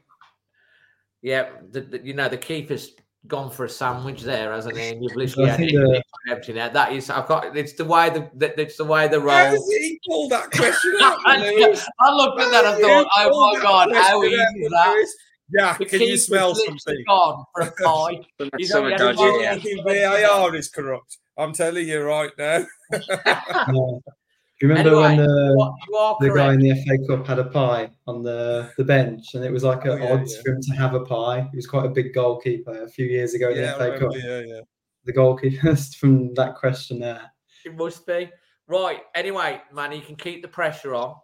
Yeah, 1.22 1.48
the, 1.70 1.80
the, 1.82 1.98
you 2.04 2.14
know 2.14 2.28
the 2.28 2.38
keeper's 2.38 2.92
gone 3.26 3.50
for 3.50 3.64
a 3.64 3.68
sandwich 3.68 4.22
there, 4.22 4.52
hasn't 4.52 4.76
he? 4.76 4.88
And 4.88 5.02
you've 5.02 5.16
literally 5.16 5.48
I 5.48 5.52
had 5.52 5.58
think 5.58 5.72
it 5.74 6.04
empty 6.30 6.52
now. 6.52 6.68
That 6.68 6.92
is, 6.92 7.10
I've 7.10 7.26
got. 7.26 7.56
It's 7.56 7.74
the 7.74 7.84
way 7.84 8.10
the, 8.10 8.30
the 8.34 8.60
it's 8.60 8.76
the 8.76 8.84
way 8.84 9.08
the 9.08 9.20
role. 9.20 9.30
How 9.30 9.44
roll. 9.46 9.56
does 9.56 9.68
he 9.70 10.00
pull 10.06 10.28
that 10.28 10.50
question 10.50 10.94
out? 11.02 11.18
I 11.26 11.38
Lewis? 11.38 11.86
looked 12.12 12.40
at 12.40 12.50
that 12.50 12.64
and 12.64 12.82
thought, 12.82 13.08
do 13.16 13.22
you 13.22 13.28
pull 13.30 13.44
oh 13.44 13.54
my 13.54 13.62
god, 13.62 13.92
how 13.92 14.20
question 14.20 14.32
easy 14.32 14.40
out, 14.40 14.56
is 14.56 14.70
that? 14.70 15.06
Lewis? 15.52 15.64
Yeah, 15.64 15.76
The 15.78 15.84
can 15.86 16.00
you 16.02 16.16
smell 16.16 16.54
something? 16.54 17.04
Gone 17.06 17.44
for 17.54 17.62
a 17.62 17.72
pie. 17.82 18.20
Something, 18.38 18.50
You 18.58 18.66
something 18.66 18.96
don't 18.96 19.16
dodgy, 19.16 19.38
get 19.38 19.64
yeah. 19.64 19.70
it. 19.72 19.82
Fucking 19.84 20.26
VAR 20.28 20.54
is 20.54 20.68
corrupt. 20.68 21.18
I'm 21.38 21.52
telling 21.52 21.88
you 21.88 22.02
right 22.02 22.30
now. 22.38 22.64
Yeah. 23.18 23.40
Do 23.68 24.66
you 24.66 24.68
remember 24.68 24.96
when 24.96 25.12
Anyway, 25.12 25.26
the, 25.26 25.52
What- 25.56 25.74
you 25.88 25.96
are 25.96 26.16
the 26.20 26.34
guy 26.34 26.52
in 26.54 26.60
the 26.60 26.74
FA 26.84 26.98
Cup 27.16 27.26
had 27.26 27.38
a 27.38 27.44
pie 27.44 27.90
on 28.06 28.22
the, 28.22 28.70
the 28.76 28.84
bench, 28.84 29.34
and 29.34 29.42
it 29.44 29.50
was 29.50 29.64
like 29.64 29.86
Oh, 29.86 29.92
an 29.92 30.02
yeah, 30.02 30.12
odds 30.12 30.34
yeah. 30.36 30.42
for 30.42 30.50
him 30.50 30.60
to 30.60 30.72
have 30.76 30.92
a 30.94 31.00
pie. 31.00 31.48
He 31.50 31.56
was 31.56 31.66
quite 31.66 31.86
a 31.86 31.88
big 31.88 32.12
goalkeeper 32.12 32.82
a 32.82 32.88
few 32.88 33.06
years 33.06 33.32
ago 33.32 33.50
in 33.50 33.56
yeah, 33.56 33.78
the 33.78 33.94
I 33.94 33.96
FA 33.96 33.98
Cup. 34.00 34.12
yeah, 34.16 34.40
yeah. 34.40 34.60
The 35.06 35.12
goalkeepers 35.14 35.94
from 35.96 36.34
that 36.34 36.56
question 36.56 36.98
there. 37.00 37.22
It 37.64 37.74
must 37.74 38.06
be 38.06 38.30
right. 38.66 39.00
Anyway, 39.14 39.62
man, 39.72 39.92
you 39.92 40.02
can 40.02 40.16
keep 40.16 40.42
the 40.42 40.48
pressure 40.48 40.94
on. 40.94 41.14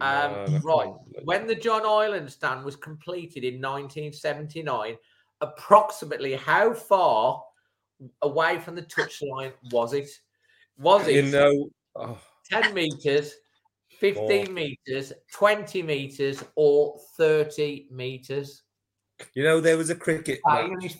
Um, 0.00 0.32
No, 0.32 0.44
I 0.46 0.58
right. 0.58 0.94
When 1.24 1.46
the 1.46 1.54
John 1.54 1.84
Ireland 1.84 2.30
stand 2.30 2.64
was 2.64 2.76
completed 2.76 3.44
in 3.44 3.60
1979, 3.60 4.96
approximately 5.40 6.34
how 6.34 6.72
far 6.72 7.42
away 8.22 8.58
from 8.58 8.74
the 8.74 8.82
touchline 8.82 9.52
was 9.70 9.92
it? 9.92 10.08
Was 10.78 11.06
it 11.06 11.24
you 11.24 11.30
know, 11.30 11.68
oh, 11.96 12.18
10 12.50 12.74
meters, 12.74 13.34
15 13.98 14.52
meters, 14.52 15.12
20 15.32 15.82
meters, 15.82 16.42
or 16.56 16.98
30 17.16 17.88
meters? 17.90 18.62
you 19.34 19.44
know, 19.44 19.60
there 19.60 19.76
was 19.76 19.90
a 19.90 19.94
cricket 19.94 20.40
match 20.46 20.98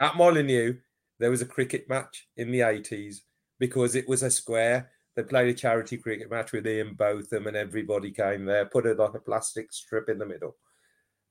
at 0.00 0.16
Molineux. 0.16 0.76
There 1.18 1.30
was 1.30 1.42
a 1.42 1.46
cricket 1.46 1.88
match 1.88 2.28
in 2.36 2.50
the 2.50 2.60
80s 2.60 3.20
because 3.58 3.94
it 3.94 4.08
was 4.08 4.22
a 4.22 4.30
square. 4.30 4.90
They 5.16 5.22
played 5.22 5.48
a 5.48 5.54
charity 5.54 5.96
cricket 5.96 6.30
match 6.30 6.52
with 6.52 6.66
Ian 6.66 6.94
Botham, 6.94 7.46
and 7.46 7.56
everybody 7.56 8.10
came 8.10 8.44
there. 8.44 8.66
Put 8.66 8.86
a 8.86 8.92
like 8.92 9.14
a 9.14 9.18
plastic 9.18 9.72
strip 9.72 10.10
in 10.10 10.18
the 10.18 10.26
middle, 10.26 10.56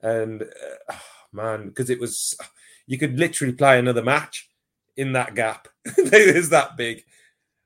and 0.01 0.41
uh, 0.41 0.93
man, 1.31 1.69
because 1.69 1.91
it 1.91 1.99
was, 1.99 2.35
you 2.87 2.97
could 2.97 3.19
literally 3.19 3.53
play 3.53 3.77
another 3.77 4.03
match 4.03 4.49
in 4.97 5.13
that 5.13 5.35
gap. 5.35 5.67
it 5.85 6.35
was 6.35 6.49
that 6.49 6.75
big. 6.75 7.03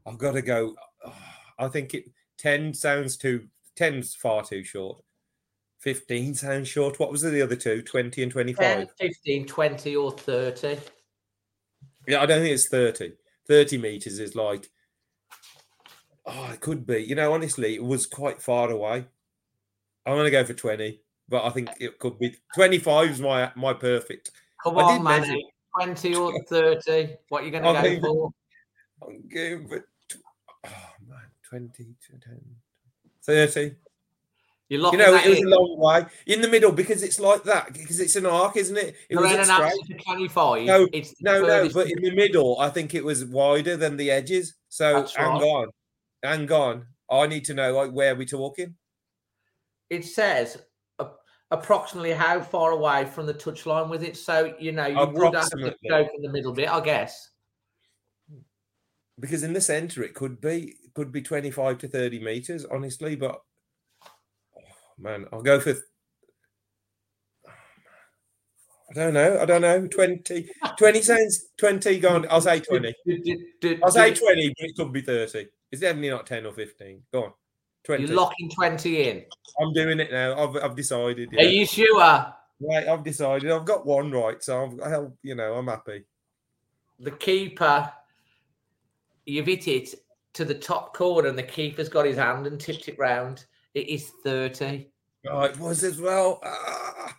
I've 0.05 0.17
got 0.17 0.33
to 0.33 0.41
go. 0.41 0.75
oh, 1.05 1.15
I 1.57 1.69
think 1.69 1.93
it 1.93 2.05
ten 2.37 2.73
sounds 2.73 3.15
too. 3.15 3.47
10's 3.77 4.13
far 4.13 4.43
too 4.43 4.63
short. 4.63 5.01
15 5.79 6.35
sounds 6.35 6.67
short. 6.67 6.99
What 6.99 7.11
was 7.11 7.21
the 7.21 7.41
other 7.41 7.55
two? 7.55 7.81
20 7.81 8.23
and 8.23 8.31
25. 8.31 8.61
10, 8.63 8.87
15, 8.99 9.45
20, 9.45 9.95
or 9.95 10.11
30. 10.11 10.77
Yeah, 12.07 12.21
I 12.21 12.25
don't 12.25 12.41
think 12.41 12.53
it's 12.53 12.67
30. 12.67 13.13
30 13.47 13.77
meters 13.77 14.19
is 14.19 14.35
like, 14.35 14.69
oh, 16.25 16.51
it 16.53 16.61
could 16.61 16.85
be. 16.85 17.03
You 17.03 17.15
know, 17.15 17.33
honestly, 17.33 17.75
it 17.75 17.83
was 17.83 18.05
quite 18.05 18.41
far 18.41 18.69
away. 18.69 19.05
I'm 20.05 20.13
going 20.13 20.25
to 20.25 20.31
go 20.31 20.43
for 20.43 20.53
20, 20.53 21.01
but 21.27 21.45
I 21.45 21.49
think 21.49 21.69
it 21.79 21.99
could 21.99 22.17
be 22.17 22.35
25 22.55 23.09
is 23.09 23.21
my 23.21 23.51
my 23.55 23.73
perfect. 23.73 24.31
Come 24.63 24.77
I 24.77 24.83
on, 24.83 25.03
man. 25.03 25.37
20 25.75 26.15
or 26.15 26.43
30. 26.43 27.15
What 27.29 27.43
are 27.43 27.45
you 27.45 27.51
going 27.51 27.63
to 27.63 27.69
I'm 27.69 28.01
go 28.01 28.01
for? 28.01 29.07
I'm 29.07 29.27
going 29.27 29.67
for, 29.67 29.87
oh 30.65 30.69
man, 31.07 31.19
20 31.49 31.69
to 31.77 32.27
10, 32.27 32.41
30. 33.23 33.75
You're 34.69 34.91
You 34.91 34.97
know, 34.99 35.13
that 35.13 35.25
it 35.25 35.29
was 35.29 35.39
a 35.39 35.47
long 35.47 35.79
way 35.79 36.05
in 36.27 36.41
the 36.41 36.47
middle 36.47 36.71
because 36.71 37.01
it's 37.01 37.19
like 37.19 37.43
that, 37.45 37.73
because 37.73 37.99
it's 37.99 38.15
an 38.15 38.27
arc, 38.27 38.55
isn't 38.55 38.77
it? 38.77 38.95
It 39.09 39.15
wasn't 39.15 39.39
an 39.39 39.45
straight. 39.45 40.03
25. 40.05 40.65
No, 40.65 40.87
it's 40.93 41.15
No, 41.21 41.41
no, 41.41 41.67
but 41.73 41.89
in 41.89 42.03
the 42.03 42.13
middle, 42.13 42.59
I 42.59 42.69
think 42.69 42.93
it 42.93 43.03
was 43.03 43.25
wider 43.25 43.75
than 43.77 43.97
the 43.97 44.11
edges. 44.11 44.53
So 44.69 44.93
That's 44.93 45.15
hang 45.15 45.27
right. 45.27 45.41
on, 45.41 45.69
hang 46.23 46.51
on. 46.51 46.85
I 47.11 47.27
need 47.27 47.45
to 47.45 47.53
know 47.53 47.73
like 47.73 47.91
where 47.91 48.15
we're 48.15 48.25
talking. 48.25 48.75
it 49.89 50.05
says 50.05 50.57
approximately 51.51 52.11
how 52.11 52.39
far 52.39 52.71
away 52.71 53.05
from 53.05 53.25
the 53.25 53.33
touchline 53.33 53.89
was 53.89 54.03
it. 54.03 54.15
So, 54.15 54.53
you 54.59 54.71
know, 54.71 54.85
you 54.85 54.95
would 54.99 55.33
have 55.33 55.49
to 55.49 55.75
go 55.89 56.07
in 56.15 56.21
the 56.21 56.29
middle 56.29 56.53
bit, 56.53 56.69
I 56.69 56.79
guess. 56.81 57.29
because 59.19 59.43
in 59.43 59.53
the 59.53 59.61
center 59.61 60.03
it 60.03 60.13
could 60.13 60.39
be 60.39 60.75
could 60.93 61.11
be 61.11 61.21
25 61.21 61.77
to 61.79 61.87
30 61.87 62.19
meters 62.19 62.65
honestly 62.65 63.15
but 63.15 63.39
oh, 64.05 64.11
man 64.97 65.25
i'll 65.31 65.41
go 65.41 65.59
for 65.59 65.73
i 68.89 68.93
don't 68.93 69.13
know 69.13 69.39
i 69.39 69.45
don't 69.45 69.61
know 69.61 69.87
20 69.87 70.49
20 70.77 71.01
sounds 71.01 71.45
20 71.57 71.99
gone 71.99 72.25
i'll 72.29 72.41
say 72.41 72.59
20 72.59 72.93
i'll 73.83 73.91
say 73.91 74.13
20 74.13 74.53
but 74.57 74.69
it 74.69 74.75
could 74.75 74.93
be 74.93 75.01
30 75.01 75.47
it's 75.71 75.81
definitely 75.81 76.09
not 76.09 76.25
10 76.25 76.45
or 76.45 76.53
15 76.53 77.01
go 77.13 77.23
on 77.25 77.33
20 77.85 78.03
You're 78.05 78.15
locking 78.15 78.49
20 78.49 79.09
in. 79.09 79.23
i'm 79.61 79.73
doing 79.73 79.99
it 79.99 80.11
now 80.11 80.35
i've, 80.37 80.55
I've 80.63 80.75
decided 80.75 81.29
Are 81.37 81.43
you 81.43 81.65
sure? 81.65 81.97
right 81.99 82.87
i've 82.87 83.03
decided 83.03 83.51
i've 83.51 83.65
got 83.65 83.85
one 83.85 84.11
right 84.11 84.41
so 84.43 84.63
i'm 84.63 84.79
I'll, 84.83 85.13
you 85.23 85.35
know 85.35 85.53
i'm 85.55 85.67
happy 85.67 86.03
The 86.99 87.11
keeper, 87.11 87.89
you've 89.25 89.45
hit 89.47 89.67
it 89.67 89.95
to 90.33 90.43
the 90.45 90.53
top 90.55 90.93
corner, 90.93 91.29
and 91.29 91.37
the 91.37 91.43
keeper's 91.43 91.89
got 91.89 92.05
his 92.05 92.17
hand 92.17 92.45
and 92.47 92.59
tipped 92.59 92.87
it 92.87 92.99
round. 92.99 93.45
It 93.73 93.87
is 93.89 94.11
30. 94.23 94.87
oh 95.29 95.41
it 95.43 95.57
was 95.57 95.83
as 95.83 95.99
well 96.01 96.39
ah. 96.43 97.15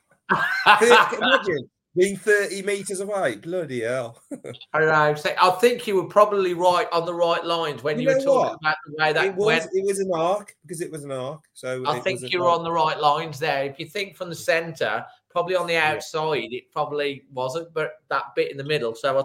imagine 1.17 1.69
being 1.97 2.17
30 2.17 2.63
meters 2.63 3.01
away 3.01 3.37
bloody 3.37 3.81
hell 3.83 4.23
I 4.73 4.81
know. 4.81 5.15
So 5.17 5.31
I 5.41 5.51
think 5.53 5.87
you 5.87 5.97
were 5.97 6.07
probably 6.07 6.55
right 6.55 6.87
on 6.93 7.05
the 7.05 7.15
right 7.15 7.45
lines 7.45 7.83
when 7.83 7.99
You 7.99 8.09
you, 8.09 8.15
were 8.17 8.23
talking 8.23 8.51
what? 8.51 8.59
about 8.61 8.77
the 8.87 8.95
way 9.03 9.13
that 9.13 9.25
it 9.27 9.35
was 9.35 9.47
went. 9.47 9.71
it 9.73 9.85
was 9.85 9.99
an 9.99 10.11
arc 10.15 10.55
because 10.63 10.81
it 10.81 10.91
was 10.91 11.03
an 11.05 11.11
arc. 11.13 11.41
So 11.53 11.83
I 11.87 11.99
think 12.01 12.21
you're 12.33 12.49
arc. 12.49 12.59
on 12.59 12.65
the 12.65 12.71
right 12.73 12.99
lines 13.01 13.39
there. 13.41 13.65
If 13.65 13.81
you 13.81 13.87
think 13.87 14.17
from 14.17 14.29
the 14.29 14.37
centre, 14.37 15.05
probably 15.31 15.57
on 15.57 15.67
the 15.67 15.77
outside, 15.77 16.53
it 16.53 16.71
probably 16.71 17.25
wasn't, 17.33 17.73
but 17.75 17.95
that 18.09 18.25
bit 18.37 18.51
in 18.53 18.57
the 18.57 18.65
middle. 18.65 18.95
So 18.95 19.19
I, 19.19 19.25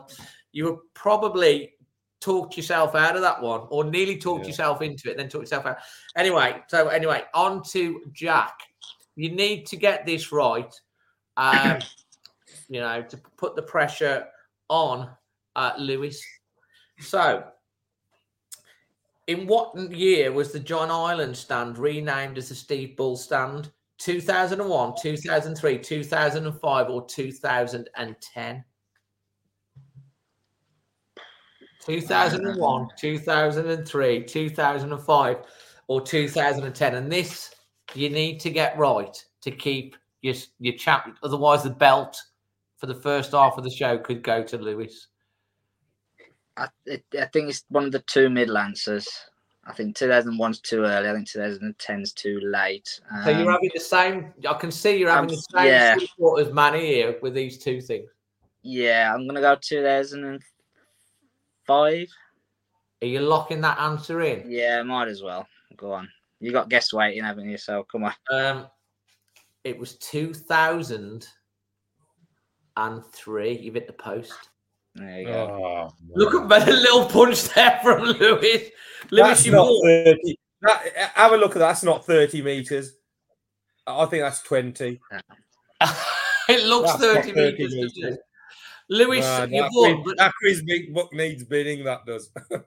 you 0.51 0.65
were 0.65 0.77
probably 0.95 1.73
talked 2.21 2.57
yourself 2.57 2.95
out 2.95 3.15
of 3.15 3.21
that 3.21 3.39
one, 3.41 3.61
or 3.69 3.83
nearly 3.83 4.17
talked 4.17 4.45
Yeah. 4.45 4.47
yourself 4.47 4.81
into 4.81 5.11
it, 5.11 5.17
then 5.17 5.29
talked 5.29 5.43
yourself 5.43 5.67
out. 5.67 5.77
Anyway, 6.17 6.63
so 6.67 6.87
anyway, 6.87 7.23
on 7.35 7.61
to 7.65 8.01
Jack. 8.11 8.57
You 9.15 9.29
need 9.31 9.67
to 9.67 9.77
get 9.77 10.05
this 10.07 10.31
right. 10.31 10.73
Um, 11.37 11.79
you 12.69 12.79
know, 12.79 13.01
to 13.01 13.17
put 13.37 13.55
the 13.55 13.61
pressure 13.61 14.27
on 14.69 15.09
uh, 15.55 15.73
Lewis. 15.77 16.23
So, 16.99 17.43
in 19.27 19.47
what 19.47 19.75
year 19.91 20.31
was 20.31 20.51
the 20.51 20.59
John 20.59 20.91
Ireland 20.91 21.35
stand 21.35 21.77
renamed 21.77 22.37
as 22.37 22.49
the 22.49 22.55
Steve 22.55 22.95
Bull 22.95 23.15
stand? 23.15 23.71
2001, 23.97 24.93
2003, 25.01 25.77
2005, 25.79 26.89
or 26.89 27.05
2010? 27.07 28.63
2001, 31.85 32.87
2003, 32.97 34.23
2005, 34.23 35.37
or 35.87 36.01
2010. 36.01 36.95
And 36.95 37.11
this 37.11 37.55
you 37.93 38.09
need 38.09 38.39
to 38.39 38.49
get 38.49 38.77
right 38.77 39.23
to 39.41 39.51
keep 39.51 39.95
your, 40.21 40.35
your 40.59 40.75
champ. 40.75 41.17
Otherwise, 41.23 41.63
the 41.63 41.69
belt 41.69 42.21
for 42.85 42.93
the 42.93 43.01
first 43.01 43.31
half 43.31 43.57
of 43.57 43.63
the 43.63 43.71
show 43.71 43.97
could 43.97 44.21
go 44.21 44.43
to 44.43 44.57
Lewis. 44.59 45.07
I, 46.55 46.67
I 46.87 47.25
think 47.33 47.49
it's 47.49 47.65
one 47.69 47.85
of 47.85 47.91
the 47.91 48.01
two 48.01 48.29
middle 48.29 48.59
answers. 48.59 49.07
I 49.65 49.73
think 49.73 49.97
2001's 49.97 50.59
too 50.59 50.83
early. 50.83 51.09
I 51.09 51.13
think 51.13 51.27
2010's 51.27 52.13
too 52.13 52.39
late. 52.43 53.01
So 53.23 53.31
you're 53.31 53.39
Um, 53.41 53.47
having 53.47 53.71
the 53.73 53.79
same. 53.79 54.31
I 54.47 54.53
can 54.53 54.71
see 54.71 54.97
you're 54.97 55.09
having 55.09 55.31
um, 55.31 55.35
the 55.35 55.41
same 55.57 55.65
yeah. 55.65 55.95
sort 56.19 56.45
as 56.45 56.53
Manny 56.53 56.85
here 56.85 57.17
with 57.23 57.33
these 57.33 57.57
two 57.57 57.81
things. 57.81 58.07
yeah, 58.61 59.11
I'm 59.13 59.25
gonna 59.27 59.41
go 59.41 59.55
2005. 59.59 62.07
Are 63.01 63.07
you 63.07 63.19
locking 63.19 63.61
that 63.61 63.79
answer 63.79 64.21
in? 64.21 64.43
Yeah, 64.49 64.83
might 64.83 65.07
as 65.07 65.23
well. 65.23 65.47
Go 65.75 65.91
on. 65.91 66.07
You 66.39 66.51
got 66.51 66.69
guests 66.69 66.93
waiting, 66.93 67.23
haven't 67.23 67.49
you? 67.49 67.57
So 67.57 67.83
come 67.91 68.03
on. 68.03 68.13
Um, 68.31 68.67
it 69.63 69.79
was 69.79 69.95
2003. 72.75 73.57
You've 73.57 73.73
hit 73.75 73.87
the 73.87 73.93
post. 73.93 74.33
There 74.95 75.19
you 75.19 75.27
go. 75.27 75.33
Oh, 75.33 75.93
Look 76.15 76.33
at 76.35 76.47
that 76.49 76.67
little 76.67 77.05
punch 77.05 77.43
there 77.49 77.79
from 77.83 78.03
Lewis. 78.03 78.69
Lewis, 79.11 79.45
you 79.45 79.51
not 79.51 79.67
won. 79.67 79.81
30. 79.83 80.37
That, 80.61 81.11
have 81.15 81.33
a 81.33 81.37
look 81.37 81.51
at 81.51 81.59
that. 81.59 81.67
That's 81.67 81.83
not 81.83 82.05
30 82.05 82.41
meters. 82.41 82.93
I 83.85 84.05
think 84.05 84.23
that's 84.23 84.41
20. 84.43 84.99
it 86.49 86.65
looks 86.65 86.93
That's 86.93 87.03
30 87.03 87.33
30 87.33 87.33
meters. 87.33 87.75
meters. 87.75 88.17
Lewis, 88.87 89.25
Man, 89.25 89.51
you've 89.51 89.63
that, 89.63 89.71
won, 89.73 89.95
quiz, 89.95 90.05
but 90.05 90.17
that 90.17 90.31
quiz 90.39 90.61
big 90.63 90.93
book 90.93 91.11
needs 91.11 91.43
bidding. 91.43 91.83
That 91.83 92.05
does. 92.05 92.29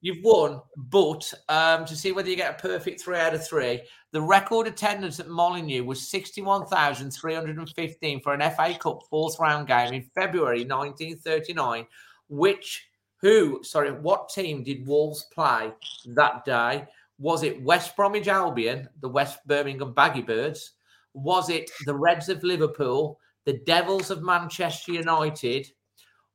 you've 0.00 0.24
won. 0.24 0.60
But 0.76 1.32
um, 1.48 1.84
to 1.84 1.94
see 1.94 2.10
whether 2.10 2.28
you 2.28 2.34
get 2.34 2.58
a 2.58 2.60
perfect 2.60 3.00
three 3.00 3.18
out 3.18 3.34
of 3.34 3.46
three, 3.46 3.82
the 4.10 4.20
record 4.20 4.66
attendance 4.66 5.20
at 5.20 5.28
Molineux 5.28 5.84
was 5.84 6.10
61,315 6.10 8.20
for 8.22 8.34
an 8.34 8.50
FA 8.50 8.76
Cup 8.76 9.02
fourth 9.08 9.38
round 9.38 9.68
game 9.68 9.94
in 9.94 10.02
February 10.14 10.64
1939. 10.64 11.86
Which, 12.28 12.88
who, 13.20 13.62
sorry, 13.62 13.92
what 13.92 14.30
team 14.30 14.64
did 14.64 14.84
Wolves 14.86 15.26
play 15.32 15.70
that 16.06 16.44
day? 16.44 16.88
Was 17.18 17.44
it 17.44 17.62
West 17.62 17.94
Bromwich 17.94 18.26
Albion, 18.26 18.88
the 19.00 19.08
West 19.08 19.38
Birmingham 19.46 19.94
Baggy 19.94 20.22
Birds? 20.22 20.72
Was 21.14 21.50
it 21.50 21.70
the 21.86 21.94
Reds 21.94 22.28
of 22.28 22.42
Liverpool, 22.42 23.20
the 23.50 23.58
Devils 23.58 24.10
of 24.10 24.22
Manchester 24.22 24.92
United, 24.92 25.66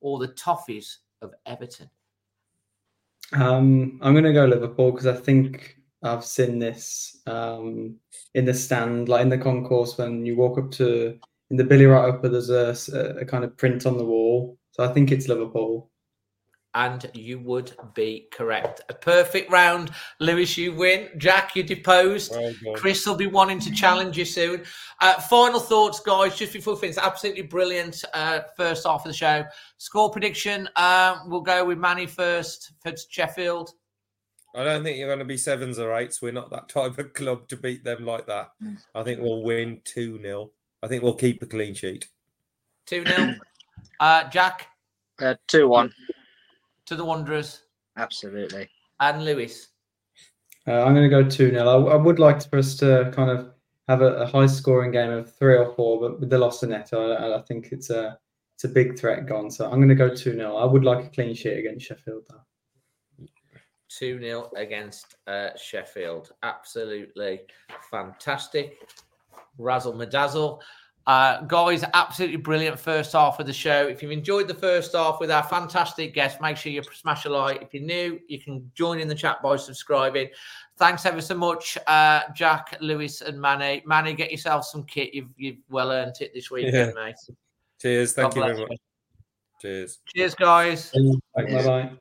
or 0.01 0.19
the 0.19 0.27
Toffees 0.29 0.97
of 1.21 1.31
Everton? 1.45 1.89
Um, 3.31 3.99
I'm 4.01 4.13
going 4.13 4.25
to 4.25 4.33
go 4.33 4.45
Liverpool 4.45 4.91
because 4.91 5.07
I 5.07 5.15
think 5.15 5.77
I've 6.03 6.25
seen 6.25 6.59
this 6.59 7.21
um, 7.25 7.95
in 8.33 8.43
the 8.43 8.53
stand, 8.53 9.07
like 9.07 9.21
in 9.21 9.29
the 9.29 9.37
concourse 9.37 9.97
when 9.97 10.25
you 10.25 10.35
walk 10.35 10.57
up 10.57 10.71
to 10.71 11.17
in 11.51 11.55
the 11.55 11.63
Billy 11.63 11.85
Wright 11.85 12.13
Upper. 12.13 12.27
There's 12.27 12.49
a 12.49 13.25
kind 13.25 13.45
of 13.45 13.55
print 13.55 13.85
on 13.85 13.97
the 13.97 14.05
wall, 14.05 14.57
so 14.71 14.83
I 14.83 14.91
think 14.91 15.13
it's 15.13 15.29
Liverpool. 15.29 15.89
And 16.75 17.09
you 17.13 17.39
would 17.39 17.71
be 17.93 18.27
correct. 18.31 18.81
A 18.89 18.93
perfect 18.93 19.49
round. 19.49 19.91
Lewis, 20.19 20.57
you 20.57 20.73
win. 20.75 21.09
Jack, 21.17 21.55
you 21.55 21.63
deposed. 21.63 22.33
Well. 22.33 22.75
Chris 22.75 23.07
will 23.07 23.15
be 23.15 23.27
wanting 23.27 23.59
to 23.61 23.71
challenge 23.71 24.17
you 24.17 24.25
soon. 24.25 24.63
Uh, 24.99 25.19
final 25.21 25.61
thoughts, 25.61 26.01
guys, 26.01 26.37
just 26.37 26.51
before 26.51 26.73
we 26.73 26.81
finish. 26.81 26.97
Absolutely 26.97 27.43
brilliant 27.43 28.03
uh, 28.13 28.41
first 28.57 28.85
half 28.85 29.05
of 29.05 29.09
the 29.09 29.17
show. 29.17 29.45
Score 29.77 30.11
prediction. 30.11 30.67
Uh, 30.75 31.19
we'll 31.27 31.39
go 31.39 31.63
with 31.63 31.77
Manny 31.77 32.05
first 32.05 32.73
for 32.81 32.93
Sheffield. 33.09 33.71
I 34.53 34.63
don't 34.65 34.83
think 34.83 34.97
you're 34.97 35.07
going 35.07 35.19
to 35.19 35.25
be 35.25 35.37
sevens 35.37 35.79
or 35.79 35.95
eights. 35.95 36.21
We're 36.21 36.33
not 36.33 36.49
that 36.51 36.67
type 36.69 36.97
of 36.97 37.13
club 37.13 37.47
to 37.47 37.57
beat 37.57 37.85
them 37.85 38.05
like 38.05 38.27
that. 38.27 38.51
I 38.93 39.03
think 39.03 39.21
we'll 39.21 39.43
win 39.43 39.81
2 39.85 40.21
0. 40.21 40.51
I 40.83 40.87
think 40.87 41.03
we'll 41.03 41.13
keep 41.13 41.41
a 41.41 41.45
clean 41.45 41.73
sheet. 41.73 42.09
2 42.87 43.05
0. 43.05 43.35
Uh, 43.99 44.29
Jack 44.29 44.67
Uh, 45.21 45.35
2 45.47 45.69
1. 45.69 45.93
To 46.85 46.95
the 46.95 47.05
Wanderers. 47.05 47.61
Absolutely. 47.97 48.69
And 48.99 49.23
Lewis. 49.25 49.69
Uh, 50.67 50.83
I'm 50.83 50.93
going 50.95 51.09
to 51.09 51.23
go 51.23 51.23
2 51.23 51.51
0. 51.51 51.87
I, 51.87 51.93
I 51.93 51.95
would 51.95 52.19
like 52.19 52.47
for 52.49 52.57
us 52.57 52.75
to 52.77 53.11
kind 53.15 53.29
of 53.29 53.51
have 53.87 54.01
a, 54.01 54.15
a 54.15 54.25
high 54.25 54.47
scoring 54.47 54.91
game 54.91 55.11
of 55.11 55.33
three 55.35 55.55
or 55.55 55.73
four, 55.75 55.99
but 55.99 56.19
with 56.19 56.29
the 56.29 56.37
loss 56.37 56.63
of 56.63 56.69
Neto, 56.69 57.11
I, 57.11 57.37
I 57.37 57.41
think 57.43 57.69
it's 57.71 57.89
a 57.89 58.17
it's 58.55 58.63
a 58.63 58.69
big 58.69 58.97
threat 58.97 59.27
gone. 59.27 59.51
So 59.51 59.65
I'm 59.65 59.77
going 59.77 59.89
to 59.89 59.95
go 59.95 60.09
2 60.09 60.15
0. 60.15 60.55
I 60.55 60.65
would 60.65 60.83
like 60.83 61.05
a 61.05 61.09
clean 61.09 61.35
sheet 61.35 61.57
against 61.57 61.85
Sheffield, 61.85 62.23
though. 62.29 63.27
2 63.89 64.19
0 64.19 64.51
against 64.55 65.15
uh, 65.27 65.49
Sheffield. 65.57 66.31
Absolutely 66.43 67.41
fantastic. 67.91 68.77
Razzle 69.57 69.93
Madazzle. 69.93 70.59
Uh, 71.07 71.41
guys, 71.41 71.83
absolutely 71.93 72.37
brilliant 72.37 72.79
first 72.79 73.13
half 73.13 73.39
of 73.39 73.45
the 73.45 73.53
show. 73.53 73.85
If 73.87 74.01
you've 74.01 74.11
enjoyed 74.11 74.47
the 74.47 74.55
first 74.55 74.93
half 74.95 75.19
with 75.19 75.29
our 75.29 75.43
fantastic 75.43 76.15
guest, 76.15 76.41
make 76.41 76.57
sure 76.57 76.71
you 76.71 76.81
smash 76.81 77.25
a 77.25 77.29
like. 77.29 77.61
If 77.61 77.73
you're 77.75 77.83
new, 77.83 78.19
you 78.27 78.39
can 78.39 78.71
join 78.73 78.99
in 78.99 79.07
the 79.07 79.13
chat 79.13 79.41
by 79.43 79.55
subscribing. 79.57 80.29
Thanks 80.77 81.05
ever 81.05 81.21
so 81.21 81.35
much, 81.35 81.77
uh, 81.85 82.21
Jack, 82.33 82.75
Lewis, 82.81 83.21
and 83.21 83.39
Manny. 83.39 83.83
Manny, 83.85 84.13
get 84.13 84.31
yourself 84.31 84.65
some 84.65 84.83
kit. 84.83 85.13
You've, 85.13 85.29
you've 85.37 85.57
well 85.69 85.91
earned 85.91 86.15
it 86.21 86.31
this 86.33 86.49
weekend, 86.49 86.95
mate. 86.95 87.15
Cheers. 87.79 88.13
Thank 88.13 88.33
God 88.33 88.37
you 88.37 88.43
very 88.43 88.55
bless 88.55 88.69
much. 88.69 88.79
Cheers. 89.61 89.99
Cheers, 90.07 90.35
guys. 90.35 90.91
Bye 91.35 91.63
bye. 91.63 91.91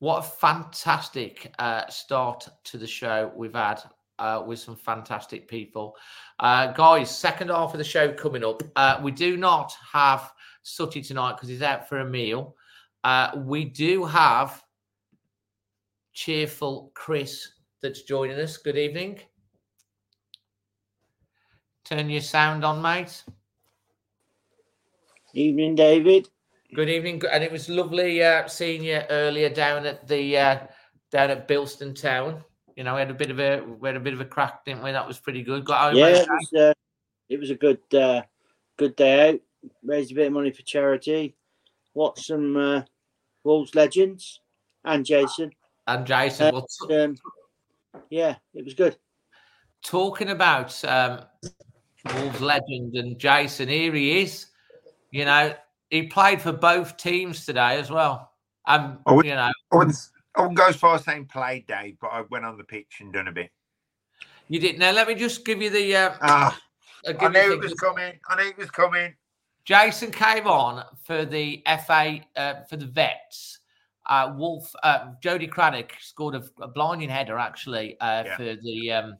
What 0.00 0.18
a 0.18 0.22
fantastic 0.22 1.52
uh, 1.58 1.86
start 1.88 2.48
to 2.64 2.78
the 2.78 2.86
show 2.86 3.32
we've 3.36 3.54
had 3.54 3.80
uh, 4.18 4.42
with 4.46 4.58
some 4.58 4.76
fantastic 4.76 5.48
people. 5.48 5.96
Uh, 6.40 6.72
guys, 6.72 7.16
second 7.16 7.48
half 7.48 7.72
of 7.74 7.78
the 7.78 7.84
show 7.84 8.12
coming 8.12 8.44
up. 8.44 8.62
Uh, 8.76 9.00
we 9.02 9.10
do 9.10 9.36
not 9.36 9.72
have 9.92 10.32
Sutty 10.62 11.02
tonight 11.02 11.32
because 11.32 11.48
he's 11.48 11.62
out 11.62 11.88
for 11.88 12.00
a 12.00 12.08
meal. 12.08 12.54
Uh, 13.04 13.30
we 13.36 13.64
do 13.64 14.04
have 14.04 14.62
cheerful 16.12 16.90
Chris 16.94 17.48
that's 17.80 18.02
joining 18.02 18.38
us. 18.38 18.56
Good 18.56 18.76
evening. 18.76 19.20
Turn 21.84 22.10
your 22.10 22.20
sound 22.20 22.64
on, 22.64 22.82
mate. 22.82 23.24
Evening, 25.32 25.74
David. 25.74 26.28
Good 26.74 26.90
evening, 26.90 27.22
and 27.32 27.42
it 27.42 27.50
was 27.50 27.70
lovely 27.70 28.22
uh, 28.22 28.46
seeing 28.46 28.84
you 28.84 29.00
earlier 29.08 29.48
down 29.48 29.86
at 29.86 30.06
the 30.06 30.36
uh, 30.36 30.58
down 31.10 31.30
at 31.30 31.48
Bilston 31.48 31.98
Town. 31.98 32.44
You 32.78 32.84
know, 32.84 32.94
we 32.94 33.00
had 33.00 33.10
a 33.10 33.14
bit 33.14 33.32
of 33.32 33.40
a 33.40 33.60
we 33.60 33.88
had 33.88 33.96
a 33.96 34.00
bit 34.00 34.12
of 34.14 34.20
a 34.20 34.24
crack, 34.24 34.64
didn't 34.64 34.84
we? 34.84 34.92
That 34.92 35.04
was 35.04 35.18
pretty 35.18 35.42
good. 35.42 35.64
Got 35.64 35.80
home 35.80 35.96
yeah, 35.96 36.06
it 36.10 36.28
was, 36.28 36.52
uh, 36.56 36.72
it 37.28 37.40
was 37.40 37.50
a 37.50 37.56
good 37.56 37.80
uh, 37.92 38.22
good 38.76 38.94
day 38.94 39.30
out. 39.30 39.40
Raised 39.82 40.12
a 40.12 40.14
bit 40.14 40.28
of 40.28 40.32
money 40.32 40.52
for 40.52 40.62
charity. 40.62 41.34
Watched 41.94 42.26
some 42.26 42.56
uh, 42.56 42.82
Wolves 43.42 43.74
legends 43.74 44.42
and 44.84 45.04
Jason. 45.04 45.50
and 45.88 46.06
Jason. 46.06 46.54
Uh, 46.54 46.60
well, 46.88 47.04
Um, 47.04 47.16
yeah, 48.10 48.36
it 48.54 48.64
was 48.64 48.74
good. 48.74 48.96
talking 49.82 50.28
about 50.30 50.84
um, 50.84 51.22
Wolves 52.14 52.40
legend 52.40 52.94
and 52.94 53.18
Jason, 53.18 53.68
here 53.68 53.92
he 53.92 54.20
is. 54.20 54.46
You 55.10 55.24
know, 55.24 55.52
he 55.90 56.04
played 56.04 56.40
for 56.40 56.52
both 56.52 56.96
teams 56.96 57.44
today 57.44 57.80
as 57.80 57.90
well. 57.90 58.30
Um, 58.66 59.00
I 59.04 59.12
would- 59.14 59.26
you 59.26 59.34
know, 59.34 59.50
I 59.72 59.76
wouldn't, 59.76 59.96
I 60.38 60.42
wouldn't 60.42 60.56
go 60.56 60.66
as 60.68 60.76
far 60.76 60.94
as 60.94 61.04
saying 61.04 61.26
played, 61.26 61.66
Dave, 61.66 61.96
but 62.00 62.08
I 62.08 62.22
went 62.30 62.44
on 62.44 62.56
the 62.56 62.64
pitch 62.64 62.98
and 63.00 63.12
done 63.12 63.26
a 63.26 63.32
bit. 63.32 63.50
you 64.46 64.60
did. 64.60 64.78
Now, 64.78 64.92
let 64.92 65.08
me 65.08 65.14
just 65.16 65.44
give 65.44 65.60
you 65.60 65.68
the. 65.68 65.96
Uh, 65.96 66.14
Ah, 66.22 66.60
uh, 67.06 67.12
I 67.20 67.28
knew 67.28 67.52
it 67.54 67.60
was 67.60 67.74
coming. 67.74 68.12
I 68.28 68.36
knew 68.42 68.48
it 68.50 68.56
was 68.56 68.70
coming. 68.70 69.14
Jason 69.64 70.10
came 70.12 70.46
on 70.46 70.84
for 71.04 71.24
the 71.24 71.62
FA 71.86 72.20
uh, 72.36 72.62
for 72.70 72.76
the 72.76 72.86
vets. 72.86 73.58
Uh, 74.06 74.32
Wolf 74.36 74.72
uh, 74.84 75.08
Jody 75.20 75.46
Craddock 75.48 75.92
scored 76.00 76.36
a, 76.36 76.42
a 76.62 76.68
blinding 76.68 77.10
header 77.10 77.36
actually 77.36 77.98
uh, 78.00 78.22
Yeah. 78.24 78.36
for 78.36 78.56
the. 78.62 78.92
Um, 78.92 79.18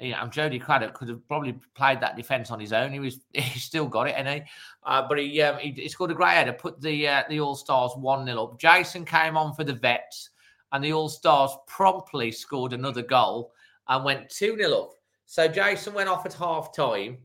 you 0.00 0.10
know, 0.12 0.26
Jody 0.26 0.58
Craddock 0.58 0.94
could 0.94 1.08
have 1.08 1.26
probably 1.28 1.54
played 1.74 2.00
that 2.00 2.16
defence 2.16 2.50
on 2.50 2.58
his 2.58 2.72
own. 2.72 2.92
He 2.92 3.00
was 3.00 3.20
he 3.32 3.58
still 3.58 3.86
got 3.86 4.08
it, 4.08 4.14
and 4.16 4.28
he, 4.28 4.42
uh, 4.84 5.06
but 5.08 5.18
he, 5.18 5.40
um, 5.42 5.58
he 5.58 5.70
he 5.70 5.88
scored 5.88 6.10
a 6.10 6.14
great 6.14 6.32
header, 6.34 6.52
put 6.52 6.80
the 6.80 7.06
uh, 7.08 7.22
the 7.28 7.40
All 7.40 7.54
Stars 7.54 7.92
one 7.96 8.26
0 8.26 8.42
up. 8.42 8.58
Jason 8.58 9.04
came 9.04 9.36
on 9.36 9.54
for 9.54 9.64
the 9.64 9.72
vets, 9.74 10.30
and 10.72 10.82
the 10.82 10.92
All 10.92 11.08
Stars 11.08 11.52
promptly 11.66 12.32
scored 12.32 12.72
another 12.72 13.02
goal 13.02 13.52
and 13.88 14.04
went 14.04 14.28
two 14.30 14.56
0 14.56 14.72
up. 14.72 14.90
So 15.26 15.48
Jason 15.48 15.94
went 15.94 16.08
off 16.08 16.26
at 16.26 16.34
half 16.34 16.74
time. 16.74 17.18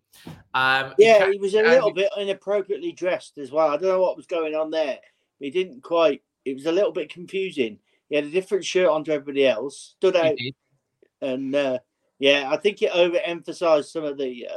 Um, 0.54 0.94
Yeah, 0.98 1.20
ca- 1.26 1.32
he 1.32 1.38
was 1.38 1.54
a 1.54 1.62
little 1.62 1.90
he- 1.90 1.96
bit 1.96 2.12
inappropriately 2.18 2.92
dressed 2.94 3.38
as 3.38 3.52
well. 3.52 3.68
I 3.68 3.78
don't 3.78 3.90
know 3.90 4.02
what 4.02 4.16
was 4.16 4.26
going 4.26 4.56
on 4.56 4.72
there. 4.72 5.00
He 5.40 5.50
didn't 5.50 5.82
quite. 5.84 6.22
It 6.46 6.54
was 6.54 6.66
a 6.66 6.72
little 6.72 6.92
bit 6.92 7.12
confusing. 7.12 7.78
He 8.10 8.16
had 8.16 8.26
a 8.26 8.30
different 8.30 8.64
shirt 8.66 8.88
on 8.88 9.04
to 9.04 9.12
everybody 9.14 9.46
else. 9.46 9.96
Stood 9.98 10.16
out, 10.16 10.36
and 11.22 11.54
uh, 11.54 11.80
yeah, 12.20 12.50
I 12.52 12.58
think 12.58 12.82
it 12.82 12.92
overemphasised 12.92 13.86
some 13.86 14.04
of 14.04 14.18
the 14.18 14.48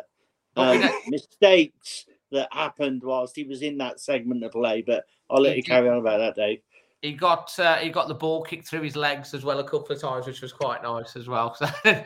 uh, 0.57 0.61
um, 0.61 0.83
mistakes 1.09 2.07
that 2.31 2.49
happened 2.53 3.03
whilst 3.03 3.37
he 3.37 3.45
was 3.45 3.63
in 3.63 3.79
that 3.79 4.01
segment 4.01 4.43
of 4.45 4.53
play. 4.53 4.83
But 4.83 5.05
I'll 5.31 5.41
let 5.41 5.51
He 5.53 5.57
you 5.59 5.63
did. 5.63 5.69
carry 5.69 5.89
on 5.89 5.99
about 5.99 6.19
that, 6.19 6.35
Dave. 6.37 6.61
he 7.03 7.13
got 7.13 7.57
uh, 7.59 7.77
he 7.77 7.89
got 7.91 8.09
the 8.09 8.15
ball 8.15 8.43
kicked 8.43 8.67
through 8.69 8.83
his 8.83 8.97
legs 8.97 9.35
as 9.35 9.45
well 9.45 9.59
a 9.61 9.65
couple 9.65 9.95
of 9.95 10.01
times, 10.01 10.27
which 10.27 10.41
was 10.43 10.53
quite 10.53 10.83
nice 10.83 11.17
as 11.17 11.29
well. 11.29 11.57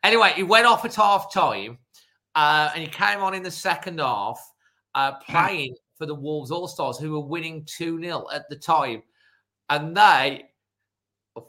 So 0.00 0.04
anyway, 0.04 0.32
he 0.36 0.42
went 0.44 0.64
off 0.66 0.84
at 0.84 0.94
half 0.94 1.32
time, 1.32 1.78
uh, 2.36 2.70
and 2.74 2.82
he 2.84 2.88
came 2.88 3.18
on 3.20 3.34
in 3.34 3.42
the 3.42 3.50
second 3.50 3.98
half, 3.98 4.40
uh, 4.94 5.12
playing 5.18 5.74
for 5.96 6.06
the 6.06 6.14
Wolves 6.14 6.50
All 6.52 6.68
Stars, 6.68 6.98
who 6.98 7.10
were 7.12 7.26
winning 7.26 7.64
two 7.66 8.00
0 8.00 8.26
at 8.32 8.48
the 8.48 8.56
time, 8.56 9.02
and 9.70 9.96
they. 9.96 10.44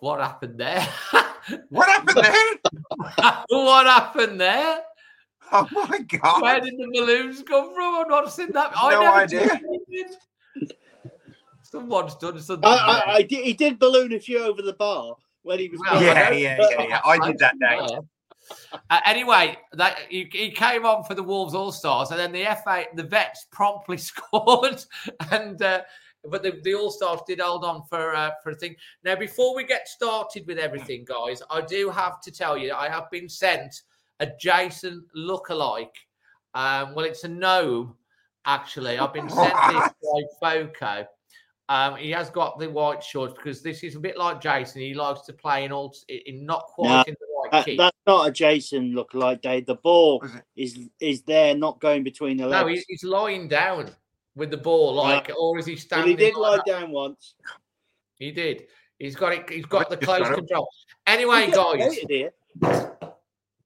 What 0.02 0.20
happened 0.20 0.60
there? 0.60 0.88
What 1.70 1.88
happened 1.88 2.24
there? 2.24 3.44
what 3.50 3.86
happened 3.86 4.42
there? 4.42 4.82
Oh 5.52 5.68
my 5.74 6.00
god! 6.00 6.42
Where 6.42 6.62
did 6.62 6.76
the 6.78 6.88
balloons 6.94 7.44
come 7.44 7.74
from? 7.74 7.96
I've 7.96 8.08
not 8.08 8.32
seen 8.32 8.52
that. 8.52 8.72
I 8.76 8.92
No 8.94 9.02
never 9.02 9.16
idea. 9.18 9.60
did. 9.90 10.70
Someone's 11.64 12.16
done 12.16 12.40
something. 12.42 12.68
I, 12.68 13.04
I, 13.08 13.14
I 13.16 13.22
did, 13.22 13.44
he 13.46 13.54
did 13.54 13.78
balloon 13.80 14.14
a 14.14 14.20
few 14.20 14.40
over 14.40 14.62
the 14.62 14.74
bar 14.74 15.16
when 15.44 15.60
he 15.60 15.70
was. 15.70 15.80
Well, 15.80 16.02
Yeah, 16.04 16.32
yeah, 16.32 16.58
yeah, 16.60 16.82
yeah. 16.88 17.02
I 17.06 17.28
did 17.28 17.38
that 17.40 17.60
day. 17.60 17.80
Uh, 18.90 19.00
anyway, 19.06 19.58
that 19.74 20.00
he, 20.10 20.28
he 20.32 20.50
came 20.52 20.86
on 20.86 21.04
for 21.04 21.14
the 21.14 21.22
Wolves 21.24 21.54
All 21.54 21.72
Stars, 21.72 22.10
and 22.12 22.20
then 22.20 22.32
the 22.32 22.46
FA, 22.64 22.86
the 22.96 23.04
vets 23.04 23.46
promptly 23.52 23.98
scored, 24.10 24.84
and 25.32 25.62
uh, 25.62 25.82
but 26.30 26.44
the, 26.44 26.60
the 26.64 26.74
All 26.74 26.92
Stars 26.92 27.22
did 27.28 27.40
hold 27.40 27.64
on 27.64 27.84
for 27.90 28.16
uh, 28.16 28.32
for 28.44 28.52
a 28.52 28.56
thing. 28.56 28.76
Now, 29.04 29.16
before 29.16 29.56
we 29.56 29.64
get 29.64 29.88
started 29.88 30.46
with 30.48 30.58
everything, 30.58 31.06
guys, 31.06 31.42
I 31.50 31.62
do 31.62 31.90
have 31.90 32.22
to 32.22 32.32
tell 32.32 32.58
you, 32.58 32.74
I 32.74 32.90
have 32.90 33.10
been 33.12 33.30
sent 33.30 33.82
a 34.20 34.28
Jason 34.40 35.06
lookalike. 35.16 35.96
Um, 36.54 36.94
well, 36.96 37.06
it's 37.06 37.24
a 37.24 37.28
gnome, 37.30 37.96
actually. 38.46 38.98
I've 39.00 39.14
been 39.14 39.30
sent 39.30 39.54
this 39.72 39.90
by 40.42 40.64
Foco. 40.64 41.06
Um, 41.70 41.98
he 41.98 42.10
has 42.12 42.32
got 42.32 42.58
the 42.58 42.68
white 42.68 43.04
shorts 43.04 43.36
because 43.36 43.62
this 43.62 43.84
is 43.84 43.96
a 43.96 44.00
bit 44.00 44.18
like 44.18 44.42
Jason. 44.42 44.82
He 44.82 44.96
likes 44.96 45.22
to 45.22 45.34
play 45.34 45.66
in 45.66 45.72
all 45.72 45.96
in 46.10 46.44
not 46.44 46.64
quite 46.66 46.88
No, 46.90 47.04
in 47.08 47.16
the 47.20 47.28
white 47.30 47.52
That, 47.52 47.66
kit. 47.66 47.78
that's 47.78 47.98
not 48.08 48.28
a 48.28 48.32
Jason 48.32 48.94
look 48.96 49.14
like 49.14 49.44
Dave. 49.44 49.68
The 49.68 49.76
ball 49.76 50.26
is 50.56 50.80
is 51.00 51.22
there, 51.22 51.56
not 51.56 51.80
going 51.80 52.04
between 52.04 52.38
the 52.38 52.48
No, 52.48 52.64
legs. 52.64 52.80
he, 52.80 52.86
he's 52.94 53.04
lying 53.04 53.48
down 53.48 53.92
with 54.40 54.50
the 54.50 54.58
ball, 54.58 54.96
like, 54.96 55.30
or 55.40 55.60
is 55.60 55.66
he 55.66 55.76
But 55.76 55.82
standing? 55.82 56.10
he 56.10 56.16
did 56.16 56.36
like 56.36 56.52
lie 56.52 56.58
that? 56.58 56.66
down 56.80 56.92
once. 56.92 57.36
He 58.16 58.32
did. 58.32 58.64
He's 58.98 59.16
got 59.16 59.34
it. 59.34 59.50
He's 59.50 59.66
got 59.66 59.90
the 59.90 59.98
close 59.98 60.28
control. 60.28 60.68
Anyway, 61.06 61.52
guys, 61.52 61.98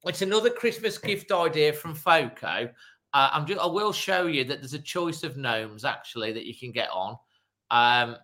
it's 0.05 0.21
another 0.21 0.49
Christmas 0.49 0.97
gift 0.97 1.31
idea 1.31 1.71
from 1.73 1.95
Foco. 1.95 2.69
Uh, 3.13 3.29
I'm 3.31 3.45
just, 3.45 3.59
I 3.59 3.67
will 3.67 3.93
show 3.93 4.25
you 4.25 4.43
that 4.45 4.59
there's 4.59 4.73
a 4.73 4.79
choice 4.79 5.23
of 5.23 5.37
gnomes 5.37 5.85
actually 5.85 6.33
that 6.33 6.45
you 6.45 6.55
can 6.55 6.71
get 6.71 6.89
on. 6.89 7.15
Um, 7.71 8.17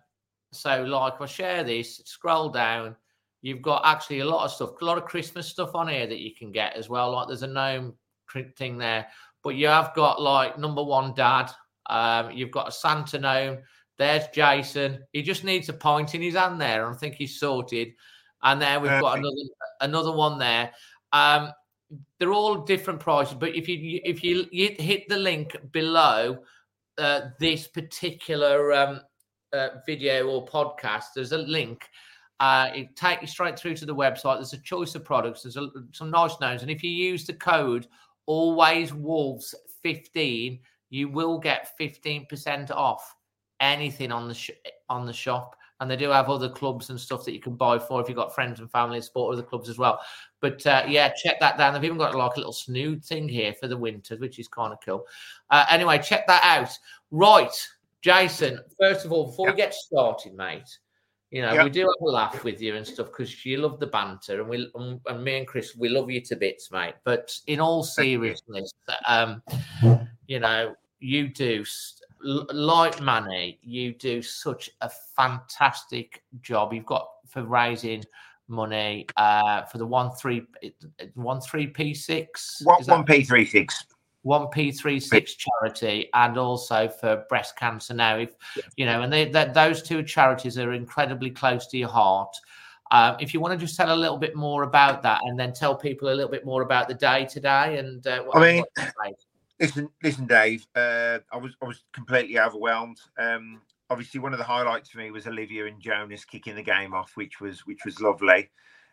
so, 0.52 0.82
like, 0.82 1.20
I 1.20 1.26
share 1.26 1.62
this, 1.64 2.02
scroll 2.04 2.48
down, 2.48 2.96
you've 3.42 3.62
got 3.62 3.82
actually 3.84 4.20
a 4.20 4.24
lot 4.24 4.44
of 4.44 4.50
stuff, 4.50 4.70
a 4.80 4.84
lot 4.84 4.98
of 4.98 5.04
Christmas 5.04 5.46
stuff 5.46 5.74
on 5.74 5.88
here 5.88 6.06
that 6.06 6.18
you 6.18 6.34
can 6.34 6.50
get 6.52 6.74
as 6.74 6.88
well. 6.88 7.12
Like, 7.12 7.28
there's 7.28 7.44
a 7.44 7.46
gnome 7.46 7.94
print 8.26 8.56
thing 8.56 8.78
there, 8.78 9.06
but 9.42 9.54
you 9.54 9.68
have 9.68 9.94
got 9.94 10.20
like 10.20 10.58
number 10.58 10.82
one 10.82 11.14
dad. 11.14 11.50
Um, 11.88 12.30
you've 12.32 12.50
got 12.50 12.68
a 12.68 12.72
Santa 12.72 13.18
gnome. 13.18 13.58
There's 13.98 14.24
Jason. 14.32 15.04
He 15.12 15.22
just 15.22 15.44
needs 15.44 15.68
a 15.68 15.74
point 15.74 16.14
in 16.14 16.22
his 16.22 16.34
hand 16.34 16.60
there, 16.60 16.88
I 16.88 16.94
think 16.94 17.16
he's 17.16 17.38
sorted. 17.38 17.88
And 18.42 18.60
then 18.60 18.80
we've 18.80 18.90
got 18.90 19.18
another 19.18 19.42
another 19.80 20.12
one 20.12 20.38
there. 20.38 20.72
Um, 21.12 21.52
they're 22.18 22.32
all 22.32 22.64
different 22.64 23.00
prices, 23.00 23.34
but 23.34 23.54
if 23.54 23.68
you 23.68 24.00
if 24.04 24.22
you, 24.22 24.46
you 24.52 24.74
hit 24.78 25.08
the 25.08 25.18
link 25.18 25.56
below 25.72 26.38
uh, 26.98 27.20
this 27.38 27.66
particular 27.66 28.72
um, 28.72 29.00
uh, 29.52 29.68
video 29.86 30.28
or 30.28 30.46
podcast, 30.46 31.06
there's 31.14 31.32
a 31.32 31.38
link. 31.38 31.86
Uh, 32.38 32.70
it 32.74 32.96
takes 32.96 33.20
you 33.20 33.28
straight 33.28 33.58
through 33.58 33.74
to 33.74 33.84
the 33.84 33.94
website. 33.94 34.36
There's 34.36 34.54
a 34.54 34.62
choice 34.62 34.94
of 34.94 35.04
products. 35.04 35.42
There's 35.42 35.58
a, 35.58 35.68
some 35.92 36.10
nice 36.10 36.40
names, 36.40 36.62
and 36.62 36.70
if 36.70 36.82
you 36.82 36.90
use 36.90 37.26
the 37.26 37.34
code 37.34 37.86
Always 38.26 38.94
Wolves 38.94 39.54
15, 39.82 40.60
you 40.90 41.08
will 41.08 41.38
get 41.38 41.70
15% 41.80 42.70
off 42.70 43.14
anything 43.60 44.10
on 44.12 44.28
the 44.28 44.34
sh- 44.34 44.50
on 44.88 45.06
the 45.06 45.12
shop. 45.12 45.56
And 45.80 45.90
they 45.90 45.96
do 45.96 46.10
have 46.10 46.28
other 46.28 46.50
clubs 46.50 46.90
and 46.90 47.00
stuff 47.00 47.24
that 47.24 47.32
you 47.32 47.40
can 47.40 47.56
buy 47.56 47.78
for 47.78 48.02
if 48.02 48.08
you've 48.08 48.16
got 48.16 48.34
friends 48.34 48.60
and 48.60 48.70
family 48.70 49.00
support 49.00 49.32
other 49.32 49.42
clubs 49.42 49.66
as 49.70 49.78
well. 49.78 49.98
But 50.40 50.66
uh, 50.66 50.84
yeah, 50.86 51.10
check 51.22 51.40
that 51.40 51.56
down. 51.56 51.72
They've 51.72 51.84
even 51.84 51.96
got 51.96 52.14
like 52.14 52.34
a 52.36 52.38
little 52.38 52.52
snood 52.52 53.02
thing 53.02 53.26
here 53.26 53.54
for 53.54 53.66
the 53.66 53.78
winter, 53.78 54.16
which 54.16 54.38
is 54.38 54.46
kind 54.46 54.74
of 54.74 54.78
cool. 54.84 55.06
Uh, 55.48 55.64
anyway, 55.70 55.98
check 55.98 56.26
that 56.26 56.42
out. 56.44 56.76
Right, 57.10 57.54
Jason. 58.02 58.60
First 58.78 59.06
of 59.06 59.12
all, 59.12 59.28
before 59.28 59.46
we 59.46 59.54
get 59.54 59.72
started, 59.72 60.34
mate, 60.34 60.68
you 61.30 61.40
know 61.40 61.54
Yeah. 61.54 61.64
we 61.64 61.70
do 61.70 61.80
have 61.80 62.06
a 62.06 62.10
laugh 62.10 62.44
with 62.44 62.60
you 62.60 62.76
and 62.76 62.86
stuff 62.86 63.06
because 63.06 63.46
you 63.46 63.56
love 63.56 63.80
the 63.80 63.86
banter, 63.86 64.40
and 64.40 64.50
we 64.50 64.70
and 64.74 65.24
me 65.24 65.38
and 65.38 65.46
Chris, 65.46 65.74
we 65.76 65.88
love 65.88 66.10
you 66.10 66.20
to 66.20 66.36
bits, 66.36 66.70
mate. 66.70 66.94
But 67.04 67.32
in 67.46 67.58
all 67.58 67.82
seriousness, 67.84 68.70
um, 69.06 69.42
you 70.30 70.38
know, 70.38 70.76
you 71.00 71.26
do 71.26 71.64
like 72.22 73.00
Manny, 73.00 73.58
you 73.62 73.92
do 73.94 74.22
such 74.22 74.70
a 74.80 74.88
fantastic 74.88 76.22
job. 76.40 76.72
You've 76.72 76.86
got 76.86 77.08
for 77.26 77.42
raising 77.42 78.04
money 78.46 79.06
uh, 79.16 79.62
for 79.64 79.78
the 79.78 79.86
one 79.86 80.12
three 80.12 80.46
one 81.14 81.40
three 81.40 81.66
p 81.66 81.92
six 81.94 82.62
One 82.62 82.84
one 82.84 83.04
P 83.04 83.24
three 83.24 83.44
six. 83.44 83.84
one 84.22 84.46
P 84.50 84.70
three 84.70 85.00
six 85.00 85.34
charity, 85.34 86.08
and 86.14 86.38
also 86.38 86.88
for 86.88 87.24
breast 87.28 87.56
cancer. 87.56 87.92
Now, 87.92 88.16
if 88.16 88.36
you 88.76 88.86
know, 88.86 89.02
and 89.02 89.12
they, 89.12 89.28
that 89.30 89.52
those 89.52 89.82
two 89.82 90.04
charities 90.04 90.56
are 90.58 90.74
incredibly 90.74 91.30
close 91.30 91.66
to 91.68 91.76
your 91.76 91.88
heart. 91.88 92.36
Um, 92.92 93.16
if 93.18 93.34
you 93.34 93.40
want 93.40 93.58
to 93.58 93.66
just 93.66 93.76
tell 93.76 93.92
a 93.92 93.96
little 93.96 94.18
bit 94.18 94.36
more 94.36 94.62
about 94.62 95.02
that, 95.02 95.22
and 95.24 95.36
then 95.36 95.52
tell 95.52 95.74
people 95.74 96.08
a 96.08 96.14
little 96.14 96.30
bit 96.30 96.44
more 96.44 96.62
about 96.62 96.86
the 96.86 96.94
day 96.94 97.24
today, 97.24 97.78
and 97.78 98.06
uh, 98.06 98.22
what, 98.22 98.36
I 98.36 98.40
mean, 98.40 98.58
what 98.60 98.68
you 98.78 98.92
made. 99.04 99.14
Listen, 99.60 99.90
listen, 100.02 100.26
Dave. 100.26 100.66
Uh, 100.74 101.18
I 101.30 101.36
was 101.36 101.54
I 101.62 101.66
was 101.66 101.84
completely 101.92 102.38
overwhelmed. 102.38 102.98
Um, 103.18 103.60
obviously, 103.90 104.18
one 104.18 104.32
of 104.32 104.38
the 104.38 104.44
highlights 104.44 104.88
for 104.88 104.98
me 104.98 105.10
was 105.10 105.26
Olivia 105.26 105.66
and 105.66 105.80
Jonas 105.80 106.24
kicking 106.24 106.54
the 106.54 106.62
game 106.62 106.94
off, 106.94 107.12
which 107.14 107.40
was 107.40 107.60
which 107.66 107.84
was 107.84 108.00
lovely. 108.00 108.50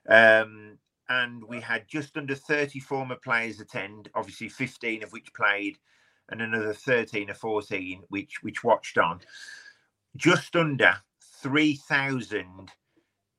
Um, 0.09 0.77
and 1.09 1.41
we 1.45 1.61
had 1.61 1.87
just 1.87 2.17
under 2.17 2.35
thirty 2.35 2.81
former 2.81 3.15
players 3.15 3.61
attend. 3.61 4.09
Obviously, 4.13 4.49
fifteen 4.49 5.03
of 5.03 5.13
which 5.13 5.33
played, 5.33 5.77
and 6.29 6.41
another 6.41 6.73
thirteen 6.73 7.29
or 7.29 7.35
fourteen 7.35 8.03
which 8.09 8.43
which 8.43 8.65
watched 8.65 8.97
on. 8.97 9.21
Just 10.17 10.53
under 10.57 10.97
three 11.41 11.75
thousand 11.75 12.71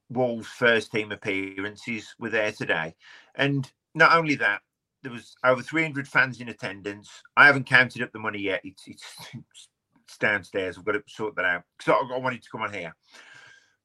Wolves 0.08 0.48
first 0.48 0.92
team 0.92 1.12
appearances 1.12 2.14
were 2.18 2.30
there 2.30 2.52
today, 2.52 2.94
and 3.34 3.70
not 3.94 4.16
only 4.16 4.36
that, 4.36 4.62
there 5.02 5.12
was 5.12 5.36
over 5.44 5.62
300 5.62 6.08
fans 6.08 6.40
in 6.40 6.48
attendance. 6.48 7.10
I 7.36 7.46
haven't 7.46 7.66
counted 7.66 8.02
up 8.02 8.12
the 8.12 8.18
money 8.18 8.40
yet. 8.40 8.60
It's 8.64 8.86
it's, 8.86 9.04
it's 9.34 10.18
downstairs. 10.18 10.78
I've 10.78 10.84
got 10.84 10.92
to 10.92 11.02
sort 11.06 11.36
that 11.36 11.44
out. 11.44 11.62
So 11.80 11.94
I 11.94 12.18
wanted 12.18 12.42
to 12.42 12.50
come 12.50 12.62
on 12.62 12.72
here, 12.72 12.94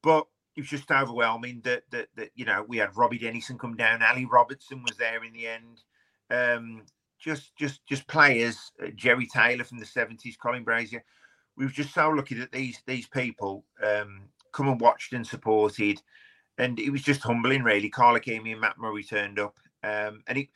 but 0.02 0.26
it 0.56 0.60
was 0.60 0.70
just 0.70 0.90
overwhelming 0.90 1.60
that 1.64 1.82
that, 1.90 2.08
that 2.16 2.30
you 2.34 2.44
know 2.44 2.64
we 2.66 2.78
had 2.78 2.96
Robbie 2.96 3.18
Dennison 3.18 3.58
come 3.58 3.76
down. 3.76 4.02
Ali 4.02 4.24
Robertson 4.24 4.82
was 4.82 4.96
there 4.96 5.24
in 5.24 5.32
the 5.32 5.46
end. 5.46 5.80
Um, 6.30 6.82
just 7.18 7.56
just 7.56 7.86
just 7.86 8.06
players. 8.06 8.72
Uh, 8.82 8.88
Jerry 8.94 9.26
Taylor 9.26 9.64
from 9.64 9.78
the 9.78 9.86
70s. 9.86 10.38
Colin 10.40 10.64
Brazier. 10.64 11.04
We 11.56 11.64
were 11.64 11.70
just 11.70 11.94
so 11.94 12.10
lucky 12.10 12.34
that 12.36 12.52
these 12.52 12.82
these 12.86 13.06
people 13.06 13.64
um, 13.84 14.22
come 14.52 14.68
and 14.68 14.80
watched 14.80 15.12
and 15.12 15.26
supported, 15.26 16.00
and 16.58 16.78
it 16.78 16.90
was 16.90 17.02
just 17.02 17.22
humbling, 17.22 17.62
really. 17.62 17.88
Carl 17.88 18.18
Ikeme 18.18 18.52
and 18.52 18.60
Matt 18.60 18.78
Murray 18.78 19.04
turned 19.04 19.38
up, 19.38 19.56
um, 19.84 20.22
and 20.26 20.38
it 20.38 20.48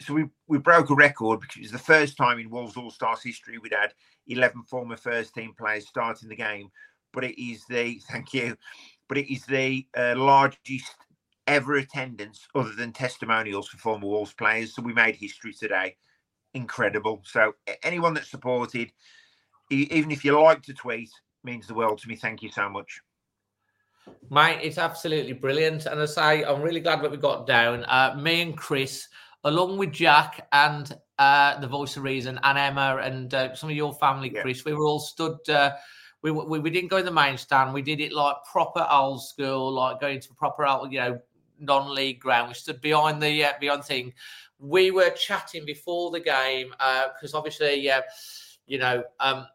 so 0.00 0.14
we, 0.14 0.24
we 0.48 0.58
broke 0.58 0.90
a 0.90 0.94
record 0.94 1.40
because 1.40 1.56
it 1.56 1.62
was 1.62 1.72
the 1.72 1.78
first 1.78 2.16
time 2.16 2.38
in 2.38 2.50
Wolves 2.50 2.76
All 2.76 2.90
Stars 2.90 3.22
history 3.22 3.58
we'd 3.58 3.72
had 3.72 3.92
11 4.28 4.64
former 4.64 4.96
first 4.96 5.34
team 5.34 5.54
players 5.56 5.86
starting 5.86 6.28
the 6.28 6.36
game. 6.36 6.68
But 7.12 7.24
it 7.24 7.40
is 7.40 7.64
the, 7.68 8.00
thank 8.10 8.34
you, 8.34 8.56
but 9.08 9.18
it 9.18 9.32
is 9.32 9.44
the 9.46 9.86
uh, 9.96 10.14
largest 10.16 10.94
ever 11.46 11.76
attendance 11.76 12.48
other 12.54 12.72
than 12.72 12.92
testimonials 12.92 13.68
for 13.68 13.76
former 13.78 14.06
Wolves 14.06 14.32
players. 14.32 14.74
So 14.74 14.82
we 14.82 14.92
made 14.92 15.16
history 15.16 15.52
today. 15.52 15.96
Incredible. 16.54 17.22
So 17.24 17.54
anyone 17.82 18.14
that 18.14 18.24
supported, 18.24 18.92
even 19.70 20.10
if 20.10 20.24
you 20.24 20.40
like 20.40 20.62
to 20.62 20.74
tweet, 20.74 21.10
means 21.42 21.66
the 21.66 21.74
world 21.74 21.98
to 21.98 22.08
me. 22.08 22.16
Thank 22.16 22.42
you 22.42 22.50
so 22.50 22.68
much. 22.68 23.00
Mate, 24.30 24.60
it's 24.62 24.78
absolutely 24.78 25.32
brilliant. 25.32 25.86
And 25.86 26.00
I 26.00 26.06
say, 26.06 26.44
I'm 26.44 26.62
really 26.62 26.80
glad 26.80 27.02
that 27.02 27.10
we 27.10 27.16
got 27.16 27.46
down. 27.46 27.84
Uh, 27.84 28.14
me 28.18 28.42
and 28.42 28.56
Chris, 28.56 29.08
along 29.44 29.78
with 29.78 29.92
Jack 29.92 30.46
and 30.52 30.96
uh, 31.18 31.58
the 31.60 31.66
voice 31.66 31.96
of 31.96 32.02
reason, 32.02 32.40
and 32.42 32.58
Emma, 32.58 32.98
and 33.02 33.32
uh, 33.32 33.54
some 33.54 33.70
of 33.70 33.76
your 33.76 33.94
family, 33.94 34.30
Yeah. 34.34 34.42
Chris, 34.42 34.64
we 34.64 34.74
were 34.74 34.84
all 34.84 35.00
stood. 35.00 35.48
Uh, 35.48 35.72
we, 36.22 36.30
we 36.30 36.58
we 36.58 36.70
didn't 36.70 36.88
go 36.90 36.96
in 36.96 37.04
the 37.04 37.12
main 37.12 37.36
stand. 37.36 37.74
We 37.74 37.82
did 37.82 38.00
it 38.00 38.12
like 38.12 38.36
proper 38.50 38.86
old 38.90 39.22
school, 39.22 39.72
like 39.72 40.00
going 40.00 40.20
to 40.20 40.34
proper 40.34 40.66
old, 40.66 40.92
you 40.92 40.98
know, 40.98 41.20
non-league 41.60 42.20
ground. 42.20 42.48
We 42.48 42.54
stood 42.54 42.80
behind 42.80 43.22
the 43.22 43.44
uh, 43.44 43.52
behind 43.60 43.84
thing. 43.84 44.12
We 44.58 44.90
were 44.90 45.10
chatting 45.10 45.66
before 45.66 46.10
the 46.10 46.20
game 46.20 46.70
because 47.14 47.34
obviously, 47.34 47.90
uh, 47.90 48.02
you 48.66 48.78
know, 48.78 49.04
um, 49.20 49.46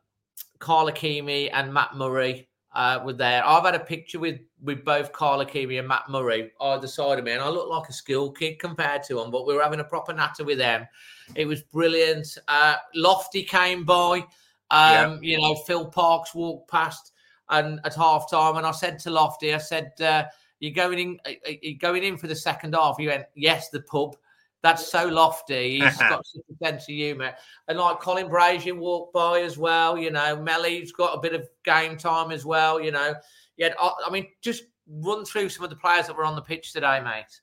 Carl 0.60 0.92
Ikeme 0.92 1.50
and 1.52 1.74
Matt 1.74 1.96
Murray 1.96 2.49
uh, 2.74 3.00
were 3.04 3.14
there. 3.14 3.46
I've 3.46 3.64
had 3.64 3.76
a 3.76 3.80
picture 3.80 4.20
with 4.20 4.40
with 4.62 4.84
both 4.84 5.12
Carl 5.12 5.44
Ikeme 5.44 5.80
and 5.80 5.88
Matt 5.88 6.10
Murray 6.10 6.52
either 6.62 6.88
side 6.88 7.18
of 7.18 7.26
me, 7.26 7.32
and 7.32 7.42
I 7.42 7.50
look 7.50 7.70
like 7.70 7.90
a 7.90 7.94
school 7.94 8.32
kid 8.32 8.60
compared 8.60 9.04
to 9.04 9.16
them. 9.16 9.32
But 9.32 9.48
we 9.48 9.56
were 9.56 9.64
having 9.64 9.80
a 9.80 9.86
proper 9.86 10.14
natter 10.14 10.44
with 10.44 10.58
them. 10.58 10.88
It 11.36 11.46
was 11.46 11.62
brilliant. 11.62 12.38
Uh, 12.48 12.76
Lofty 12.96 13.44
came 13.44 13.86
by. 13.86 14.26
Um, 14.72 15.20
You 15.24 15.40
know, 15.40 15.56
Phil 15.56 15.86
Parkes 15.86 16.36
walked 16.36 16.70
past, 16.70 17.12
and 17.50 17.80
at 17.86 17.96
half 17.96 18.30
time, 18.30 18.58
and 18.58 18.68
I 18.68 18.72
said 18.72 19.00
to 19.00 19.10
Lofty, 19.10 19.54
I 19.54 19.58
said, 19.58 19.92
uh, 20.00 20.26
"You're 20.60 20.74
going 20.74 21.00
in? 21.00 21.20
You're 21.46 21.58
you 21.62 21.78
going 21.78 22.04
in 22.04 22.18
for 22.18 22.28
the 22.28 22.36
second 22.36 22.76
half?" 22.76 22.98
He 22.98 23.08
went, 23.08 23.26
"Yes, 23.34 23.70
the 23.70 23.82
pub." 23.82 24.16
That's 24.62 24.92
so 24.92 25.08
lofty. 25.08 25.80
He's 25.80 25.98
got 26.00 26.26
such 26.26 26.44
a 26.52 26.66
sense 26.66 26.84
of 26.84 26.96
humour. 26.96 27.34
And 27.68 27.78
like 27.78 28.00
Colin 28.00 28.30
Brazier 28.30 28.76
walked 28.76 29.14
by 29.14 29.42
as 29.42 29.58
well, 29.58 29.98
you 29.98 30.12
know, 30.12 30.38
Melly's 30.38 30.92
got 30.92 31.18
a 31.18 31.22
bit 31.22 31.34
of 31.34 31.48
game 31.64 31.98
time 31.98 32.32
as 32.32 32.46
well, 32.46 32.82
you 32.82 32.92
know. 32.92 33.16
Yeah, 33.58 33.74
I, 33.80 34.10
mean, 34.10 34.28
just 34.42 34.64
run 34.88 35.26
through 35.26 35.50
some 35.50 35.64
of 35.64 35.70
the 35.70 35.76
players 35.76 36.08
that 36.08 36.16
were 36.16 36.26
on 36.26 36.36
the 36.36 36.42
pitch 36.42 36.74
today, 36.74 37.02
mate. 37.02 37.42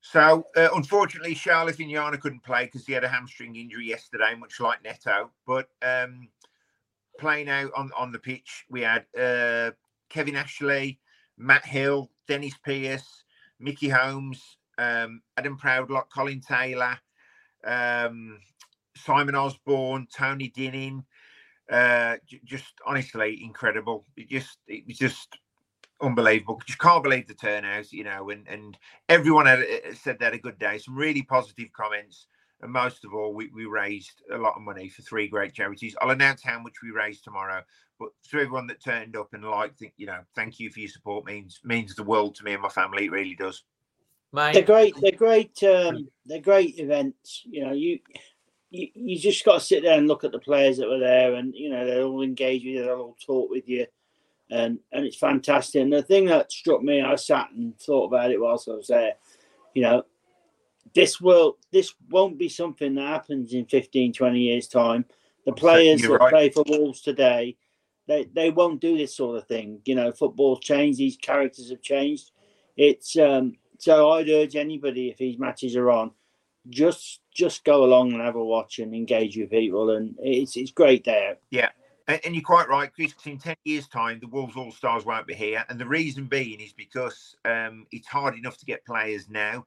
So, 0.00 0.46
uh, 0.56 0.68
unfortunately, 0.74 1.34
Charlotte 1.34 1.78
Vignana 1.78 2.20
couldn't 2.20 2.44
play 2.44 2.66
because 2.66 2.86
he 2.86 2.92
had 2.92 3.04
a 3.04 3.08
hamstring 3.08 3.56
injury 3.56 3.86
yesterday, 3.86 4.34
much 4.38 4.60
like 4.60 4.84
Neto. 4.84 5.30
But 5.46 5.68
um, 5.80 6.28
playing 7.18 7.48
out 7.48 7.70
on, 7.74 7.90
on 7.96 8.12
the 8.12 8.18
pitch, 8.18 8.66
we 8.68 8.82
had 8.82 9.06
uh, 9.18 9.70
Kevin 10.10 10.36
Ashley, 10.36 11.00
Matt 11.38 11.64
Hill, 11.64 12.10
Dennis 12.28 12.54
Pearce, 12.62 13.24
Mickey 13.58 13.88
Holmes, 13.88 14.58
um, 14.78 15.22
Adam 15.36 15.58
Proudlock, 15.58 16.10
Colin 16.14 16.40
Taylor, 16.40 16.98
um, 17.64 18.38
Simon 18.96 19.34
Osborne, 19.34 20.06
Tony 20.14 20.48
Dinning. 20.48 21.04
Uh, 21.70 22.16
j- 22.26 22.40
just 22.44 22.74
honestly 22.86 23.42
incredible. 23.42 24.04
It 24.16 24.28
just 24.28 24.58
it 24.68 24.86
was 24.86 24.98
just 24.98 25.28
unbelievable. 26.00 26.60
Just 26.66 26.78
can't 26.78 27.02
believe 27.02 27.26
the 27.28 27.34
turnout, 27.34 27.92
you 27.92 28.04
know, 28.04 28.30
and 28.30 28.46
and 28.48 28.76
everyone 29.08 29.46
had 29.46 29.60
uh, 29.60 29.94
said 29.94 30.18
they 30.18 30.26
had 30.26 30.34
a 30.34 30.38
good 30.38 30.58
day. 30.58 30.78
Some 30.78 30.96
really 30.96 31.22
positive 31.22 31.72
comments, 31.72 32.26
and 32.62 32.72
most 32.72 33.04
of 33.04 33.14
all, 33.14 33.34
we, 33.34 33.50
we 33.54 33.66
raised 33.66 34.22
a 34.32 34.38
lot 34.38 34.56
of 34.56 34.62
money 34.62 34.88
for 34.88 35.02
three 35.02 35.28
great 35.28 35.54
charities. 35.54 35.96
I'll 36.00 36.10
announce 36.10 36.42
how 36.42 36.58
much 36.60 36.74
we 36.82 36.90
raised 36.90 37.24
tomorrow. 37.24 37.62
But 37.98 38.10
to 38.30 38.38
everyone 38.40 38.66
that 38.68 38.82
turned 38.82 39.16
up 39.16 39.28
and 39.32 39.44
liked, 39.44 39.82
you 39.96 40.06
know, 40.06 40.20
thank 40.34 40.60
you 40.60 40.70
for 40.70 40.80
your 40.80 40.88
support. 40.90 41.24
means 41.26 41.60
means 41.64 41.94
the 41.94 42.02
world 42.02 42.34
to 42.36 42.44
me 42.44 42.52
and 42.52 42.62
my 42.62 42.68
family. 42.68 43.06
It 43.06 43.12
really 43.12 43.36
does. 43.36 43.64
They're 44.54 44.62
great. 44.62 44.94
They're 45.00 45.12
great. 45.12 45.62
Um, 45.62 46.08
they're 46.26 46.40
great 46.40 46.78
events. 46.78 47.42
You 47.44 47.66
know, 47.66 47.72
you, 47.72 48.00
you 48.70 48.88
you 48.94 49.18
just 49.18 49.44
got 49.44 49.54
to 49.54 49.60
sit 49.60 49.84
there 49.84 49.96
and 49.96 50.08
look 50.08 50.24
at 50.24 50.32
the 50.32 50.40
players 50.40 50.78
that 50.78 50.88
were 50.88 50.98
there, 50.98 51.34
and 51.34 51.54
you 51.54 51.70
know 51.70 51.86
they'll 51.86 52.08
all 52.08 52.22
engage 52.22 52.62
with 52.64 52.74
you, 52.74 52.82
they'll 52.82 52.96
all 52.96 53.16
talk 53.24 53.48
with 53.48 53.68
you, 53.68 53.86
and 54.50 54.80
and 54.92 55.06
it's 55.06 55.16
fantastic. 55.16 55.82
And 55.82 55.92
the 55.92 56.02
thing 56.02 56.24
that 56.26 56.50
struck 56.50 56.82
me, 56.82 57.00
I 57.00 57.14
sat 57.14 57.50
and 57.52 57.78
thought 57.78 58.06
about 58.06 58.32
it 58.32 58.40
whilst 58.40 58.68
I 58.68 58.72
was 58.72 58.88
there. 58.88 59.14
You 59.72 59.82
know, 59.82 60.02
this 60.94 61.20
will 61.20 61.58
this 61.70 61.94
won't 62.10 62.36
be 62.36 62.48
something 62.48 62.94
that 62.96 63.06
happens 63.06 63.52
in 63.52 63.66
15, 63.66 64.12
20 64.12 64.38
years 64.38 64.66
time. 64.66 65.04
The 65.46 65.52
players 65.52 66.02
that 66.02 66.10
right. 66.10 66.30
play 66.30 66.48
for 66.50 66.64
Wolves 66.66 67.02
today, 67.02 67.56
they 68.08 68.24
they 68.32 68.50
won't 68.50 68.80
do 68.80 68.98
this 68.98 69.16
sort 69.16 69.36
of 69.36 69.46
thing. 69.46 69.80
You 69.84 69.94
know, 69.94 70.10
football's 70.10 70.60
changed. 70.60 70.98
These 70.98 71.18
characters 71.18 71.70
have 71.70 71.82
changed. 71.82 72.32
It's 72.76 73.16
um, 73.16 73.54
so 73.84 74.12
I'd 74.12 74.30
urge 74.30 74.56
anybody 74.56 75.10
if 75.10 75.18
these 75.18 75.38
matches 75.38 75.76
are 75.76 75.90
on, 75.90 76.10
just 76.70 77.20
just 77.34 77.64
go 77.64 77.84
along 77.84 78.14
and 78.14 78.22
have 78.22 78.34
a 78.34 78.42
watch 78.42 78.78
and 78.78 78.94
engage 78.94 79.36
with 79.36 79.50
people, 79.50 79.90
and 79.90 80.14
it's 80.20 80.56
it's 80.56 80.70
great 80.70 81.04
there. 81.04 81.36
Yeah. 81.50 81.68
And, 82.08 82.18
and 82.24 82.34
you're 82.34 82.42
quite 82.42 82.68
right, 82.70 82.90
Chris. 82.94 83.12
In 83.26 83.38
ten 83.38 83.56
years' 83.64 83.86
time, 83.86 84.20
the 84.20 84.28
Wolves 84.28 84.56
All 84.56 84.72
Stars 84.72 85.04
won't 85.04 85.26
be 85.26 85.34
here, 85.34 85.66
and 85.68 85.78
the 85.78 85.86
reason 85.86 86.24
being 86.24 86.60
is 86.60 86.72
because 86.72 87.36
um, 87.44 87.86
it's 87.92 88.08
hard 88.08 88.38
enough 88.38 88.56
to 88.56 88.64
get 88.64 88.86
players 88.86 89.28
now, 89.28 89.66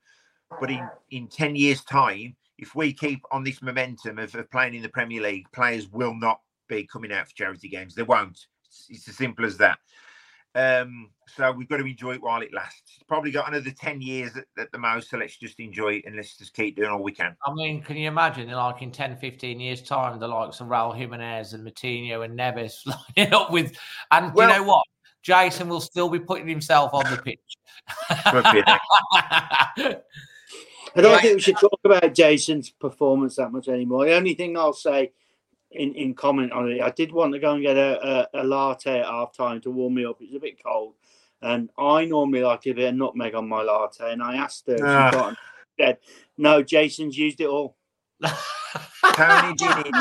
but 0.60 0.72
in 0.72 0.90
in 1.12 1.28
ten 1.28 1.56
years' 1.56 1.84
time, 1.84 2.36
if 2.58 2.74
we 2.74 2.94
keep 2.94 3.22
on 3.30 3.44
this 3.44 3.62
momentum 3.62 4.18
of, 4.18 4.34
of 4.34 4.50
playing 4.50 4.74
in 4.74 4.82
the 4.82 4.90
Premier 4.90 5.22
League, 5.22 5.46
players 5.52 5.88
will 5.92 6.16
not 6.16 6.42
be 6.68 6.88
coming 6.88 7.12
out 7.14 7.28
for 7.28 7.36
charity 7.36 7.70
games. 7.70 7.94
They 7.94 8.02
won't. 8.02 8.48
It's, 8.66 8.88
it's 8.90 9.08
as 9.10 9.16
simple 9.16 9.46
as 9.46 9.58
that. 9.58 9.78
Um, 10.58 11.12
so 11.28 11.52
we've 11.52 11.70
got 11.70 11.78
to 11.78 11.86
enjoy 11.86 12.16
it 12.16 12.22
while 12.22 12.42
it 12.42 12.52
lasts. 12.52 12.94
It's 12.96 13.04
probably 13.04 13.30
got 13.30 13.48
another 13.48 13.70
ten 13.70 14.02
years 14.02 14.36
at, 14.36 14.46
at 14.58 14.72
the 14.72 14.80
most, 14.80 15.12
so 15.12 15.18
let's 15.18 15.38
just 15.38 15.60
enjoy 15.60 15.96
it 15.96 16.06
and 16.06 16.16
let's 16.16 16.36
just 16.36 16.56
keep 16.56 16.76
doing 16.76 16.90
all 16.90 17.04
we 17.04 17.12
can. 17.12 17.36
I 17.46 17.54
mean, 17.54 17.84
can 17.84 17.96
you 17.96 18.08
imagine, 18.08 18.50
like 18.50 18.82
in 18.82 18.92
10, 18.92 19.18
15 19.18 19.60
years' 19.60 19.84
time, 19.84 20.20
the 20.20 20.28
likes 20.28 20.60
of 20.60 20.68
Raul 20.68 20.96
Jimenez 20.96 21.54
and 21.54 21.66
Moutinho 21.68 22.26
and 22.26 22.38
Neves 22.38 22.78
lining 23.18 23.34
up 23.34 23.52
with, 23.52 23.78
and 24.12 24.34
Well- 24.34 24.50
you 24.50 24.56
know 24.56 24.64
what? 24.64 24.84
Jason 25.24 25.68
will 25.68 25.82
still 25.82 26.10
be 26.10 26.20
putting 26.20 26.48
himself 26.48 26.94
on 26.94 27.04
the 27.12 27.18
pitch. 27.18 27.40
Could. 28.32 28.64
I 30.96 31.02
don't 31.02 31.22
think 31.22 31.36
we 31.36 31.42
should 31.42 31.58
talk 31.58 31.80
about 31.84 32.14
Jason's 32.14 32.70
performance 32.70 33.36
that 33.36 33.52
much 33.52 33.68
anymore. 33.68 34.06
The 34.06 34.14
only 34.14 34.36
thing 34.36 34.58
I'll 34.58 34.72
say 34.72 35.12
in, 35.72 35.94
in 35.96 36.14
comment 36.14 36.52
on 36.52 36.72
it, 36.72 36.82
I 36.82 36.90
did 36.92 37.12
want 37.12 37.34
to 37.34 37.40
go 37.40 37.54
and 37.54 37.62
get 37.62 37.78
a, 37.78 38.28
a, 38.34 38.42
a 38.42 38.44
latte 38.44 39.00
at 39.00 39.06
half 39.06 39.36
time 39.36 39.62
to 39.62 39.72
warm 39.72 39.96
me 39.96 40.06
up. 40.06 40.18
It's 40.22 40.36
a 40.36 40.40
bit 40.40 40.62
cold. 40.64 40.96
And 41.42 41.70
I 41.78 42.06
normally 42.06 42.42
like 42.42 42.66
a 42.66 42.74
bit 42.74 42.90
of 42.90 42.96
nutmeg 42.96 43.36
on 43.36 43.48
my 43.48 43.62
latte. 43.62 44.12
And 44.12 44.24
I 44.24 44.38
asked 44.38 44.66
her 44.68 44.78
Ah. 44.84 45.36
She 45.78 45.84
said, 45.86 45.98
No, 46.38 46.64
Jason's 46.64 47.18
used 47.18 47.42
it 47.42 47.48
all. 47.48 47.76
Tony 49.14 49.54
Dinny, 49.58 49.92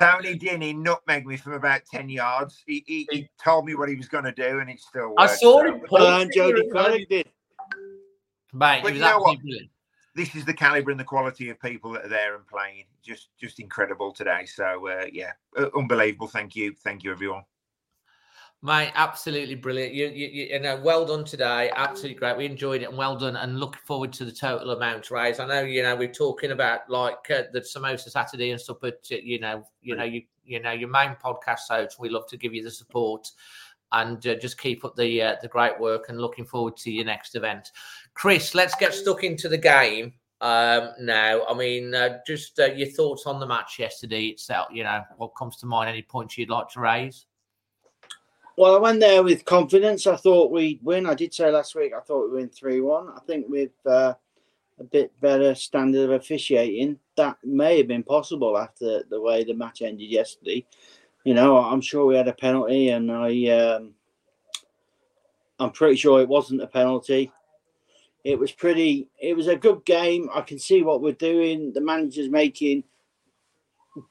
Tony 0.00 0.38
Dinny 0.38 0.74
nutmegged 0.74 1.26
me 1.26 1.36
from 1.36 1.52
about 1.52 1.82
ten 1.90 2.08
yards. 2.08 2.62
He, 2.66 2.82
he, 2.86 3.06
he 3.10 3.28
told 3.42 3.66
me 3.66 3.74
what 3.74 3.88
he 3.88 3.96
was 3.96 4.08
going 4.08 4.24
to 4.24 4.32
do, 4.32 4.60
and 4.60 4.70
it 4.70 4.80
still. 4.80 5.12
I 5.18 5.26
saw 5.26 5.60
so- 5.60 5.64
him. 5.66 5.82
Well, 5.90 6.20
and 6.20 6.30
Jody 6.34 6.68
Craddock 6.70 7.08
did. 7.08 7.28
Mate, 8.54 8.80
But 8.82 8.92
he 8.92 8.98
you 8.98 9.04
was 9.04 9.10
know 9.12 9.18
what? 9.18 9.38
brilliant. 9.40 9.70
This 10.16 10.34
is 10.34 10.44
the 10.44 10.54
caliber 10.54 10.90
and 10.90 10.98
the 10.98 11.04
quality 11.04 11.50
of 11.50 11.60
people 11.60 11.92
that 11.92 12.06
are 12.06 12.08
there 12.08 12.34
and 12.34 12.46
playing. 12.46 12.84
Just, 13.02 13.28
just 13.38 13.60
incredible 13.60 14.12
today. 14.12 14.46
So, 14.46 14.88
uh, 14.88 15.04
yeah, 15.12 15.32
unbelievable. 15.76 16.26
Thank 16.26 16.56
you, 16.56 16.74
thank 16.82 17.04
you, 17.04 17.12
everyone. 17.12 17.44
Mate, 18.62 18.90
absolutely 18.94 19.54
brilliant. 19.54 19.92
You, 19.92 20.06
you, 20.06 20.26
you, 20.28 20.44
you 20.46 20.60
know, 20.60 20.80
well 20.82 21.04
done 21.04 21.24
today. 21.24 21.70
Absolutely 21.76 22.18
great. 22.18 22.38
We 22.38 22.46
enjoyed 22.46 22.82
it 22.82 22.88
and 22.88 22.96
well 22.96 23.14
done. 23.14 23.36
And 23.36 23.60
looking 23.60 23.82
forward 23.84 24.12
to 24.14 24.24
the 24.24 24.32
total 24.32 24.70
amount 24.70 25.10
raised. 25.10 25.40
I 25.40 25.46
know, 25.46 25.62
you 25.62 25.82
know, 25.82 25.94
we're 25.94 26.12
talking 26.12 26.52
about 26.52 26.88
like 26.88 27.30
uh, 27.30 27.42
the 27.52 27.60
samosa 27.60 28.10
Saturday 28.10 28.50
and 28.50 28.60
stuff, 28.60 28.78
but 28.80 29.06
uh, 29.12 29.16
you 29.22 29.38
know, 29.38 29.62
you 29.82 29.94
know, 29.94 30.04
you 30.04 30.22
you 30.44 30.60
know, 30.60 30.72
your 30.72 30.88
main 30.88 31.16
podcast 31.22 31.68
host. 31.68 32.00
We 32.00 32.08
love 32.08 32.26
to 32.28 32.38
give 32.38 32.54
you 32.54 32.64
the 32.64 32.70
support 32.70 33.28
and 33.92 34.26
uh, 34.26 34.36
just 34.36 34.58
keep 34.58 34.84
up 34.84 34.96
the 34.96 35.22
uh, 35.22 35.36
the 35.42 35.48
great 35.48 35.78
work. 35.78 36.08
And 36.08 36.18
looking 36.18 36.46
forward 36.46 36.76
to 36.78 36.90
your 36.90 37.04
next 37.04 37.36
event, 37.36 37.72
Chris. 38.16 38.54
Let's 38.54 38.74
get 38.74 38.92
stuck 38.92 39.22
into 39.22 39.48
the 39.48 39.58
game 39.58 40.12
um 40.42 40.90
now 41.00 41.46
i 41.48 41.54
mean 41.54 41.94
uh, 41.94 42.18
just 42.26 42.60
uh, 42.60 42.66
your 42.66 42.88
thoughts 42.88 43.24
on 43.24 43.40
the 43.40 43.46
match 43.46 43.78
yesterday 43.78 44.26
itself 44.26 44.68
you 44.70 44.84
know 44.84 45.02
what 45.16 45.34
comes 45.34 45.56
to 45.56 45.64
mind 45.64 45.88
any 45.88 46.02
points 46.02 46.36
you'd 46.36 46.50
like 46.50 46.68
to 46.68 46.78
raise 46.78 47.24
Well, 48.58 48.74
I 48.74 48.78
went 48.78 49.00
there 49.00 49.22
with 49.22 49.44
confidence. 49.44 50.06
I 50.06 50.16
thought 50.16 50.50
we'd 50.50 50.80
win. 50.82 51.06
I 51.06 51.14
did 51.14 51.34
say 51.34 51.50
last 51.50 51.74
week 51.74 51.92
I 51.94 52.00
thought 52.00 52.30
we'd 52.30 52.40
win 52.40 52.48
3 52.48 52.80
1. 52.80 53.08
I 53.14 53.20
think 53.26 53.46
with 53.48 53.72
uh, 53.84 54.14
a 54.78 54.84
bit 54.84 55.12
better 55.20 55.54
standard 55.54 56.10
of 56.10 56.20
officiating, 56.20 56.98
that 57.16 57.36
may 57.44 57.78
have 57.78 57.88
been 57.88 58.02
possible 58.02 58.56
after 58.56 59.02
the 59.10 59.20
way 59.20 59.44
the 59.44 59.52
match 59.52 59.82
ended 59.82 60.10
yesterday. 60.10 60.66
You 61.24 61.34
know, 61.34 61.58
I'm 61.58 61.82
sure 61.82 62.06
we 62.06 62.16
had 62.16 62.28
a 62.28 62.32
penalty, 62.32 62.90
and 62.90 63.12
I, 63.12 63.46
um, 63.48 63.94
I'm 65.58 65.72
pretty 65.72 65.96
sure 65.96 66.22
it 66.22 66.28
wasn't 66.28 66.62
a 66.62 66.66
penalty. 66.66 67.32
It 68.26 68.38
was 68.38 68.52
pretty. 68.52 69.08
It 69.20 69.36
was 69.36 69.46
a 69.46 69.56
good 69.56 69.84
game. 69.84 70.28
I 70.34 70.40
can 70.40 70.58
see 70.58 70.82
what 70.82 71.00
we're 71.00 71.12
doing. 71.12 71.72
The 71.72 71.80
manager's 71.80 72.28
making 72.28 72.84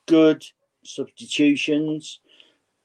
good 0.08 0.44
substitutions 0.84 2.20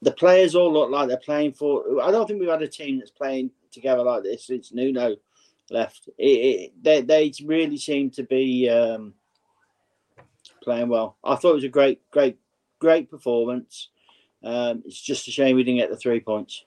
the 0.01 0.11
players 0.11 0.55
all 0.55 0.73
look 0.73 0.89
like 0.89 1.07
they're 1.07 1.17
playing 1.17 1.53
for. 1.53 2.01
I 2.01 2.11
don't 2.11 2.27
think 2.27 2.39
we've 2.39 2.49
had 2.49 2.61
a 2.61 2.67
team 2.67 2.97
that's 2.97 3.11
playing 3.11 3.51
together 3.71 4.03
like 4.03 4.23
this 4.23 4.47
since 4.47 4.73
Nuno 4.73 5.15
left. 5.69 6.09
It, 6.17 6.25
it, 6.25 6.83
they 6.83 7.01
they 7.01 7.33
really 7.45 7.77
seem 7.77 8.09
to 8.11 8.23
be 8.23 8.69
um, 8.69 9.13
playing 10.63 10.89
well. 10.89 11.17
I 11.23 11.35
thought 11.35 11.51
it 11.51 11.55
was 11.55 11.63
a 11.63 11.69
great, 11.69 12.01
great, 12.09 12.37
great 12.79 13.09
performance. 13.09 13.89
Um, 14.43 14.81
it's 14.85 14.99
just 14.99 15.27
a 15.27 15.31
shame 15.31 15.55
we 15.55 15.63
didn't 15.63 15.79
get 15.79 15.91
the 15.91 15.97
three 15.97 16.19
points. 16.19 16.65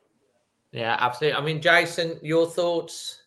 yeah 0.70 0.96
absolutely 1.00 1.36
i 1.36 1.44
mean 1.44 1.60
jason 1.60 2.20
your 2.22 2.46
thoughts 2.46 3.23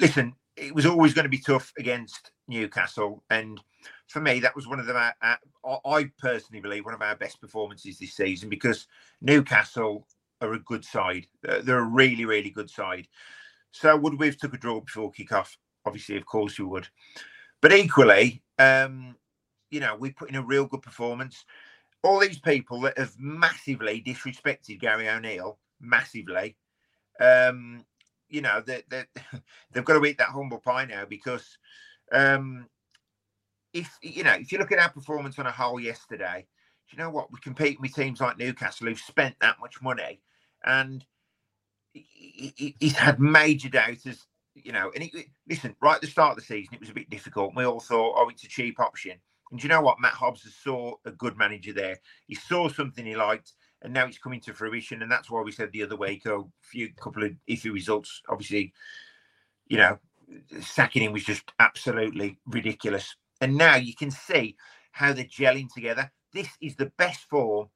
Listen, 0.00 0.34
it 0.56 0.74
was 0.74 0.86
always 0.86 1.14
going 1.14 1.24
to 1.24 1.30
be 1.30 1.38
tough 1.38 1.72
against 1.78 2.32
Newcastle, 2.48 3.22
and 3.30 3.60
for 4.06 4.20
me, 4.20 4.40
that 4.40 4.56
was 4.56 4.66
one 4.66 4.80
of 4.80 4.86
the. 4.86 4.94
Uh, 4.94 5.12
uh, 5.22 5.76
I 5.86 6.10
personally 6.18 6.60
believe 6.60 6.84
one 6.84 6.94
of 6.94 7.02
our 7.02 7.16
best 7.16 7.40
performances 7.40 7.98
this 7.98 8.14
season 8.14 8.48
because 8.48 8.86
Newcastle 9.20 10.06
are 10.40 10.54
a 10.54 10.58
good 10.60 10.84
side. 10.84 11.26
They're 11.42 11.78
a 11.78 11.84
really, 11.84 12.24
really 12.24 12.50
good 12.50 12.70
side. 12.70 13.06
So 13.72 13.96
would 13.96 14.18
we 14.18 14.26
have 14.26 14.36
took 14.36 14.54
a 14.54 14.58
draw 14.58 14.80
before 14.80 15.12
kick-off? 15.12 15.56
Obviously, 15.86 16.16
of 16.16 16.26
course 16.26 16.58
we 16.58 16.64
would. 16.64 16.88
But 17.60 17.72
equally, 17.72 18.42
um, 18.58 19.16
you 19.70 19.80
know, 19.80 19.96
we 19.96 20.10
put 20.10 20.30
in 20.30 20.36
a 20.36 20.42
real 20.42 20.66
good 20.66 20.82
performance. 20.82 21.44
All 22.02 22.18
these 22.18 22.38
people 22.38 22.80
that 22.80 22.98
have 22.98 23.14
massively 23.18 24.02
disrespected 24.04 24.80
Gary 24.80 25.08
O'Neill, 25.08 25.58
massively, 25.80 26.56
um, 27.20 27.84
you 28.30 28.42
know, 28.42 28.62
they, 28.66 28.82
they, 28.90 29.04
they've 29.72 29.84
got 29.86 29.98
to 30.00 30.06
eat 30.06 30.18
that 30.18 30.28
humble 30.30 30.60
pie 30.60 30.86
now 30.86 31.04
because 31.06 31.58
um, 32.12 32.68
if 33.74 33.98
you 34.02 34.24
know, 34.24 34.34
if 34.34 34.52
you 34.52 34.58
look 34.58 34.72
at 34.72 34.80
our 34.80 34.90
performance 34.90 35.38
on 35.38 35.46
a 35.46 35.52
whole 35.52 35.80
yesterday, 35.80 36.46
you 36.92 36.98
know 36.98 37.10
what? 37.10 37.32
We 37.32 37.40
compete 37.40 37.80
with 37.80 37.94
teams 37.94 38.20
like 38.20 38.38
Newcastle 38.38 38.88
who've 38.88 38.98
spent 38.98 39.36
that 39.40 39.60
much 39.60 39.82
money, 39.82 40.22
and 40.64 41.04
he- 41.94 42.54
he- 42.56 42.76
he's 42.80 42.96
had 42.96 43.20
major 43.20 43.68
doubters. 43.68 44.26
You 44.54 44.72
know, 44.72 44.90
and 44.94 45.04
he, 45.04 45.32
listen, 45.48 45.76
right 45.82 45.96
at 45.96 46.02
the 46.02 46.08
start 46.08 46.32
of 46.32 46.38
the 46.38 46.44
season, 46.44 46.74
it 46.74 46.80
was 46.80 46.90
a 46.90 46.94
bit 46.94 47.10
difficult. 47.10 47.54
We 47.56 47.64
all 47.64 47.80
thought, 47.80 48.16
oh, 48.18 48.28
it's 48.30 48.44
a 48.44 48.48
cheap 48.48 48.80
option. 48.80 49.18
And 49.52 49.62
you 49.62 49.68
know 49.68 49.80
what? 49.80 50.00
Matt 50.00 50.14
Hobbs 50.14 50.46
saw 50.62 50.96
a 51.06 51.12
good 51.12 51.38
manager 51.38 51.72
there. 51.72 51.98
He 52.26 52.34
saw 52.34 52.68
something 52.68 53.06
he 53.06 53.16
liked, 53.16 53.54
and 53.82 53.92
now 53.92 54.06
it's 54.06 54.18
coming 54.18 54.40
to 54.40 54.54
fruition. 54.54 55.02
And 55.02 55.10
that's 55.10 55.30
why 55.30 55.42
we 55.42 55.52
said 55.52 55.72
the 55.72 55.82
other 55.82 55.96
week, 55.96 56.26
oh, 56.26 56.50
few 56.60 56.92
couple 56.94 57.24
of 57.24 57.32
iffy 57.48 57.72
results. 57.72 58.22
Obviously, 58.28 58.72
you 59.68 59.78
know, 59.78 59.98
sacking 60.60 61.02
him 61.02 61.12
was 61.12 61.24
just 61.24 61.44
absolutely 61.58 62.38
ridiculous. 62.46 63.16
And 63.40 63.56
now 63.56 63.76
you 63.76 63.94
can 63.94 64.10
see 64.10 64.56
how 64.92 65.12
they're 65.12 65.24
gelling 65.24 65.72
together. 65.72 66.10
This 66.32 66.48
is 66.60 66.76
the 66.76 66.92
best 66.98 67.28
form 67.28 67.68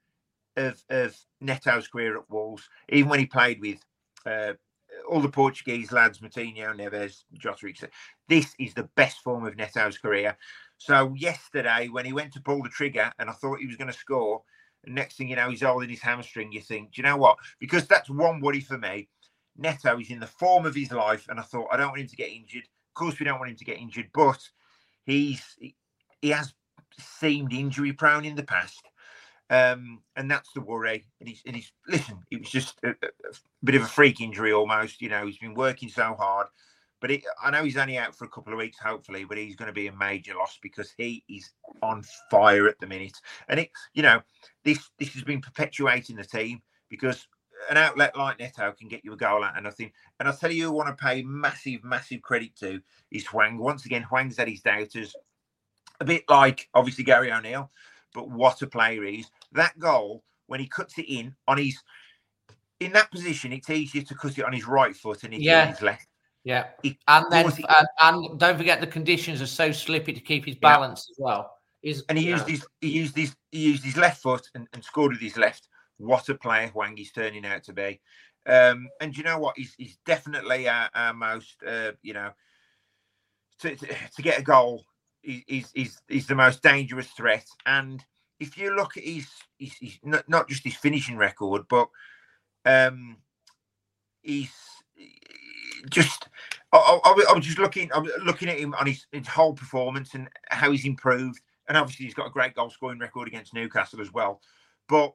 of 0.57 0.83
of 0.91 1.17
Neto's 1.43 1.89
career 1.89 2.17
at 2.17 2.31
Wolves, 2.31 2.69
even 2.89 3.09
when 3.11 3.21
he 3.21 3.27
played 3.27 3.61
with 3.61 3.79
uh, 4.27 4.53
all 5.09 5.21
the 5.21 5.29
Portuguese 5.29 5.93
lads, 5.93 6.21
Moutinho, 6.21 6.75
Neves, 6.77 7.25
Jota. 7.35 7.89
This 8.29 8.55
is 8.59 8.75
the 8.75 8.89
best 8.97 9.19
form 9.23 9.47
of 9.47 9.57
Neto's 9.57 9.99
career. 9.99 10.37
So 10.79 11.15
yesterday, 11.17 11.89
when 11.89 12.05
he 12.05 12.13
went 12.13 12.33
to 12.35 12.41
pull 12.41 12.63
the 12.63 12.69
trigger, 12.69 13.13
and 13.19 13.29
I 13.29 13.33
thought 13.33 13.61
he 13.61 13.67
was 13.67 13.77
going 13.77 13.91
to 13.91 13.99
score, 13.99 14.43
and 14.87 14.95
next 14.95 15.17
thing 15.17 15.29
you 15.29 15.37
know, 15.37 15.51
he's 15.51 15.63
holding 15.63 15.89
his 15.89 16.01
hamstring. 16.01 16.53
You 16.53 16.61
think, 16.61 16.93
do 16.93 17.03
you 17.03 17.09
know 17.09 17.17
what? 17.17 17.37
Because 17.61 17.87
that's 17.87 18.11
one 18.11 18.41
worry 18.41 18.61
for 18.61 18.79
me. 18.79 19.09
Neto 19.57 19.99
is 19.99 20.11
in 20.11 20.21
the 20.21 20.27
form 20.27 20.67
of 20.67 20.75
his 20.75 20.91
life, 20.91 21.27
and 21.29 21.39
I 21.39 21.43
thought 21.43 21.69
I 21.71 21.77
don't 21.77 21.91
want 21.91 22.01
him 22.01 22.09
to 22.09 22.17
get 22.17 22.33
injured. 22.33 22.65
Of 22.65 22.95
course, 22.95 23.19
we 23.19 23.25
don't 23.25 23.39
want 23.39 23.51
him 23.51 23.57
to 23.57 23.65
get 23.65 23.79
injured, 23.79 24.11
but 24.13 24.41
he's 25.05 25.43
he, 26.21 26.31
has 26.31 26.55
seemed 26.99 27.53
injury 27.53 27.93
prone 27.93 28.25
in 28.25 28.37
the 28.37 28.43
past. 28.43 28.83
Um, 29.51 30.01
and 30.17 30.31
that's 30.31 30.51
the 30.55 30.61
worry. 30.61 31.07
And 31.21 31.29
he's, 31.29 31.43
and 31.47 31.55
he's 31.55 31.71
listen, 31.87 32.21
it 32.31 32.41
was 32.41 32.51
just 32.51 32.79
a, 32.83 32.91
a, 32.91 33.35
bit 33.63 33.75
of 33.75 33.83
a 33.83 33.87
freak 33.87 34.21
injury 34.21 34.53
almost. 34.53 35.03
You 35.03 35.11
know, 35.11 35.27
he's 35.27 35.39
been 35.39 35.55
working 35.55 35.89
so 35.89 36.15
hard, 36.19 36.47
but 37.05 37.11
it, 37.11 37.23
I 37.43 37.51
know 37.51 37.63
he's 37.65 37.77
only 37.77 37.99
out 37.99 38.17
for 38.17 38.25
a 38.25 38.31
couple 38.31 38.55
of 38.55 38.59
weeks, 38.59 38.79
hopefully, 38.79 39.27
but 39.27 39.37
he's 39.37 39.57
going 39.57 39.67
to 39.67 39.75
be 39.75 39.89
a 39.89 39.93
major 39.93 40.35
loss 40.37 40.59
because 40.63 40.95
he 40.97 41.23
is 41.29 41.51
on 41.83 42.03
fire 42.31 42.67
at 42.67 42.81
the 42.81 42.87
minute. 42.87 43.21
And 43.51 43.61
it, 43.61 43.69
you 43.93 44.03
know, 44.03 44.23
this 44.65 44.89
this 44.99 45.13
has 45.13 45.23
been 45.23 45.43
perpetuating 45.43 46.17
the 46.17 46.25
team 46.25 46.63
because 46.89 47.29
an 47.69 47.77
outlet 47.77 48.17
like 48.17 48.39
Neto 48.39 48.73
can 48.73 48.89
get 48.89 49.05
you 49.05 49.13
a 49.13 49.19
goal 49.19 49.45
out 49.45 49.55
and 49.55 49.65
nothing. 49.65 49.93
And 50.19 50.27
I'll 50.27 50.35
tell 50.35 50.51
you, 50.51 50.63
who 50.63 50.71
I 50.71 50.73
want 50.73 50.97
to 50.97 51.05
pay 51.05 51.23
massive, 51.25 51.85
massive 51.85 52.23
credit 52.23 52.57
to 52.61 52.81
is 53.11 53.27
Hwang. 53.27 53.59
Once 53.59 53.85
again, 53.85 54.05
Hwang's 54.05 54.39
had 54.39 54.49
his 54.49 54.63
doubters, 54.63 55.15
a 56.01 56.07
bit 56.07 56.25
like 56.31 56.71
obviously 56.73 57.05
Gary 57.05 57.31
O'Neill, 57.31 57.71
but 58.15 58.31
what 58.31 58.63
a 58.63 58.67
player 58.67 59.05
he 59.05 59.21
is. 59.21 59.31
That 59.53 59.79
goal, 59.79 60.25
when 60.47 60.59
he 60.59 60.69
cuts 60.69 60.97
it 60.97 61.13
in 61.13 61.37
on 61.47 61.59
his 61.59 61.79
in 62.81 62.93
that 62.95 63.11
position, 63.11 63.53
it's 63.53 63.69
easier 63.69 64.05
to 64.05 64.15
cut 64.15 64.39
it 64.39 64.45
on 64.47 64.55
his 64.55 64.67
right 64.67 64.97
foot 64.97 65.23
and 65.25 65.35
Yeah. 65.35 65.67
his 65.67 65.83
left. 65.83 66.09
Yeah, 66.45 66.67
and 67.09 67.25
then 67.31 67.47
and, 67.47 67.89
and 68.03 68.39
don't 68.39 68.59
forget 68.59 68.79
the 68.81 68.87
conditions 68.87 69.41
are 69.41 69.47
so 69.47 69.73
slippy 69.73 70.13
to 70.13 70.21
keep 70.21 70.45
his 70.45 70.57
balance 70.57 71.09
as 71.11 71.17
well. 71.19 71.51
He's, 71.81 72.03
and 72.11 72.19
he 72.19 72.27
used 72.27 72.47
know, 72.47 72.53
his 72.53 72.67
he 72.83 72.89
used 72.91 73.17
his 73.17 73.35
he 73.51 73.61
used 73.61 73.83
his 73.83 73.97
left 73.97 74.23
foot 74.23 74.47
and, 74.55 74.69
and 74.75 74.85
scored 74.85 75.13
with 75.13 75.23
his 75.23 75.39
left. 75.39 75.69
What 75.97 76.29
a 76.29 76.35
player 76.35 76.69
Hwang 76.69 76.99
is 76.99 77.13
turning 77.13 77.47
out 77.47 77.65
to 77.65 77.73
be. 77.73 78.01
Um, 78.47 78.89
and 79.01 79.17
you 79.17 79.23
know 79.25 79.39
what? 79.39 79.57
He's, 79.57 79.75
he's 79.79 79.97
definitely 80.05 80.69
our, 80.69 80.91
our 80.95 81.15
most 81.15 81.57
uh, 81.67 81.93
you 82.03 82.13
know 82.13 82.31
to, 83.61 83.75
to, 83.75 83.87
to 83.87 84.23
get 84.23 84.39
a 84.39 84.43
goal. 84.43 84.85
he- 85.23 85.45
He's, 85.47 85.71
he's 85.75 86.03
he's 86.09 86.27
the 86.27 86.35
most 86.35 86.63
dangerous 86.63 87.09
threat. 87.09 87.47
And 87.65 88.05
if 88.39 88.59
you 88.59 88.77
look 88.77 88.99
at 88.99 89.05
his, 89.05 89.29
his, 89.59 89.73
his 89.81 89.99
not, 90.03 90.29
not 90.29 90.49
just 90.49 90.65
his 90.65 90.77
finishing 90.77 91.17
record, 91.17 91.63
but 91.71 91.89
um, 92.67 93.17
he's 94.21 94.53
just 95.91 96.29
I, 96.73 96.77
I, 97.05 97.11
I 97.31 97.33
was- 97.35 97.45
just 97.45 97.59
looking 97.59 97.93
I 97.93 97.99
was 97.99 98.11
looking 98.25 98.49
at 98.49 98.59
him 98.59 98.75
on 98.75 98.87
his, 98.87 99.07
his 99.13 99.27
whole 99.27 99.55
performance 99.55 100.15
and 100.15 100.29
how 100.49 100.71
he's 100.71 100.85
improved. 100.85 101.41
And 101.69 101.79
obviously 101.79 102.05
he's 102.05 102.15
got 102.15 102.27
a 102.27 102.31
great 102.31 102.55
goal 102.55 102.71
scoring 102.71 102.99
record 102.99 103.29
against 103.29 103.55
Newcastle 103.55 104.01
as 104.01 104.13
well. 104.13 104.41
But 104.89 105.15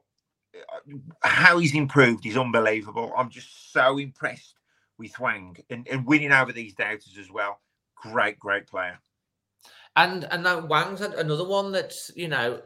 uh, 0.54 0.96
how 1.22 1.58
he's 1.58 1.74
improved 1.74 2.26
is 2.26 2.36
unbelievable. 2.36 3.12
I'm 3.16 3.30
just 3.30 3.72
so 3.72 3.98
impressed 3.98 4.56
with 4.98 5.14
Hwang 5.14 5.56
and, 5.70 5.86
and 5.88 6.04
winning 6.06 6.32
over 6.32 6.52
these 6.52 6.74
doubters 6.74 7.16
as 7.18 7.30
well. 7.30 7.60
Great 7.94 8.38
great 8.38 8.66
player. 8.66 8.98
And 9.96 10.24
and 10.24 10.42
now 10.42 10.60
Hwang's 10.60 11.00
another 11.00 11.46
one 11.46 11.72
that's 11.72 12.10
you 12.16 12.28
know 12.28 12.60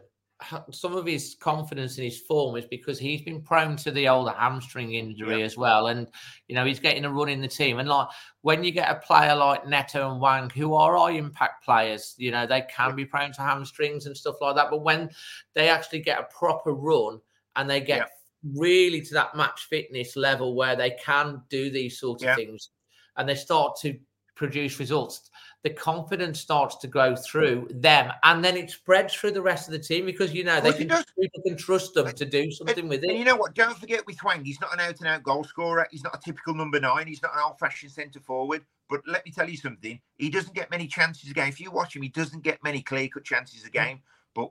some 0.70 0.96
of 0.96 1.06
his 1.06 1.36
confidence 1.40 1.98
in 1.98 2.04
his 2.04 2.20
form 2.20 2.56
is 2.56 2.64
because 2.66 2.98
he's 2.98 3.22
been 3.22 3.42
prone 3.42 3.76
to 3.76 3.90
the 3.90 4.08
old 4.08 4.30
hamstring 4.30 4.94
injury 4.94 5.42
as 5.42 5.56
well, 5.56 5.88
and 5.88 6.08
you 6.48 6.54
know 6.54 6.64
he's 6.64 6.80
getting 6.80 7.04
a 7.04 7.10
run 7.10 7.28
in 7.28 7.40
the 7.40 7.48
team. 7.48 7.78
And 7.78 7.88
like 7.88 8.08
when 8.42 8.64
you 8.64 8.70
get 8.70 8.90
a 8.90 9.00
player 9.00 9.34
like 9.34 9.66
Neto 9.66 10.10
and 10.10 10.18
Hwang, 10.18 10.50
who 10.50 10.74
are 10.74 10.96
high 10.96 11.12
impact 11.12 11.64
players, 11.64 12.14
you 12.18 12.30
know 12.30 12.46
they 12.46 12.62
can 12.62 12.94
be 12.94 13.04
prone 13.04 13.32
to 13.32 13.42
hamstrings 13.42 14.06
and 14.06 14.16
stuff 14.16 14.36
like 14.40 14.56
that. 14.56 14.70
But 14.70 14.82
when 14.82 15.10
they 15.54 15.68
actually 15.68 16.00
get 16.00 16.20
a 16.20 16.34
proper 16.34 16.72
run 16.72 17.20
and 17.56 17.68
they 17.68 17.80
get 17.80 18.10
really 18.54 19.00
to 19.00 19.14
that 19.14 19.34
match 19.34 19.66
fitness 19.70 20.16
level 20.16 20.54
where 20.54 20.76
they 20.76 20.90
can 21.02 21.42
do 21.48 21.70
these 21.70 21.98
sort 21.98 22.22
of 22.22 22.36
things, 22.36 22.70
and 23.16 23.28
they 23.28 23.34
start 23.34 23.76
to 23.80 23.98
produce 24.34 24.80
results 24.80 25.30
the 25.64 25.70
confidence 25.70 26.38
starts 26.38 26.76
to 26.76 26.86
go 26.86 27.16
through 27.16 27.66
them 27.70 28.12
and 28.22 28.44
then 28.44 28.54
it 28.54 28.70
spreads 28.70 29.14
through 29.14 29.32
the 29.32 29.40
rest 29.40 29.66
of 29.66 29.72
the 29.72 29.78
team 29.78 30.04
because 30.04 30.32
you 30.32 30.44
know 30.44 30.60
they 30.60 30.72
can 30.72 30.88
people 31.18 31.42
can 31.44 31.56
trust 31.56 31.94
them 31.94 32.06
to 32.12 32.24
do 32.26 32.50
something 32.50 32.86
with 32.86 33.02
it. 33.02 33.08
and 33.10 33.18
you 33.18 33.24
know 33.24 33.34
what 33.34 33.54
don't 33.54 33.76
forget 33.78 34.06
with 34.06 34.18
Hwang 34.18 34.44
he's 34.44 34.60
not 34.60 34.72
an 34.74 34.80
out 34.80 35.00
and 35.00 35.08
out 35.08 35.22
goal 35.22 35.42
scorer 35.42 35.88
he's 35.90 36.04
not 36.04 36.14
a 36.14 36.20
typical 36.20 36.54
number 36.54 36.78
nine 36.78 37.06
he's 37.06 37.22
not 37.22 37.32
an 37.34 37.40
old 37.44 37.58
fashioned 37.58 37.90
centre 37.90 38.20
forward 38.20 38.62
but 38.90 39.00
let 39.06 39.24
me 39.24 39.32
tell 39.32 39.48
you 39.48 39.56
something 39.56 39.98
he 40.18 40.28
doesn't 40.28 40.54
get 40.54 40.70
many 40.70 40.86
chances 40.86 41.30
a 41.30 41.34
game 41.34 41.48
if 41.48 41.58
you 41.58 41.70
watch 41.70 41.96
him 41.96 42.02
he 42.02 42.10
doesn't 42.10 42.42
get 42.42 42.62
many 42.62 42.82
clear 42.82 43.08
cut 43.08 43.24
chances 43.24 43.64
a 43.64 43.70
game 43.70 44.00
but 44.34 44.50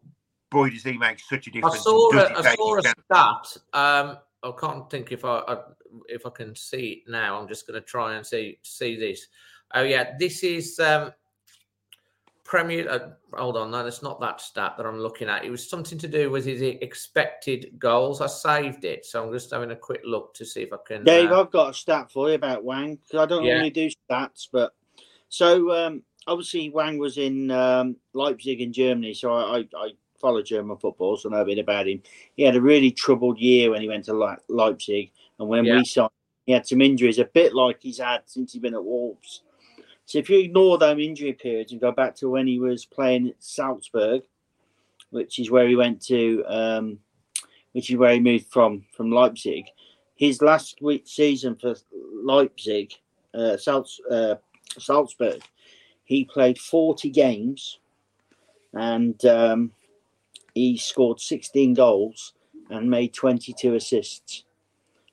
boy 0.50 0.72
does 0.72 0.84
he 0.84 0.98
make 0.98 1.20
such 1.20 1.46
a 1.46 1.52
difference 1.52 1.76
and 1.76 1.84
saw 1.84 2.18
a, 2.18 2.40
I 2.40 2.56
saw 2.56 2.78
a 2.78 2.82
stat. 2.82 3.58
Um, 3.74 4.18
I 4.44 4.52
can't 4.60 4.90
think 4.90 5.12
if 5.12 5.24
I, 5.24 5.40
I 5.48 5.58
if 6.10 6.26
I 6.26 6.30
can 6.30 6.56
see 6.56 7.04
it 7.06 7.12
now. 7.12 7.40
I'm 7.40 7.48
just 7.48 7.66
going 7.66 7.80
to 7.80 7.86
try 7.86 8.16
and 8.16 8.26
see 8.26 8.60
see 8.62 8.98
this. 8.98 9.28
Oh 9.74 9.84
yeah, 9.84 10.16
this 10.20 10.44
is 10.44 10.80
um, 10.80 11.12
Premier. 12.44 12.90
Uh, 12.90 13.10
hold 13.38 13.58
on, 13.58 13.72
no, 13.72 13.84
that's 13.84 14.04
not 14.04 14.20
that 14.22 14.40
stat 14.40 14.76
that 14.78 14.86
I'm 14.86 15.00
looking 15.00 15.30
at. 15.30 15.44
It 15.44 15.50
was 15.50 15.68
something 15.68 15.98
to 15.98 16.08
do 16.08 16.30
with 16.30 16.46
his 16.46 16.62
expected 16.62 17.72
goals. 17.80 18.22
I 18.22 18.28
saved 18.28 18.86
it, 18.86 19.06
so 19.06 19.26
I'm 19.26 19.34
just 19.34 19.52
having 19.52 19.72
a 19.72 19.76
quick 19.76 20.02
look 20.06 20.34
to 20.36 20.46
see 20.46 20.62
if 20.62 20.74
I 20.74 20.78
can. 20.86 21.04
Dave, 21.04 21.32
uh, 21.32 21.42
I've 21.42 21.52
got 21.52 21.72
a 21.72 21.74
stat 21.74 22.12
for 22.12 22.30
you 22.30 22.36
about 22.36 22.62
Hwang 22.62 22.98
because 22.98 23.20
I 23.20 23.26
don't 23.26 23.44
Yeah. 23.44 23.54
normally 23.54 23.72
do 23.72 23.90
stats, 24.10 24.48
but 24.52 24.74
so 25.30 25.72
um, 25.72 26.04
obviously 26.28 26.68
Hwang 26.70 27.00
was 27.00 27.18
in 27.18 27.50
um, 27.50 27.96
Leipzig 28.14 28.62
in 28.62 28.72
Germany, 28.72 29.16
so 29.16 29.34
I, 29.34 29.58
I, 29.58 29.68
I 29.76 29.90
follow 30.20 30.44
German 30.44 30.78
football, 30.78 31.18
so 31.18 31.30
I 31.30 31.34
know 31.34 31.42
a 31.42 31.46
bit 31.46 31.58
about 31.58 31.88
him. 31.88 32.04
He 32.36 32.44
had 32.44 32.56
a 32.56 32.62
really 32.62 32.92
troubled 32.92 33.40
year 33.40 33.72
when 33.72 33.82
he 33.82 33.88
went 33.88 34.06
to 34.06 34.14
Le- 34.14 34.38
Leipzig, 34.50 35.12
and 35.40 35.50
when 35.50 35.66
Yeah. 35.66 35.78
we 35.78 35.86
signed, 35.86 36.12
he 36.46 36.52
had 36.52 36.68
some 36.68 36.82
injuries, 36.82 37.20
a 37.20 37.26
bit 37.26 37.56
like 37.56 37.78
he's 37.82 38.00
had 38.00 38.22
since 38.26 38.54
he's 38.54 38.62
been 38.62 38.76
at 38.76 38.84
Wolves. 38.84 39.42
So 40.06 40.20
if 40.20 40.30
you 40.30 40.40
ignore 40.40 40.78
those 40.78 41.00
injury 41.00 41.34
periods 41.34 41.72
and 41.72 41.82
go 41.82 41.92
back 41.92 42.16
to 42.18 42.30
when 42.30 42.48
he 42.48 42.60
was 42.60 42.86
playing 42.86 43.30
at 43.30 43.36
Salzburg, 43.40 44.24
which 45.12 45.40
is 45.40 45.50
where 45.50 45.68
he 45.68 45.76
went 45.76 46.02
to, 46.08 46.44
um, 46.48 47.00
which 47.72 47.90
is 47.90 47.98
where 47.98 48.14
he 48.14 48.20
moved 48.20 48.48
from 48.48 48.84
from 48.96 49.12
Leipzig. 49.12 49.66
His 50.16 50.42
last 50.42 50.82
week 50.82 51.04
season 51.06 51.56
for 51.56 51.76
Leipzig, 52.24 52.94
uh, 53.34 53.58
Salz, 53.58 54.00
uh, 54.12 54.36
Salzburg, 54.78 55.42
he 56.04 56.26
played 56.26 56.58
40 56.60 57.10
games 57.10 57.80
and 58.74 59.24
um, 59.26 59.72
he 60.54 60.78
scored 60.78 61.20
16 61.20 61.74
goals 61.74 62.34
and 62.70 62.90
made 62.90 63.14
22 63.14 63.76
assists. 63.76 64.44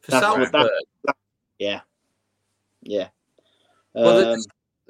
For 0.01 0.11
That's 0.13 0.25
Salzburg? 0.27 0.53
that- 1.05 1.17
yeah, 1.59 1.81
yeah. 2.83 3.09
Well, 3.95 4.33
Um, 4.33 4.41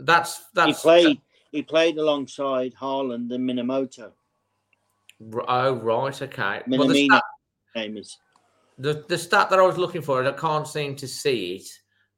that's- 0.01 0.45
that's 0.55 0.79
he 0.79 0.83
played. 0.83 1.21
He 1.53 1.63
played 1.63 1.99
alongside 1.99 2.75
Haaland 2.75 3.33
and 3.35 3.49
Minamino. 3.49 4.13
Oh 5.49 5.75
right, 5.75 6.23
okay. 6.23 6.63
Well, 6.67 6.87
the 6.87 6.95
Minamino 6.95 7.07
stat, 7.07 7.23
name 7.77 7.97
is. 7.97 8.19
the, 8.79 9.05
the 9.09 9.19
stat 9.19 9.51
that 9.51 9.59
I 9.59 9.63
was 9.63 9.77
looking 9.77 10.01
for, 10.01 10.25
I 10.25 10.33
can't 10.33 10.67
seem 10.67 10.97
to 10.97 11.09
see 11.09 11.57
it 11.57 11.69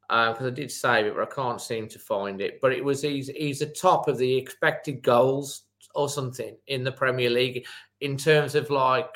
because 0.08 0.46
I 0.46 0.50
did 0.50 0.70
save 0.70 1.06
it, 1.06 1.14
but 1.16 1.22
I 1.22 1.34
can't 1.34 1.60
seem 1.60 1.88
to 1.88 1.98
find 1.98 2.40
it. 2.40 2.60
But 2.60 2.72
it 2.72 2.84
was 2.84 3.02
he's 3.02 3.28
he's 3.28 3.60
the 3.60 3.66
top 3.66 4.06
of 4.08 4.18
the 4.18 4.36
expected 4.36 5.02
goals 5.02 5.62
or 5.94 6.08
something 6.08 6.56
in 6.66 6.84
the 6.84 6.92
Premier 6.92 7.30
League 7.30 7.66
in 8.00 8.16
terms 8.16 8.54
of 8.54 8.70
like 8.70 9.14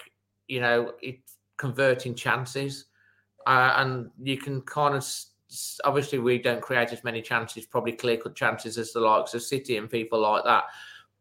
you 0.48 0.60
know 0.60 0.92
it 1.02 1.20
converting 1.58 2.14
chances, 2.14 2.86
uh, 3.46 3.74
and 3.76 4.10
you 4.22 4.38
can 4.38 4.62
kind 4.62 4.94
of 4.96 5.06
obviously 5.84 6.18
we 6.18 6.38
don't 6.38 6.60
create 6.60 6.92
as 6.92 7.04
many 7.04 7.22
chances, 7.22 7.66
probably 7.66 7.92
clear 7.92 8.16
cut 8.16 8.34
chances 8.34 8.78
as 8.78 8.92
the 8.92 9.00
likes 9.00 9.34
of 9.34 9.42
City 9.42 9.76
and 9.76 9.90
people 9.90 10.20
like 10.20 10.44
that. 10.44 10.64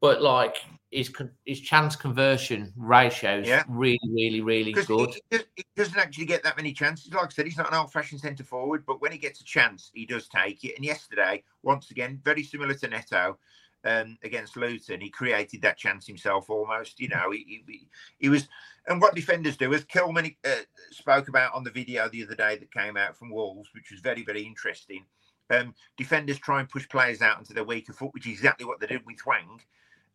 But 0.02 0.22
like 0.22 0.58
his 0.92 1.12
his 1.46 1.62
chance 1.62 1.96
conversion 1.96 2.74
ratios 2.76 3.48
Yeah. 3.48 3.64
really, 3.68 4.00
really, 4.10 4.42
really 4.42 4.72
good. 4.74 5.16
he, 5.32 5.38
he 5.38 5.44
he 5.56 5.64
doesn't 5.76 5.98
actually 5.98 6.26
get 6.26 6.44
that 6.44 6.58
many 6.58 6.74
chances. 6.74 7.14
Like 7.14 7.26
I 7.26 7.30
said, 7.30 7.46
he's 7.46 7.58
not 7.58 7.70
an 7.70 7.80
old-fashioned 7.80 8.22
centre 8.22 8.44
forward, 8.44 8.86
but 8.86 9.02
when 9.02 9.12
he 9.12 9.18
gets 9.18 9.42
a 9.42 9.44
chance, 9.44 9.92
he 9.94 10.06
does 10.06 10.28
take 10.28 10.64
it. 10.64 10.76
And 10.76 10.86
yesterday, 10.86 11.44
once 11.64 11.92
again, 11.92 12.20
very 12.24 12.44
similar 12.44 12.74
to 12.76 12.88
Neto 12.88 13.38
um, 13.86 14.18
against 14.24 14.58
Luton, 14.58 15.00
he 15.00 15.10
created 15.10 15.62
that 15.62 15.78
chance 15.78 16.06
himself 16.08 16.50
almost. 16.50 17.00
You 17.00 17.10
know, 17.10 17.32
he, 17.32 17.64
he, 17.68 17.88
he 18.18 18.30
was. 18.30 18.48
And 18.88 19.02
what 19.02 19.16
defenders 19.16 19.58
do, 19.58 19.74
as 19.74 19.84
Kilman 19.86 20.36
uh, 20.46 20.56
spoke 20.92 21.28
about 21.28 21.56
on 21.56 21.64
the 21.64 21.72
video 21.72 22.08
the 22.08 22.24
other 22.24 22.36
day 22.36 22.58
that 22.58 22.72
came 22.72 22.98
out 22.98 23.18
from 23.18 23.32
Wolves, 23.32 23.70
which 23.74 23.90
was 23.92 24.00
very, 24.00 24.24
very 24.24 24.44
interesting. 24.44 25.06
Um, 25.50 25.74
defenders 25.98 26.38
try 26.40 26.60
and 26.60 26.70
push 26.70 26.88
players 26.88 27.22
out 27.22 27.40
into 27.40 27.54
their 27.54 27.64
weaker 27.64 27.94
foot, 27.94 28.14
which 28.14 28.28
is 28.28 28.34
exactly 28.34 28.66
what 28.66 28.80
they 28.80 28.88
did 28.88 29.06
with 29.06 29.20
Hwang. 29.22 29.60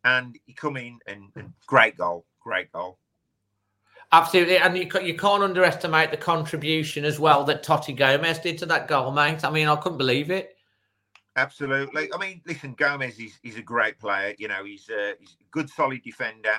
And 0.03 0.37
he 0.45 0.53
come 0.53 0.77
in 0.77 0.99
and, 1.07 1.29
and 1.35 1.53
great 1.67 1.97
goal, 1.97 2.25
great 2.39 2.71
goal. 2.71 2.97
Absolutely, 4.13 4.57
and 4.57 4.77
you, 4.77 4.89
you 5.01 5.15
can't 5.15 5.43
underestimate 5.43 6.11
the 6.11 6.17
contribution 6.17 7.05
as 7.05 7.17
well 7.17 7.45
that 7.45 7.63
Toti 7.63 7.95
Gomes 7.95 8.39
did 8.39 8.57
to 8.57 8.65
that 8.65 8.89
goal, 8.89 9.11
mate. 9.11 9.45
I 9.45 9.49
mean, 9.49 9.69
I 9.69 9.75
couldn't 9.77 9.97
believe 9.97 10.31
it. 10.31 10.57
Absolutely. 11.37 12.09
I 12.13 12.17
mean, 12.17 12.41
listen, 12.45 12.73
Gomes 12.73 13.17
is, 13.19 13.39
is 13.43 13.57
a 13.57 13.61
great 13.61 13.97
player. 13.99 14.35
You 14.37 14.49
know, 14.49 14.65
he's 14.65 14.89
a, 14.89 15.13
he's 15.19 15.37
a 15.39 15.43
good, 15.51 15.69
solid 15.69 16.01
defender, 16.03 16.55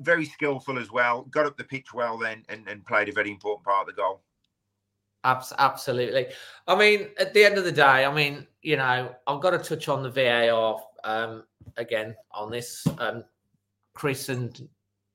very 0.00 0.24
skillful 0.24 0.78
as 0.78 0.90
well. 0.90 1.22
Got 1.24 1.46
up 1.46 1.56
the 1.56 1.64
pitch 1.64 1.92
well 1.92 2.16
then, 2.16 2.42
and, 2.48 2.66
and 2.66 2.84
played 2.86 3.08
a 3.08 3.12
very 3.12 3.30
important 3.30 3.66
part 3.66 3.88
of 3.88 3.94
the 3.94 4.00
goal. 4.00 4.22
Absolutely. 5.24 6.26
I 6.66 6.74
mean, 6.76 7.08
at 7.18 7.32
the 7.32 7.44
end 7.44 7.56
of 7.56 7.64
the 7.64 7.72
day, 7.72 8.04
I 8.04 8.12
mean, 8.12 8.46
you 8.62 8.76
know, 8.76 9.14
I've 9.26 9.40
got 9.40 9.50
to 9.50 9.58
touch 9.58 9.88
on 9.88 10.02
the 10.02 10.10
VAR 10.10 10.80
um, 11.04 11.44
again 11.76 12.14
on 12.30 12.50
this. 12.50 12.86
Um, 12.98 13.24
Chris 13.94 14.28
and 14.28 14.68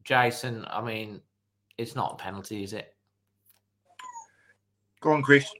Jason, 0.03 0.65
I 0.69 0.81
mean, 0.81 1.21
it's 1.77 1.95
not 1.95 2.13
a 2.13 2.15
penalty, 2.15 2.63
is 2.63 2.73
it? 2.73 2.95
Go 4.99 5.11
on, 5.11 5.21
Chris. 5.21 5.51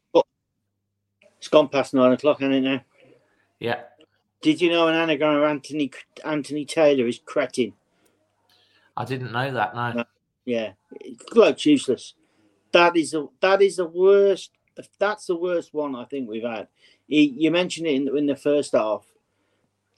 It's 1.37 1.47
gone 1.47 1.69
past 1.69 1.93
nine 1.93 2.11
o'clock, 2.11 2.39
hasn't 2.39 2.55
it 2.55 2.61
now? 2.61 2.81
Yeah. 3.59 3.81
Did 4.41 4.61
you 4.61 4.69
know 4.69 4.87
an 4.87 4.95
anagram 4.95 5.35
of 5.35 5.43
Anthony 5.43 5.91
Anthony 6.23 6.65
Taylor 6.65 7.07
is 7.07 7.19
cretin? 7.23 7.73
I 8.95 9.05
didn't 9.05 9.31
know 9.31 9.51
that. 9.51 9.75
No. 9.75 10.03
Yeah, 10.45 10.71
bloke's 11.31 11.65
useless. 11.65 12.13
That 12.71 12.95
is 12.95 13.11
the 13.11 13.27
that 13.41 13.61
is 13.61 13.77
the 13.77 13.85
worst. 13.85 14.51
That's 14.97 15.25
the 15.25 15.35
worst 15.35 15.73
one 15.73 15.95
I 15.95 16.05
think 16.05 16.29
we've 16.29 16.43
had. 16.43 16.67
He, 17.07 17.33
you 17.37 17.51
mentioned 17.51 17.87
it 17.87 17.95
in, 17.95 18.17
in 18.17 18.25
the 18.27 18.35
first 18.35 18.71
half. 18.71 19.05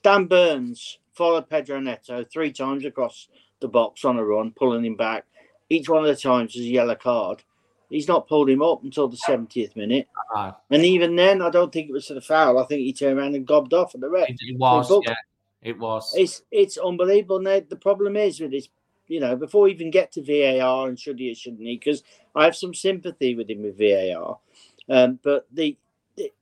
Dan 0.02 0.26
Burns 0.26 0.98
followed 1.12 1.48
Pedro 1.48 1.78
Neto 1.78 2.24
three 2.24 2.52
times 2.52 2.84
across 2.84 3.28
the 3.60 3.68
box 3.68 4.04
on 4.04 4.18
a 4.18 4.24
run, 4.24 4.50
pulling 4.50 4.84
him 4.84 4.96
back. 4.96 5.24
Each 5.68 5.88
one 5.88 6.04
of 6.04 6.08
the 6.08 6.20
times 6.20 6.54
was 6.54 6.64
a 6.64 6.68
yellow 6.68 6.96
card. 6.96 7.42
He's 7.92 8.08
not 8.08 8.26
pulled 8.26 8.48
him 8.48 8.62
up 8.62 8.82
until 8.82 9.08
the 9.08 9.18
70th 9.28 9.76
minute. 9.76 10.08
Uh-huh. 10.16 10.52
And 10.70 10.84
even 10.84 11.14
then, 11.14 11.42
I 11.42 11.50
don't 11.50 11.72
think 11.72 11.88
it 11.88 11.92
was 11.92 12.06
for 12.06 12.14
the 12.14 12.20
foul. 12.20 12.58
I 12.58 12.64
think 12.64 12.80
he 12.80 12.92
turned 12.92 13.18
around 13.18 13.34
and 13.34 13.46
gobbed 13.46 13.74
off 13.74 13.94
at 13.94 14.00
the 14.00 14.08
ref. 14.08 14.28
It, 14.30 14.58
was, 14.58 14.90
yeah, 15.04 15.14
it 15.62 15.78
was. 15.78 16.12
It's 16.16 16.42
it's 16.50 16.78
unbelievable. 16.78 17.40
Now, 17.40 17.60
the 17.68 17.76
problem 17.76 18.16
is 18.16 18.40
with 18.40 18.52
this, 18.52 18.68
you 19.08 19.20
know, 19.20 19.36
before 19.36 19.62
we 19.62 19.72
even 19.72 19.90
get 19.90 20.12
to 20.12 20.22
VAR 20.22 20.88
and 20.88 20.98
should 20.98 21.18
he 21.18 21.30
or 21.30 21.34
shouldn't 21.34 21.62
he, 21.62 21.76
because 21.76 22.02
I 22.34 22.44
have 22.44 22.56
some 22.56 22.72
sympathy 22.72 23.34
with 23.34 23.50
him 23.50 23.62
with 23.62 23.78
VAR. 23.78 24.38
Um, 24.88 25.18
but 25.22 25.46
the, 25.52 25.76
the 26.16 26.32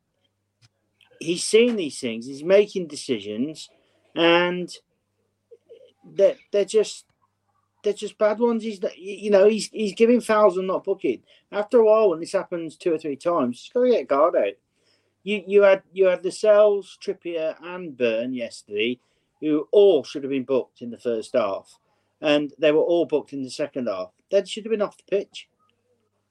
he's 1.18 1.44
seeing 1.44 1.74
these 1.74 1.98
things, 1.98 2.26
he's 2.26 2.44
making 2.44 2.86
decisions, 2.86 3.68
and 4.14 4.72
they're, 6.04 6.36
they're 6.52 6.64
just 6.64 7.06
they're 7.82 7.92
just 7.92 8.18
bad 8.18 8.38
ones. 8.38 8.62
He's 8.62 8.80
you 8.96 9.30
know 9.30 9.48
he's 9.48 9.68
he's 9.68 9.94
giving 9.94 10.20
fouls 10.20 10.56
and 10.56 10.66
not 10.66 10.84
booking. 10.84 11.22
After 11.52 11.78
a 11.78 11.84
while, 11.84 12.10
when 12.10 12.20
this 12.20 12.32
happens 12.32 12.76
two 12.76 12.92
or 12.92 12.98
three 12.98 13.16
times, 13.16 13.60
he's 13.60 13.72
got 13.72 13.84
to 13.84 13.90
get 13.90 14.02
a 14.02 14.04
guard 14.04 14.36
out. 14.36 14.54
You 15.22 15.42
you 15.46 15.62
had 15.62 15.82
you 15.92 16.06
had 16.06 16.22
the 16.22 16.32
Cells, 16.32 16.98
Trippier, 17.02 17.54
and 17.62 17.96
Burn 17.96 18.32
yesterday, 18.32 18.98
who 19.40 19.68
all 19.72 20.04
should 20.04 20.22
have 20.22 20.30
been 20.30 20.44
booked 20.44 20.82
in 20.82 20.90
the 20.90 20.98
first 20.98 21.34
half, 21.34 21.78
and 22.20 22.52
they 22.58 22.72
were 22.72 22.82
all 22.82 23.06
booked 23.06 23.32
in 23.32 23.42
the 23.42 23.50
second 23.50 23.88
half. 23.88 24.10
They 24.30 24.44
should 24.44 24.64
have 24.64 24.70
been 24.70 24.82
off 24.82 24.96
the 24.96 25.18
pitch. 25.18 25.48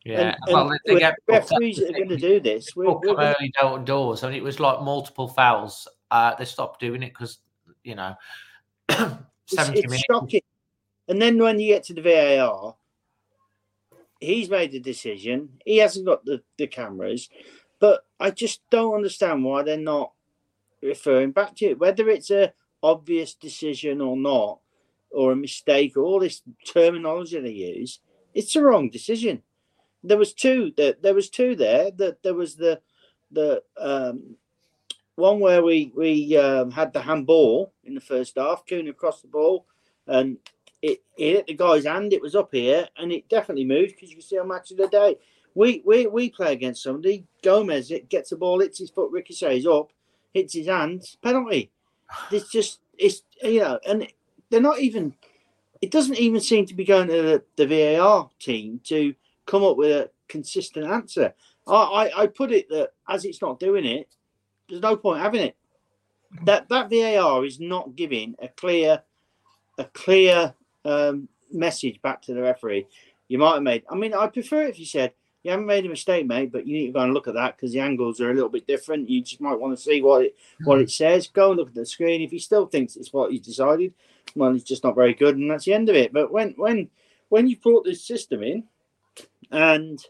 Yeah, 0.05 0.29
and, 0.29 0.37
well, 0.47 0.71
and 0.71 0.79
they 0.85 1.11
referees 1.27 1.77
that 1.77 1.89
are 1.89 1.93
going 1.93 2.09
to 2.09 2.17
do 2.17 2.39
this. 2.39 2.73
We're, 2.75 2.85
booked 2.85 3.05
we're 3.05 3.07
them 3.09 3.17
gonna- 3.17 3.35
early 3.39 3.53
door 3.59 3.79
doors, 3.79 4.23
and 4.23 4.33
it 4.33 4.41
was 4.41 4.59
like 4.59 4.81
multiple 4.81 5.27
fouls. 5.27 5.87
Uh, 6.09 6.33
they 6.35 6.45
stopped 6.45 6.79
doing 6.79 7.03
it 7.03 7.09
because 7.09 7.39
you 7.83 7.95
know, 7.95 8.15
it's, 8.89 9.15
it's 9.51 9.69
minutes. 9.69 10.03
shocking. 10.09 10.41
And 11.09 11.19
then 11.19 11.39
when 11.39 11.59
you 11.59 11.73
get 11.73 11.83
to 11.85 11.93
the 11.95 12.03
VAR, 12.03 12.75
he's 14.19 14.49
made 14.49 14.71
the 14.71 14.79
decision. 14.79 15.49
He 15.65 15.77
hasn't 15.77 16.05
got 16.05 16.23
the, 16.23 16.43
the 16.57 16.67
cameras, 16.67 17.29
but 17.79 18.05
I 18.19 18.29
just 18.29 18.61
don't 18.69 18.93
understand 18.93 19.43
why 19.43 19.63
they're 19.63 19.77
not 19.77 20.13
referring 20.83 21.31
back 21.31 21.55
to 21.57 21.65
it. 21.65 21.79
Whether 21.79 22.09
it's 22.09 22.29
a 22.29 22.53
obvious 22.83 23.33
decision 23.33 24.01
or 24.01 24.15
not, 24.15 24.59
or 25.11 25.31
a 25.31 25.35
mistake, 25.35 25.97
or 25.97 26.03
all 26.03 26.19
this 26.19 26.43
terminology 26.63 27.39
they 27.39 27.49
use, 27.49 27.99
it's 28.35 28.55
a 28.55 28.61
wrong 28.61 28.91
decision. 28.91 29.41
There 30.03 30.17
was 30.17 30.33
two 30.33 30.71
that 30.77 31.01
there 31.01 31.15
was 31.15 31.29
two 31.31 31.55
there. 31.55 31.89
That 31.89 32.21
there 32.21 32.35
was 32.35 32.55
the 32.55 32.81
the 33.31 33.63
um, 33.77 34.35
one 35.15 35.39
where 35.39 35.63
we 35.63 35.91
we 35.95 36.37
um, 36.37 36.69
had 36.69 36.93
the 36.93 37.01
handball 37.01 37.73
in 37.83 37.95
the 37.95 38.01
first 38.01 38.37
half, 38.37 38.63
Coon 38.67 38.87
across 38.87 39.21
the 39.21 39.27
ball, 39.27 39.65
and 40.05 40.37
it, 40.81 41.01
it 41.17 41.35
hit 41.35 41.47
the 41.47 41.53
guy's 41.53 41.85
hand. 41.85 42.13
It 42.13 42.21
was 42.21 42.35
up 42.35 42.49
here, 42.53 42.87
and 42.97 43.11
it 43.11 43.29
definitely 43.29 43.65
moved 43.65 43.95
because 43.95 44.09
you 44.09 44.17
can 44.17 44.25
see 44.25 44.39
on 44.39 44.47
match 44.47 44.71
of 44.71 44.77
the 44.77 44.87
day. 44.87 45.17
We 45.55 45.81
we 45.85 46.07
we 46.07 46.29
play 46.29 46.53
against 46.53 46.83
somebody. 46.83 47.25
Gomes 47.43 47.91
it 47.91 48.09
gets 48.09 48.29
the 48.29 48.37
ball, 48.37 48.59
hits 48.59 48.79
his 48.79 48.89
foot, 48.89 49.11
ricochets 49.11 49.65
up, 49.65 49.91
hits 50.33 50.53
his 50.53 50.67
hand, 50.67 51.03
penalty. 51.21 51.71
It's 52.31 52.49
just 52.49 52.79
it's 52.97 53.21
you 53.43 53.59
know, 53.59 53.79
and 53.87 54.07
they're 54.49 54.61
not 54.61 54.79
even. 54.79 55.15
It 55.81 55.91
doesn't 55.91 56.17
even 56.17 56.41
seem 56.41 56.65
to 56.65 56.73
be 56.73 56.83
going 56.83 57.07
to 57.07 57.21
the, 57.21 57.43
the 57.55 57.95
VAR 57.95 58.29
team 58.37 58.81
to 58.85 59.15
come 59.45 59.63
up 59.63 59.77
with 59.77 59.91
a 59.91 60.09
consistent 60.27 60.85
answer. 60.85 61.33
I, 61.67 61.73
I 61.73 62.21
I 62.23 62.27
put 62.27 62.51
it 62.51 62.67
that 62.69 62.91
as 63.07 63.25
it's 63.25 63.41
not 63.41 63.59
doing 63.59 63.85
it, 63.85 64.09
there's 64.67 64.81
no 64.81 64.97
point 64.97 65.21
having 65.21 65.41
it. 65.41 65.55
Mm-hmm. 66.35 66.45
That 66.45 66.69
that 66.69 66.89
VAR 66.89 67.45
is 67.45 67.59
not 67.59 67.95
giving 67.95 68.35
a 68.41 68.47
clear 68.47 69.03
a 69.77 69.85
clear 69.85 70.53
um, 70.89 71.27
message 71.51 72.01
back 72.01 72.21
to 72.23 72.33
the 72.33 72.41
referee. 72.41 72.87
You 73.27 73.37
might 73.37 73.55
have 73.55 73.63
made. 73.63 73.83
I 73.89 73.95
mean, 73.95 74.13
I 74.13 74.27
prefer 74.27 74.63
if 74.63 74.79
you 74.79 74.85
said 74.85 75.13
you 75.43 75.51
haven't 75.51 75.67
made 75.67 75.85
a 75.85 75.89
mistake, 75.89 76.25
mate, 76.25 76.51
but 76.51 76.67
you 76.67 76.73
need 76.73 76.87
to 76.87 76.93
go 76.93 76.99
and 76.99 77.13
look 77.13 77.27
at 77.27 77.33
that 77.35 77.55
because 77.55 77.71
the 77.71 77.79
angles 77.79 78.19
are 78.19 78.31
a 78.31 78.33
little 78.33 78.49
bit 78.49 78.67
different. 78.67 79.09
You 79.09 79.21
just 79.21 79.39
might 79.39 79.59
want 79.59 79.77
to 79.77 79.81
see 79.81 80.01
what 80.01 80.23
it 80.23 80.35
what 80.65 80.81
it 80.81 80.91
says. 80.91 81.27
Go 81.27 81.51
and 81.51 81.59
look 81.59 81.69
at 81.69 81.75
the 81.75 81.85
screen. 81.85 82.21
If 82.21 82.31
he 82.31 82.39
still 82.39 82.65
thinks 82.65 82.95
it's 82.95 83.13
what 83.13 83.31
he's 83.31 83.41
decided, 83.41 83.93
well, 84.35 84.51
he's 84.51 84.63
just 84.63 84.83
not 84.83 84.95
very 84.95 85.13
good, 85.13 85.37
and 85.37 85.49
that's 85.49 85.65
the 85.65 85.73
end 85.73 85.89
of 85.89 85.95
it. 85.95 86.11
But 86.11 86.31
when 86.31 86.53
when 86.57 86.89
when 87.29 87.47
you 87.47 87.57
brought 87.57 87.85
this 87.85 88.03
system 88.03 88.43
in, 88.43 88.63
and 89.51 90.03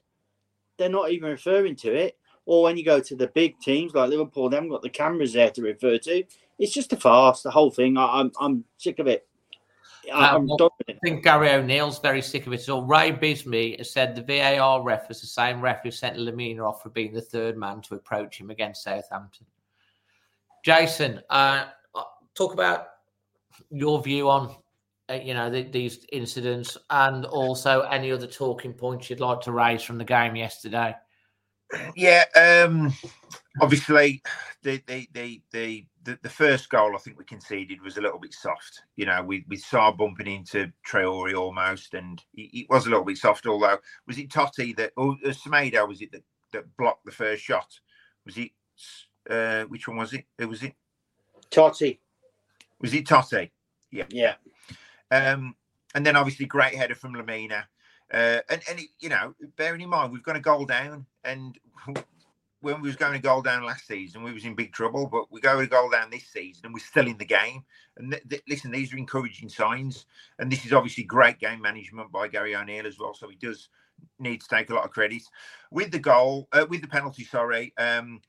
they're 0.77 0.89
not 0.89 1.11
even 1.11 1.29
referring 1.29 1.75
to 1.77 1.93
it, 1.93 2.17
or 2.45 2.63
when 2.63 2.77
you 2.77 2.83
go 2.83 2.99
to 2.99 3.15
the 3.15 3.27
big 3.27 3.59
teams 3.59 3.93
like 3.93 4.09
Liverpool, 4.09 4.49
they 4.49 4.55
haven't 4.55 4.71
got 4.71 4.81
the 4.81 4.89
cameras 4.89 5.33
there 5.33 5.51
to 5.51 5.61
refer 5.61 5.99
to. 5.99 6.23
It's 6.57 6.73
just 6.73 6.93
a 6.93 6.97
farce. 6.97 7.43
The 7.43 7.51
whole 7.51 7.69
thing. 7.69 7.97
I, 7.97 8.19
I'm 8.19 8.31
I'm 8.39 8.63
sick 8.77 8.97
of 8.97 9.05
it. 9.05 9.27
I, 10.11 10.35
I'm 10.35 10.47
done 10.47 10.69
with 10.77 10.89
it. 10.89 10.97
I 10.97 11.07
think 11.07 11.23
Gary 11.23 11.49
O'Neill's 11.49 11.99
very 11.99 12.21
sick 12.21 12.47
of 12.47 12.53
it. 12.53 12.61
So 12.61 12.81
Ray 12.81 13.11
Bisbee 13.11 13.77
has 13.77 13.91
said 13.91 14.15
the 14.15 14.21
VAR 14.21 14.81
ref 14.81 15.09
is 15.09 15.21
the 15.21 15.27
same 15.27 15.61
ref 15.61 15.83
who 15.83 15.91
sent 15.91 16.17
Lemina 16.17 16.67
off 16.67 16.83
for 16.83 16.89
being 16.89 17.13
the 17.13 17.21
third 17.21 17.57
man 17.57 17.81
to 17.81 17.95
approach 17.95 18.39
him 18.39 18.49
against 18.49 18.83
Southampton. 18.83 19.45
Jason, 20.63 21.21
uh, 21.29 21.65
talk 22.35 22.53
about 22.53 22.87
your 23.69 24.01
view 24.01 24.29
on 24.29 24.55
uh, 25.09 25.13
you 25.13 25.33
know 25.33 25.49
the, 25.49 25.63
these 25.63 26.05
incidents 26.11 26.77
and 26.89 27.25
also 27.25 27.81
any 27.81 28.11
other 28.11 28.27
talking 28.27 28.73
points 28.73 29.09
you'd 29.09 29.19
like 29.19 29.41
to 29.41 29.51
raise 29.51 29.81
from 29.81 29.97
the 29.97 30.03
game 30.03 30.35
yesterday. 30.35 30.93
Yeah, 31.95 32.25
um, 32.35 32.93
obviously 33.61 34.21
the 34.63 34.81
the, 34.87 35.07
the 35.13 35.41
the 35.51 35.85
the 36.09 36.19
the 36.23 36.29
first 36.29 36.69
goal 36.69 36.95
I 36.95 36.99
think 36.99 37.17
we 37.17 37.25
conceded 37.25 37.81
was 37.81 37.97
a 37.97 38.01
little 38.01 38.19
bit 38.19 38.33
soft. 38.33 38.81
You 38.95 39.05
know, 39.05 39.21
we 39.21 39.45
we 39.47 39.57
saw 39.57 39.91
bumping 39.91 40.27
into 40.27 40.71
Traore 40.87 41.37
almost, 41.37 41.93
and 41.93 42.21
it, 42.33 42.61
it 42.61 42.69
was 42.69 42.87
a 42.87 42.89
little 42.89 43.05
bit 43.05 43.17
soft. 43.17 43.45
Although 43.45 43.77
was 44.07 44.17
it 44.17 44.29
Toti 44.29 44.75
that 44.77 44.91
or 44.97 45.11
uh, 45.25 45.29
Semedo 45.29 45.87
was 45.87 46.01
it 46.01 46.11
that, 46.11 46.23
that 46.53 46.77
blocked 46.77 47.05
the 47.05 47.11
first 47.11 47.43
shot? 47.43 47.79
Was 48.25 48.37
it 48.37 48.51
uh, 49.29 49.63
which 49.65 49.87
one 49.87 49.97
was 49.97 50.13
it? 50.13 50.25
It 50.37 50.45
was 50.45 50.63
it 50.63 50.73
Toti. 51.51 51.99
was 52.81 52.93
it 52.93 53.05
Toti? 53.05 53.51
Yeah, 53.91 54.05
Yeah. 54.09 54.35
Um, 55.11 55.55
and 55.95 56.05
then 56.05 56.15
obviously 56.15 56.45
great 56.45 56.75
header 56.75 56.95
from 56.95 57.13
Lemina. 57.13 57.63
Uh, 58.11 58.41
and 58.49 58.61
and 58.69 58.79
it, 58.79 58.89
you 58.99 59.09
know, 59.09 59.35
bearing 59.55 59.81
in 59.81 59.89
mind 59.89 60.11
we've 60.11 60.23
got 60.23 60.35
a 60.35 60.39
goal 60.39 60.65
down, 60.65 61.05
and 61.23 61.57
when 62.61 62.81
we 62.81 62.89
was 62.89 62.95
going 62.95 63.13
to 63.13 63.19
goal 63.19 63.41
down 63.41 63.65
last 63.65 63.87
season, 63.87 64.23
we 64.23 64.33
was 64.33 64.45
in 64.45 64.55
big 64.55 64.73
trouble. 64.73 65.07
But 65.07 65.31
we 65.31 65.41
go 65.41 65.59
to 65.59 65.67
goal 65.67 65.89
down 65.89 66.09
this 66.09 66.27
season, 66.27 66.65
and 66.65 66.73
we're 66.73 66.79
still 66.79 67.07
in 67.07 67.17
the 67.17 67.25
game. 67.25 67.63
And 67.97 68.11
th- 68.11 68.23
th- 68.29 68.43
listen, 68.47 68.71
these 68.71 68.93
are 68.93 68.97
encouraging 68.97 69.49
signs, 69.49 70.05
and 70.39 70.51
this 70.51 70.65
is 70.65 70.73
obviously 70.73 71.03
great 71.03 71.39
game 71.39 71.61
management 71.61 72.11
by 72.11 72.27
Gary 72.27 72.55
O'Neill 72.55 72.87
as 72.87 72.99
well. 72.99 73.13
So 73.13 73.29
he 73.29 73.35
does 73.35 73.69
need 74.19 74.41
to 74.41 74.47
take 74.47 74.69
a 74.69 74.75
lot 74.75 74.85
of 74.85 74.91
credit 74.91 75.23
with 75.71 75.91
the 75.91 75.99
goal, 75.99 76.47
uh, 76.53 76.65
with 76.69 76.81
the 76.81 76.87
penalty. 76.87 77.23
Sorry. 77.23 77.73
Um, 77.77 78.21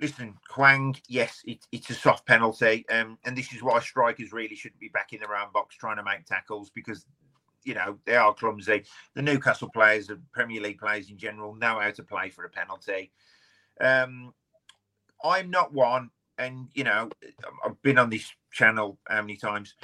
listen, 0.00 0.34
Hwang, 0.50 0.96
yes, 1.08 1.42
it, 1.44 1.66
it's 1.72 1.90
a 1.90 1.94
soft 1.94 2.26
penalty, 2.26 2.86
um, 2.90 3.18
and 3.24 3.36
this 3.36 3.52
is 3.52 3.62
why 3.62 3.80
strikers 3.80 4.32
really 4.32 4.56
shouldn't 4.56 4.80
be 4.80 4.88
back 4.88 5.12
in 5.12 5.20
their 5.20 5.36
own 5.36 5.52
box 5.52 5.76
trying 5.76 5.96
to 5.96 6.02
make 6.04 6.24
tackles 6.26 6.70
because 6.70 7.06
you 7.64 7.74
know 7.74 7.98
they 8.06 8.16
are 8.16 8.34
clumsy. 8.34 8.84
The 9.14 9.22
Newcastle 9.22 9.70
players, 9.70 10.06
the 10.06 10.20
Premier 10.32 10.60
League 10.60 10.78
players 10.78 11.10
in 11.10 11.18
general, 11.18 11.54
know 11.54 11.78
how 11.80 11.90
to 11.90 12.02
play 12.02 12.30
for 12.30 12.44
a 12.44 12.50
penalty. 12.50 13.10
Um, 13.80 14.32
I'm 15.22 15.50
not 15.50 15.72
one, 15.72 16.10
and 16.38 16.68
you 16.74 16.84
know, 16.84 17.10
I've 17.64 17.80
been 17.82 17.98
on 17.98 18.10
this 18.10 18.30
channel 18.52 18.98
how 19.08 19.20
many 19.22 19.36
times 19.36 19.74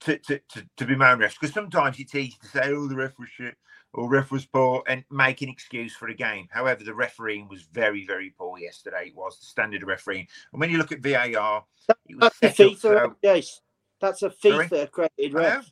to 0.00 0.18
to 0.18 0.40
to, 0.52 0.66
to 0.76 0.84
be 0.84 0.96
my 0.96 1.14
refs 1.14 1.34
because 1.40 1.54
sometimes 1.54 1.98
it's 1.98 2.14
easy 2.14 2.36
to 2.42 2.48
say, 2.48 2.72
"Oh, 2.72 2.88
the 2.88 2.96
ref 2.96 3.18
was 3.18 3.28
shit." 3.28 3.56
Or 3.94 4.10
ref 4.10 4.30
was 4.30 4.44
poor 4.44 4.82
and 4.88 5.04
make 5.10 5.40
an 5.40 5.48
excuse 5.48 5.94
for 5.94 6.08
a 6.08 6.14
game. 6.14 6.48
However, 6.50 6.84
the 6.84 6.92
refereeing 6.92 7.48
was 7.48 7.62
very, 7.62 8.04
very 8.04 8.34
poor 8.36 8.58
yesterday. 8.58 9.06
It 9.06 9.16
was 9.16 9.38
the 9.38 9.46
standard 9.46 9.80
of 9.82 9.88
refereeing. 9.88 10.26
And 10.52 10.60
when 10.60 10.70
you 10.70 10.76
look 10.76 10.92
at 10.92 11.00
VAR, 11.00 11.64
it 12.06 12.20
was 12.20 12.30
That's 12.42 12.60
a 12.60 12.64
FIFA, 12.64 12.78
so 12.78 13.16
yes. 13.22 13.62
That's 13.98 14.22
a 14.22 14.28
FIFA 14.28 14.82
accredited 14.82 15.32
ref. 15.32 15.70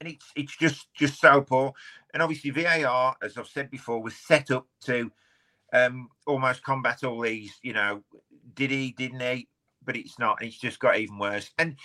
and 0.00 0.08
it's 0.08 0.32
it's 0.34 0.56
just 0.56 0.88
just 0.94 1.20
so 1.20 1.42
poor. 1.42 1.74
And 2.14 2.22
obviously 2.22 2.50
VAR, 2.50 3.14
as 3.20 3.36
I've 3.36 3.48
said 3.48 3.70
before, 3.70 4.02
was 4.02 4.16
set 4.16 4.50
up 4.50 4.66
to 4.84 5.12
um 5.76 6.08
almost 6.26 6.62
combat 6.62 7.04
all 7.04 7.20
these. 7.20 7.58
You 7.62 7.74
know, 7.74 8.02
did 8.54 8.70
he? 8.70 8.92
Didn't 8.92 9.20
he? 9.20 9.48
But 9.84 9.96
it's 9.96 10.18
not. 10.18 10.42
It's 10.42 10.58
just 10.58 10.78
got 10.78 10.98
even 10.98 11.18
worse. 11.18 11.50
And 11.58 11.76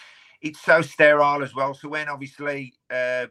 it's 0.42 0.62
so 0.62 0.82
sterile 0.82 1.44
as 1.44 1.54
well. 1.54 1.74
So 1.74 1.90
when 1.90 2.10
obviously. 2.10 2.74
uh 2.90 3.28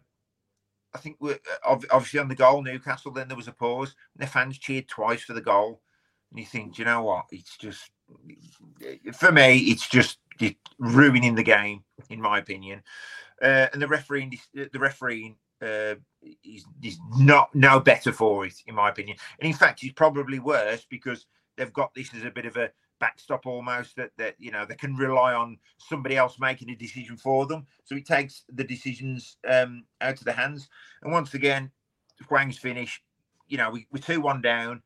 I 0.93 0.99
think 0.99 1.19
we're 1.20 1.39
obviously 1.65 2.19
on 2.19 2.27
the 2.27 2.35
goal, 2.35 2.65
Newcastle. 2.65 3.12
Then 3.12 3.28
there 3.28 3.37
was 3.37 3.47
a 3.47 3.53
pause, 3.53 3.95
and 4.15 4.27
the 4.27 4.31
fans 4.31 4.59
cheered 4.59 4.89
twice 4.89 5.23
for 5.23 5.35
the 5.35 5.41
goal. 5.41 5.82
And 6.31 6.41
you 6.41 6.47
think, 6.47 6.78
you 6.78 6.85
know 6.85 7.05
what? 7.05 7.27
It's 7.31 7.57
just 7.57 7.91
for 9.15 9.31
me, 9.31 9.59
it's 9.59 9.89
just 9.89 10.19
ruining 10.81 11.37
the 11.37 11.45
game, 11.45 11.85
in 12.09 12.20
my 12.20 12.39
opinion. 12.39 12.82
Uh, 13.41 13.69
and 13.73 13.81
the 13.81 13.87
refereeing, 13.87 14.37
the 14.53 14.78
refereeing 14.81 15.37
uh, 15.62 15.95
is, 16.45 16.65
is 16.82 16.99
not 17.16 17.55
no 17.55 17.81
better 17.81 18.12
for 18.12 18.47
it, 18.47 18.55
in 18.66 18.74
my 18.74 18.89
opinion. 18.89 19.16
And 19.39 19.47
in 19.49 19.57
fact, 19.57 19.81
he's 19.81 19.93
probably 19.93 20.39
worse 20.39 20.87
because 20.89 21.27
they've 21.57 21.73
got 21.73 21.95
this 21.95 22.15
as 22.15 22.24
a 22.24 22.31
bit 22.31 22.47
of 22.47 22.57
a 22.57 22.70
backstop 23.01 23.47
almost 23.47 23.97
that 23.97 24.11
that 24.19 24.35
you 24.39 24.51
know 24.51 24.66
they 24.66 24.74
can 24.74 24.95
rely 24.95 25.32
on 25.32 25.57
somebody 25.78 26.16
else 26.16 26.37
making 26.39 26.70
a 26.70 26.77
decision 26.77 27.16
for 27.16 27.47
them. 27.47 27.66
So 27.85 27.95
he 27.95 28.03
takes 28.03 28.45
the 28.53 28.65
decisions 28.65 29.39
um, 29.49 29.85
out 30.01 30.19
of 30.19 30.24
the 30.24 30.32
hands. 30.32 30.69
And 31.03 31.12
once 31.12 31.35
again, 31.35 31.70
Hwang's 32.28 32.59
finish. 32.59 33.03
You 33.49 33.59
know, 33.59 33.70
we, 33.70 33.87
we're 33.91 34.01
two 34.01 34.20
one 34.20 34.41
down. 34.43 34.82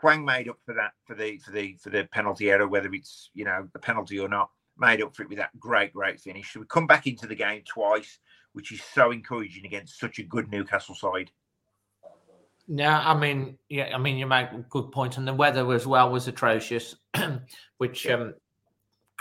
Hwang 0.00 0.24
made 0.24 0.48
up 0.48 0.58
for 0.64 0.74
that 0.74 0.92
for 1.04 1.14
the 1.14 1.38
for 1.38 1.50
the 1.50 1.76
for 1.76 1.90
the 1.90 2.04
penalty 2.12 2.50
error, 2.50 2.68
whether 2.68 2.92
it's 2.92 3.30
you 3.34 3.44
know 3.44 3.68
a 3.74 3.78
penalty 3.78 4.18
or 4.18 4.28
not. 4.28 4.50
Made 4.80 5.02
up 5.02 5.14
for 5.14 5.22
it 5.22 5.28
with 5.28 5.38
that 5.38 5.58
great 5.60 5.92
great 5.92 6.18
finish. 6.18 6.52
So 6.52 6.60
we 6.60 6.66
come 6.66 6.86
back 6.86 7.06
into 7.06 7.26
the 7.26 7.34
game 7.34 7.62
twice, 7.66 8.18
which 8.54 8.72
is 8.72 8.82
so 8.82 9.10
encouraging 9.12 9.66
against 9.66 10.00
such 10.00 10.18
a 10.18 10.22
good 10.22 10.50
Newcastle 10.50 10.94
side. 10.94 11.30
Yeah, 12.66 13.00
I 13.04 13.18
mean, 13.18 13.58
yeah, 13.68 13.90
I 13.94 13.98
mean, 13.98 14.16
you 14.16 14.26
make 14.26 14.52
a 14.52 14.64
good 14.68 14.92
point, 14.92 15.18
and 15.18 15.26
the 15.26 15.34
weather 15.34 15.70
as 15.72 15.86
well 15.86 16.10
was 16.10 16.28
atrocious, 16.28 16.94
which, 17.78 18.06
um, 18.06 18.34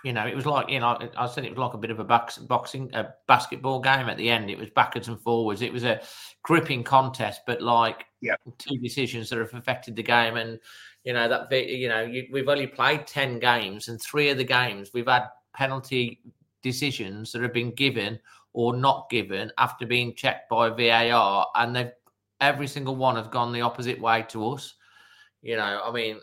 you 0.03 0.13
know, 0.13 0.27
it 0.27 0.35
was 0.35 0.45
like, 0.45 0.69
you 0.69 0.79
know, 0.79 0.97
I 1.17 1.25
said 1.27 1.45
it 1.45 1.49
was 1.49 1.57
like 1.57 1.73
a 1.73 1.79
bit 1.79 1.89
of 1.89 1.99
a 1.99 2.03
box, 2.03 2.37
boxing, 2.37 2.93
a 2.93 3.13
basketball 3.27 3.81
game 3.81 4.07
at 4.07 4.17
the 4.17 4.29
end. 4.29 4.51
It 4.51 4.59
was 4.59 4.69
backwards 4.69 5.07
and 5.07 5.19
forwards. 5.19 5.63
It 5.63 5.73
was 5.73 5.83
a 5.83 5.99
gripping 6.43 6.83
contest, 6.83 7.41
but 7.47 7.61
like 7.61 8.05
Yeah. 8.21 8.35
two 8.59 8.77
decisions 8.77 9.29
that 9.29 9.39
have 9.39 9.53
affected 9.53 9.95
the 9.95 10.03
game, 10.03 10.37
and 10.37 10.59
you 11.03 11.13
know 11.13 11.27
that 11.27 11.51
you 11.51 11.89
know 11.89 12.01
you, 12.03 12.27
we've 12.31 12.49
only 12.49 12.67
played 12.67 13.07
ten 13.07 13.39
games, 13.39 13.87
and 13.87 13.99
three 13.99 14.29
of 14.29 14.37
the 14.37 14.43
games 14.43 14.91
we've 14.93 15.07
had 15.07 15.27
penalty 15.59 16.21
decisions 16.63 17.33
that 17.33 17.41
have 17.41 17.53
been 17.53 17.71
given 17.75 18.17
or 18.53 18.75
not 18.75 19.09
given 19.09 19.51
after 19.57 19.85
being 19.85 20.15
checked 20.15 20.49
by 20.49 20.69
VAR, 20.69 21.45
and 21.55 21.75
they've 21.75 21.91
every 22.39 22.67
single 22.67 22.95
one 22.95 23.17
have 23.17 23.29
gone 23.29 23.51
the 23.51 23.59
opposite 23.59 23.99
way 23.99 24.25
to 24.29 24.47
us. 24.47 24.75
You 25.41 25.57
know, 25.57 25.81
I 25.83 25.91
mean, 25.91 26.19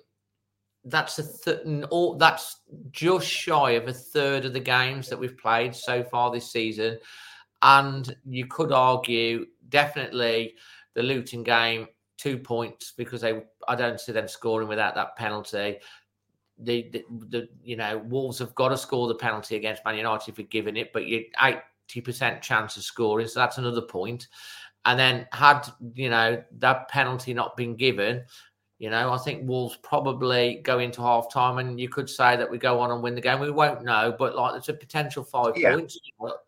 that's 0.84 1.18
a 1.18 1.24
th- 1.44 1.84
all 1.90 2.16
that's 2.16 2.60
just 2.90 3.28
shy 3.28 3.72
of 3.72 3.86
a 3.88 3.92
third 3.92 4.46
of 4.46 4.54
the 4.54 4.60
games 4.60 5.08
that 5.10 5.18
we've 5.18 5.36
played 5.36 5.74
so 5.74 6.02
far 6.02 6.30
this 6.30 6.50
season, 6.50 6.98
and 7.60 8.16
you 8.24 8.46
could 8.46 8.72
argue 8.72 9.44
definitely 9.68 10.54
the 10.94 11.02
Luton 11.02 11.42
game 11.42 11.86
two 12.16 12.38
points 12.38 12.94
because 12.96 13.20
they 13.20 13.42
I 13.68 13.74
don't 13.74 14.00
see 14.00 14.12
them 14.12 14.28
scoring 14.28 14.68
without 14.68 14.94
that 14.94 15.14
penalty. 15.16 15.76
The, 16.59 16.89
the, 16.91 17.05
the 17.28 17.49
you 17.62 17.77
know 17.77 17.99
Wolves 17.99 18.39
have 18.39 18.55
got 18.55 18.70
to 18.70 18.78
score 18.78 19.09
the 19.09 19.15
penalty 19.15 19.57
against 19.57 19.85
Man 19.85 19.97
United 19.97 20.31
if 20.31 20.39
we're 20.39 20.47
given 20.47 20.77
it, 20.77 20.93
but 20.93 21.07
you 21.07 21.24
eighty 21.43 22.01
percent 22.03 22.41
chance 22.43 22.77
of 22.77 22.83
scoring, 22.83 23.28
so 23.28 23.41
that's 23.41 23.59
another 23.59 23.83
point. 23.83 24.28
And 24.85 24.99
then 24.99 25.27
had 25.33 25.69
you 25.95 26.09
know 26.09 26.43
that 26.59 26.89
penalty 26.89 27.35
not 27.35 27.57
been 27.57 27.77
given, 27.77 28.24
you 28.78 28.89
know 28.89 29.12
I 29.12 29.19
think 29.19 29.47
Wolves 29.47 29.77
probably 29.83 30.61
go 30.65 30.78
into 30.78 31.03
half 31.03 31.31
time, 31.31 31.59
and 31.59 31.78
you 31.78 31.89
could 31.91 32.09
say 32.09 32.37
that 32.37 32.51
we 32.51 32.57
go 32.57 32.81
on 32.81 32.91
and 32.91 33.03
win 33.03 33.15
the 33.15 33.20
game. 33.20 33.41
We 33.41 33.51
won't 33.51 33.85
know, 33.85 34.15
but 34.19 34.35
like 34.35 34.53
there's 34.53 34.69
a 34.70 34.74
potential 34.74 35.24
five 35.24 35.57
Yeah. 35.57 35.74
points 35.74 35.99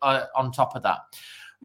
uh, 0.01 0.25
on 0.35 0.51
top 0.51 0.75
of 0.75 0.83
that. 0.83 0.99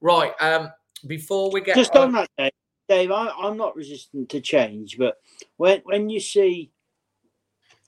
Right. 0.00 0.32
Um. 0.40 0.70
Before 1.06 1.50
we 1.50 1.60
get 1.60 1.76
Just 1.76 1.94
on 1.96 2.12
that, 2.12 2.30
Dave, 2.38 2.52
Dave 2.88 3.10
I, 3.10 3.28
I'm 3.38 3.58
not 3.58 3.76
resistant 3.76 4.30
to 4.30 4.40
change, 4.40 4.96
but 4.96 5.18
when 5.58 5.80
when 5.84 6.08
you 6.08 6.18
see 6.18 6.70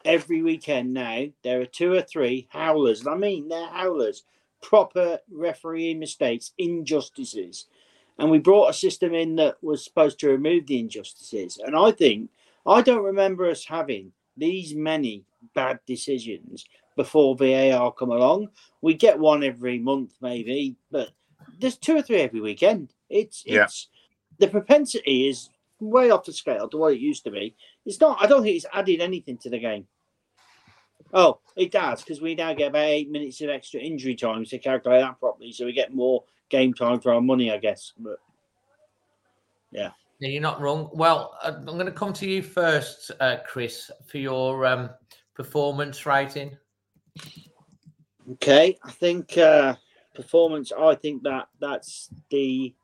every 0.06 0.42
weekend 0.42 0.94
now 0.94 1.26
there 1.42 1.60
are 1.60 1.66
two 1.66 1.92
or 1.92 2.02
three 2.02 2.46
howlers, 2.50 3.00
and 3.00 3.08
I 3.08 3.14
mean 3.16 3.48
they're 3.48 3.68
howlers, 3.68 4.24
proper 4.62 5.18
refereeing 5.30 5.98
mistakes, 5.98 6.52
injustices, 6.58 7.66
and 8.18 8.30
we 8.30 8.38
brought 8.38 8.70
a 8.70 8.74
system 8.74 9.14
in 9.14 9.36
that 9.36 9.56
was 9.62 9.84
supposed 9.84 10.18
to 10.20 10.28
remove 10.28 10.66
the 10.66 10.78
injustices, 10.78 11.58
and 11.58 11.76
I 11.76 11.90
think 11.90 12.30
I 12.66 12.82
don't 12.82 13.04
remember 13.04 13.48
us 13.50 13.64
having 13.64 14.12
these 14.36 14.74
many 14.74 15.24
bad 15.54 15.80
decisions 15.86 16.64
before 16.96 17.36
VAR 17.36 17.92
come 17.92 18.10
along. 18.10 18.48
We 18.80 18.94
get 18.94 19.18
one 19.18 19.44
every 19.44 19.78
month, 19.78 20.14
maybe, 20.20 20.76
but 20.90 21.10
there's 21.58 21.76
two 21.76 21.96
or 21.96 22.02
three 22.02 22.20
every 22.20 22.40
weekend. 22.40 22.92
It's 23.08 23.44
Yeah. 23.46 23.64
it's 23.64 23.88
the 24.38 24.48
propensity 24.48 25.28
is 25.28 25.50
way 25.80 26.10
off 26.10 26.24
the 26.24 26.32
scale 26.32 26.68
to 26.68 26.76
what 26.76 26.94
it 26.94 27.00
used 27.00 27.24
to 27.24 27.30
be. 27.30 27.54
It's 27.84 28.00
not. 28.00 28.18
I 28.20 28.26
don't 28.26 28.42
think 28.42 28.56
it's 28.56 28.66
added 28.72 29.00
anything 29.00 29.38
to 29.38 29.50
the 29.50 29.58
game. 29.58 29.86
Oh, 31.12 31.38
it 31.56 31.70
does 31.70 32.02
because 32.02 32.20
we 32.20 32.34
now 32.34 32.52
get 32.52 32.68
about 32.68 32.84
eight 32.84 33.10
minutes 33.10 33.40
of 33.40 33.50
extra 33.50 33.80
injury 33.80 34.14
time 34.14 34.44
to 34.44 34.58
calculate 34.58 35.02
that 35.02 35.18
properly, 35.20 35.52
so 35.52 35.64
we 35.64 35.72
get 35.72 35.94
more 35.94 36.24
game 36.48 36.74
time 36.74 37.00
for 37.00 37.12
our 37.12 37.20
money, 37.20 37.50
I 37.50 37.58
guess. 37.58 37.92
But 37.98 38.18
yeah, 39.70 39.90
Yeah, 40.18 40.28
you're 40.30 40.42
not 40.42 40.60
wrong. 40.60 40.90
Well, 40.92 41.36
uh, 41.42 41.52
I'm 41.56 41.64
going 41.64 41.86
to 41.86 41.92
come 41.92 42.12
to 42.14 42.28
you 42.28 42.42
first, 42.42 43.10
uh, 43.20 43.38
Chris, 43.46 43.90
for 44.06 44.18
your 44.18 44.66
um, 44.66 44.90
performance 45.34 46.06
rating. 46.06 46.56
Okay, 48.32 48.76
I 48.82 48.90
think 48.90 49.38
uh, 49.38 49.76
performance. 50.14 50.72
I 50.76 50.94
think 50.96 51.22
that 51.22 51.48
that's 51.60 52.10
the 52.30 52.74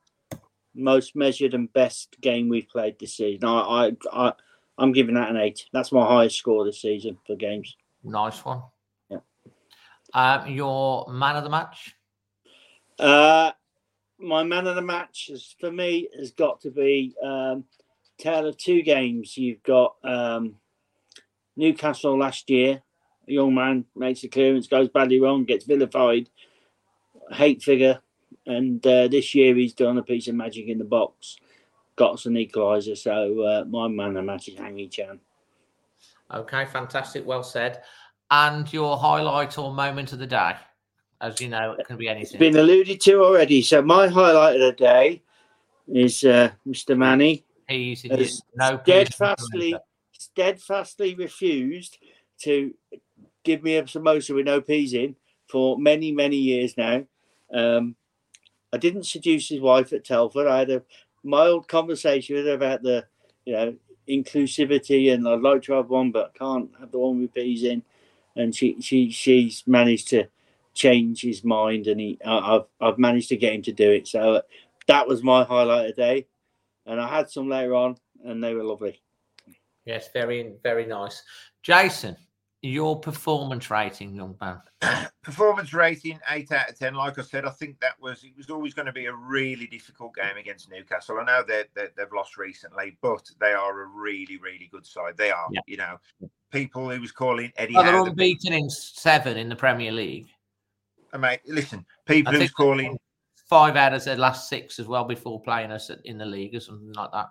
most 0.74 1.16
measured 1.16 1.55
and 1.55 1.73
best 1.73 2.16
game 2.20 2.49
we've 2.49 2.69
played 2.69 2.99
this 2.99 3.16
season. 3.16 3.44
I, 3.44 3.61
I, 3.61 3.93
I 4.12 4.32
I'm 4.78 4.93
giving 4.93 5.16
that 5.16 5.31
an 5.31 5.36
eight. 5.36 5.66
That's 5.73 5.93
my 5.93 6.07
highest 6.07 6.36
score 6.36 6.65
this 6.65 6.81
season 6.81 7.19
for 7.27 7.36
games. 7.36 7.77
Nice 8.04 8.44
one. 8.44 8.62
Yeah. 9.08 9.18
Um, 10.14 10.48
your 10.48 11.06
man 11.12 11.36
of 11.36 11.44
the 11.44 11.50
match. 11.50 11.94
Uh, 12.98 13.52
my 14.18 14.44
man 14.44 14.66
of 14.66 14.76
the 14.76 14.82
match 14.82 15.28
is, 15.30 15.54
for 15.58 15.70
me 15.70 16.08
has 16.16 16.30
got 16.32 16.60
to 16.62 16.70
be 16.70 17.14
um, 17.22 17.64
tale 18.18 18.46
of 18.46 18.56
two 18.56 18.82
games. 18.82 19.36
You've 19.36 19.62
got 19.62 19.96
um, 20.04 20.56
Newcastle 21.56 22.18
last 22.18 22.48
year. 22.50 22.82
A 23.28 23.32
young 23.32 23.54
man 23.54 23.84
makes 23.94 24.24
a 24.24 24.28
clearance, 24.28 24.66
goes 24.66 24.88
badly 24.88 25.20
wrong, 25.20 25.44
gets 25.44 25.64
vilified, 25.64 26.28
hate 27.30 27.62
figure, 27.62 28.00
and 28.46 28.84
uh, 28.86 29.08
this 29.08 29.34
year 29.34 29.54
he's 29.54 29.74
done 29.74 29.98
a 29.98 30.02
piece 30.02 30.26
of 30.26 30.34
magic 30.34 30.66
in 30.66 30.78
the 30.78 30.84
box, 30.84 31.36
got 31.94 32.14
us 32.14 32.26
an 32.26 32.34
equaliser. 32.34 32.96
So 32.96 33.42
uh, 33.42 33.64
my 33.64 33.86
man 33.88 34.08
of 34.08 34.14
the 34.14 34.22
match 34.22 34.48
is 34.48 34.56
Hangy 34.56 34.90
Chan. 34.90 35.20
Okay, 36.31 36.65
fantastic. 36.66 37.27
Well 37.27 37.43
said. 37.43 37.82
And 38.31 38.70
your 38.73 38.97
highlight 38.97 39.59
or 39.59 39.73
moment 39.73 40.12
of 40.12 40.19
the 40.19 40.27
day. 40.27 40.57
As 41.20 41.40
you 41.40 41.49
know, 41.49 41.77
it 41.78 41.86
can 41.86 41.97
be 41.97 42.09
anything. 42.09 42.23
It's 42.24 42.36
been 42.36 42.57
alluded 42.57 43.01
to 43.03 43.23
already. 43.23 43.62
So 43.62 43.82
my 43.82 44.09
highlight 44.09 44.57
of 44.57 44.61
the 44.61 44.73
day 44.73 45.23
is 45.86 46.24
uh, 46.24 46.51
Mr. 46.66 46.97
Manny. 46.97 47.44
Peas 47.69 48.05
in 48.05 48.11
has 48.11 48.19
your- 48.19 48.70
no 48.70 48.78
peas 48.78 48.86
in 48.86 48.94
your 48.94 49.07
steadfastly, 49.07 49.77
steadfastly 50.12 51.15
refused 51.15 51.99
to 52.40 52.74
give 53.44 53.62
me 53.62 53.77
a 53.77 53.82
samosa 53.85 54.35
with 54.35 54.47
no 54.47 54.61
peas 54.61 54.94
in 54.94 55.15
for 55.49 55.78
many, 55.78 56.12
many 56.12 56.36
years 56.36 56.77
now. 56.77 57.05
Um, 57.53 57.94
I 58.73 58.78
didn't 58.78 59.05
seduce 59.05 59.49
his 59.49 59.61
wife 59.61 59.93
at 59.93 60.05
Telford. 60.05 60.47
I 60.47 60.61
had 60.61 60.70
a 60.70 60.82
mild 61.23 61.69
conversation 61.69 62.36
with 62.36 62.47
her 62.47 62.55
about 62.55 62.82
the, 62.82 63.05
you 63.44 63.53
know, 63.53 63.77
inclusivity, 64.08 65.12
and 65.12 65.28
I'd 65.28 65.40
like 65.40 65.62
to 65.64 65.74
have 65.74 65.88
one, 65.88 66.10
but 66.10 66.34
can't 66.34 66.70
have 66.80 66.90
the 66.90 66.98
one 66.98 67.20
with 67.20 67.34
peas 67.34 67.64
in. 67.64 67.82
And 68.36 68.54
she, 68.54 68.80
she, 68.80 69.10
she's 69.10 69.62
managed 69.66 70.08
to 70.08 70.28
change 70.74 71.20
his 71.20 71.44
mind, 71.44 71.86
and 71.86 72.00
he, 72.00 72.18
I've, 72.24 72.64
I've 72.80 72.98
managed 72.98 73.28
to 73.28 73.36
get 73.36 73.54
him 73.54 73.62
to 73.62 73.72
do 73.72 73.90
it. 73.90 74.08
So 74.08 74.34
uh, 74.34 74.40
that 74.86 75.06
was 75.06 75.22
my 75.22 75.44
highlight 75.44 75.90
of 75.90 75.96
the 75.96 76.02
day. 76.02 76.26
And 76.86 77.00
I 77.00 77.08
had 77.08 77.30
some 77.30 77.48
later 77.48 77.74
on, 77.74 77.96
and 78.24 78.42
they 78.42 78.54
were 78.54 78.64
lovely. 78.64 79.00
Yes, 79.84 80.08
very, 80.12 80.54
very 80.62 80.86
nice. 80.86 81.22
Jason, 81.62 82.16
Your 82.64 83.01
performance 83.01 83.70
rating, 83.72 84.14
young 84.14 84.36
man. 84.40 84.60
Performance 85.24 85.72
rating 85.72 86.20
eight 86.30 86.52
out 86.52 86.70
of 86.70 86.78
ten. 86.78 86.94
Like 86.94 87.18
I 87.18 87.22
said, 87.22 87.44
I 87.44 87.51
think 87.51 87.80
that 87.80 88.01
was 88.01 88.22
it 88.22 88.36
was 88.36 88.51
always 88.51 88.72
going 88.72 88.86
to 88.86 88.93
be 88.93 89.06
a 89.06 89.12
really 89.12 89.66
difficult 89.66 90.14
game 90.14 90.36
against 90.36 90.70
Newcastle. 90.70 91.18
I 91.20 91.24
know 91.24 91.43
that 91.48 91.68
they, 91.74 91.89
they've 91.97 92.12
lost 92.14 92.36
recently, 92.36 92.97
but 93.02 93.28
they 93.40 93.52
are 93.52 93.82
a 93.82 93.86
really 93.86 94.36
really 94.36 94.68
good 94.70 94.86
side. 94.86 95.16
They 95.16 95.32
are. 95.32 95.48
Yeah. 95.51 95.60
You 95.66 95.76
know, 95.78 95.98
people 96.52 96.89
who 96.89 97.01
was 97.01 97.10
calling 97.10 97.52
Eddie 97.56 97.74
Oh, 97.76 97.82
they're 97.82 97.93
Howe 97.93 98.05
the 98.05 98.10
unbeaten 98.10 98.52
in 98.52 98.70
seven 98.70 99.36
in 99.36 99.48
the 99.48 99.56
Premier 99.56 99.90
League. 99.90 100.28
Uh, 101.12 101.18
mate, 101.18 101.40
listen, 101.47 101.84
people 102.06 102.32
I 102.32 102.39
who's 102.39 102.52
calling. 102.52 102.97
five 103.48 103.74
out 103.74 103.93
of 103.93 104.05
their 104.05 104.16
last 104.16 104.48
six 104.48 104.78
as 104.78 104.86
well 104.86 105.05
before 105.05 105.40
playing 105.43 105.72
us 105.72 105.90
in 106.05 106.16
the 106.16 106.26
league 106.26 106.55
or 106.55 106.60
something 106.60 106.93
like 106.93 107.10
that. 107.12 107.26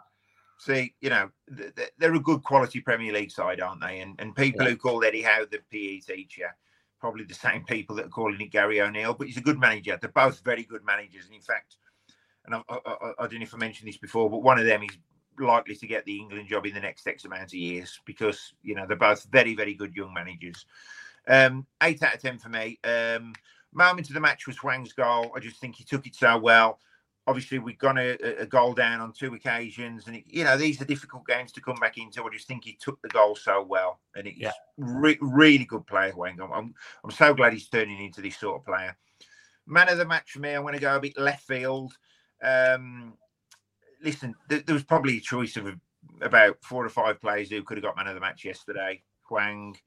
See, 0.61 0.93
you 1.01 1.09
know, 1.09 1.31
th- 1.57 1.73
th- 1.73 1.91
they're 1.97 2.13
a 2.13 2.19
good 2.19 2.43
quality 2.43 2.81
Premier 2.81 3.11
League 3.11 3.31
side, 3.31 3.61
aren't 3.61 3.81
they? 3.81 3.99
And 4.01 4.13
and 4.19 4.35
people 4.35 4.61
Yeah. 4.61 4.69
who 4.69 4.75
call 4.77 5.03
Eddie 5.03 5.23
Howe 5.23 5.45
the 5.45 5.57
PE 5.71 6.01
teacher, 6.01 6.55
probably 6.99 7.23
the 7.23 7.33
same 7.49 7.65
people 7.65 7.95
that 7.95 8.05
are 8.05 8.09
calling 8.09 8.39
it 8.39 8.51
Gary 8.51 8.79
O'Neill. 8.79 9.15
But 9.15 9.25
he's 9.25 9.37
a 9.37 9.41
good 9.41 9.59
manager. 9.59 9.97
They're 9.99 10.11
both 10.11 10.41
very 10.45 10.61
good 10.61 10.85
managers, 10.85 11.25
and 11.25 11.33
in 11.33 11.41
fact, 11.41 11.77
and 12.45 12.53
I, 12.53 12.61
I, 12.69 12.77
I, 12.85 13.11
I 13.17 13.27
don't 13.27 13.39
know 13.39 13.41
if 13.41 13.55
I 13.55 13.57
mentioned 13.57 13.87
this 13.87 13.97
before, 13.97 14.29
but 14.29 14.43
one 14.43 14.59
of 14.59 14.65
them 14.65 14.83
is 14.83 14.95
likely 15.39 15.75
to 15.75 15.87
get 15.87 16.05
the 16.05 16.17
England 16.19 16.47
job 16.47 16.67
in 16.67 16.75
the 16.75 16.79
next 16.79 17.07
X 17.07 17.25
amount 17.25 17.41
of 17.45 17.53
years 17.55 17.99
because 18.05 18.53
you 18.61 18.75
know 18.75 18.85
they're 18.85 18.97
both 18.97 19.23
very 19.31 19.55
very 19.55 19.73
good 19.73 19.95
young 19.95 20.13
managers. 20.13 20.67
Um, 21.27 21.65
eight 21.81 22.03
out 22.03 22.13
of 22.13 22.21
ten 22.21 22.37
for 22.37 22.49
me. 22.49 22.79
Um, 22.83 23.33
moment 23.73 24.09
of 24.09 24.13
the 24.13 24.19
match 24.19 24.45
was 24.45 24.57
Hwang's 24.57 24.93
goal. 24.93 25.31
I 25.35 25.39
just 25.39 25.57
think 25.57 25.75
he 25.75 25.83
took 25.85 26.05
it 26.05 26.13
so 26.13 26.37
well. 26.37 26.79
Obviously, 27.31 27.59
we've 27.59 27.77
gone 27.77 27.97
a, 27.97 28.17
a 28.39 28.45
goal 28.45 28.73
down 28.73 28.99
on 28.99 29.13
two 29.13 29.33
occasions, 29.33 30.07
and 30.07 30.17
it, 30.17 30.25
you 30.27 30.43
know 30.43 30.57
these 30.57 30.81
are 30.81 30.85
difficult 30.85 31.25
games 31.25 31.53
to 31.53 31.61
come 31.61 31.77
back 31.77 31.97
into. 31.97 32.21
I 32.21 32.29
just 32.29 32.45
think 32.45 32.65
he 32.65 32.77
took 32.79 33.01
the 33.01 33.07
goal 33.07 33.37
so 33.37 33.63
well, 33.63 34.01
and 34.17 34.27
he's 34.27 34.37
Yeah. 34.37 34.51
re- 34.77 35.17
really 35.21 35.63
good 35.63 35.87
player, 35.87 36.11
Hwang. 36.11 36.41
I'm, 36.41 36.73
I'm 37.05 37.11
so 37.11 37.33
glad 37.33 37.53
he's 37.53 37.69
turning 37.69 38.03
into 38.03 38.21
this 38.21 38.37
sort 38.37 38.59
of 38.59 38.65
player. 38.65 38.97
Man 39.65 39.87
of 39.87 39.97
the 39.97 40.05
match 40.05 40.31
for 40.31 40.39
me, 40.39 40.53
I'm 40.53 40.63
going 40.63 40.73
to 40.73 40.79
go 40.81 40.97
a 40.97 40.99
bit 40.99 41.17
left 41.17 41.47
field. 41.47 41.93
Um, 42.43 43.13
listen, 44.03 44.35
th- 44.49 44.65
there 44.65 44.73
was 44.73 44.83
probably 44.83 45.17
a 45.17 45.21
choice 45.21 45.55
of 45.55 45.73
about 46.21 46.57
four 46.63 46.85
or 46.85 46.89
five 46.89 47.21
players 47.21 47.49
who 47.49 47.63
could 47.63 47.77
have 47.77 47.83
got 47.85 47.95
man 47.95 48.07
of 48.07 48.15
the 48.15 48.19
match 48.19 48.43
yesterday. 48.43 49.01
Hwang, 49.29 49.77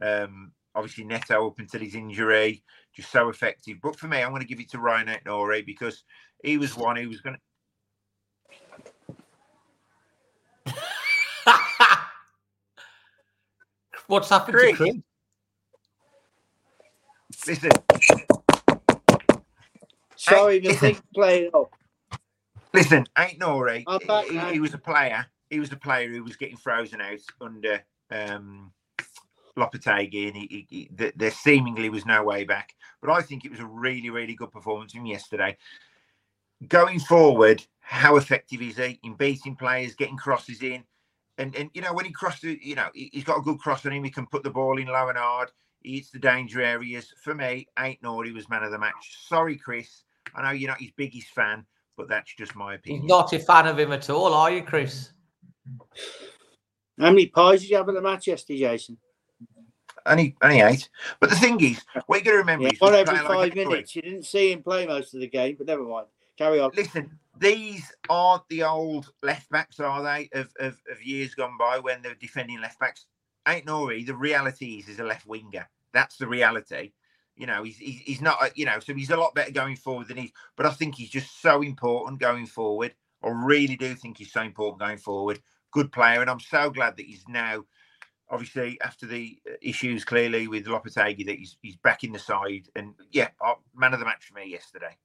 um, 0.00 0.52
obviously 0.74 1.04
Neto 1.04 1.46
up 1.48 1.58
until 1.58 1.80
his 1.80 1.94
injury, 1.94 2.62
just 2.94 3.10
so 3.10 3.28
effective. 3.28 3.78
But 3.82 3.96
for 3.96 4.08
me, 4.08 4.22
I'm 4.22 4.30
going 4.30 4.42
to 4.42 4.48
give 4.48 4.60
it 4.60 4.70
to 4.70 4.78
Ryan 4.78 5.08
Nori 5.26 5.64
because 5.64 6.04
he 6.44 6.58
was 6.58 6.76
one 6.76 6.96
who 6.96 7.08
was 7.08 7.20
going 7.22 7.36
to. 7.36 7.42
What's 14.08 14.28
happened 14.30 14.58
Chris. 14.58 14.72
to 14.72 14.76
Chris? 14.76 14.94
Listen, 17.46 17.70
Sorry, 20.16 20.60
Hey, 20.60 20.60
my 20.60 20.74
thing 20.74 21.00
playing 21.14 21.50
up. 21.54 21.70
listen, 22.74 23.06
Ait-Nouri. 23.18 23.88
He, 23.98 24.46
he 24.52 24.60
was 24.60 24.74
a 24.74 24.78
player. 24.78 25.26
He 25.50 25.60
was 25.60 25.72
a 25.72 25.76
player 25.76 26.08
who 26.10 26.24
was 26.24 26.36
getting 26.36 26.56
frozen 26.56 27.00
out 27.00 27.20
under 27.40 27.82
um, 28.10 28.72
Lopetegui, 29.58 30.28
and 30.28 30.36
he, 30.36 30.66
he, 30.68 30.68
he, 30.70 31.12
there 31.16 31.30
seemingly 31.30 31.90
was 31.90 32.06
no 32.06 32.24
way 32.24 32.44
back. 32.44 32.74
But 33.02 33.10
I 33.10 33.22
think 33.22 33.44
it 33.44 33.50
was 33.50 33.60
a 33.60 33.66
really, 33.66 34.10
really 34.10 34.34
good 34.34 34.52
performance 34.52 34.92
from 34.92 35.06
yesterday. 35.06 35.56
Going 36.68 37.00
forward, 37.00 37.64
how 37.80 38.16
effective 38.16 38.62
is 38.62 38.76
he 38.76 38.98
in 39.02 39.14
beating 39.14 39.56
players, 39.56 39.94
getting 39.94 40.16
crosses 40.16 40.62
in? 40.62 40.84
And 41.38 41.54
and 41.56 41.70
you 41.74 41.82
know 41.82 41.92
when 41.92 42.04
he 42.04 42.12
crosses, 42.12 42.56
you 42.62 42.74
know 42.76 42.88
he- 42.94 43.10
he's 43.12 43.24
got 43.24 43.38
a 43.38 43.42
good 43.42 43.58
cross 43.58 43.84
on 43.86 43.92
him. 43.92 44.04
He 44.04 44.10
can 44.10 44.26
put 44.26 44.42
the 44.44 44.50
ball 44.50 44.78
in 44.78 44.86
low 44.86 45.08
and 45.08 45.18
hard. 45.18 45.50
He 45.82 45.96
hits 45.96 46.10
the 46.10 46.18
danger 46.18 46.62
areas. 46.62 47.12
For 47.22 47.34
me, 47.34 47.66
Ait-Nouri 47.78 48.32
was 48.32 48.48
man 48.48 48.62
of 48.62 48.70
the 48.70 48.78
match. 48.78 49.18
Sorry, 49.28 49.56
Chris. 49.56 50.04
I 50.34 50.42
know 50.42 50.50
you're 50.52 50.70
not 50.70 50.80
his 50.80 50.92
biggest 50.96 51.28
fan, 51.28 51.66
but 51.96 52.08
that's 52.08 52.32
just 52.34 52.54
my 52.54 52.66
You're 52.70 52.76
opinion. 52.76 53.06
not 53.06 53.32
a 53.34 53.38
fan 53.38 53.66
of 53.66 53.78
him 53.78 53.92
at 53.92 54.08
all, 54.08 54.32
are 54.32 54.50
you, 54.50 54.62
Chris? 54.62 55.10
How 56.98 57.10
many 57.10 57.26
pies 57.26 57.60
did 57.60 57.70
you 57.70 57.76
have 57.76 57.88
at 57.88 57.94
the 57.96 58.00
match 58.00 58.28
yesterday, 58.28 58.60
Jason? 58.60 58.96
Only, 60.06 60.36
only 60.42 60.60
eight. 60.60 60.88
But 61.20 61.30
the 61.30 61.36
thing 61.36 61.60
is, 61.60 61.82
what 62.06 62.18
you 62.18 62.24
got 62.24 62.30
to 62.32 62.36
remember 62.38 62.64
Yeah, 62.66 62.72
is, 62.74 62.80
one 62.80 62.94
every 62.94 63.18
player 63.18 63.28
like 63.28 63.32
five 63.32 63.52
Nouri- 63.52 63.68
minutes. 63.68 63.96
You 63.96 64.02
didn't 64.02 64.24
see 64.24 64.52
him 64.52 64.62
play 64.62 64.86
most 64.86 65.14
of 65.14 65.20
the 65.20 65.26
game, 65.28 65.56
but 65.58 65.66
never 65.66 65.82
mind. 65.82 66.06
Carry 66.36 66.60
on. 66.60 66.70
Listen, 66.74 67.18
these 67.38 67.92
aren't 68.08 68.48
the 68.48 68.62
old 68.64 69.12
left 69.22 69.48
backs, 69.50 69.78
are 69.80 70.02
they? 70.02 70.28
Of, 70.32 70.52
of, 70.58 70.80
of 70.90 71.02
years 71.02 71.34
gone 71.34 71.56
by 71.58 71.78
when 71.78 72.02
they 72.02 72.08
were 72.08 72.14
defending 72.16 72.60
left 72.60 72.78
backs. 72.80 73.06
Ait-Nouri. 73.46 74.06
The 74.06 74.16
reality 74.16 74.78
is, 74.78 74.88
is 74.88 74.98
a 74.98 75.04
left 75.04 75.26
winger. 75.26 75.68
That's 75.92 76.16
the 76.16 76.26
reality. 76.26 76.92
You 77.36 77.46
know, 77.46 77.62
he's, 77.62 77.78
he's 77.78 78.20
not. 78.20 78.56
You 78.56 78.66
know, 78.66 78.78
so 78.80 78.94
he's 78.94 79.10
a 79.10 79.16
lot 79.16 79.34
better 79.34 79.52
going 79.52 79.76
forward 79.76 80.08
than 80.08 80.16
he's. 80.16 80.32
But 80.56 80.66
I 80.66 80.70
think 80.70 80.94
he's 80.94 81.10
just 81.10 81.40
so 81.40 81.62
important 81.62 82.20
going 82.20 82.46
forward. 82.46 82.94
I 83.22 83.28
really 83.28 83.76
do 83.76 83.94
think 83.94 84.18
he's 84.18 84.32
so 84.32 84.42
important 84.42 84.80
going 84.80 84.98
forward. 84.98 85.40
Good 85.72 85.92
player, 85.92 86.20
and 86.20 86.30
I'm 86.30 86.40
so 86.40 86.70
glad 86.70 86.96
that 86.96 87.06
he's 87.06 87.24
now. 87.28 87.64
Obviously, 88.30 88.80
after 88.80 89.06
the 89.06 89.38
uh, 89.48 89.54
issues 89.60 90.04
clearly 90.04 90.48
with 90.48 90.66
Lopetegui, 90.66 91.26
that 91.26 91.36
he's 91.36 91.56
he's 91.60 91.76
back 91.76 92.04
in 92.04 92.12
the 92.12 92.18
side, 92.18 92.68
and 92.74 92.94
yeah, 93.12 93.28
uh, 93.44 93.54
man 93.74 93.92
of 93.92 94.00
the 94.00 94.06
match 94.06 94.24
for 94.24 94.38
me 94.38 94.48
yesterday. 94.48 94.96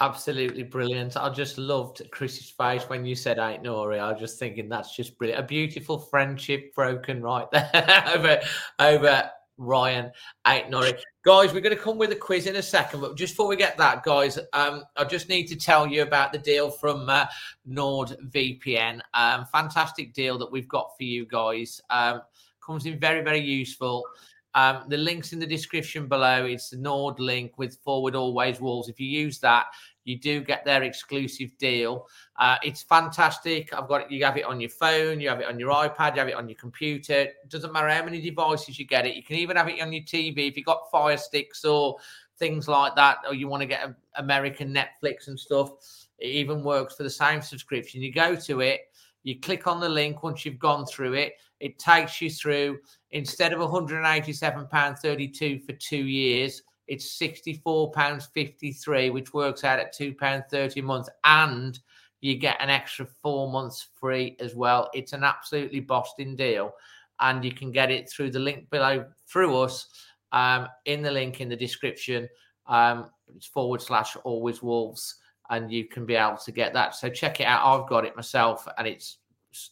Absolutely 0.00 0.62
brilliant. 0.62 1.16
I 1.18 1.28
just 1.28 1.58
loved 1.58 2.02
Chris's 2.10 2.48
face 2.48 2.84
when 2.84 3.04
you 3.04 3.14
said 3.14 3.38
Ait-Nouri. 3.38 3.98
I 4.00 4.10
was 4.10 4.18
just 4.18 4.38
thinking 4.38 4.68
that's 4.68 4.96
just 4.96 5.18
brilliant. 5.18 5.44
A 5.44 5.46
beautiful 5.46 5.98
friendship 5.98 6.74
broken 6.74 7.22
right 7.22 7.50
there 7.50 8.04
over 8.14 8.40
over 8.78 9.30
Ryan 9.60 10.10
Ain't 10.46 10.70
Nori. 10.70 10.98
Guys, 11.22 11.52
we're 11.52 11.60
going 11.60 11.76
to 11.76 11.82
come 11.82 11.98
with 11.98 12.12
a 12.12 12.16
quiz 12.16 12.46
in 12.46 12.56
a 12.56 12.62
second, 12.62 13.02
but 13.02 13.14
just 13.14 13.34
before 13.34 13.46
we 13.46 13.56
get 13.56 13.76
that, 13.76 14.02
guys, 14.02 14.38
um, 14.54 14.84
I 14.96 15.04
just 15.04 15.28
need 15.28 15.48
to 15.48 15.56
tell 15.56 15.86
you 15.86 16.00
about 16.00 16.32
the 16.32 16.38
deal 16.38 16.70
from 16.70 17.10
uh, 17.10 17.26
NordVPN. 17.68 19.00
Um, 19.12 19.44
fantastic 19.52 20.14
deal 20.14 20.38
that 20.38 20.50
we've 20.50 20.68
got 20.68 20.96
for 20.96 21.04
you 21.04 21.26
guys. 21.26 21.78
Um, 21.90 22.22
comes 22.64 22.86
in 22.86 22.98
very, 22.98 23.22
very 23.22 23.40
useful. 23.40 24.06
Um, 24.54 24.84
the 24.88 24.96
link's 24.96 25.32
in 25.32 25.38
the 25.38 25.46
description 25.46 26.08
below. 26.08 26.44
It's 26.44 26.70
the 26.70 26.76
Nord 26.76 27.20
link 27.20 27.58
with 27.58 27.78
forward 27.84 28.14
always 28.14 28.60
wolves. 28.60 28.88
If 28.88 28.98
you 28.98 29.06
use 29.06 29.38
that, 29.40 29.66
you 30.04 30.18
do 30.18 30.40
get 30.40 30.64
their 30.64 30.82
exclusive 30.82 31.56
deal. 31.58 32.06
Uh, 32.36 32.56
it's 32.62 32.82
fantastic. 32.82 33.72
I've 33.72 33.88
got 33.88 34.02
it. 34.02 34.10
You 34.10 34.24
have 34.24 34.36
it 34.36 34.44
on 34.44 34.60
your 34.60 34.70
phone, 34.70 35.20
you 35.20 35.28
have 35.28 35.40
it 35.40 35.46
on 35.46 35.58
your 35.58 35.72
iPad, 35.72 36.14
you 36.14 36.20
have 36.20 36.28
it 36.28 36.34
on 36.34 36.48
your 36.48 36.58
computer. 36.58 37.20
It 37.20 37.48
doesn't 37.48 37.72
matter 37.72 37.88
how 37.88 38.04
many 38.04 38.20
devices 38.20 38.78
you 38.78 38.86
get 38.86 39.06
it. 39.06 39.14
You 39.14 39.22
can 39.22 39.36
even 39.36 39.56
have 39.56 39.68
it 39.68 39.80
on 39.80 39.92
your 39.92 40.02
TV 40.02 40.48
if 40.48 40.56
you've 40.56 40.66
got 40.66 40.90
Fire 40.90 41.16
Sticks 41.16 41.64
or 41.64 41.96
things 42.38 42.66
like 42.66 42.96
that, 42.96 43.18
or 43.28 43.34
you 43.34 43.46
want 43.46 43.60
to 43.60 43.66
get 43.66 43.94
American 44.16 44.74
Netflix 44.74 45.28
and 45.28 45.38
stuff. 45.38 45.70
It 46.18 46.28
even 46.28 46.64
works 46.64 46.96
for 46.96 47.02
the 47.02 47.10
same 47.10 47.42
subscription. 47.42 48.02
You 48.02 48.12
go 48.12 48.34
to 48.34 48.60
it, 48.60 48.80
you 49.22 49.38
click 49.38 49.66
on 49.66 49.80
the 49.80 49.88
link 49.88 50.22
once 50.22 50.44
you've 50.44 50.58
gone 50.58 50.86
through 50.86 51.14
it, 51.14 51.34
it 51.60 51.78
takes 51.78 52.20
you 52.20 52.28
through 52.30 52.80
instead 53.10 53.52
of 53.52 53.60
£187.32 53.60 55.64
for 55.64 55.72
two 55.74 56.06
years, 56.06 56.62
it's 56.88 57.16
£64.53, 57.18 59.12
which 59.12 59.32
works 59.32 59.62
out 59.62 59.78
at 59.78 59.94
£2.30 59.94 60.76
a 60.76 60.82
month. 60.82 61.08
And 61.24 61.78
you 62.20 62.36
get 62.36 62.60
an 62.60 62.68
extra 62.68 63.06
four 63.22 63.48
months 63.50 63.86
free 63.98 64.36
as 64.40 64.56
well. 64.56 64.90
It's 64.92 65.12
an 65.12 65.22
absolutely 65.22 65.78
Boston 65.80 66.34
deal. 66.34 66.72
And 67.20 67.44
you 67.44 67.52
can 67.52 67.70
get 67.70 67.92
it 67.92 68.10
through 68.10 68.32
the 68.32 68.40
link 68.40 68.68
below 68.70 69.04
through 69.28 69.56
us 69.56 69.86
um, 70.32 70.66
in 70.86 71.02
the 71.02 71.12
link 71.12 71.40
in 71.40 71.48
the 71.48 71.56
description. 71.56 72.28
Um, 72.66 73.10
it's 73.36 73.46
forward 73.46 73.82
slash 73.82 74.16
always 74.24 74.62
wolves. 74.62 75.14
And 75.48 75.70
you 75.70 75.84
can 75.86 76.06
be 76.06 76.16
able 76.16 76.38
to 76.38 76.52
get 76.52 76.72
that. 76.74 76.94
So 76.94 77.08
check 77.08 77.40
it 77.40 77.44
out. 77.44 77.64
I've 77.64 77.88
got 77.88 78.04
it 78.04 78.16
myself 78.16 78.66
and 78.78 78.86
it's 78.86 79.18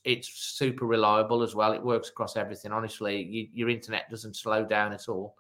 it's 0.05 0.29
super 0.29 0.87
reliable 0.87 1.43
as 1.43 1.55
well. 1.55 1.73
It 1.73 1.83
works 1.83 2.09
across 2.09 2.37
everything. 2.37 2.73
Honestly, 2.73 3.23
you, 3.23 3.49
your 3.53 3.69
internet 3.69 4.11
doesn't 4.11 4.37
slow 4.37 4.65
down 4.65 4.93
at 4.93 5.09
all. 5.09 5.37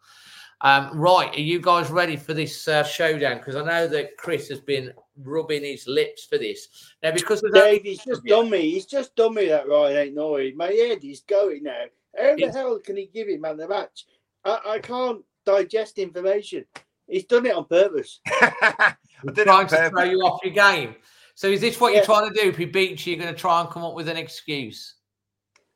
Um, 0.61 0.91
right, 0.99 1.33
are 1.37 1.41
you 1.41 1.61
guys 1.61 1.89
ready 1.89 2.17
for 2.17 2.35
this 2.35 2.67
uh, 2.67 2.83
showdown? 2.83 3.39
Because 3.39 3.55
I 3.55 3.65
know 3.65 3.87
that 3.89 4.17
Chris 4.17 4.49
has 4.49 4.61
been 4.61 4.93
rubbing 5.23 5.63
his 5.63 5.87
lips 5.87 6.25
for 6.25 6.37
this 6.37 6.93
now. 7.03 7.13
Because 7.13 7.43
of 7.45 7.53
that, 7.53 7.81
he's 7.83 8.05
just 8.05 8.25
done 8.25 8.51
me. 8.51 8.73
He's 8.73 8.87
just 8.87 9.15
done 9.15 9.35
me 9.35 9.49
that 9.49 9.69
right, 9.69 9.97
ain't 9.97 10.15
no. 10.17 10.37
My 10.57 10.67
head 10.67 11.05
is 11.05 11.21
going 11.21 11.63
now. 11.63 11.85
How 12.17 12.35
the 12.35 12.43
It's- 12.43 12.55
hell 12.55 12.79
can 12.81 12.97
he 12.97 13.07
give 13.07 13.29
him 13.29 13.43
man 13.43 13.57
the 13.57 13.69
match? 13.69 14.07
I, 14.45 14.61
I 14.67 14.79
can't 14.81 15.23
digest 15.47 15.99
information. 15.99 16.65
He's 17.07 17.25
done 17.25 17.47
it 17.47 17.55
on 17.55 17.65
purpose. 17.65 18.21
I 18.27 18.95
did 19.27 19.39
it 19.39 19.45
trying 19.45 19.67
to 19.69 19.91
throw 19.91 20.03
you 20.03 20.19
off 20.19 20.41
your 20.45 20.53
game. 20.53 20.97
So 21.39 21.47
is 21.47 21.61
this 21.61 21.79
what 21.79 21.93
Yeah. 21.93 21.99
you're 21.99 22.05
trying 22.05 22.29
to 22.29 22.35
do? 22.35 22.49
If 22.49 22.57
he 22.57 22.65
beats 22.65 23.07
you, 23.07 23.15
you're 23.15 23.23
going 23.23 23.33
to 23.33 23.41
try 23.41 23.61
and 23.61 23.71
come 23.71 23.85
up 23.85 23.95
with 23.95 24.09
an 24.09 24.17
excuse. 24.17 24.97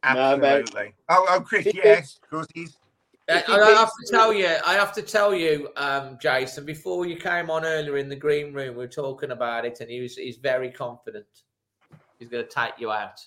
No. 0.02 0.10
Absolutely. 0.10 0.92
Oh, 1.08 1.24
oh, 1.28 1.40
Chris, 1.40 1.68
yes, 1.72 2.18
because 2.20 2.48
he's 2.52 2.76
Uh, 3.28 3.40
I 3.46 3.60
I 3.60 3.70
have 3.70 3.88
to 3.88 4.10
tell 4.10 4.32
you, 4.32 4.56
I 4.66 4.74
have 4.74 4.92
to 4.94 5.02
tell 5.02 5.32
you, 5.32 5.68
um, 5.76 6.18
Jason. 6.20 6.64
Before 6.64 7.06
you 7.06 7.14
came 7.14 7.48
on 7.48 7.64
earlier 7.64 7.98
in 7.98 8.08
the 8.08 8.16
green 8.16 8.52
room, 8.52 8.70
we 8.74 8.78
were 8.78 8.88
talking 8.88 9.30
about 9.30 9.64
it, 9.64 9.78
and 9.80 9.88
he 9.88 10.00
was 10.00 10.16
he's 10.16 10.38
very 10.38 10.68
confident. 10.68 11.26
He's 12.18 12.28
going 12.28 12.44
to 12.44 12.50
take 12.50 12.80
you 12.80 12.90
out. 12.90 13.20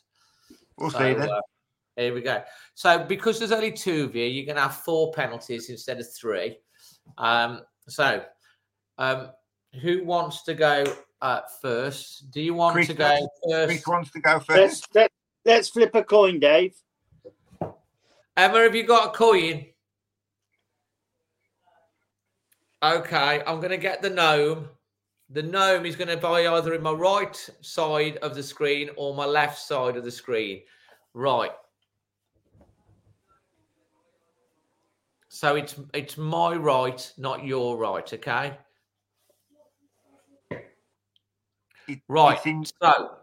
we'll 0.76 0.90
So, 0.90 0.98
see 1.00 1.14
then. 1.14 1.30
uh, 1.30 1.42
Here 1.96 2.14
we 2.14 2.20
go. 2.20 2.44
So 2.74 3.06
because 3.06 3.40
there's 3.40 3.54
only 3.54 3.72
two 3.72 4.04
of 4.04 4.14
you, 4.14 4.26
you're 4.26 4.46
going 4.46 4.58
to 4.58 4.64
have 4.64 4.76
four 4.76 5.14
penalties 5.14 5.70
instead 5.70 6.02
of 6.02 6.14
three. 6.14 6.58
Um, 7.18 7.62
so 7.88 8.26
um, 8.98 9.30
who 9.82 10.04
wants 10.04 10.44
to 10.44 10.54
go 10.54 10.84
uh, 11.22 11.42
first? 11.62 12.32
Do 12.32 12.42
you 12.42 12.54
want 12.54 12.74
Chris 12.74 12.88
to 12.88 12.94
go 12.94 13.10
wants- 13.10 13.40
first? 13.50 13.68
Chris 13.68 13.88
wants 13.88 14.12
to 14.12 14.20
go 14.20 14.34
Let's 14.34 14.46
first. 14.46 14.88
let, 14.96 15.12
let's 15.46 15.70
flip 15.70 15.96
a 15.96 16.04
coin, 16.04 16.40
Dave. 16.40 16.76
Emma, 18.38 18.60
have 18.60 18.76
you 18.76 18.84
got 18.84 19.14
a 19.14 19.18
coin? 19.18 19.66
Okay, 22.84 23.42
I'm 23.48 23.58
going 23.60 23.72
to 23.72 23.78
get 23.78 24.02
the 24.02 24.10
gnome. 24.10 24.68
The 25.32 25.42
gnome 25.42 25.86
is 25.86 25.96
going 25.96 26.10
to 26.10 26.18
buy 26.18 26.46
either 26.48 26.74
in 26.76 26.84
my 26.84 26.92
right 26.92 27.50
side 27.62 28.18
of 28.18 28.36
the 28.36 28.44
screen 28.44 28.90
or 28.96 29.16
my 29.16 29.26
left 29.26 29.58
side 29.58 29.98
of 29.98 30.04
the 30.04 30.12
screen. 30.12 30.62
Right. 31.14 31.52
So 35.30 35.56
it's 35.56 35.76
it's 35.94 36.18
my 36.18 36.54
right, 36.56 37.12
not 37.18 37.44
your 37.44 37.76
right. 37.78 38.14
Okay. 38.14 38.58
It- 41.88 42.02
Right. 42.08 42.38
it's 42.38 42.46
in- 42.46 42.66
So 42.66 43.18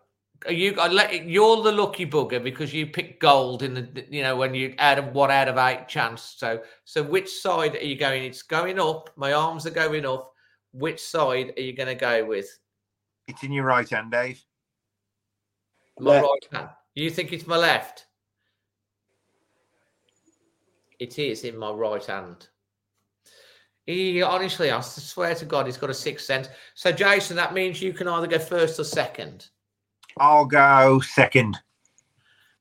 are 0.46 0.52
you 0.52 0.74
I 0.80 0.88
let 0.88 1.24
you're 1.24 1.62
the 1.62 1.70
lucky 1.72 2.04
bugger 2.06 2.42
because 2.42 2.72
you 2.74 2.86
picked 2.86 3.20
gold 3.20 3.62
in 3.62 3.74
the 3.74 4.06
you 4.10 4.22
know 4.22 4.34
when 4.36 4.54
you 4.54 4.74
out 4.78 4.98
of 4.98 5.12
one 5.14 5.30
out 5.30 5.48
of 5.48 5.56
eight 5.58 5.86
chance. 5.88 6.34
So 6.36 6.62
so 6.84 7.02
which 7.02 7.30
side 7.30 7.76
are 7.76 7.84
you 7.84 7.96
going? 7.96 8.24
It's 8.24 8.42
going 8.42 8.80
up. 8.80 9.10
My 9.16 9.32
arms 9.32 9.66
are 9.66 9.70
going 9.70 10.04
up. 10.04 10.32
Which 10.72 11.00
side 11.00 11.52
are 11.56 11.60
you 11.62 11.74
going 11.74 11.88
to 11.88 11.94
go 11.94 12.24
with? 12.24 12.48
It's 13.28 13.42
in 13.44 13.52
your 13.52 13.66
right 13.66 13.88
hand, 13.88 14.10
Dave. 14.10 14.42
My 15.98 16.12
Left. 16.12 16.26
right 16.26 16.58
hand. 16.60 16.70
You 16.94 17.10
think 17.10 17.32
it's 17.32 17.46
my 17.46 17.56
left? 17.58 18.06
It 20.98 21.18
is 21.18 21.44
in 21.44 21.56
my 21.56 21.70
right 21.70 22.04
hand. 22.04 22.48
He 23.86 24.22
honestly, 24.22 24.70
I 24.70 24.80
swear 24.80 25.34
to 25.34 25.44
God, 25.44 25.66
he's 25.66 25.76
got 25.76 25.90
a 25.90 25.94
sixth 25.94 26.24
sense. 26.24 26.48
So, 26.74 26.92
Jason, 26.92 27.36
that 27.36 27.52
means 27.52 27.82
you 27.82 27.92
can 27.92 28.06
either 28.06 28.28
go 28.28 28.38
first 28.38 28.78
or 28.78 28.84
second. 28.84 29.48
I'll 30.18 30.44
go 30.44 31.00
second. 31.00 31.58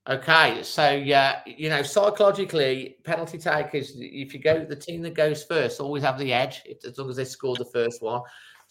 Okay, 0.10 0.64
so 0.64 0.90
yeah, 0.90 1.42
you 1.46 1.70
know, 1.70 1.84
psychologically, 1.84 2.98
penalty 3.04 3.38
takers, 3.38 3.94
if 3.98 4.34
you 4.34 4.40
go 4.40 4.66
the 4.66 4.76
team 4.76 5.04
that 5.04 5.14
goes 5.14 5.44
first, 5.44 5.80
always 5.80 6.02
have 6.02 6.18
the 6.18 6.34
edge 6.34 6.64
if, 6.66 6.84
as 6.84 6.98
long 6.98 7.10
as 7.10 7.18
they 7.18 7.26
score 7.26 7.56
the 7.56 7.66
first 7.66 8.02
one. 8.02 8.22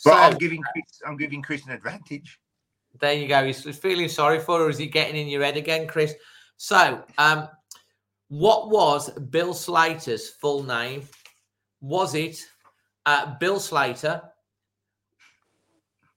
But 0.05 0.11
So 0.11 0.13
I'm 0.13 0.39
giving 0.39 0.61
Chris, 0.73 1.01
I'm 1.07 1.17
giving 1.17 1.41
Chris 1.41 1.65
an 1.67 1.73
advantage. 1.73 2.41
there 3.01 3.13
you 3.13 3.29
go. 3.29 3.47
He's, 3.47 3.63
he's 3.63 3.79
feeling 3.79 4.09
sorry 4.09 4.41
for 4.41 4.61
or 4.61 4.71
Is 4.71 4.79
he 4.79 4.87
getting 4.87 5.15
in 5.15 5.29
your 5.29 5.45
head 5.45 5.57
again, 5.57 5.87
Chris? 5.87 6.15
So, 6.57 7.05
um, 7.17 7.49
what 8.27 8.71
was 8.71 9.11
Bill 9.11 9.55
Slater's 9.55 10.29
full 10.29 10.65
name? 10.65 11.05
Was 11.81 12.15
it 12.15 12.45
uh, 13.07 13.35
Bill 13.39 13.59
Slater, 13.59 14.23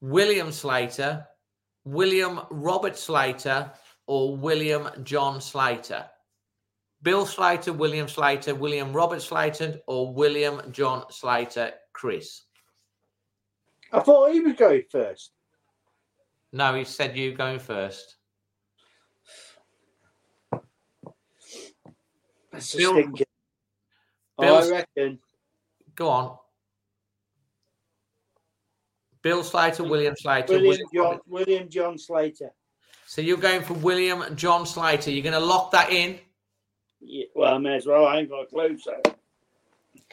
William 0.02 0.52
Slater, 0.52 1.26
William 1.86 2.42
Robert 2.50 2.98
Slater, 2.98 3.72
or 4.08 4.36
William 4.36 4.90
John 5.04 5.40
Slater? 5.42 6.06
Bill 7.02 7.26
Slater, 7.26 7.74
William 7.74 8.08
Slater, 8.08 8.56
William 8.56 8.94
Robert 8.94 9.22
Slater, 9.22 9.80
or 9.88 10.14
William 10.14 10.62
John 10.72 11.06
Slater, 11.10 11.72
Chris? 11.92 12.44
I 13.92 14.00
thought 14.00 14.32
he 14.32 14.40
was 14.40 14.54
going 14.54 14.84
first. 14.90 15.32
No, 16.52 16.74
he 16.76 16.84
said 16.84 17.18
you 17.18 17.34
going 17.34 17.60
first. 17.60 18.16
That's 22.52 22.76
Bill-. 22.76 23.12
Bill's- 24.40 24.72
I 24.72 24.86
reckon. 24.96 25.20
Go 25.96 26.10
on. 26.10 26.38
Bill 29.22 29.44
Slater, 29.44 29.84
William 29.84 30.16
Slater. 30.18 30.54
William 30.54 30.68
William 30.68 30.88
John, 30.94 31.20
William 31.28 31.70
John 31.70 31.98
Slater. 31.98 32.52
So 33.06 33.22
you're 33.22 33.38
going 33.38 33.62
for 33.62 33.74
William 33.76 34.24
John 34.36 34.66
Slater. 34.66 35.12
You're 35.12 35.24
going 35.24 35.34
to 35.34 35.40
lock 35.40 35.72
that 35.72 35.92
in. 35.92 36.20
Yeah, 37.00 37.26
well, 37.36 37.54
I 37.56 37.58
may 37.58 37.76
as 37.76 37.86
well. 37.86 38.06
I 38.06 38.20
ain't 38.20 38.30
got 38.30 38.42
a 38.42 38.46
clue. 38.46 38.78
So 38.78 39.00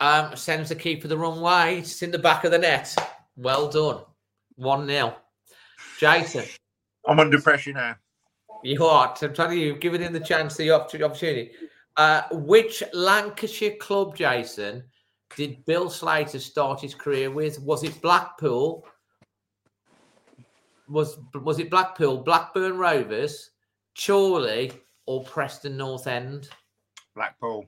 Um, 0.00 0.36
sends 0.36 0.68
the 0.68 0.74
keeper 0.74 1.08
the 1.08 1.16
wrong 1.18 1.40
way. 1.40 1.78
It's 1.78 2.02
in 2.02 2.10
the 2.10 2.18
back 2.18 2.44
of 2.44 2.50
the 2.52 2.58
net. 2.58 2.94
Well 3.36 3.68
done. 3.68 4.02
1 4.56 4.86
0. 4.86 5.16
Jason, 5.98 6.44
I'm 7.06 7.18
under 7.20 7.40
pressure 7.40 7.72
now. 7.72 7.96
you 8.62 8.84
are. 8.84 9.14
I'm 9.22 9.34
telling 9.34 9.58
you, 9.58 9.66
you've 9.66 9.80
given 9.80 10.00
him 10.02 10.12
the 10.12 10.20
chance, 10.20 10.56
the 10.56 10.70
opportunity. 10.70 11.52
Uh, 11.96 12.22
which 12.32 12.82
Lancashire 12.92 13.76
club, 13.76 14.16
Jason, 14.16 14.84
did 15.36 15.64
Bill 15.64 15.88
Slater 15.88 16.38
start 16.38 16.80
his 16.80 16.94
career 16.94 17.30
with? 17.30 17.60
Was 17.60 17.84
it 17.84 18.00
Blackpool? 18.02 18.86
Was 20.88 21.18
was 21.34 21.58
it 21.58 21.70
Blackpool, 21.70 22.18
Blackburn 22.18 22.76
Rovers, 22.76 23.50
Chorley, 23.96 24.72
or 25.06 25.24
Preston 25.24 25.76
North 25.76 26.06
End? 26.06 26.48
Blackpool. 27.14 27.64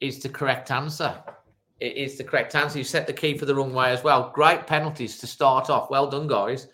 Is 0.00 0.20
the 0.20 0.30
correct 0.30 0.70
answer. 0.70 1.22
It 1.80 1.96
is 1.96 2.16
the 2.16 2.24
correct 2.24 2.54
answer. 2.54 2.78
You 2.78 2.84
set 2.84 3.06
the 3.06 3.12
keeper 3.12 3.44
the 3.44 3.54
wrong 3.54 3.72
way 3.72 3.90
as 3.90 4.02
well. 4.02 4.30
Great 4.34 4.66
penalties 4.66 5.18
to 5.18 5.26
start 5.26 5.68
off. 5.68 5.90
Well 5.90 6.08
done, 6.08 6.26
guys. 6.26 6.68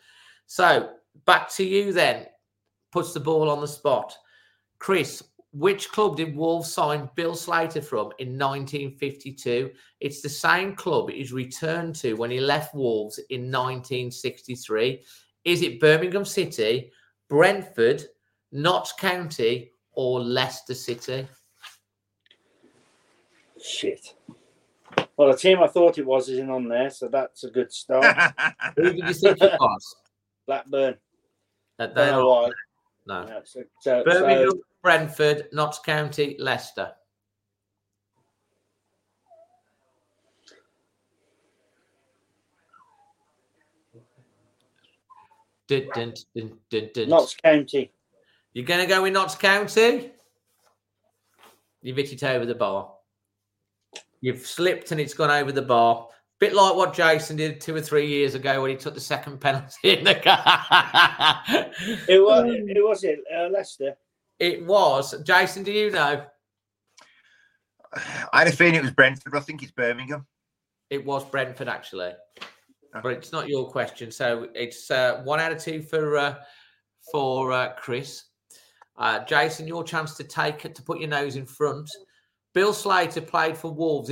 So 0.47 0.90
back 1.24 1.48
to 1.55 1.65
you 1.65 1.93
then. 1.93 2.27
Puts 2.93 3.12
the 3.12 3.20
ball 3.20 3.51
on 3.51 3.61
the 3.61 3.69
spot. 3.69 4.16
Chris, 4.78 5.23
which 5.57 5.91
club 5.91 6.16
did 6.16 6.37
Wolves 6.37 6.70
sign 6.70 7.09
Bill 7.15 7.35
Slater 7.35 7.81
from 7.81 8.12
in 8.19 8.39
1952? 8.39 9.70
It's 10.01 10.20
the 10.20 10.28
same 10.28 10.74
club 10.74 11.09
he's 11.09 11.33
returned 11.33 11.95
to 11.97 12.15
when 12.15 12.31
he 12.31 12.41
left 12.41 12.74
Wolves 12.74 13.19
in 13.31 13.51
1963. 13.51 15.03
Is 15.45 15.62
it 15.62 15.81
Birmingham 15.81 16.27
City, 16.27 16.91
Brentford, 17.31 18.05
Notts 18.53 18.93
County, 18.93 19.70
or 19.93 20.20
Leicester 20.20 20.74
City? 20.74 21.27
shit. 23.66 24.15
Well, 25.16 25.33
the 25.33 25.37
team 25.37 25.62
I 25.62 25.66
thought 25.66 25.99
it 25.99 26.07
was 26.07 26.28
isn't 26.28 26.51
on 26.51 26.69
there, 26.69 26.91
so 26.91 27.09
that's 27.09 27.45
a 27.45 27.51
good 27.51 27.73
start. 27.73 28.05
Who 28.77 28.93
did 28.93 29.09
you 29.09 29.15
think 29.15 29.41
it 29.41 29.53
was? 29.59 29.97
Blackburn. 30.47 30.97
That 31.78 31.95
Don't 31.95 32.07
they 32.07 32.11
know 32.11 32.31
are 32.31 32.51
no. 33.07 33.43
So, 33.45 33.62
so, 33.81 34.03
Birmingham, 34.05 34.51
so 34.51 34.59
Brentford, 34.83 35.49
Notts 35.53 35.78
County, 35.81 36.37
Leicester. 36.39 36.93
Dun, 45.69 45.89
dun, 45.95 46.91
dun. 46.95 47.09
Notts 47.09 47.35
County. 47.43 47.91
You're 48.53 48.65
going 48.65 48.81
to 48.81 48.87
go 48.87 49.03
with 49.03 49.12
Notts 49.12 49.35
County? 49.35 50.12
You've 51.83 51.97
hit 51.97 52.12
it 52.12 52.23
over 52.23 52.47
the 52.47 52.55
bar. 52.55 52.93
You've 54.20 54.47
slipped 54.47 54.93
and 54.93 55.01
it's 55.01 55.15
gone 55.15 55.31
over 55.31 55.53
the 55.53 55.62
bar. 55.62 56.09
Bit 56.39 56.55
like 56.55 56.75
what 56.75 56.93
Jason 56.93 57.37
did 57.37 57.61
two 57.61 57.75
or 57.75 57.81
three 57.81 58.07
years 58.07 58.35
ago 58.35 58.61
when 58.61 58.71
he 58.71 58.77
took 58.77 58.95
the 58.95 59.01
second 59.01 59.41
penalty 59.41 59.97
in 59.97 60.05
the 60.05 60.15
car. 60.15 61.43
Who 62.07 62.25
was, 62.27 62.45
who 62.75 62.89
was 62.89 63.05
it? 63.05 63.21
Uh, 63.35 63.49
Leicester. 63.49 63.95
it 64.39 64.65
was. 64.67 65.15
Jason, 65.23 65.63
do 65.63 65.73
you 65.73 65.91
know? 65.91 66.25
I 68.33 68.39
had 68.41 68.49
a 68.49 68.53
feeling 68.53 68.75
it 68.75 68.83
was 68.83 68.91
Brentford, 68.91 69.35
I 69.35 69.41
think 69.41 69.63
it's 69.63 69.73
Birmingham. 69.73 70.27
It 70.91 71.05
was 71.05 71.25
Brentford, 71.25 71.69
actually. 71.69 72.13
Oh. 72.95 73.01
But 73.03 73.13
it's 73.13 73.33
not 73.33 73.49
your 73.49 73.69
question. 73.71 74.11
So 74.11 74.49
it's 74.55 74.91
uh, 74.91 75.23
one 75.25 75.41
out 75.41 75.53
of 75.53 75.59
two 75.59 75.83
for 75.83 76.17
uh, 76.17 76.35
for 77.11 77.53
uh, 77.53 77.73
Chris. 77.79 78.25
Uh, 78.99 79.25
Jason, 79.25 79.67
your 79.67 79.85
chance 79.85 80.15
to 80.17 80.25
take 80.25 80.65
it 80.65 80.75
to 80.75 80.83
put 80.83 80.99
your 80.99 81.09
nose 81.09 81.37
in 81.37 81.47
front. 81.47 81.91
Bill 82.57 82.73
Slater 82.73 83.20
played 83.20 83.55
for 83.55 83.70
Wolves 83.70 84.11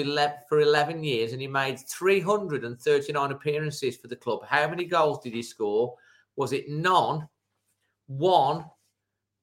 for 0.51 0.61
11 0.61 1.03
years 1.03 1.33
and 1.33 1.41
he 1.41 1.49
made 1.49 1.79
339 1.79 3.33
appearances 3.33 3.97
for 3.97 4.09
the 4.09 4.17
club. 4.17 4.41
How 4.47 4.69
many 4.69 4.85
goals 4.85 5.21
did 5.21 5.33
he 5.33 5.43
score? 5.43 5.95
Was 6.37 6.53
it 6.53 6.69
none, 6.69 7.27
one, 8.07 8.67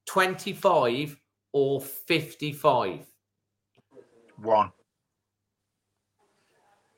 25, 0.06 1.20
or 1.52 1.82
55? 1.82 3.08
One. 4.38 4.72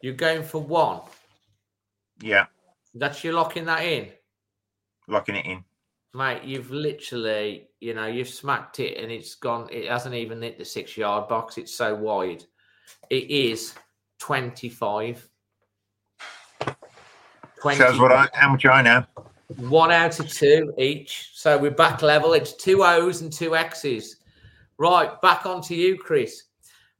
You're 0.02 0.14
going 0.14 0.44
for 0.44 0.62
one. 0.62 1.00
Yeah, 2.22 2.48
That's 2.96 3.24
you 3.24 3.32
locking 3.32 3.64
that 3.64 3.86
in. 3.86 4.10
locking 5.08 5.36
it 5.36 5.46
in. 5.46 5.64
Mate, 6.14 6.44
you've 6.44 6.70
literally, 6.70 7.70
you 7.84 7.94
know, 7.94 8.08
you've 8.08 8.30
smacked 8.30 8.80
it 8.80 8.98
and 8.98 9.12
it's 9.12 9.36
gone, 9.36 9.68
it 9.70 9.90
hasn't 9.90 10.16
even 10.16 10.42
hit 10.42 10.58
the 10.58 10.64
six 10.64 10.96
yard 10.96 11.28
box. 11.28 11.58
It's 11.58 11.76
so 11.76 11.94
wide. 11.94 12.46
It 13.10 13.30
is 13.30 13.74
25. 14.20 15.30
20. 17.62 17.78
Shows 17.78 18.00
what 18.00 18.14
I, 18.14 18.30
how 18.34 18.52
much 18.52 18.66
I 18.66 18.82
know. 18.82 19.06
One 19.58 19.92
out 19.92 20.18
of 20.20 20.32
two 20.32 20.74
each. 20.78 21.32
So 21.34 21.58
we're 21.58 21.72
back 21.72 22.02
level. 22.02 22.34
It's 22.34 22.54
two 22.54 22.84
O's 22.84 23.22
and 23.22 23.32
two 23.32 23.56
X's. 23.56 24.18
Right, 24.78 25.22
back 25.22 25.46
onto 25.46 25.76
you, 25.76 25.98
Chris. 25.98 26.44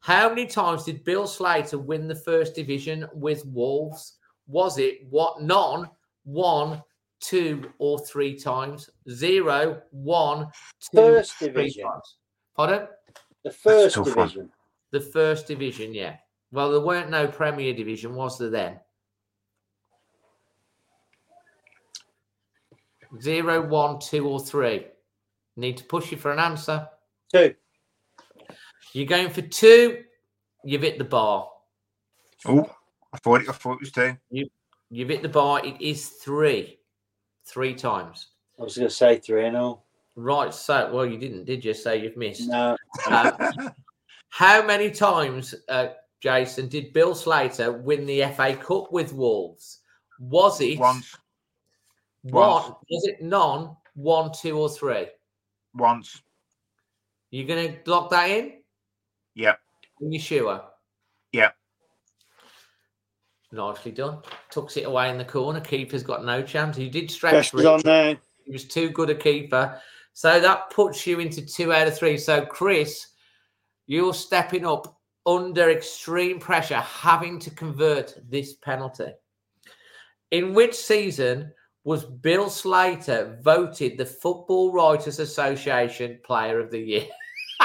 How 0.02 0.28
many 0.28 0.46
times 0.46 0.84
did 0.84 1.06
Bill 1.06 1.28
Slater 1.28 1.80
win 1.80 2.10
the 2.10 2.16
first 2.16 2.56
division 2.56 3.08
with 3.14 3.46
Wolves? 3.46 4.18
Was 4.48 4.78
it 4.78 5.08
what 5.10 5.42
none, 5.42 5.90
one, 6.26 6.84
two, 7.24 7.72
or 7.80 7.98
three 8.00 8.38
times? 8.38 8.90
Zero, 9.10 9.82
one, 9.92 10.48
two, 10.92 10.98
First 10.98 11.34
three 11.34 11.48
division. 11.48 11.84
times. 11.86 12.18
Pardon? 12.56 12.88
The 13.44 13.52
first 13.52 13.96
tough 13.96 14.16
one. 14.16 14.28
division. 14.28 14.50
The 14.92 15.00
first 15.02 15.48
division, 15.48 15.94
yeah. 15.94 16.18
Well, 16.52 16.72
there 16.72 16.82
weren't 16.82 17.10
no 17.10 17.28
Premier 17.28 17.74
Division, 17.74 18.14
was 18.14 18.38
there 18.38 18.52
then? 18.52 18.80
Zero, 23.22 23.68
one, 23.68 24.00
two, 24.00 24.28
or 24.28 24.40
three. 24.40 24.86
Need 25.56 25.78
to 25.78 25.84
push 25.86 26.12
you 26.12 26.18
for 26.18 26.32
an 26.32 26.40
answer. 26.40 26.88
Two. 27.32 27.54
You're 28.94 29.06
going 29.08 29.30
for 29.30 29.42
two. 29.42 30.04
You've 30.64 30.82
hit 30.82 30.98
the 30.98 31.04
bar. 31.04 31.50
Oh, 32.46 32.70
I 33.12 33.18
thought 33.18 33.42
it. 33.42 33.50
I 33.50 33.54
thought 33.54 33.74
it 33.74 33.80
was 33.82 33.92
two. 33.92 34.16
You've 34.90 35.10
hit 35.10 35.22
the 35.22 35.30
bar. 35.30 35.64
It 35.66 35.80
is 35.82 36.08
three. 36.10 36.80
Three 37.46 37.74
times. 37.74 38.28
I 38.60 38.64
was 38.64 38.78
going 38.78 38.88
to 38.88 38.94
say 38.94 39.20
three 39.20 39.46
and 39.46 39.58
all. 39.58 39.86
Right. 40.16 40.54
So, 40.54 40.94
well, 40.94 41.06
you 41.06 41.18
didn't, 41.18 41.46
did 41.46 41.66
you? 41.66 41.74
Say 41.74 42.02
you've 42.02 42.18
missed. 42.18 42.48
No. 42.48 42.78
Uh, 43.08 43.70
how 44.30 44.66
many 44.66 44.92
times, 44.92 45.56
uh, 45.70 45.88
Jason, 46.22 46.68
did 46.70 46.94
Bill 46.94 47.16
Slater 47.16 47.72
win 47.72 48.06
the 48.06 48.24
FA 48.36 48.56
Cup 48.56 48.92
with 48.92 49.14
Wolves? 49.14 49.80
Was 50.20 50.62
it 50.62 50.80
Once, 50.80 51.18
one? 52.22 52.50
once. 52.50 52.76
Was 52.90 53.08
it 53.08 53.22
none? 53.22 53.76
One, 53.96 54.32
two, 54.32 54.58
or 54.58 54.70
three? 54.70 55.08
once. 55.76 56.22
You're 57.32 57.48
going 57.48 57.74
to 57.74 57.92
lock 57.92 58.12
that 58.12 58.30
in? 58.30 58.54
Yeah. 59.34 59.54
Are 59.54 60.08
you 60.08 60.20
sure? 60.20 60.62
Yeah. 61.32 61.50
Nicely 63.54 63.92
done. 63.92 64.18
Tucks 64.50 64.78
it 64.78 64.86
away 64.86 65.12
in 65.12 65.18
the 65.18 65.26
corner. 65.26 65.62
Keeper's 65.62 66.02
got 66.02 66.26
no 66.26 66.42
chance. 66.42 66.76
He 66.76 66.90
did 66.90 67.12
stretch. 67.12 67.52
Pressure's 67.52 67.66
on 67.66 67.82
there. 67.82 68.18
He 68.46 68.52
was 68.52 68.66
too 68.66 68.90
good 68.90 69.12
a 69.12 69.16
keeper. 69.16 69.80
So 70.14 70.40
that 70.40 70.72
puts 70.72 71.06
you 71.06 71.20
into 71.20 71.46
two 71.46 71.72
out 71.72 71.88
of 71.88 71.96
three. 71.96 72.18
So, 72.18 72.46
Chris, 72.46 73.08
you're 73.86 74.14
stepping 74.14 74.66
up 74.66 74.98
under 75.26 75.70
extreme 75.70 76.40
pressure, 76.40 76.80
having 76.80 77.40
to 77.40 77.52
convert 77.52 78.18
this 78.30 78.54
penalty. 78.56 79.12
In 80.32 80.54
which 80.54 80.76
season 80.76 81.54
was 81.84 82.06
Bill 82.06 82.50
Slater 82.50 83.38
voted 83.44 83.98
the 83.98 84.06
Football 84.06 84.72
Writers 84.74 85.20
Association 85.20 86.20
Player 86.26 86.60
of 86.60 86.72
the 86.72 86.80
Year? 86.80 87.06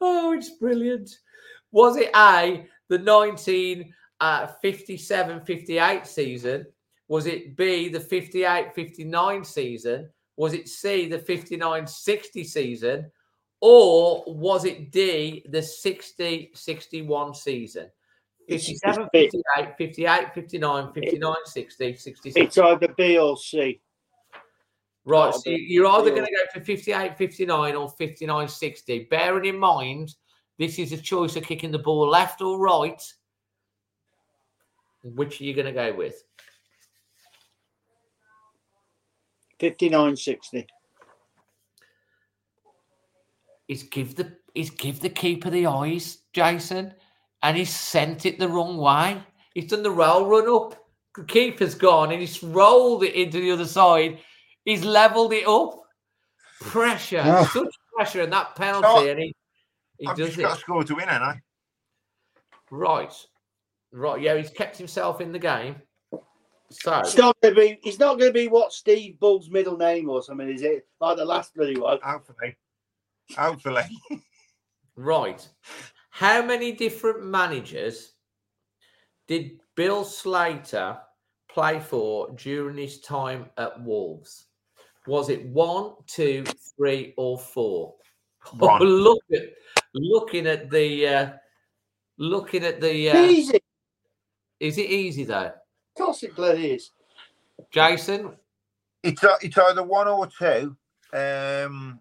oh, 0.00 0.34
it's 0.36 0.50
brilliant. 0.50 1.10
Was 1.70 1.96
it 1.96 2.10
A, 2.14 2.66
the 2.88 2.98
1957 2.98 5.36
uh, 5.36 5.44
58 5.44 6.06
season? 6.06 6.66
Was 7.08 7.26
it 7.26 7.56
B, 7.56 7.88
the 7.88 8.00
58 8.00 8.74
59 8.74 9.44
season? 9.44 10.08
Was 10.36 10.54
it 10.54 10.68
C, 10.68 11.08
the 11.08 11.18
59 11.18 11.86
60 11.86 12.44
season? 12.44 13.10
Or 13.60 14.24
was 14.26 14.64
it 14.64 14.90
D, 14.90 15.44
the 15.48 15.62
60 15.62 16.50
61 16.54 17.34
season? 17.34 17.90
It's- 18.46 18.66
57 18.66 19.08
it's- 19.14 19.42
58 19.56 19.76
58 19.78 20.34
59 20.34 20.92
59 20.92 21.34
60 21.44 21.96
66. 21.96 22.46
It's 22.46 22.58
either 22.58 22.88
B 22.88 23.18
or 23.18 23.36
C. 23.36 23.80
Right, 25.06 25.34
so 25.34 25.50
you're 25.50 25.86
either 25.86 26.10
going 26.10 26.24
to 26.24 26.32
go 26.32 26.44
for 26.52 26.64
58 26.64 27.18
59 27.18 27.74
or 27.74 27.90
59 27.90 28.48
60. 28.48 29.06
Bearing 29.10 29.44
in 29.44 29.58
mind, 29.58 30.14
this 30.58 30.78
is 30.78 30.92
a 30.92 30.98
choice 30.98 31.36
of 31.36 31.44
kicking 31.44 31.70
the 31.70 31.78
ball 31.78 32.08
left 32.08 32.40
or 32.40 32.58
right. 32.58 33.02
Which 35.02 35.40
are 35.40 35.44
you 35.44 35.54
going 35.54 35.66
to 35.66 35.72
go 35.72 35.94
with? 35.94 36.22
59 39.60 40.16
60. 40.16 40.66
Is 43.68 43.82
give 43.84 44.14
the 44.14 44.36
is 44.54 44.70
give 44.70 45.00
the 45.00 45.08
keeper 45.08 45.50
the 45.50 45.66
eyes, 45.66 46.18
Jason, 46.32 46.92
and 47.42 47.56
he's 47.56 47.74
sent 47.74 48.26
it 48.26 48.38
the 48.38 48.48
wrong 48.48 48.76
way. 48.76 49.22
He's 49.54 49.68
done 49.70 49.82
the 49.82 49.90
roll 49.90 50.26
run 50.26 50.48
up. 50.48 50.78
The 51.16 51.24
keeper's 51.24 51.74
gone 51.74 52.10
and 52.10 52.20
he's 52.20 52.42
rolled 52.42 53.04
it 53.04 53.14
into 53.14 53.40
the 53.40 53.50
other 53.52 53.64
side. 53.64 54.18
He's 54.64 54.84
leveled 54.84 55.32
it 55.32 55.46
up. 55.46 55.80
Pressure, 56.60 57.22
Oh. 57.24 57.44
such 57.52 57.74
pressure, 57.94 58.22
and 58.22 58.32
that 58.32 58.54
penalty, 58.56 58.86
Oh, 58.86 59.08
and 59.08 59.20
he 59.20 59.34
he 59.98 60.06
I've 60.06 60.16
does 60.16 60.28
just 60.28 60.38
it. 60.38 60.42
got 60.42 60.54
to 60.54 60.60
score 60.60 60.84
to 60.84 60.94
win, 60.94 61.08
haven't 61.08 61.28
I? 61.28 61.40
Right. 62.70 63.12
Right. 63.92 64.20
Yeah, 64.20 64.36
he's 64.36 64.50
kept 64.50 64.76
himself 64.76 65.20
in 65.20 65.32
the 65.32 65.38
game. 65.38 65.76
So 66.70 66.98
It's 67.00 67.16
not 67.16 67.36
going 67.40 67.54
to 67.54 67.60
be. 67.60 67.78
It's 67.84 67.98
not 67.98 68.18
going 68.18 68.30
to 68.30 68.34
be 68.34 68.48
what 68.48 68.72
Steve 68.72 69.20
Bull's 69.20 69.50
middle 69.50 69.76
name 69.76 70.06
was. 70.06 70.28
I 70.30 70.34
mean, 70.34 70.48
is 70.50 70.62
it 70.62 70.86
like 71.00 71.16
the 71.16 71.24
last 71.24 71.54
bloody 71.54 71.78
one? 71.78 71.98
Hopefully. 72.02 72.56
Hopefully. 73.36 73.82
right. 74.96 75.46
How 76.10 76.44
many 76.44 76.72
different 76.72 77.24
managers 77.24 78.12
did 79.28 79.60
Bill 79.76 80.04
Slater 80.04 80.98
play 81.48 81.78
for 81.80 82.30
during 82.36 82.76
his 82.76 83.00
time 83.00 83.46
at 83.56 83.80
Wolves? 83.82 84.46
Was 85.06 85.28
it 85.28 85.44
one, 85.46 85.92
two, 86.06 86.44
three, 86.76 87.14
or 87.16 87.38
four? 87.38 87.94
Oh, 88.54 88.56
One. 88.56 88.80
look 88.82 89.22
at 89.32 89.42
looking 89.94 90.46
at 90.46 90.70
the 90.70 91.06
uh, 91.06 91.30
looking 92.18 92.64
at 92.64 92.80
the. 92.80 93.10
Uh, 93.10 93.22
Easy. 93.22 93.60
is 94.60 94.78
it 94.78 94.90
easy 94.90 95.24
though, 95.24 95.46
Of 95.46 95.94
course 95.96 96.22
it 96.22 96.36
bloody 96.36 96.72
is. 96.72 96.90
Jason? 97.70 98.32
It's, 99.02 99.22
uh, 99.22 99.36
it's 99.42 99.56
either 99.58 99.82
one 99.82 100.08
or 100.08 100.26
two. 100.26 100.76
Um, 101.12 102.00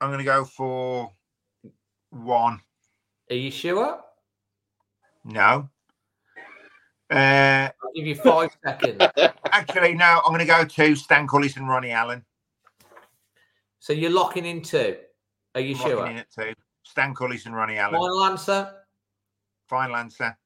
I'm 0.00 0.08
going 0.10 0.18
to 0.18 0.24
go 0.24 0.44
for 0.44 1.10
one. 2.10 2.60
Are 3.30 3.36
you 3.36 3.50
sure? 3.50 4.00
No. 5.24 5.68
Uh, 7.10 7.68
I'll 7.82 7.92
give 7.94 8.06
you 8.06 8.16
five 8.16 8.50
seconds. 8.64 9.02
actually, 9.52 9.94
no. 9.94 10.20
I'm 10.24 10.32
going 10.32 10.40
to 10.40 10.44
go 10.44 10.64
two. 10.64 10.96
Stan 10.96 11.26
Cullis 11.26 11.56
and 11.56 11.68
Ronnie 11.68 11.90
Allen. 11.92 12.24
So 13.78 13.92
you're 13.92 14.10
locking 14.10 14.44
in 14.44 14.62
two. 14.62 14.96
Are 15.54 15.60
you 15.60 15.76
I'm 15.76 15.80
sure? 15.80 16.24
Locking 16.90 17.04
in 17.04 17.14
at 17.14 17.14
two. 17.14 17.14
Stan 17.14 17.14
Cullis 17.14 17.46
and 17.46 17.54
Ronnie 17.56 17.78
Allen. 17.78 17.94
Final 17.94 18.24
answer. 18.24 18.74
Final 19.68 19.96
answer. 19.96 20.36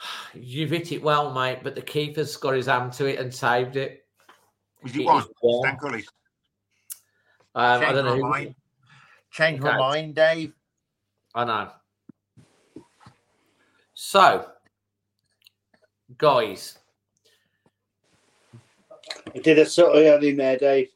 You've 0.34 0.70
hit 0.70 0.92
it 0.92 1.02
well, 1.02 1.32
mate, 1.32 1.58
but 1.62 1.74
the 1.74 1.82
keeper's 1.82 2.36
got 2.36 2.54
his 2.54 2.66
hand 2.66 2.92
to 2.94 3.06
it 3.06 3.18
and 3.18 3.34
saved 3.34 3.76
it. 3.76 4.06
Was 4.82 4.94
It 4.94 5.00
it 5.00 5.06
one? 5.06 5.22
is 5.22 5.28
one. 5.40 5.62
Stan 5.62 5.78
Cullis. 5.78 6.06
Um, 7.54 7.80
I 7.80 7.80
Change 7.80 7.94
don't 7.94 8.04
know. 8.04 8.10
my 8.10 8.16
Who, 8.16 8.28
mind. 8.30 8.54
Change 9.32 9.60
my 9.60 9.76
mind, 9.78 10.14
Dave. 10.14 10.52
I 11.34 11.44
know. 11.44 11.70
So, 13.94 14.50
guys, 16.18 16.78
I 19.34 19.38
did 19.38 19.58
a 19.58 19.66
sort 19.66 19.96
of 19.96 20.02
had 20.04 20.24
him 20.24 20.36
there, 20.36 20.56
Dave. 20.56 20.88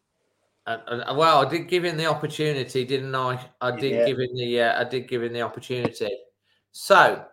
And, 0.66 0.82
and- 0.86 1.16
well, 1.19 1.45
I 1.47 1.49
did 1.49 1.69
give 1.69 1.85
him 1.85 1.97
the 1.97 2.07
opportunity, 2.07 2.85
didn't 2.85 3.15
I? 3.15 3.39
I 3.61 3.70
did 3.73 3.93
Yeah. 3.93 4.07
give 4.07 4.19
him 4.19 4.35
the. 4.36 4.61
Uh, 4.62 4.81
I 4.81 4.85
did 4.85 5.09
give 5.09 5.23
him 5.23 5.32
the 5.32 5.43
opportunity. 5.43 6.11
So, 6.73 7.24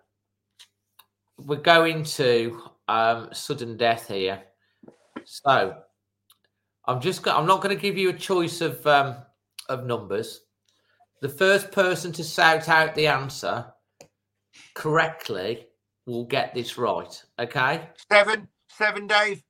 we're 1.37 1.55
going 1.57 2.03
to 2.03 2.61
um, 2.87 3.29
sudden 3.33 3.77
death 3.77 4.07
here. 4.07 4.43
So, 5.25 5.75
I'm 6.85 6.99
just. 7.01 7.23
Go- 7.23 7.35
I'm 7.35 7.45
not 7.47 7.61
going 7.61 7.75
to 7.75 7.81
give 7.81 7.97
you 7.97 8.09
a 8.09 8.13
choice 8.13 8.61
of 8.61 8.85
um, 8.85 9.15
of 9.69 9.85
numbers. 9.85 10.41
The 11.21 11.29
first 11.29 11.71
person 11.71 12.11
to 12.13 12.23
shout 12.23 12.67
out 12.67 12.95
the 12.95 13.07
answer 13.07 13.65
correctly 14.73 15.67
will 16.05 16.25
get 16.25 16.53
this 16.53 16.77
right. 16.77 17.23
Okay? 17.39 17.87
Seven. 18.11 18.47
Seven, 18.69 19.05
Dave. 19.05 19.43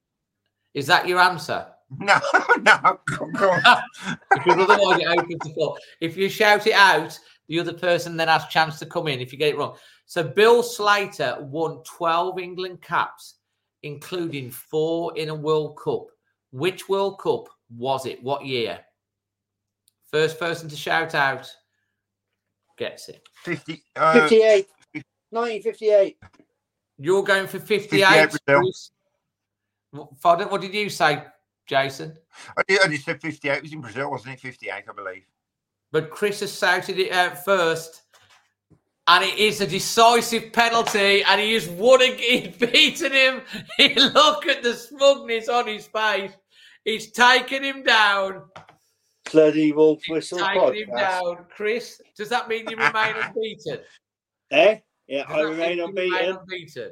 Is 0.73 0.87
that 0.87 1.07
your 1.07 1.19
answer? 1.19 1.67
No, 1.99 2.19
no. 2.61 2.99
Come 3.05 3.35
on. 3.35 3.83
Because 4.31 4.69
otherwise 4.69 4.99
it 5.01 5.07
opens 5.07 5.39
the 5.43 5.53
floor. 5.53 5.77
If 5.99 6.15
you 6.15 6.29
shout 6.29 6.65
it 6.65 6.73
out, 6.73 7.19
the 7.49 7.59
other 7.59 7.73
person 7.73 8.15
then 8.15 8.29
has 8.29 8.45
a 8.45 8.49
chance 8.49 8.79
to 8.79 8.85
come 8.85 9.09
in 9.09 9.19
if 9.19 9.33
you 9.33 9.37
get 9.37 9.49
it 9.49 9.57
wrong. 9.57 9.75
So 10.05 10.23
Bill 10.23 10.63
Slater 10.63 11.37
won 11.41 11.83
12 11.83 12.39
England 12.39 12.81
caps, 12.81 13.35
including 13.83 14.51
four 14.51 15.17
in 15.17 15.29
a 15.29 15.35
World 15.35 15.77
Cup. 15.83 16.07
Which 16.51 16.87
World 16.87 17.19
Cup 17.19 17.49
was 17.75 18.05
it? 18.05 18.23
What 18.23 18.45
year? 18.45 18.79
First 20.09 20.39
person 20.39 20.69
to 20.69 20.75
shout 20.75 21.13
out 21.13 21.53
gets 22.77 23.09
it. 23.09 23.21
50. 23.43 23.83
Uh, 23.95 24.13
58. 24.13 24.67
1958. 25.29 26.17
You're 26.97 27.23
going 27.23 27.47
for 27.47 27.59
58. 27.59 27.89
58 27.89 28.29
Brazil. 28.45 28.61
Bruce. 28.61 28.91
What, 29.91 30.51
what 30.51 30.61
did 30.61 30.73
you 30.73 30.89
say, 30.89 31.23
Jason? 31.71 32.17
I 32.57 32.63
did, 32.67 32.81
I 32.81 32.87
just 32.89 33.05
said 33.05 33.21
58. 33.21 33.49
It 33.55 33.63
was 33.63 33.71
in 33.71 33.79
Brazil, 33.79 34.11
wasn't 34.11 34.33
it? 34.33 34.41
58, 34.41 34.73
I 34.73 34.81
believe. 34.93 35.23
But 35.93 36.09
Chris 36.09 36.41
has 36.41 36.57
shouted 36.57 36.99
it 36.99 37.13
out 37.13 37.45
first. 37.45 38.01
And 39.07 39.23
it 39.23 39.37
is 39.37 39.61
a 39.61 39.67
decisive 39.67 40.51
penalty, 40.51 41.23
and 41.23 41.39
he 41.39 41.53
has 41.53 41.69
won. 41.69 42.01
A, 42.01 42.13
he's 42.13 42.57
beaten 42.57 43.13
him. 43.13 43.41
He 43.77 43.95
look 43.95 44.47
at 44.47 44.61
the 44.63 44.73
smugness 44.73 45.47
on 45.47 45.65
his 45.65 45.87
face. 45.87 46.33
He's 46.83 47.11
taken 47.13 47.63
him 47.63 47.83
down. 47.83 48.43
Bloody 49.31 49.71
wolf 49.71 50.01
whistle 50.09 50.39
Taken 50.39 50.75
him 50.75 50.89
down. 50.95 51.45
Chris, 51.55 52.01
does 52.17 52.27
that 52.29 52.49
mean 52.49 52.69
you 52.69 52.75
remain 52.75 53.15
unbeaten? 53.23 53.79
Eh? 54.51 54.79
Yeah, 55.07 55.23
Does 55.23 55.31
I 55.31 55.43
that 55.43 55.49
mean 55.49 55.79
remain 55.79 55.79
unbeaten. 55.79 56.37
unbeaten? 56.37 56.91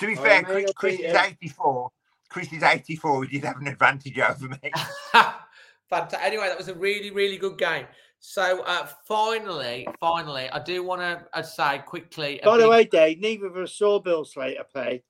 To 0.00 0.06
be 0.06 0.12
I 0.12 0.16
fair, 0.16 0.42
Chris, 0.42 0.72
Chris 0.76 1.00
is 1.00 1.14
84. 1.14 1.90
Chris 2.38 2.52
is 2.52 2.62
84. 2.62 3.24
He 3.24 3.38
did 3.40 3.46
have 3.46 3.56
an 3.60 3.66
advantage 3.66 4.16
over 4.20 4.46
me. 4.48 4.70
Fantastic. 5.90 6.20
Anyway, 6.22 6.46
that 6.46 6.56
was 6.56 6.68
a 6.68 6.74
really, 6.74 7.10
really 7.10 7.36
good 7.36 7.58
game. 7.58 7.84
So, 8.20 8.62
uh, 8.62 8.86
finally, 9.08 9.88
finally, 9.98 10.48
I 10.50 10.62
do 10.62 10.84
want 10.84 11.00
to 11.00 11.26
uh, 11.36 11.42
say 11.42 11.82
quickly. 11.84 12.38
a 12.40 12.44
By 12.44 12.58
the 12.58 12.62
big- 12.64 12.70
way, 12.70 12.84
Dave, 12.84 13.18
neither 13.20 13.46
of 13.46 13.56
us 13.56 13.72
saw 13.74 13.98
Bill 13.98 14.24
Slater 14.24 14.62
play. 14.72 15.02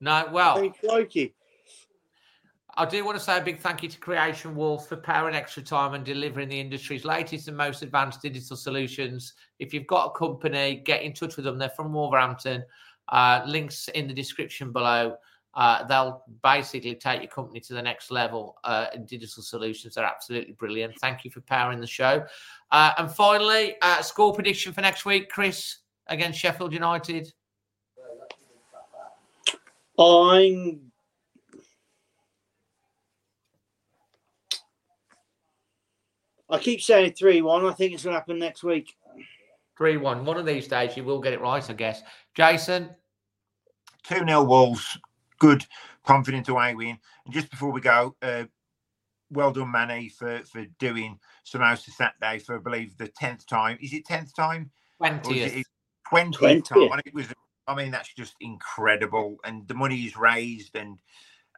no, 0.00 0.28
well, 0.30 0.60
Hey, 0.60 0.70
crikey. 0.86 1.34
I 2.76 2.86
do 2.86 3.04
want 3.04 3.18
to 3.18 3.24
say 3.24 3.38
a 3.38 3.40
big 3.40 3.58
thank 3.58 3.82
you 3.82 3.88
to 3.88 3.98
Creation 3.98 4.54
Wolf 4.54 4.88
for 4.88 4.96
powering 4.96 5.34
extra 5.34 5.64
time 5.64 5.94
and 5.94 6.04
delivering 6.04 6.48
the 6.48 6.60
industry's 6.60 7.04
latest 7.04 7.48
and 7.48 7.56
most 7.56 7.82
advanced 7.82 8.22
digital 8.22 8.56
solutions. 8.56 9.34
If 9.58 9.74
you've 9.74 9.88
got 9.88 10.06
a 10.06 10.18
company, 10.18 10.76
get 10.84 11.02
in 11.02 11.12
touch 11.12 11.34
with 11.36 11.44
them. 11.44 11.58
They're 11.58 11.68
from 11.70 11.92
Wolverhampton. 11.92 12.62
Uh, 13.08 13.42
links 13.46 13.88
in 13.88 14.06
the 14.06 14.14
description 14.14 14.72
below. 14.72 15.16
Uh, 15.54 15.86
they'll 15.86 16.22
basically 16.42 16.94
take 16.94 17.20
your 17.20 17.30
company 17.30 17.60
to 17.60 17.74
the 17.74 17.82
next 17.82 18.10
level 18.10 18.56
uh, 18.64 18.86
in 18.94 19.04
digital 19.04 19.42
solutions. 19.42 19.94
They're 19.94 20.04
absolutely 20.04 20.54
brilliant. 20.54 20.98
Thank 21.00 21.24
you 21.24 21.30
for 21.30 21.42
powering 21.42 21.80
the 21.80 21.86
show. 21.86 22.24
Uh, 22.70 22.92
and 22.96 23.10
finally, 23.10 23.76
uh, 23.82 24.00
score 24.00 24.32
prediction 24.32 24.72
for 24.72 24.80
next 24.80 25.04
week, 25.04 25.28
Chris, 25.28 25.78
against 26.06 26.38
Sheffield 26.38 26.72
United. 26.72 27.32
I'm. 29.98 30.80
I 36.48 36.58
keep 36.58 36.80
saying 36.82 37.12
3 37.12 37.42
1. 37.42 37.64
I 37.64 37.72
think 37.72 37.92
it's 37.92 38.04
going 38.04 38.14
to 38.14 38.18
happen 38.18 38.38
next 38.38 38.62
week. 38.62 38.94
3 39.76 39.98
1. 39.98 40.24
One 40.24 40.36
of 40.38 40.46
these 40.46 40.66
days, 40.66 40.96
you 40.96 41.04
will 41.04 41.20
get 41.20 41.32
it 41.32 41.40
right, 41.40 41.68
I 41.68 41.72
guess. 41.72 42.02
Jason, 42.34 42.90
2 44.04 44.26
0 44.26 44.42
Wolves. 44.44 44.98
Good, 45.38 45.66
confident 46.04 46.48
away 46.48 46.74
win. 46.74 46.98
And 47.24 47.34
just 47.34 47.50
before 47.50 47.72
we 47.72 47.80
go, 47.80 48.16
uh, 48.22 48.44
well 49.30 49.52
done, 49.52 49.70
Manny, 49.70 50.08
for, 50.08 50.40
for 50.44 50.64
doing 50.78 51.18
Samosa 51.46 51.90
Saturday 51.90 52.38
for, 52.38 52.56
I 52.56 52.62
believe, 52.62 52.96
the 52.96 53.08
10th 53.08 53.46
time. 53.46 53.78
Is 53.80 53.92
it 53.92 54.06
10th 54.06 54.34
time? 54.34 54.70
Or 55.00 55.06
is 55.08 55.22
20th. 55.22 55.56
it 55.60 55.66
20th, 56.12 56.32
20th. 56.34 56.64
time? 56.64 56.92
And 56.92 57.02
it 57.04 57.14
was, 57.14 57.26
I 57.66 57.74
mean, 57.74 57.90
that's 57.90 58.12
just 58.14 58.34
incredible. 58.40 59.36
And 59.44 59.66
the 59.66 59.74
money 59.74 60.02
is 60.02 60.16
raised 60.16 60.76
and 60.76 60.98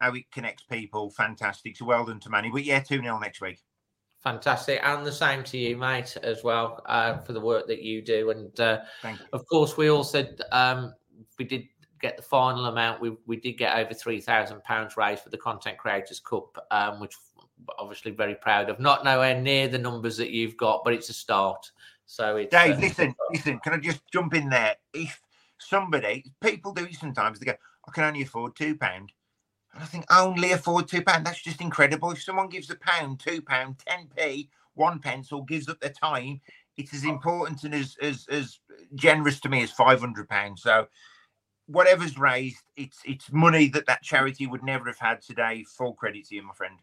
how 0.01 0.14
it 0.14 0.30
connects 0.32 0.64
people, 0.64 1.10
fantastic. 1.10 1.76
So 1.76 1.84
well 1.84 2.05
done 2.05 2.20
to 2.20 2.30
Manny. 2.30 2.51
But 2.51 2.64
yeah, 2.64 2.80
2 2.80 3.01
0 3.01 3.18
next 3.18 3.40
week. 3.40 3.60
Fantastic, 4.24 4.80
and 4.82 5.06
the 5.06 5.12
same 5.12 5.44
to 5.44 5.59
you, 5.59 5.76
mate, 5.76 6.16
as 6.22 6.42
well 6.42 6.82
uh, 6.86 7.18
for 7.18 7.34
the 7.34 7.40
work 7.40 7.66
that 7.66 7.82
you 7.82 8.01
do. 8.01 8.30
And 8.30 8.59
uh, 8.59 8.80
you. 9.05 9.18
of 9.34 9.46
course, 9.46 9.76
we 9.76 9.90
also 9.90 10.26
um, 10.51 10.94
we 11.38 11.44
did 11.44 11.68
get 12.01 12.16
the 12.16 12.22
final 12.22 12.64
amount. 12.66 13.02
We 13.02 13.16
we 13.26 13.36
did 13.36 13.59
get 13.59 13.76
over 13.76 13.92
three 13.92 14.22
thousand 14.22 14.64
pounds 14.64 14.96
raised 14.96 15.22
for 15.22 15.28
the 15.28 15.36
Content 15.36 15.76
Creators 15.76 16.20
Cup, 16.20 16.56
um, 16.70 17.01
which 17.01 17.14
obviously 17.78 18.12
very 18.12 18.34
proud 18.34 18.70
of. 18.70 18.80
Not 18.80 19.05
nowhere 19.05 19.38
near 19.38 19.68
the 19.68 19.78
numbers 19.78 20.16
that 20.16 20.30
you've 20.30 20.56
got, 20.56 20.82
but 20.84 20.94
it's 20.94 21.10
a 21.10 21.14
start. 21.14 21.70
So 22.06 22.36
it's 22.36 22.51
Dave, 22.51 22.76
uh, 22.76 22.80
listen, 22.80 23.14
listen, 23.30 23.59
can 23.60 23.72
I 23.74 23.78
just 23.78 24.01
jump 24.12 24.34
in 24.34 24.48
there? 24.48 24.76
If 24.92 25.20
somebody, 25.59 26.24
people 26.40 26.72
do 26.72 26.90
sometimes, 26.92 27.38
they 27.38 27.46
go, 27.46 27.55
I 27.86 27.92
can 27.92 28.05
only 28.05 28.22
afford 28.22 28.55
£2. 28.55 28.78
And 29.74 29.82
I 29.82 29.86
think, 29.86 30.05
only 30.10 30.52
afford 30.52 30.86
£2? 30.86 31.05
That's 31.24 31.42
just 31.42 31.60
incredible. 31.60 32.12
If 32.12 32.22
someone 32.22 32.48
gives 32.48 32.70
a 32.70 32.76
pound, 32.76 33.18
£2, 33.18 33.42
10p, 33.42 34.48
one 34.74 35.01
pence, 35.01 35.32
or 35.32 35.44
gives 35.44 35.68
up 35.68 35.80
their 35.80 35.90
time, 35.90 36.40
it's 36.76 36.94
as 36.94 37.05
important 37.05 37.64
and 37.64 37.74
as, 37.74 37.96
as, 38.01 38.26
as 38.30 38.59
generous 38.94 39.40
to 39.40 39.48
me 39.48 39.62
as 39.62 39.72
£500. 39.72 40.59
So 40.59 40.86
whatever's 41.66 42.18
raised, 42.18 42.62
it's 42.76 42.98
it's 43.05 43.32
money 43.32 43.68
that 43.68 43.86
that 43.86 44.02
charity 44.02 44.46
would 44.46 44.62
never 44.62 44.86
have 44.86 44.98
had 44.98 45.22
today. 45.22 45.64
Full 45.76 45.94
credit 45.94 46.26
to 46.26 46.34
you, 46.34 46.42
my 46.42 46.55
friend. 46.55 46.78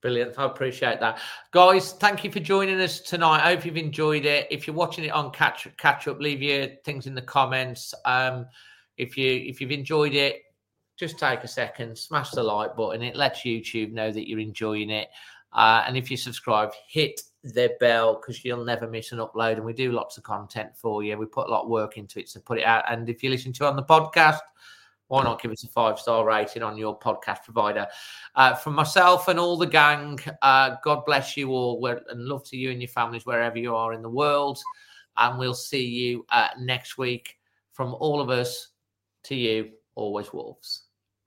Brilliant. 0.00 0.38
I 0.38 0.44
appreciate 0.44 1.00
that. 1.00 1.18
Guys, 1.50 1.92
thank 1.92 2.22
you 2.22 2.30
for 2.30 2.38
joining 2.38 2.80
us 2.80 3.00
tonight. 3.00 3.44
I 3.44 3.54
hope 3.54 3.64
you've 3.64 3.76
enjoyed 3.76 4.26
it. 4.26 4.46
If 4.50 4.66
you're 4.66 4.76
watching 4.76 5.04
it 5.04 5.10
on 5.10 5.32
catch 5.32 5.66
catch 5.76 6.06
up, 6.06 6.20
leave 6.20 6.40
your 6.40 6.68
things 6.84 7.06
in 7.06 7.14
the 7.14 7.22
comments. 7.22 7.94
Um, 8.04 8.46
if 8.96 9.16
you 9.16 9.30
if 9.30 9.60
you've 9.60 9.72
enjoyed 9.72 10.14
it, 10.14 10.42
just 10.98 11.18
take 11.18 11.44
a 11.44 11.48
second, 11.48 11.96
smash 11.96 12.30
the 12.30 12.42
like 12.42 12.76
button. 12.76 13.02
It 13.02 13.16
lets 13.16 13.40
YouTube 13.40 13.92
know 13.92 14.10
that 14.10 14.28
you're 14.28 14.40
enjoying 14.40 14.90
it. 14.90 15.08
Uh, 15.52 15.84
and 15.86 15.96
if 15.96 16.10
you 16.10 16.16
subscribe, 16.16 16.72
hit 16.86 17.22
the 17.44 17.74
bell 17.80 18.16
because 18.16 18.44
you'll 18.44 18.64
never 18.64 18.88
miss 18.88 19.12
an 19.12 19.18
upload. 19.18 19.54
And 19.54 19.64
we 19.64 19.72
do 19.72 19.92
lots 19.92 20.18
of 20.18 20.24
content 20.24 20.70
for 20.76 21.02
you. 21.02 21.16
We 21.16 21.26
put 21.26 21.48
a 21.48 21.50
lot 21.50 21.62
of 21.62 21.70
work 21.70 21.96
into 21.96 22.18
it 22.18 22.28
to 22.30 22.40
put 22.40 22.58
it 22.58 22.64
out. 22.64 22.84
And 22.90 23.08
if 23.08 23.22
you 23.22 23.30
listen 23.30 23.52
to 23.54 23.66
on 23.66 23.76
the 23.76 23.82
podcast, 23.82 24.40
why 25.06 25.22
not 25.22 25.40
give 25.40 25.52
us 25.52 25.64
a 25.64 25.68
five 25.68 25.98
star 25.98 26.26
rating 26.26 26.62
on 26.62 26.76
your 26.76 26.98
podcast 26.98 27.44
provider? 27.44 27.86
Uh, 28.34 28.54
from 28.54 28.74
myself 28.74 29.28
and 29.28 29.38
all 29.38 29.56
the 29.56 29.66
gang, 29.66 30.18
uh, 30.42 30.76
God 30.84 31.04
bless 31.06 31.36
you 31.36 31.50
all 31.50 31.84
and 31.86 32.24
love 32.24 32.44
to 32.50 32.56
you 32.56 32.70
and 32.70 32.82
your 32.82 32.88
families 32.88 33.24
wherever 33.24 33.56
you 33.56 33.74
are 33.74 33.94
in 33.94 34.02
the 34.02 34.10
world. 34.10 34.58
And 35.16 35.38
we'll 35.38 35.54
see 35.54 35.84
you 35.84 36.26
uh, 36.30 36.48
next 36.58 36.98
week. 36.98 37.36
From 37.72 37.94
all 37.94 38.20
of 38.20 38.28
us 38.28 38.68
to 39.24 39.34
you, 39.36 39.70
always 39.94 40.32
Wolves. 40.32 40.87